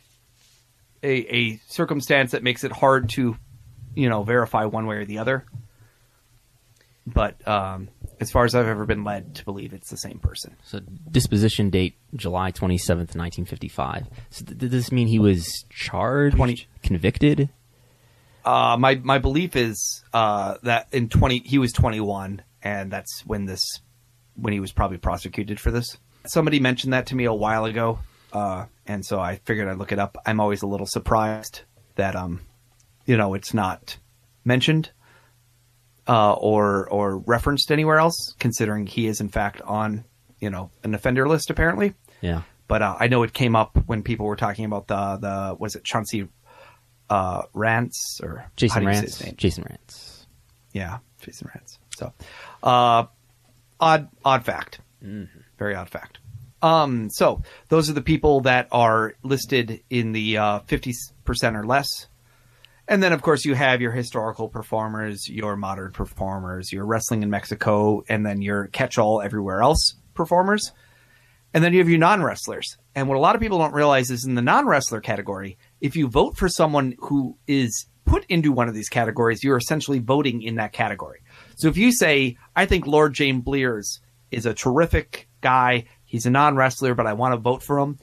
a, 1.03 1.37
a 1.37 1.57
circumstance 1.69 2.31
that 2.31 2.43
makes 2.43 2.63
it 2.65 2.73
hard 2.73 3.09
to, 3.11 3.37
you 3.95 4.09
know, 4.09 4.23
verify 4.23 4.65
one 4.65 4.87
way 4.87 4.97
or 4.97 5.05
the 5.05 5.19
other. 5.19 5.45
But 7.07 7.47
um, 7.49 7.89
as 8.21 8.31
far 8.31 8.45
as 8.45 8.55
I've 8.55 8.69
ever 8.69 8.87
been 8.87 9.03
led 9.03 9.35
to 9.37 9.45
believe, 9.45 9.73
it's 9.73 9.91
the 9.91 9.97
same 9.97 10.19
person. 10.19 10.57
So 10.63 10.81
disposition 11.11 11.71
date 11.71 11.97
July 12.15 12.53
27th, 12.53 13.17
1955. 13.17 14.07
So 14.31 14.45
th- 14.45 14.59
did 14.59 14.71
this 14.71 14.93
mean 14.93 15.09
he 15.09 15.19
was 15.19 15.65
charged, 15.69 16.37
20 16.37 16.67
convicted? 16.83 17.49
Uh, 18.45 18.77
my 18.79 18.97
my 18.97 19.19
belief 19.19 19.55
is 19.57 20.03
uh, 20.13 20.57
that 20.63 20.89
in 20.93 21.09
twenty 21.09 21.39
he 21.41 21.59
was 21.59 21.73
twenty 21.73 22.01
one, 22.01 22.43
and 22.61 22.91
that's 22.91 23.23
when 23.25 23.45
this 23.45 23.63
when 24.35 24.53
he 24.53 24.59
was 24.59 24.73
probably 24.73 24.99
prosecuted 24.99 25.61
for 25.61 25.71
this. 25.71 25.97
Somebody 26.27 26.59
mentioned 26.59 26.93
that 26.93 27.07
to 27.07 27.15
me 27.15 27.25
a 27.25 27.33
while 27.33 27.65
ago, 27.67 28.01
uh, 28.33 28.67
and 28.87 29.05
so 29.05 29.21
I 29.21 29.37
figured 29.45 29.69
I'd 29.69 29.79
look 29.79 29.93
it 29.93 30.01
up. 30.01 30.19
I'm 30.27 30.41
always 30.41 30.63
a 30.63 30.67
little 30.67 30.87
surprised 30.87 31.61
that 31.95 32.17
um, 32.17 32.41
you 33.07 33.17
know, 33.17 33.35
it's 33.35 33.55
not 33.55 33.97
mentioned 34.45 34.91
uh, 36.13 36.35
or 36.35 36.89
or 36.91 37.19
referenced 37.19 37.73
anywhere 37.73 37.99
else, 37.99 38.35
considering 38.39 38.87
he 38.87 39.07
is 39.07 39.21
in 39.21 39.31
fact 39.31 39.63
on 39.63 40.05
you 40.41 40.51
know 40.51 40.71
an 40.85 40.95
offender 40.95 41.27
list 41.27 41.49
apparently. 41.51 41.95
Yeah. 42.21 42.43
But 42.69 42.83
uh, 42.83 42.97
I 43.01 43.09
know 43.09 43.23
it 43.23 43.33
came 43.33 43.57
up 43.57 43.79
when 43.87 44.03
people 44.03 44.27
were 44.27 44.37
talking 44.37 44.67
about 44.67 44.87
the 44.89 45.17
the 45.17 45.57
was 45.59 45.75
it 45.77 45.85
Chauncey 45.85 46.29
uh, 47.09 47.43
Rance 47.55 48.21
or 48.23 48.51
Jason 48.57 48.83
do 48.83 48.89
you 48.89 48.95
say 48.95 49.01
Rance. 49.01 49.37
Jason 49.37 49.65
Rance. 49.69 50.27
Yeah, 50.73 50.99
Jason 51.21 51.51
Rance. 51.55 51.79
So, 51.97 52.13
uh, 52.63 53.05
odd, 53.79 54.09
odd 54.25 54.45
fact. 54.45 54.81
Very 55.59 55.75
odd 55.75 55.91
fact. 55.91 56.19
Um, 56.63 57.11
so 57.11 57.43
those 57.69 57.91
are 57.91 57.93
the 57.93 58.03
people 58.03 58.43
that 58.43 58.69
are 58.73 59.15
listed 59.23 59.83
in 59.91 60.13
the 60.13 60.39
uh, 60.39 60.59
fifty 60.61 60.95
percent 61.25 61.57
or 61.57 61.67
less, 61.67 62.07
and 62.89 63.03
then 63.03 63.13
of 63.13 63.23
course 63.23 63.45
you 63.45 63.55
have 63.55 63.81
your 63.81 63.93
historical 63.93 64.49
performers, 64.49 65.29
your 65.29 65.57
modern 65.57 65.93
performers, 65.93 66.73
your 66.73 66.85
wrestling 66.85 67.23
in 67.23 67.31
Mexico, 67.31 68.03
and 68.09 68.25
then 68.27 68.43
your 68.43 68.67
catch-all 68.69 69.23
everywhere 69.23 69.63
else 69.63 69.95
performers. 70.15 70.73
And 71.55 71.63
then 71.63 71.73
you 71.73 71.81
have 71.81 71.89
your 71.89 71.99
non 71.99 72.23
wrestlers. 72.23 72.79
And 72.95 73.09
what 73.09 73.17
a 73.17 73.21
lot 73.21 73.35
of 73.35 73.41
people 73.41 73.59
don't 73.59 73.75
realize 73.75 74.11
is 74.11 74.25
in 74.25 74.35
the 74.35 74.43
non 74.43 74.67
wrestler 74.67 75.01
category, 75.01 75.59
if 75.81 75.97
you 75.97 76.09
vote 76.09 76.37
for 76.37 76.49
someone 76.49 76.95
who 76.99 77.37
is 77.47 77.87
put 78.05 78.25
into 78.27 78.53
one 78.53 78.69
of 78.69 78.75
these 78.75 78.89
categories, 78.89 79.45
you're 79.45 79.57
essentially 79.57 79.99
voting 79.99 80.43
in 80.43 80.57
that 80.57 80.73
category. 80.73 81.21
So 81.57 81.69
if 81.69 81.77
you 81.77 81.93
say, 81.93 82.37
I 82.57 82.67
think 82.67 82.87
Lord 82.87 83.15
James 83.15 83.43
Blears 83.43 84.01
is 84.31 84.47
a 84.47 84.55
terrific 84.55 85.29
guy, 85.41 85.85
he's 86.05 86.27
a 86.27 86.31
non 86.31 86.57
wrestler, 86.57 86.95
but 86.95 87.07
I 87.07 87.13
want 87.13 87.35
to 87.35 87.39
vote 87.39 87.63
for 87.63 87.79
him, 87.79 87.99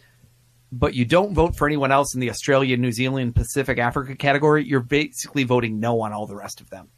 but 0.71 0.93
you 0.93 1.05
don't 1.05 1.33
vote 1.33 1.55
for 1.55 1.67
anyone 1.67 1.91
else 1.91 2.13
in 2.13 2.19
the 2.19 2.29
Australia, 2.29 2.77
New 2.77 2.91
Zealand, 2.91 3.35
Pacific, 3.35 3.77
Africa 3.77 4.15
category, 4.15 4.65
you're 4.65 4.79
basically 4.79 5.43
voting 5.43 5.79
no 5.79 6.01
on 6.01 6.13
all 6.13 6.27
the 6.27 6.35
rest 6.35 6.61
of 6.61 6.69
them. 6.69 6.89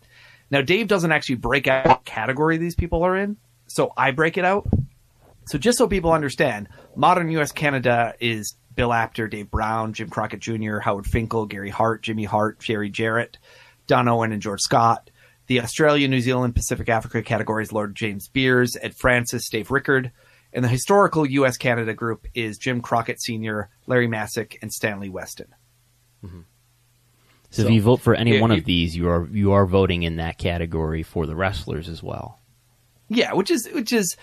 Now, 0.50 0.62
Dave 0.62 0.88
doesn't 0.88 1.12
actually 1.12 1.36
break 1.36 1.68
out 1.68 1.88
what 1.88 2.06
category 2.06 2.58
these 2.58 2.76
people 2.76 3.04
are 3.04 3.16
in, 3.16 3.38
so 3.68 3.94
I 3.96 4.12
break 4.12 4.38
it 4.38 4.44
out. 4.44 4.68
So 5.46 5.58
just 5.58 5.78
so 5.78 5.88
people 5.88 6.12
understand, 6.12 6.68
modern 6.96 7.32
U.S. 7.32 7.52
Canada 7.52 8.14
is 8.20 8.56
Bill 8.76 8.94
Apter, 8.94 9.28
Dave 9.28 9.50
Brown, 9.50 9.94
Jim 9.94 10.10
Crockett 10.10 10.42
Jr., 10.42 10.80
Howard 10.80 11.06
Finkel, 11.06 11.46
Gary 11.46 11.70
Hart, 11.70 12.04
Jimmy 12.04 12.26
Hart, 12.26 12.60
Jerry 12.60 12.90
Jarrett, 12.90 13.38
Don 13.88 14.08
Owen, 14.08 14.32
and 14.32 14.42
George 14.42 14.62
Scott. 14.62 15.10
The 15.48 15.62
Australia, 15.62 16.08
New 16.08 16.22
Zealand, 16.22 16.56
Pacific 16.56 16.88
Africa 16.88 17.22
categories 17.22 17.74
Lord 17.74 17.96
James 17.96 18.28
Blears, 18.28 18.78
Ed 18.82 18.96
Francis, 18.96 19.50
Dave 19.50 19.72
Rickard. 19.72 20.12
And 20.54 20.64
the 20.66 20.70
historical 20.70 21.26
U.S. 21.26 21.58
Canada 21.58 21.94
group 21.94 22.28
is 22.34 22.58
Jim 22.58 22.82
Crockett 22.82 23.22
Sr., 23.22 23.70
Larry 23.88 24.08
Matysik, 24.08 24.58
and 24.62 24.72
Stanley 24.72 25.10
Weston. 25.10 25.48
So, 26.24 26.28
So, 27.50 27.62
if 27.64 27.70
you 27.72 27.82
vote 27.82 28.02
for 28.02 28.16
any 28.16 28.36
yeah, 28.36 28.42
one 28.42 28.52
you- 28.52 28.58
of 28.60 28.66
these, 28.66 28.96
you 28.96 29.10
are 29.10 29.28
you 29.32 29.52
are 29.54 29.66
voting 29.66 30.04
in 30.04 30.18
that 30.18 30.38
category 30.38 31.04
for 31.04 31.26
the 31.26 31.36
wrestlers 31.36 31.90
as 31.90 32.02
well. 32.02 32.40
Yeah, 33.10 33.34
which 33.34 33.52
is 33.52 33.68
which 33.74 33.92
is 33.92 34.16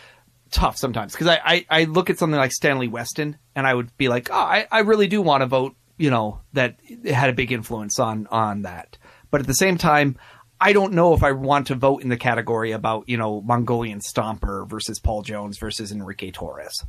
tough 0.50 0.78
sometimes 0.78 1.12
because 1.12 1.26
I, 1.26 1.40
I 1.44 1.66
I 1.68 1.84
look 1.84 2.08
at 2.08 2.18
something 2.18 2.38
like 2.38 2.52
Stanley 2.52 2.88
Weston 2.88 3.36
and 3.54 3.66
I 3.66 3.74
would 3.74 3.94
be 3.98 4.08
like, 4.08 4.30
oh, 4.30 4.34
I, 4.34 4.66
I 4.70 4.80
really 4.80 5.08
do 5.08 5.20
want 5.20 5.42
to 5.42 5.46
vote. 5.46 5.74
You 5.98 6.10
know 6.10 6.40
that 6.54 6.76
it 6.84 7.12
had 7.12 7.28
a 7.28 7.34
big 7.34 7.52
influence 7.52 7.98
on 7.98 8.26
on 8.28 8.62
that, 8.62 8.96
but 9.30 9.40
at 9.42 9.46
the 9.46 9.54
same 9.54 9.76
time, 9.76 10.16
I 10.60 10.72
don't 10.72 10.92
know 10.92 11.14
if 11.14 11.22
I 11.22 11.32
want 11.32 11.68
to 11.68 11.74
vote 11.74 12.02
in 12.02 12.08
the 12.08 12.16
category 12.16 12.72
about, 12.72 13.08
you 13.08 13.16
know, 13.16 13.40
Mongolian 13.40 14.00
Stomper 14.00 14.68
versus 14.68 14.98
Paul 14.98 15.22
Jones 15.22 15.58
versus 15.58 15.92
Enrique 15.92 16.30
Torres. 16.30 16.84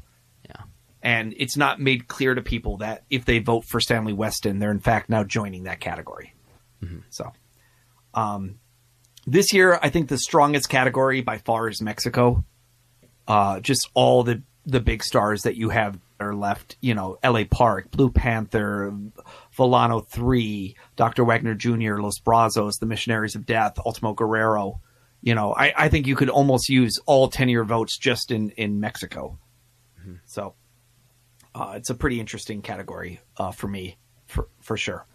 Yeah. 0.46 0.64
And 1.02 1.34
it's 1.38 1.56
not 1.56 1.80
made 1.80 2.08
clear 2.08 2.34
to 2.34 2.42
people 2.42 2.78
that 2.78 3.04
if 3.10 3.26
they 3.26 3.40
vote 3.40 3.66
for 3.66 3.80
Stanley 3.80 4.14
Weston, 4.14 4.60
they're 4.60 4.72
in 4.72 4.80
fact 4.80 5.10
now 5.10 5.24
joining 5.24 5.64
that 5.64 5.80
category. 5.80 6.34
So, 7.10 7.32
um, 8.14 8.60
this 9.28 9.54
year, 9.54 9.78
I 9.82 9.90
think 9.90 10.10
the 10.10 10.18
strongest 10.18 10.70
category 10.70 11.22
by 11.22 11.38
far 11.38 11.70
is 11.70 11.82
Mexico. 11.82 12.44
Uh, 13.28 13.60
just 13.60 13.90
all 13.94 14.24
the, 14.24 14.42
the 14.66 14.80
big 14.80 15.04
stars 15.04 15.44
that 15.44 15.56
you 15.56 15.70
have 15.70 16.00
are 16.20 16.34
left, 16.34 16.78
you 16.82 16.96
know, 16.96 17.18
LA 17.24 17.44
Park, 17.50 17.92
Blue 17.92 18.10
Panther, 18.10 18.94
Villano 19.60 20.00
3, 20.00 20.76
Dr. 20.96 21.26
Wagner 21.26 21.54
Jr., 21.54 21.98
Los 22.00 22.18
Brazos, 22.20 22.78
The 22.78 22.86
Missionaries 22.86 23.36
of 23.36 23.46
Death, 23.46 23.78
Ultimo 23.86 24.14
Guerrero. 24.14 24.80
You 25.22 25.36
know, 25.36 25.54
I, 25.54 25.74
I 25.76 25.90
think 25.90 26.08
you 26.08 26.16
could 26.16 26.30
almost 26.30 26.70
use 26.70 26.98
all 27.06 27.28
10 27.28 27.50
year 27.50 27.66
votes 27.66 27.98
just 27.98 28.32
in, 28.32 28.52
in 28.52 28.80
Mexico. 28.80 29.38
So, 30.26 30.56
uh, 31.54 31.74
it's 31.76 31.90
a 31.90 31.96
pretty 31.96 32.22
interesting 32.22 32.62
category, 32.62 33.20
uh, 33.38 33.52
for 33.52 33.68
me, 33.68 33.98
for, 34.28 34.48
for 34.62 34.78
sure. 34.78 35.06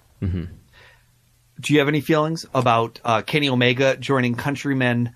Do 1.58 1.72
you 1.72 1.78
have 1.78 1.88
any 1.88 2.02
feelings 2.02 2.44
about, 2.54 3.00
uh, 3.02 3.22
Kenny 3.22 3.48
Omega 3.48 3.96
joining 3.96 4.34
countrymen, 4.34 5.14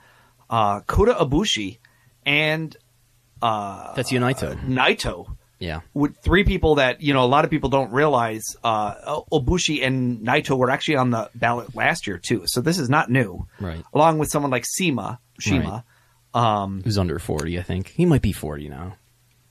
uh, 0.48 0.80
Kota 0.80 1.12
Ibushi 1.20 1.78
and, 2.24 2.74
Tetsuya 3.94 4.20
Naito. 4.20 4.58
Naito? 4.64 5.36
Yeah. 5.60 5.80
with 5.94 6.16
three 6.22 6.44
people 6.44 6.76
that 6.76 7.00
you 7.02 7.12
know 7.14 7.24
a 7.24 7.26
lot 7.26 7.44
of 7.44 7.50
people 7.50 7.68
don't 7.68 7.90
realize 7.92 8.44
uh 8.62 9.20
Ibushi 9.32 9.84
and 9.84 10.20
Naito 10.26 10.56
were 10.56 10.70
actually 10.70 10.96
on 10.96 11.10
the 11.10 11.30
ballot 11.34 11.74
last 11.74 12.06
year 12.06 12.18
too 12.18 12.42
so 12.46 12.60
this 12.60 12.78
is 12.78 12.88
not 12.88 13.10
new 13.10 13.46
Right. 13.60 13.82
along 13.92 14.18
with 14.18 14.28
someone 14.30 14.50
like 14.52 14.64
Sema 14.66 15.18
Shima 15.40 15.84
Who's 16.34 16.98
under 16.98 17.18
40, 17.18 17.58
I 17.58 17.62
think. 17.62 17.88
He 17.88 18.06
might 18.06 18.22
be 18.22 18.32
40 18.32 18.68
now. 18.68 18.96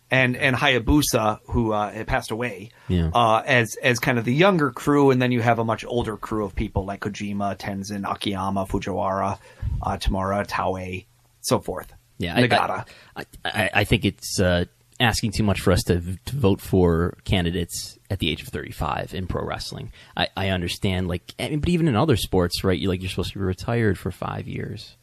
and 0.09 0.37
and 0.37 0.55
Hayabusa 0.55 1.39
who 1.47 1.73
uh 1.73 2.03
passed 2.05 2.31
away 2.31 2.71
Yeah. 2.87 3.09
uh 3.13 3.43
as 3.45 3.75
as 3.83 3.99
kind 3.99 4.17
of 4.17 4.23
the 4.23 4.33
younger 4.33 4.71
crew 4.71 5.11
and 5.11 5.21
then 5.21 5.33
you 5.33 5.41
have 5.41 5.59
a 5.59 5.65
much 5.65 5.83
older 5.85 6.15
crew 6.15 6.45
of 6.45 6.55
people 6.55 6.85
like 6.85 7.01
Kojima 7.01 7.57
Tenzan 7.57 8.09
Akiyama 8.09 8.65
Fujiwara 8.65 9.37
uh 9.81 9.97
Tamura 9.97 10.47
Taue 10.47 11.05
so 11.41 11.59
forth 11.59 11.91
Yeah, 12.19 12.35
I- 12.37 12.47
Nagata 12.47 12.85
I, 13.17 13.25
I, 13.43 13.69
I 13.73 13.83
think 13.83 14.05
it's 14.05 14.39
uh, 14.39 14.65
asking 14.99 15.31
too 15.31 15.43
much 15.43 15.61
for 15.61 15.71
us 15.71 15.83
to, 15.83 16.01
to 16.25 16.35
vote 16.35 16.61
for 16.61 17.17
candidates 17.23 17.97
at 18.09 18.19
the 18.19 18.29
age 18.29 18.41
of 18.41 18.47
35 18.47 19.13
in 19.13 19.27
pro 19.27 19.45
wrestling. 19.45 19.91
I, 20.15 20.27
I 20.35 20.49
understand, 20.49 21.07
like, 21.07 21.33
I 21.39 21.49
mean, 21.49 21.59
but 21.59 21.69
even 21.69 21.87
in 21.87 21.95
other 21.95 22.17
sports, 22.17 22.63
right? 22.63 22.77
You 22.77 22.89
like 22.89 23.01
you're 23.01 23.09
supposed 23.09 23.33
to 23.33 23.39
be 23.39 23.45
retired 23.45 23.97
for 23.97 24.11
five 24.11 24.47
years, 24.47 24.97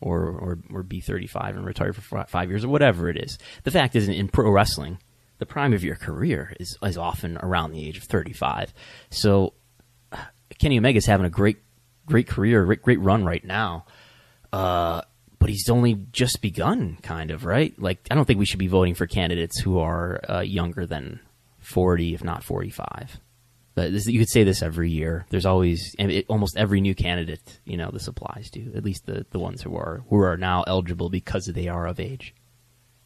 or 0.00 0.20
or 0.22 0.58
or 0.72 0.82
be 0.82 1.00
35 1.00 1.56
and 1.56 1.66
retire 1.66 1.92
for 1.92 2.24
five 2.24 2.48
years, 2.48 2.64
or 2.64 2.68
whatever 2.68 3.08
it 3.08 3.16
is. 3.16 3.38
The 3.64 3.70
fact 3.70 3.96
is, 3.96 4.08
in 4.08 4.28
pro 4.28 4.50
wrestling, 4.50 4.98
the 5.38 5.46
prime 5.46 5.72
of 5.72 5.82
your 5.82 5.96
career 5.96 6.54
is 6.60 6.78
is 6.82 6.96
often 6.96 7.36
around 7.38 7.72
the 7.72 7.86
age 7.86 7.98
of 7.98 8.04
35. 8.04 8.72
So 9.10 9.54
Kenny 10.58 10.78
Omega's 10.78 11.06
having 11.06 11.26
a 11.26 11.30
great 11.30 11.58
great 12.06 12.28
career, 12.28 12.64
great, 12.64 12.82
great 12.82 13.00
run 13.00 13.24
right 13.24 13.44
now. 13.44 13.86
Uh, 14.52 15.02
but 15.40 15.48
he's 15.48 15.68
only 15.70 15.94
just 16.12 16.42
begun, 16.42 16.98
kind 17.02 17.30
of, 17.30 17.44
right? 17.44 17.74
Like, 17.80 18.06
I 18.10 18.14
don't 18.14 18.26
think 18.26 18.38
we 18.38 18.44
should 18.44 18.58
be 18.58 18.68
voting 18.68 18.94
for 18.94 19.06
candidates 19.06 19.58
who 19.58 19.78
are 19.78 20.20
uh, 20.28 20.40
younger 20.40 20.86
than 20.86 21.18
40, 21.60 22.14
if 22.14 22.22
not 22.22 22.44
45. 22.44 23.18
But 23.74 23.92
this, 23.92 24.06
you 24.06 24.18
could 24.18 24.28
say 24.28 24.44
this 24.44 24.62
every 24.62 24.90
year. 24.90 25.24
There's 25.30 25.46
always, 25.46 25.94
it, 25.98 26.26
almost 26.28 26.58
every 26.58 26.82
new 26.82 26.94
candidate, 26.94 27.60
you 27.64 27.78
know, 27.78 27.90
this 27.90 28.06
applies 28.06 28.50
to. 28.50 28.72
At 28.76 28.84
least 28.84 29.06
the, 29.06 29.24
the 29.30 29.38
ones 29.38 29.62
who 29.62 29.74
are 29.76 30.02
who 30.10 30.20
are 30.20 30.36
now 30.36 30.62
eligible 30.66 31.08
because 31.08 31.46
they 31.46 31.68
are 31.68 31.86
of 31.86 31.98
age. 31.98 32.34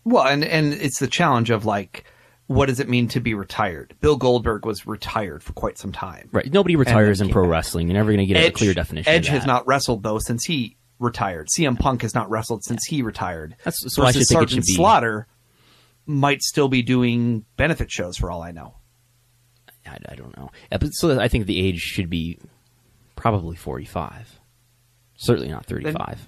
Well, 0.05 0.27
and 0.27 0.45
and 0.45 0.75
it's 0.75 0.99
the 0.99 1.07
challenge 1.07 1.51
of 1.51 1.65
like, 1.65 2.05
what 2.47 2.67
does 2.67 2.81
it 2.81 2.89
mean 2.89 3.09
to 3.09 3.21
be 3.21 3.35
retired? 3.35 3.95
Bill 4.01 4.17
Goldberg 4.17 4.67
was 4.67 4.87
retired 4.87 5.43
for 5.43 5.53
quite 5.53 5.79
some 5.79 5.93
time. 5.93 6.31
Right? 6.33 6.51
Nobody 6.53 6.75
retires 6.77 7.21
in 7.21 7.29
pro 7.29 7.45
back. 7.45 7.51
wrestling. 7.53 7.87
You're 7.87 7.99
never 7.99 8.11
going 8.11 8.27
to 8.27 8.35
get 8.35 8.45
a 8.45 8.51
clear 8.51 8.75
definition. 8.75 9.13
Edge 9.13 9.29
has 9.29 9.47
not 9.47 9.67
wrestled 9.69 10.03
though 10.03 10.19
since 10.19 10.45
he 10.45 10.77
retired. 10.99 11.49
CM 11.49 11.79
Punk 11.79 12.03
has 12.03 12.15
not 12.15 12.31
wrestled 12.31 12.65
since 12.65 12.85
he 12.85 13.03
retired. 13.03 13.57
That's- 13.65 13.83
so 13.95 14.03
I 14.05 14.13
should 14.13 14.21
think 14.21 14.23
it 14.23 14.33
Sergeant 14.35 14.51
should 14.51 14.67
be- 14.67 14.75
Slaughter 14.75 15.27
might 16.07 16.43
still 16.43 16.69
be 16.69 16.83
doing 16.83 17.45
benefit 17.57 17.91
shows 17.91 18.17
for 18.17 18.31
all 18.31 18.43
I 18.43 18.51
know. 18.53 18.75
I, 19.87 19.99
I 20.09 20.15
don't 20.15 20.37
know. 20.37 20.51
Yeah, 20.73 20.79
but 20.79 20.91
so 20.91 21.19
I 21.21 21.29
think 21.29 21.47
the 21.47 21.61
age 21.67 21.79
should 21.81 22.09
be 22.11 22.39
probably 23.17 23.57
45. 23.57 24.39
Certainly 25.17 25.49
not 25.51 25.67
35. 25.67 26.27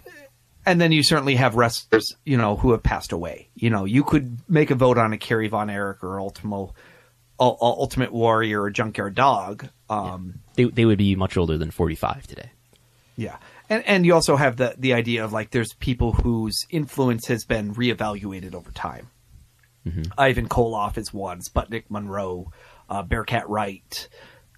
And 0.64 0.80
then 0.80 0.92
you 0.92 1.02
certainly 1.02 1.36
have 1.36 1.54
wrestlers, 1.54 2.14
you 2.24 2.36
know, 2.36 2.56
who 2.56 2.72
have 2.72 2.82
passed 2.82 3.12
away. 3.12 3.48
You 3.54 3.70
know, 3.70 3.84
you 3.84 4.02
could 4.02 4.38
make 4.48 4.70
a 4.70 4.74
vote 4.74 4.98
on 4.98 5.12
a 5.12 5.18
Kerry 5.18 5.48
Von 5.48 5.70
Erich 5.70 6.02
or 6.02 6.18
Ultimo, 6.20 6.74
Ul- 7.38 7.58
Ul- 7.60 7.76
Ultimate 7.80 8.12
Warrior 8.12 8.62
or 8.62 8.70
Junkyard 8.70 9.14
Dog. 9.14 9.68
Um, 9.88 10.40
they, 10.54 10.64
they 10.64 10.84
would 10.84 10.98
be 10.98 11.14
much 11.14 11.36
older 11.36 11.56
than 11.56 11.70
45 11.70 12.26
today. 12.26 12.50
Yeah. 13.16 13.36
And 13.68 13.84
and 13.84 14.06
you 14.06 14.14
also 14.14 14.36
have 14.36 14.56
the 14.56 14.74
the 14.78 14.94
idea 14.94 15.24
of 15.24 15.32
like 15.32 15.50
there's 15.50 15.72
people 15.74 16.12
whose 16.12 16.66
influence 16.70 17.26
has 17.26 17.44
been 17.44 17.74
reevaluated 17.74 18.54
over 18.54 18.70
time. 18.70 19.10
Ivan 20.18 20.48
Koloff 20.48 20.98
is 20.98 21.12
one, 21.12 21.40
Sputnik 21.40 21.84
Monroe, 21.88 22.50
uh, 22.88 23.02
Bearcat 23.02 23.48
Wright. 23.48 24.08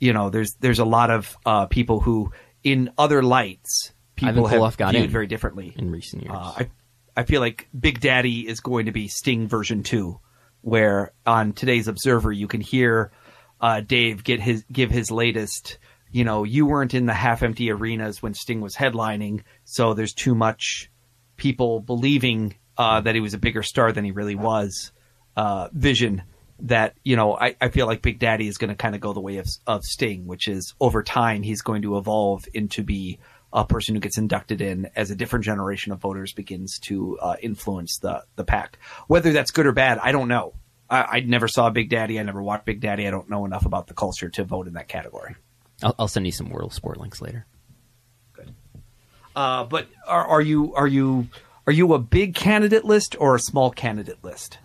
You 0.01 0.13
know, 0.13 0.31
there's 0.31 0.55
there's 0.61 0.79
a 0.79 0.85
lot 0.87 1.11
of 1.11 1.37
uh, 1.45 1.67
people 1.67 2.01
who, 2.01 2.33
in 2.65 2.91
other 2.97 3.23
lights, 3.23 3.93
people 4.17 4.47
Ivan 4.47 4.61
Koloff 4.61 4.71
have 4.71 4.77
got 4.79 4.95
viewed 4.95 5.11
very 5.11 5.27
differently. 5.27 5.75
in 5.77 5.91
recent 5.91 6.23
years. 6.23 6.35
Uh, 6.35 6.53
I 6.57 6.71
I 7.17 7.25
feel 7.25 7.41
like 7.41 7.69
Big 7.79 8.01
Daddy 8.01 8.47
is 8.49 8.61
going 8.61 8.87
to 8.87 8.93
be 8.93 9.09
Sting 9.09 9.49
version 9.49 9.83
two, 9.83 10.19
where 10.63 11.13
on 11.27 11.53
today's 11.53 11.89
Observer 11.89 12.33
you 12.33 12.49
can 12.49 12.61
hear 12.61 13.13
uh, 13.61 13.81
Dave 13.81 14.25
get 14.25 14.41
his 14.41 14.65
give 14.73 14.91
his 14.91 15.11
latest. 15.11 15.79
You 16.11 16.25
know, 16.25 16.45
you 16.45 16.67
weren't 16.67 16.95
in 16.95 17.07
the 17.07 17.15
half 17.15 17.43
empty 17.43 17.71
arenas 17.71 18.23
when 18.23 18.35
Sting 18.35 18.61
was 18.61 18.75
headlining, 18.75 19.43
so 19.65 19.95
there's 19.95 20.15
too 20.15 20.35
much 20.35 20.91
people 21.37 21.81
believing 21.81 22.57
uh, 22.77 23.01
that 23.01 23.15
he 23.15 23.21
was 23.21 23.35
a 23.35 23.39
bigger 23.39 23.63
star 23.63 23.93
than 23.93 24.05
he 24.05 24.13
really 24.13 24.35
was. 24.35 24.93
Uh, 25.37 25.69
vision 25.73 26.23
that 26.61 26.95
you 27.05 27.15
know, 27.17 27.37
I, 27.37 27.55
I 27.61 27.69
feel 27.69 27.87
like 27.87 28.03
Big 28.03 28.19
Daddy 28.19 28.49
is 28.49 28.59
going 28.59 28.71
to 28.71 28.77
kind 28.77 28.95
of 28.95 29.01
go 29.01 29.13
the 29.13 29.21
way 29.21 29.37
of 29.37 29.47
of 29.67 29.85
Sting, 29.85 30.27
which 30.27 30.49
is 30.49 30.75
over 30.81 31.03
time 31.03 31.43
he's 31.43 31.63
going 31.63 31.83
to 31.83 31.97
evolve 31.97 32.45
into 32.53 32.83
be 32.83 33.19
a 33.53 33.65
person 33.65 33.95
who 33.95 34.01
gets 34.01 34.19
inducted 34.19 34.61
in 34.61 34.91
as 34.95 35.11
a 35.11 35.17
different 35.17 35.45
generation 35.45 35.93
of 35.93 36.01
voters 36.01 36.33
begins 36.33 36.79
to 36.81 37.19
uh, 37.19 37.37
influence 37.41 37.99
the 37.99 38.25
the 38.37 38.45
pack. 38.45 38.79
Whether 39.07 39.33
that's 39.33 39.51
good 39.51 39.67
or 39.67 39.73
bad, 39.73 39.99
I 39.99 40.13
don't 40.13 40.29
know. 40.29 40.55
I, 40.91 41.03
I 41.03 41.21
never 41.21 41.49
saw 41.49 41.71
Big 41.71 41.91
Daddy. 41.91 42.19
I 42.19 42.23
never 42.23 42.43
watched 42.43 42.65
Big 42.67 42.81
Daddy. 42.81 43.07
I 43.07 43.11
don't 43.11 43.31
know 43.31 43.45
enough 43.45 43.67
about 43.67 43.87
the 43.87 43.95
culture 43.95 44.29
to 44.31 44.45
vote 44.45 44.67
in 44.67 44.75
that 44.75 44.89
category. 44.89 45.37
I'll, 45.83 45.95
I'll 45.99 46.09
send 46.09 46.27
you 46.27 46.33
some 46.33 46.49
World 46.51 46.73
Sport 46.73 46.99
links 46.99 47.21
later. 47.21 47.47
Good. 48.33 48.55
Uh, 49.37 49.65
but 49.65 49.87
are, 50.07 50.27
are 50.27 50.41
you 50.41 50.75
are 50.75 50.87
you 50.89 51.29
are 51.67 51.73
you 51.73 51.93
a 51.95 51.99
big 51.99 52.35
candidate 52.35 52.85
list 52.85 53.17
or 53.19 53.35
a 53.35 53.41
small 53.41 53.71
candidate 53.71 54.23
list? 54.25 54.59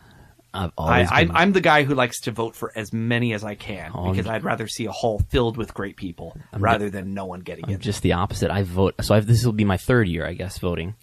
I've 0.56 0.72
always 0.78 1.08
I, 1.12 1.22
am 1.22 1.32
I'm 1.36 1.52
the 1.54 1.62
guy 1.62 1.82
who 1.84 1.96
likes 1.96 2.22
to 2.22 2.32
vote 2.32 2.56
for 2.56 2.72
as 2.76 2.94
many 2.94 3.34
as 3.34 3.44
I 3.44 3.56
can 3.56 3.92
Oh, 3.96 4.12
because 4.12 4.28
I'm- 4.28 4.36
I'd 4.36 4.44
rather 4.44 4.68
see 4.68 4.86
a 4.86 4.92
hall 4.92 5.20
filled 5.30 5.58
with 5.58 5.74
great 5.74 5.96
people 5.98 6.38
rather 6.56 6.92
than 6.92 7.16
no 7.16 7.26
one 7.26 7.40
getting 7.40 7.66
I'm 7.66 7.72
in. 7.72 7.80
just 7.80 8.04
the 8.04 8.14
opposite. 8.14 8.52
I 8.52 8.62
vote. 8.62 8.94
So 9.02 9.16
I've, 9.16 9.26
this 9.26 9.44
will 9.44 9.52
be 9.54 9.66
my 9.66 9.78
third 9.78 10.08
year, 10.08 10.28
I 10.28 10.34
guess, 10.34 10.60
voting. 10.60 10.94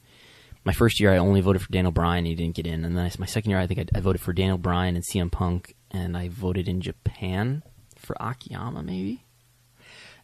My 0.62 0.72
first 0.72 1.00
year, 1.00 1.12
I 1.12 1.16
only 1.16 1.40
voted 1.40 1.62
for 1.62 1.72
Daniel 1.72 1.90
Bryan. 1.90 2.26
He 2.26 2.34
didn't 2.36 2.54
get 2.54 2.66
in, 2.66 2.84
and 2.84 2.96
then 2.96 3.06
I, 3.06 3.10
my 3.18 3.26
second 3.26 3.50
year, 3.50 3.58
I 3.58 3.66
think 3.66 3.80
I, 3.80 3.86
I 3.98 4.00
voted 4.00 4.20
for 4.20 4.32
Daniel 4.32 4.58
Bryan 4.58 4.94
and 4.94 5.02
CM 5.02 5.32
Punk, 5.32 5.74
and 5.90 6.16
I 6.18 6.28
voted 6.28 6.68
in 6.68 6.80
Japan 6.82 7.62
for 7.96 8.14
Akiyama, 8.20 8.82
maybe. 8.82 9.24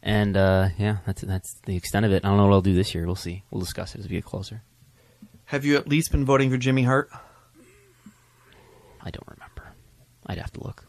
And 0.06 0.36
uh, 0.36 0.68
yeah, 0.78 0.98
that's 1.04 1.22
that's 1.22 1.52
the 1.66 1.74
extent 1.76 2.06
of 2.06 2.12
it. 2.12 2.24
I 2.24 2.28
don't 2.28 2.36
know 2.36 2.44
what 2.44 2.52
I'll 2.52 2.60
do 2.62 2.74
this 2.74 2.94
year. 2.94 3.04
We'll 3.06 3.16
see. 3.16 3.42
We'll 3.50 3.60
discuss 3.60 3.96
it 3.96 3.98
as 3.98 4.04
we 4.08 4.14
get 4.14 4.24
closer. 4.24 4.62
Have 5.46 5.64
you 5.64 5.76
at 5.76 5.88
least 5.88 6.12
been 6.12 6.24
voting 6.24 6.48
for 6.48 6.56
Jimmy 6.56 6.84
Hart? 6.84 7.10
I 9.02 9.10
don't 9.10 9.26
remember. 9.26 9.74
I'd 10.26 10.38
have 10.38 10.52
to 10.52 10.62
look. 10.62 10.84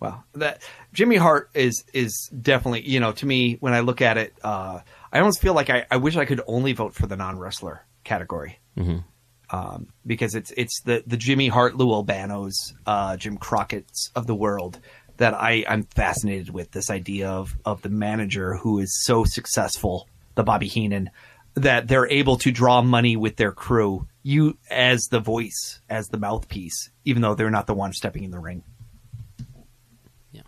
Well, 0.00 0.22
that 0.34 0.62
Jimmy 0.92 1.16
Hart 1.16 1.50
is 1.54 1.84
is 1.92 2.30
definitely 2.40 2.88
you 2.88 3.00
know 3.00 3.12
to 3.12 3.26
me 3.26 3.56
when 3.60 3.72
I 3.72 3.80
look 3.80 4.02
at 4.02 4.18
it, 4.18 4.34
uh, 4.44 4.80
I 5.12 5.18
almost 5.18 5.40
feel 5.40 5.54
like 5.54 5.70
I, 5.70 5.86
I 5.90 5.96
wish 5.96 6.16
I 6.16 6.26
could 6.26 6.42
only 6.46 6.74
vote 6.74 6.94
for 6.94 7.06
the 7.06 7.16
non 7.16 7.38
wrestler 7.38 7.86
category. 8.04 8.60
Um, 9.50 9.88
because 10.06 10.34
it's 10.34 10.52
it's 10.56 10.80
the 10.82 11.02
the 11.06 11.16
Jimmy 11.16 11.48
Hart, 11.48 11.76
Lou 11.76 11.92
Albano's, 11.92 12.74
uh, 12.86 13.16
Jim 13.16 13.36
Crockett's 13.36 14.10
of 14.14 14.26
the 14.26 14.34
world 14.34 14.78
that 15.16 15.34
I 15.34 15.64
I'm 15.68 15.84
fascinated 15.84 16.50
with. 16.50 16.70
This 16.70 16.90
idea 16.90 17.28
of 17.28 17.54
of 17.64 17.82
the 17.82 17.88
manager 17.88 18.56
who 18.56 18.78
is 18.78 19.04
so 19.04 19.24
successful, 19.24 20.08
the 20.34 20.42
Bobby 20.42 20.68
Heenan, 20.68 21.10
that 21.54 21.88
they're 21.88 22.08
able 22.08 22.36
to 22.38 22.50
draw 22.50 22.82
money 22.82 23.16
with 23.16 23.36
their 23.36 23.52
crew. 23.52 24.06
You 24.22 24.58
as 24.70 25.02
the 25.10 25.20
voice, 25.20 25.80
as 25.88 26.08
the 26.08 26.18
mouthpiece, 26.18 26.90
even 27.04 27.22
though 27.22 27.34
they're 27.34 27.50
not 27.50 27.66
the 27.66 27.74
one 27.74 27.92
stepping 27.92 28.24
in 28.24 28.30
the 28.30 28.40
ring. 28.40 28.62
Yeah. 30.32 30.42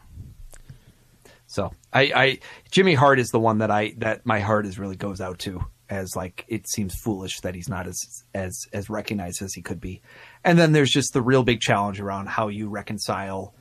So 1.47 1.73
I, 1.93 2.01
I 2.15 2.39
Jimmy 2.71 2.95
Hart 2.95 3.19
is 3.19 3.31
the 3.31 3.41
one 3.41 3.59
that 3.59 3.71
I 3.71 3.95
that 3.99 4.27
my 4.27 4.41
heart 4.41 4.67
is 4.67 4.79
really 4.79 4.97
goes 4.97 5.21
out 5.21 5.39
to 5.41 5.65
as 5.89 6.17
like 6.17 6.45
it 6.49 6.69
seems 6.69 6.95
foolish 6.95 7.41
that 7.41 7.55
he's 7.55 7.69
not 7.69 7.87
as 7.87 8.25
as 8.35 8.67
as 8.73 8.91
recognized 8.91 9.43
as 9.43 9.55
he 9.55 9.63
could 9.63 9.81
be. 9.81 10.03
And 10.43 10.59
then 10.59 10.73
there's 10.73 10.91
just 10.91 11.13
the 11.13 11.23
real 11.23 11.45
big 11.45 11.61
challenge 11.61 12.01
around 12.01 12.29
how 12.29 12.49
you 12.49 12.69
reconcile 12.69 13.55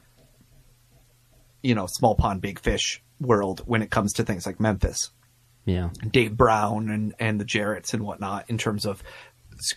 you 1.65 1.73
know, 1.73 1.87
small 1.87 2.15
pond 2.15 2.41
big 2.41 2.59
fish 2.59 3.01
world 3.19 3.61
when 3.65 3.81
it 3.81 3.89
comes 3.89 4.13
to 4.13 4.23
things 4.23 4.45
like 4.45 4.59
Memphis. 4.59 5.09
Yeah. 5.65 5.89
Dave 6.11 6.37
Brown 6.37 6.89
and 6.89 7.15
and 7.19 7.41
the 7.41 7.45
Jarretts 7.45 7.93
and 7.93 8.03
whatnot 8.03 8.49
in 8.49 8.57
terms 8.57 8.85
of 8.85 9.01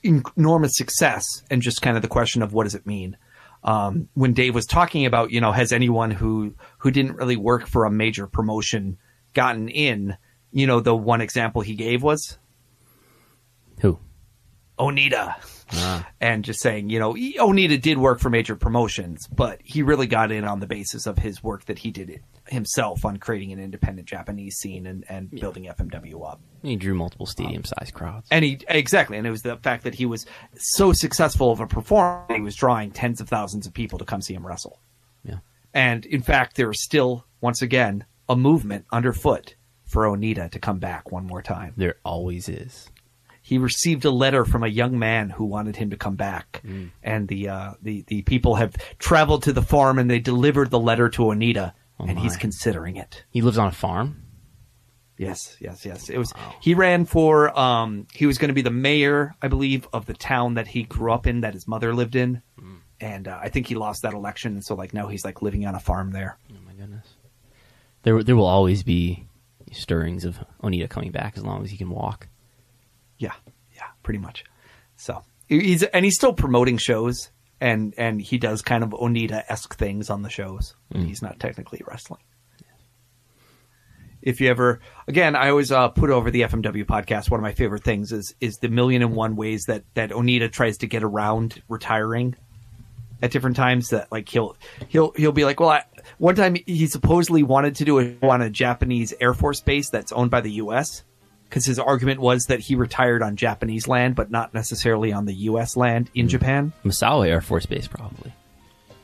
enormous 0.03 0.77
success 0.77 1.25
and 1.51 1.63
just 1.63 1.81
kind 1.81 1.97
of 1.97 2.03
the 2.03 2.09
question 2.09 2.43
of 2.43 2.53
what 2.53 2.65
does 2.65 2.75
it 2.75 2.87
mean. 2.87 3.17
Um, 3.65 4.09
when 4.15 4.35
Dave 4.35 4.55
was 4.55 4.67
talking 4.67 5.07
about, 5.07 5.31
you 5.31 5.41
know, 5.41 5.51
has 5.51 5.73
anyone 5.73 6.11
who 6.11 6.55
who 6.79 6.91
didn't 6.91 7.17
really 7.17 7.37
work 7.37 7.67
for 7.67 7.87
a 7.87 7.91
major 7.91 8.27
promotion 8.27 8.99
gotten 9.33 9.69
in? 9.69 10.17
You 10.53 10.67
know, 10.67 10.81
the 10.81 10.95
one 10.95 11.23
example 11.23 11.63
he 11.63 11.75
gave 11.75 12.03
was 12.03 12.39
Who? 13.81 13.99
Onita. 14.79 15.35
Ah. 15.73 16.09
And 16.21 16.45
just 16.45 16.61
saying, 16.61 16.91
you 16.91 16.99
know, 16.99 17.15
Onita 17.15 17.81
did 17.81 17.99
work 17.99 18.21
for 18.21 18.31
major 18.31 18.57
promotions, 18.57 19.27
but 19.29 19.61
he 19.65 19.83
really 19.83 20.07
got 20.07 20.33
in 20.33 20.45
on 20.45 20.61
the 20.61 20.67
basis 20.67 21.07
of 21.07 21.19
his 21.19 21.43
work 21.43 21.67
that 21.67 21.79
he 21.79 21.91
did 21.91 22.11
it 22.11 22.23
himself 22.49 23.05
on 23.05 23.19
creating 23.19 23.53
an 23.53 23.59
independent 23.59 24.09
Japanese 24.09 24.57
scene 24.57 24.87
and, 24.87 25.05
and 25.09 25.31
building 25.31 25.65
FMW 25.65 26.31
up. 26.31 26.41
He 26.63 26.77
drew 26.77 26.95
multiple 26.95 27.27
um, 27.27 27.31
stadium 27.31 27.65
sized 27.65 27.95
crowds. 27.95 28.29
And 28.31 28.45
he 28.45 28.59
exactly, 28.69 29.19
and 29.19 29.27
it 29.27 29.31
was 29.31 29.43
the 29.43 29.57
fact 29.57 29.85
that 29.85 29.95
he 29.95 30.07
was 30.07 30.27
so 30.57 30.93
successful 30.93 31.53
of 31.53 31.61
a 31.61 31.67
performer, 31.67 32.25
he 32.35 32.41
was 32.41 32.55
drawing 32.55 32.91
tens 32.91 33.21
of 33.21 33.29
thousands 33.29 33.67
of 33.67 33.75
people 33.75 33.99
to 33.99 34.05
come 34.05 34.23
see 34.23 34.35
him 34.35 34.47
wrestle. 34.47 34.81
Yeah. 35.25 35.39
And 35.75 36.07
in 36.07 36.23
fact, 36.23 36.57
there 36.57 36.71
is 36.71 36.83
still, 36.83 37.27
once 37.41 37.63
again, 37.63 38.05
a 38.29 38.37
movement 38.37 38.87
underfoot 38.91 39.55
for 39.85 40.05
Onita 40.05 40.51
to 40.51 40.59
come 40.59 40.79
back 40.79 41.11
one 41.11 41.27
more 41.27 41.43
time. 41.43 41.73
There 41.77 41.97
always 42.05 42.49
is. 42.49 42.91
He 43.49 43.57
received 43.57 44.05
a 44.05 44.11
letter 44.11 44.45
from 44.45 44.63
a 44.63 44.69
young 44.69 44.99
man 44.99 45.31
who 45.31 45.47
wanted 45.47 45.75
him 45.77 45.89
to 45.89 45.97
come 45.97 46.17
back, 46.17 46.61
and 47.03 47.29
the 47.29 47.49
uh, 47.49 47.73
the 47.81 48.05
the 48.07 48.21
people 48.21 48.57
have 48.57 48.77
traveled 48.99 49.45
to 49.45 49.55
the 49.55 49.63
farm 49.63 49.99
and 49.99 50.11
they 50.11 50.19
delivered 50.19 50.69
the 50.71 50.79
letter 50.79 51.09
to 51.09 51.23
Onita, 51.23 51.73
and 51.99 52.19
he's 52.19 52.37
considering 52.37 52.97
it. 52.97 53.25
He 53.31 53.41
lives 53.41 53.57
on 53.57 53.69
a 53.69 53.73
farm. 53.73 54.23
Yes, 55.17 55.57
yes, 55.61 55.87
yes. 55.87 56.11
It 56.11 56.19
was 56.19 56.35
he 56.61 56.75
ran 56.75 57.07
for 57.07 57.59
um 57.59 58.07
he 58.13 58.27
was 58.27 58.37
going 58.37 58.49
to 58.51 58.55
be 58.55 58.61
the 58.61 58.71
mayor, 58.71 59.35
I 59.41 59.49
believe, 59.49 59.89
of 59.95 60.05
the 60.05 60.13
town 60.13 60.55
that 60.55 60.67
he 60.69 60.83
grew 60.83 61.11
up 61.11 61.27
in 61.27 61.41
that 61.41 61.55
his 61.55 61.67
mother 61.67 61.95
lived 61.95 62.17
in. 62.17 62.43
And 63.01 63.29
uh, 63.29 63.39
I 63.41 63.49
think 63.49 63.67
he 63.67 63.77
lost 63.77 64.03
that 64.03 64.13
election 64.13 64.53
and 64.53 64.65
so 64.65 64.75
like 64.75 64.93
now 64.93 65.07
he's 65.09 65.25
like 65.25 65.41
living 65.41 65.65
on 65.65 65.75
a 65.75 65.81
farm 65.81 66.13
there. 66.13 66.37
Oh 66.53 66.57
my 66.67 66.75
goodness. 66.75 67.07
There, 68.03 68.23
there 68.23 68.37
will 68.37 68.47
always 68.47 68.83
be 68.83 69.27
stirrings 69.73 70.27
of 70.27 70.39
Onita 70.63 70.89
coming 70.91 71.13
back 71.13 71.39
as 71.39 71.45
long 71.45 71.65
as 71.65 71.71
he 71.71 71.79
can 71.79 71.89
walk. 71.89 72.29
Yeah. 73.19 73.35
Yeah, 73.75 73.87
pretty 74.03 74.19
much. 74.19 74.45
So, 74.97 75.23
he's 75.47 75.83
and 75.83 76.05
he's 76.05 76.17
still 76.17 76.33
promoting 76.33 76.79
shows 76.79 77.31
and 77.61 77.95
and 77.97 78.21
he 78.21 78.39
does 78.39 78.63
kind 78.63 78.83
of 78.85 78.91
Onita-esque 78.91 79.77
things 79.77 80.11
on 80.11 80.23
the 80.23 80.31
shows. 80.31 80.75
He's 80.95 81.23
not 81.23 81.39
technically 81.41 81.81
wrestling. 81.87 82.21
If 84.21 84.41
you 84.41 84.51
ever, 84.51 84.81
again, 85.07 85.37
I 85.37 85.51
always 85.51 85.71
uh, 85.71 85.89
put 85.89 86.11
over 86.11 86.31
the 86.31 86.43
FMW 86.43 86.85
podcast. 86.85 87.31
One 87.31 87.39
of 87.39 87.43
my 87.43 87.53
favorite 87.53 87.85
things 87.85 88.11
is 88.13 88.35
is 88.41 88.57
the 88.57 88.69
million 88.69 89.03
and 89.03 89.15
one 89.15 89.37
ways 89.37 89.65
that 89.69 89.85
that 89.95 90.11
Onita 90.11 90.51
tries 90.51 90.79
to 90.79 90.87
get 90.87 91.03
around 91.05 91.63
retiring 91.69 92.35
at 93.23 93.31
different 93.31 93.57
times. 93.57 93.91
That 93.91 94.11
like 94.11 94.29
he'll 94.29 94.57
he'll 94.89 95.13
he'll 95.13 95.33
be 95.33 95.45
like, 95.45 95.61
well, 95.61 95.71
I, 95.71 95.85
one 96.19 96.35
time 96.35 96.57
he 96.67 96.89
supposedly 96.89 97.45
wanted 97.45 97.77
to 97.77 97.85
do 97.85 98.01
a 98.01 98.17
on 98.23 98.43
a 98.43 98.51
Japanese 98.51 99.15
Air 99.21 99.35
Force 99.35 99.61
base 99.61 99.89
that's 99.91 100.11
owned 100.11 100.33
by 100.33 100.41
the 100.41 100.53
U.S. 100.53 101.05
because 101.49 101.65
his 101.65 101.79
argument 101.79 102.21
was 102.21 102.47
that 102.47 102.61
he 102.61 102.75
retired 102.75 103.23
on 103.23 103.37
Japanese 103.37 103.89
land, 103.89 104.15
but 104.15 104.31
not 104.31 104.53
necessarily 104.55 105.13
on 105.13 105.25
the 105.25 105.35
U.S. 105.35 105.77
land 105.77 106.11
in 106.15 106.29
Japan. 106.29 106.73
Misawa 106.85 107.27
Air 107.29 107.41
Force 107.41 107.67
Base, 107.67 107.87
probably. 107.89 108.33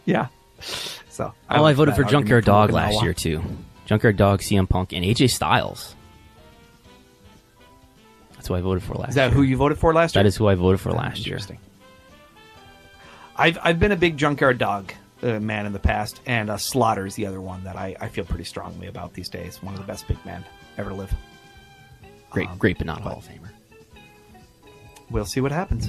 Yeah. 0.04 0.26
So 1.08 1.32
Oh, 1.50 1.64
I 1.64 1.72
voted 1.72 1.94
for 1.96 2.04
Junkyard 2.04 2.44
Dog 2.44 2.70
last 2.70 3.02
year, 3.02 3.14
too. 3.14 3.42
Junkyard 3.86 4.16
Dog, 4.16 4.40
CM 4.40 4.68
Punk, 4.68 4.92
and 4.92 5.04
AJ 5.04 5.30
Styles. 5.30 5.94
That's 8.34 8.48
who 8.48 8.54
I 8.54 8.60
voted 8.60 8.82
for 8.82 8.94
last 8.94 9.10
Is 9.10 9.14
that 9.16 9.26
year. 9.28 9.34
who 9.34 9.42
you 9.42 9.56
voted 9.56 9.78
for 9.78 9.94
last 9.94 10.14
year? 10.14 10.22
That 10.22 10.28
is 10.28 10.36
who 10.36 10.48
I 10.48 10.54
voted 10.54 10.80
for 10.80 10.92
last 10.92 11.18
year. 11.26 11.34
Interesting. 11.36 11.58
I've 13.36 13.58
I've 13.62 13.80
been 13.80 13.92
a 13.92 13.96
big 13.96 14.16
junkyard 14.16 14.58
dog 14.58 14.92
uh, 15.22 15.40
man 15.40 15.66
in 15.66 15.72
the 15.72 15.78
past, 15.78 16.20
and 16.26 16.50
uh, 16.50 16.56
Slaughter 16.56 17.06
is 17.06 17.14
the 17.14 17.26
other 17.26 17.40
one 17.40 17.64
that 17.64 17.76
I, 17.76 17.96
I 18.00 18.08
feel 18.08 18.24
pretty 18.24 18.44
strongly 18.44 18.86
about 18.86 19.12
these 19.14 19.28
days. 19.28 19.62
One 19.62 19.74
of 19.74 19.80
the 19.80 19.86
best 19.86 20.06
big 20.06 20.24
men 20.24 20.44
ever 20.78 20.90
to 20.90 20.96
live. 20.96 21.12
Great, 22.34 22.58
great, 22.58 22.78
but 22.78 22.86
not 22.88 23.00
Hall 23.00 23.18
of 23.18 23.28
Famer. 23.28 23.48
We'll 25.08 25.24
see 25.24 25.40
what 25.40 25.52
happens. 25.52 25.88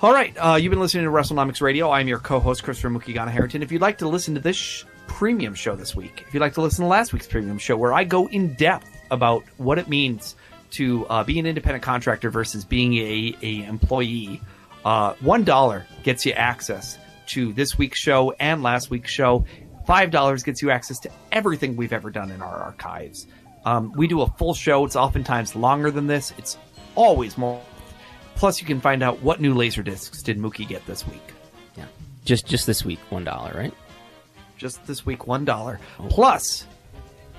All 0.00 0.14
right, 0.14 0.34
uh, 0.38 0.56
you've 0.56 0.70
been 0.70 0.80
listening 0.80 1.04
to 1.04 1.10
WrestleNomics 1.10 1.60
Radio. 1.60 1.90
I'm 1.90 2.08
your 2.08 2.18
co-host 2.18 2.62
Christopher 2.62 2.88
Mookie 2.88 3.12
Ghana 3.12 3.30
Harrington. 3.30 3.62
If 3.62 3.70
you'd 3.70 3.82
like 3.82 3.98
to 3.98 4.08
listen 4.08 4.34
to 4.34 4.40
this 4.40 4.56
sh- 4.56 4.84
premium 5.06 5.54
show 5.54 5.76
this 5.76 5.94
week, 5.94 6.24
if 6.26 6.32
you'd 6.32 6.40
like 6.40 6.54
to 6.54 6.62
listen 6.62 6.84
to 6.84 6.88
last 6.88 7.12
week's 7.12 7.26
premium 7.26 7.58
show, 7.58 7.76
where 7.76 7.92
I 7.92 8.04
go 8.04 8.28
in 8.28 8.54
depth 8.54 8.88
about 9.10 9.44
what 9.58 9.78
it 9.78 9.88
means 9.88 10.36
to 10.70 11.06
uh, 11.08 11.22
be 11.22 11.38
an 11.38 11.44
independent 11.44 11.84
contractor 11.84 12.30
versus 12.30 12.64
being 12.64 12.94
a, 12.94 13.36
a 13.42 13.64
employee, 13.64 14.40
uh, 14.86 15.12
one 15.20 15.44
dollar 15.44 15.86
gets 16.02 16.24
you 16.24 16.32
access 16.32 16.96
to 17.26 17.52
this 17.52 17.76
week's 17.76 17.98
show 17.98 18.32
and 18.40 18.62
last 18.62 18.88
week's 18.88 19.10
show. 19.10 19.44
Five 19.86 20.10
dollars 20.10 20.44
gets 20.44 20.62
you 20.62 20.70
access 20.70 20.98
to 21.00 21.10
everything 21.30 21.76
we've 21.76 21.92
ever 21.92 22.10
done 22.10 22.30
in 22.30 22.40
our 22.40 22.56
archives. 22.56 23.26
Um, 23.64 23.92
we 23.92 24.06
do 24.06 24.20
a 24.22 24.26
full 24.26 24.54
show. 24.54 24.84
It's 24.84 24.96
oftentimes 24.96 25.56
longer 25.56 25.90
than 25.90 26.06
this. 26.06 26.32
It's 26.38 26.58
always 26.94 27.38
more. 27.38 27.62
Plus, 28.34 28.60
you 28.60 28.66
can 28.66 28.80
find 28.80 29.02
out 29.02 29.22
what 29.22 29.40
new 29.40 29.54
laser 29.54 29.82
discs 29.82 30.22
did 30.22 30.38
Mookie 30.38 30.66
get 30.66 30.84
this 30.86 31.06
week. 31.06 31.22
Yeah. 31.76 31.86
Just 32.24 32.46
just 32.46 32.66
this 32.66 32.84
week, 32.84 32.98
one 33.10 33.24
dollar, 33.24 33.52
right? 33.54 33.72
Just 34.56 34.86
this 34.86 35.06
week, 35.06 35.26
one 35.26 35.44
dollar. 35.44 35.80
Plus, 36.08 36.66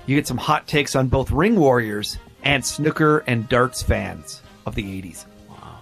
you 0.06 0.16
get 0.16 0.26
some 0.26 0.38
hot 0.38 0.66
takes 0.66 0.96
on 0.96 1.08
both 1.08 1.30
Ring 1.30 1.56
Warriors 1.56 2.18
and 2.42 2.64
snooker 2.64 3.18
and 3.26 3.48
darts 3.48 3.82
fans 3.82 4.42
of 4.64 4.74
the 4.74 4.82
'80s. 4.82 5.26
Wow. 5.48 5.78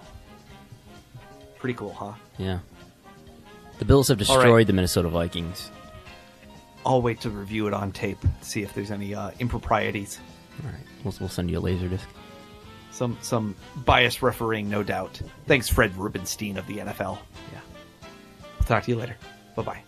Pretty 1.59 1.73
cool, 1.75 1.93
huh? 1.93 2.13
Yeah. 2.37 2.59
The 3.79 3.85
Bills 3.85 4.07
have 4.09 4.21
All 4.29 4.37
right. 4.37 4.43
destroyed 4.43 4.67
the 4.67 4.73
Minnesota 4.73 5.09
Vikings. 5.09 5.71
I'll 6.85 7.01
wait 7.01 7.19
to 7.21 7.29
review 7.29 7.67
it 7.67 7.73
on 7.73 7.91
tape 7.91 8.21
to 8.21 8.27
see 8.41 8.61
if 8.61 8.73
there's 8.73 8.91
any 8.91 9.15
uh, 9.15 9.31
improprieties. 9.39 10.19
All 10.63 10.71
right, 10.71 10.85
we'll, 11.03 11.13
we'll 11.19 11.29
send 11.29 11.51
you 11.51 11.57
a 11.57 11.59
laser 11.59 11.87
disc. 11.87 12.07
Some 12.91 13.17
some 13.21 13.55
biased 13.83 14.21
refereeing, 14.21 14.69
no 14.69 14.81
doubt. 14.81 15.19
Thanks, 15.47 15.67
Fred 15.67 15.95
Rubenstein 15.97 16.57
of 16.57 16.65
the 16.67 16.77
NFL. 16.77 17.17
Yeah. 17.51 17.59
We'll 18.57 18.67
talk 18.67 18.83
to 18.83 18.91
you 18.91 18.97
later. 18.97 19.17
Bye 19.55 19.63
bye. 19.63 19.81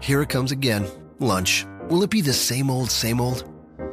Here 0.00 0.22
it 0.22 0.28
comes 0.28 0.50
again. 0.50 0.88
Lunch. 1.20 1.66
Will 1.88 2.02
it 2.02 2.10
be 2.10 2.20
the 2.20 2.32
same 2.32 2.70
old, 2.70 2.90
same 2.90 3.20
old? 3.20 3.49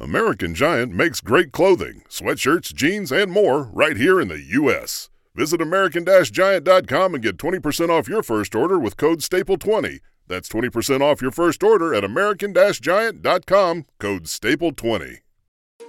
American 0.00 0.54
Giant 0.54 0.92
makes 0.92 1.20
great 1.20 1.52
clothing, 1.52 2.02
sweatshirts, 2.08 2.72
jeans, 2.72 3.12
and 3.12 3.30
more 3.30 3.64
right 3.64 3.98
here 3.98 4.18
in 4.18 4.28
the 4.28 4.40
U.S. 4.40 5.10
Visit 5.34 5.60
American-Giant.com 5.60 7.14
and 7.14 7.22
get 7.22 7.36
20% 7.36 7.90
off 7.90 8.08
your 8.08 8.22
first 8.22 8.54
order 8.54 8.78
with 8.78 8.96
code 8.96 9.18
STAPLE20. 9.18 10.00
That's 10.26 10.48
20% 10.48 11.02
off 11.02 11.20
your 11.20 11.30
first 11.30 11.62
order 11.62 11.94
at 11.94 12.02
American-Giant.com, 12.02 13.84
code 13.98 14.24
STAPLE20. 14.24 15.18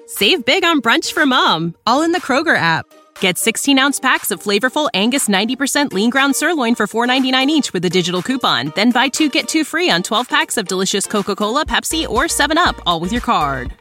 Save 0.08 0.44
big 0.44 0.66
on 0.66 0.82
brunch 0.82 1.14
for 1.14 1.26
mom, 1.26 1.76
all 1.88 2.02
in 2.02 2.12
the 2.12 2.22
Kroger 2.22 2.58
app. 2.58 2.86
Get 3.22 3.38
16 3.38 3.80
ounce 3.80 4.02
packs 4.02 4.30
of 4.30 4.44
flavorful 4.44 4.90
Angus 4.94 5.30
90% 5.30 5.94
lean 5.94 6.10
ground 6.10 6.36
sirloin 6.36 6.76
for 6.76 6.86
$4.99 6.86 7.48
each 7.48 7.72
with 7.72 7.86
a 7.86 7.90
digital 7.90 8.22
coupon. 8.22 8.74
Then 8.76 8.92
buy 8.92 9.08
two 9.08 9.30
get 9.30 9.48
two 9.48 9.64
free 9.64 9.90
on 9.90 10.04
12 10.04 10.28
packs 10.28 10.58
of 10.58 10.68
delicious 10.68 11.08
Coca 11.08 11.36
Cola, 11.36 11.66
Pepsi, 11.66 12.06
or 12.10 12.26
7UP, 12.26 12.78
all 12.86 13.00
with 13.00 13.14
your 13.14 13.22
card. 13.22 13.81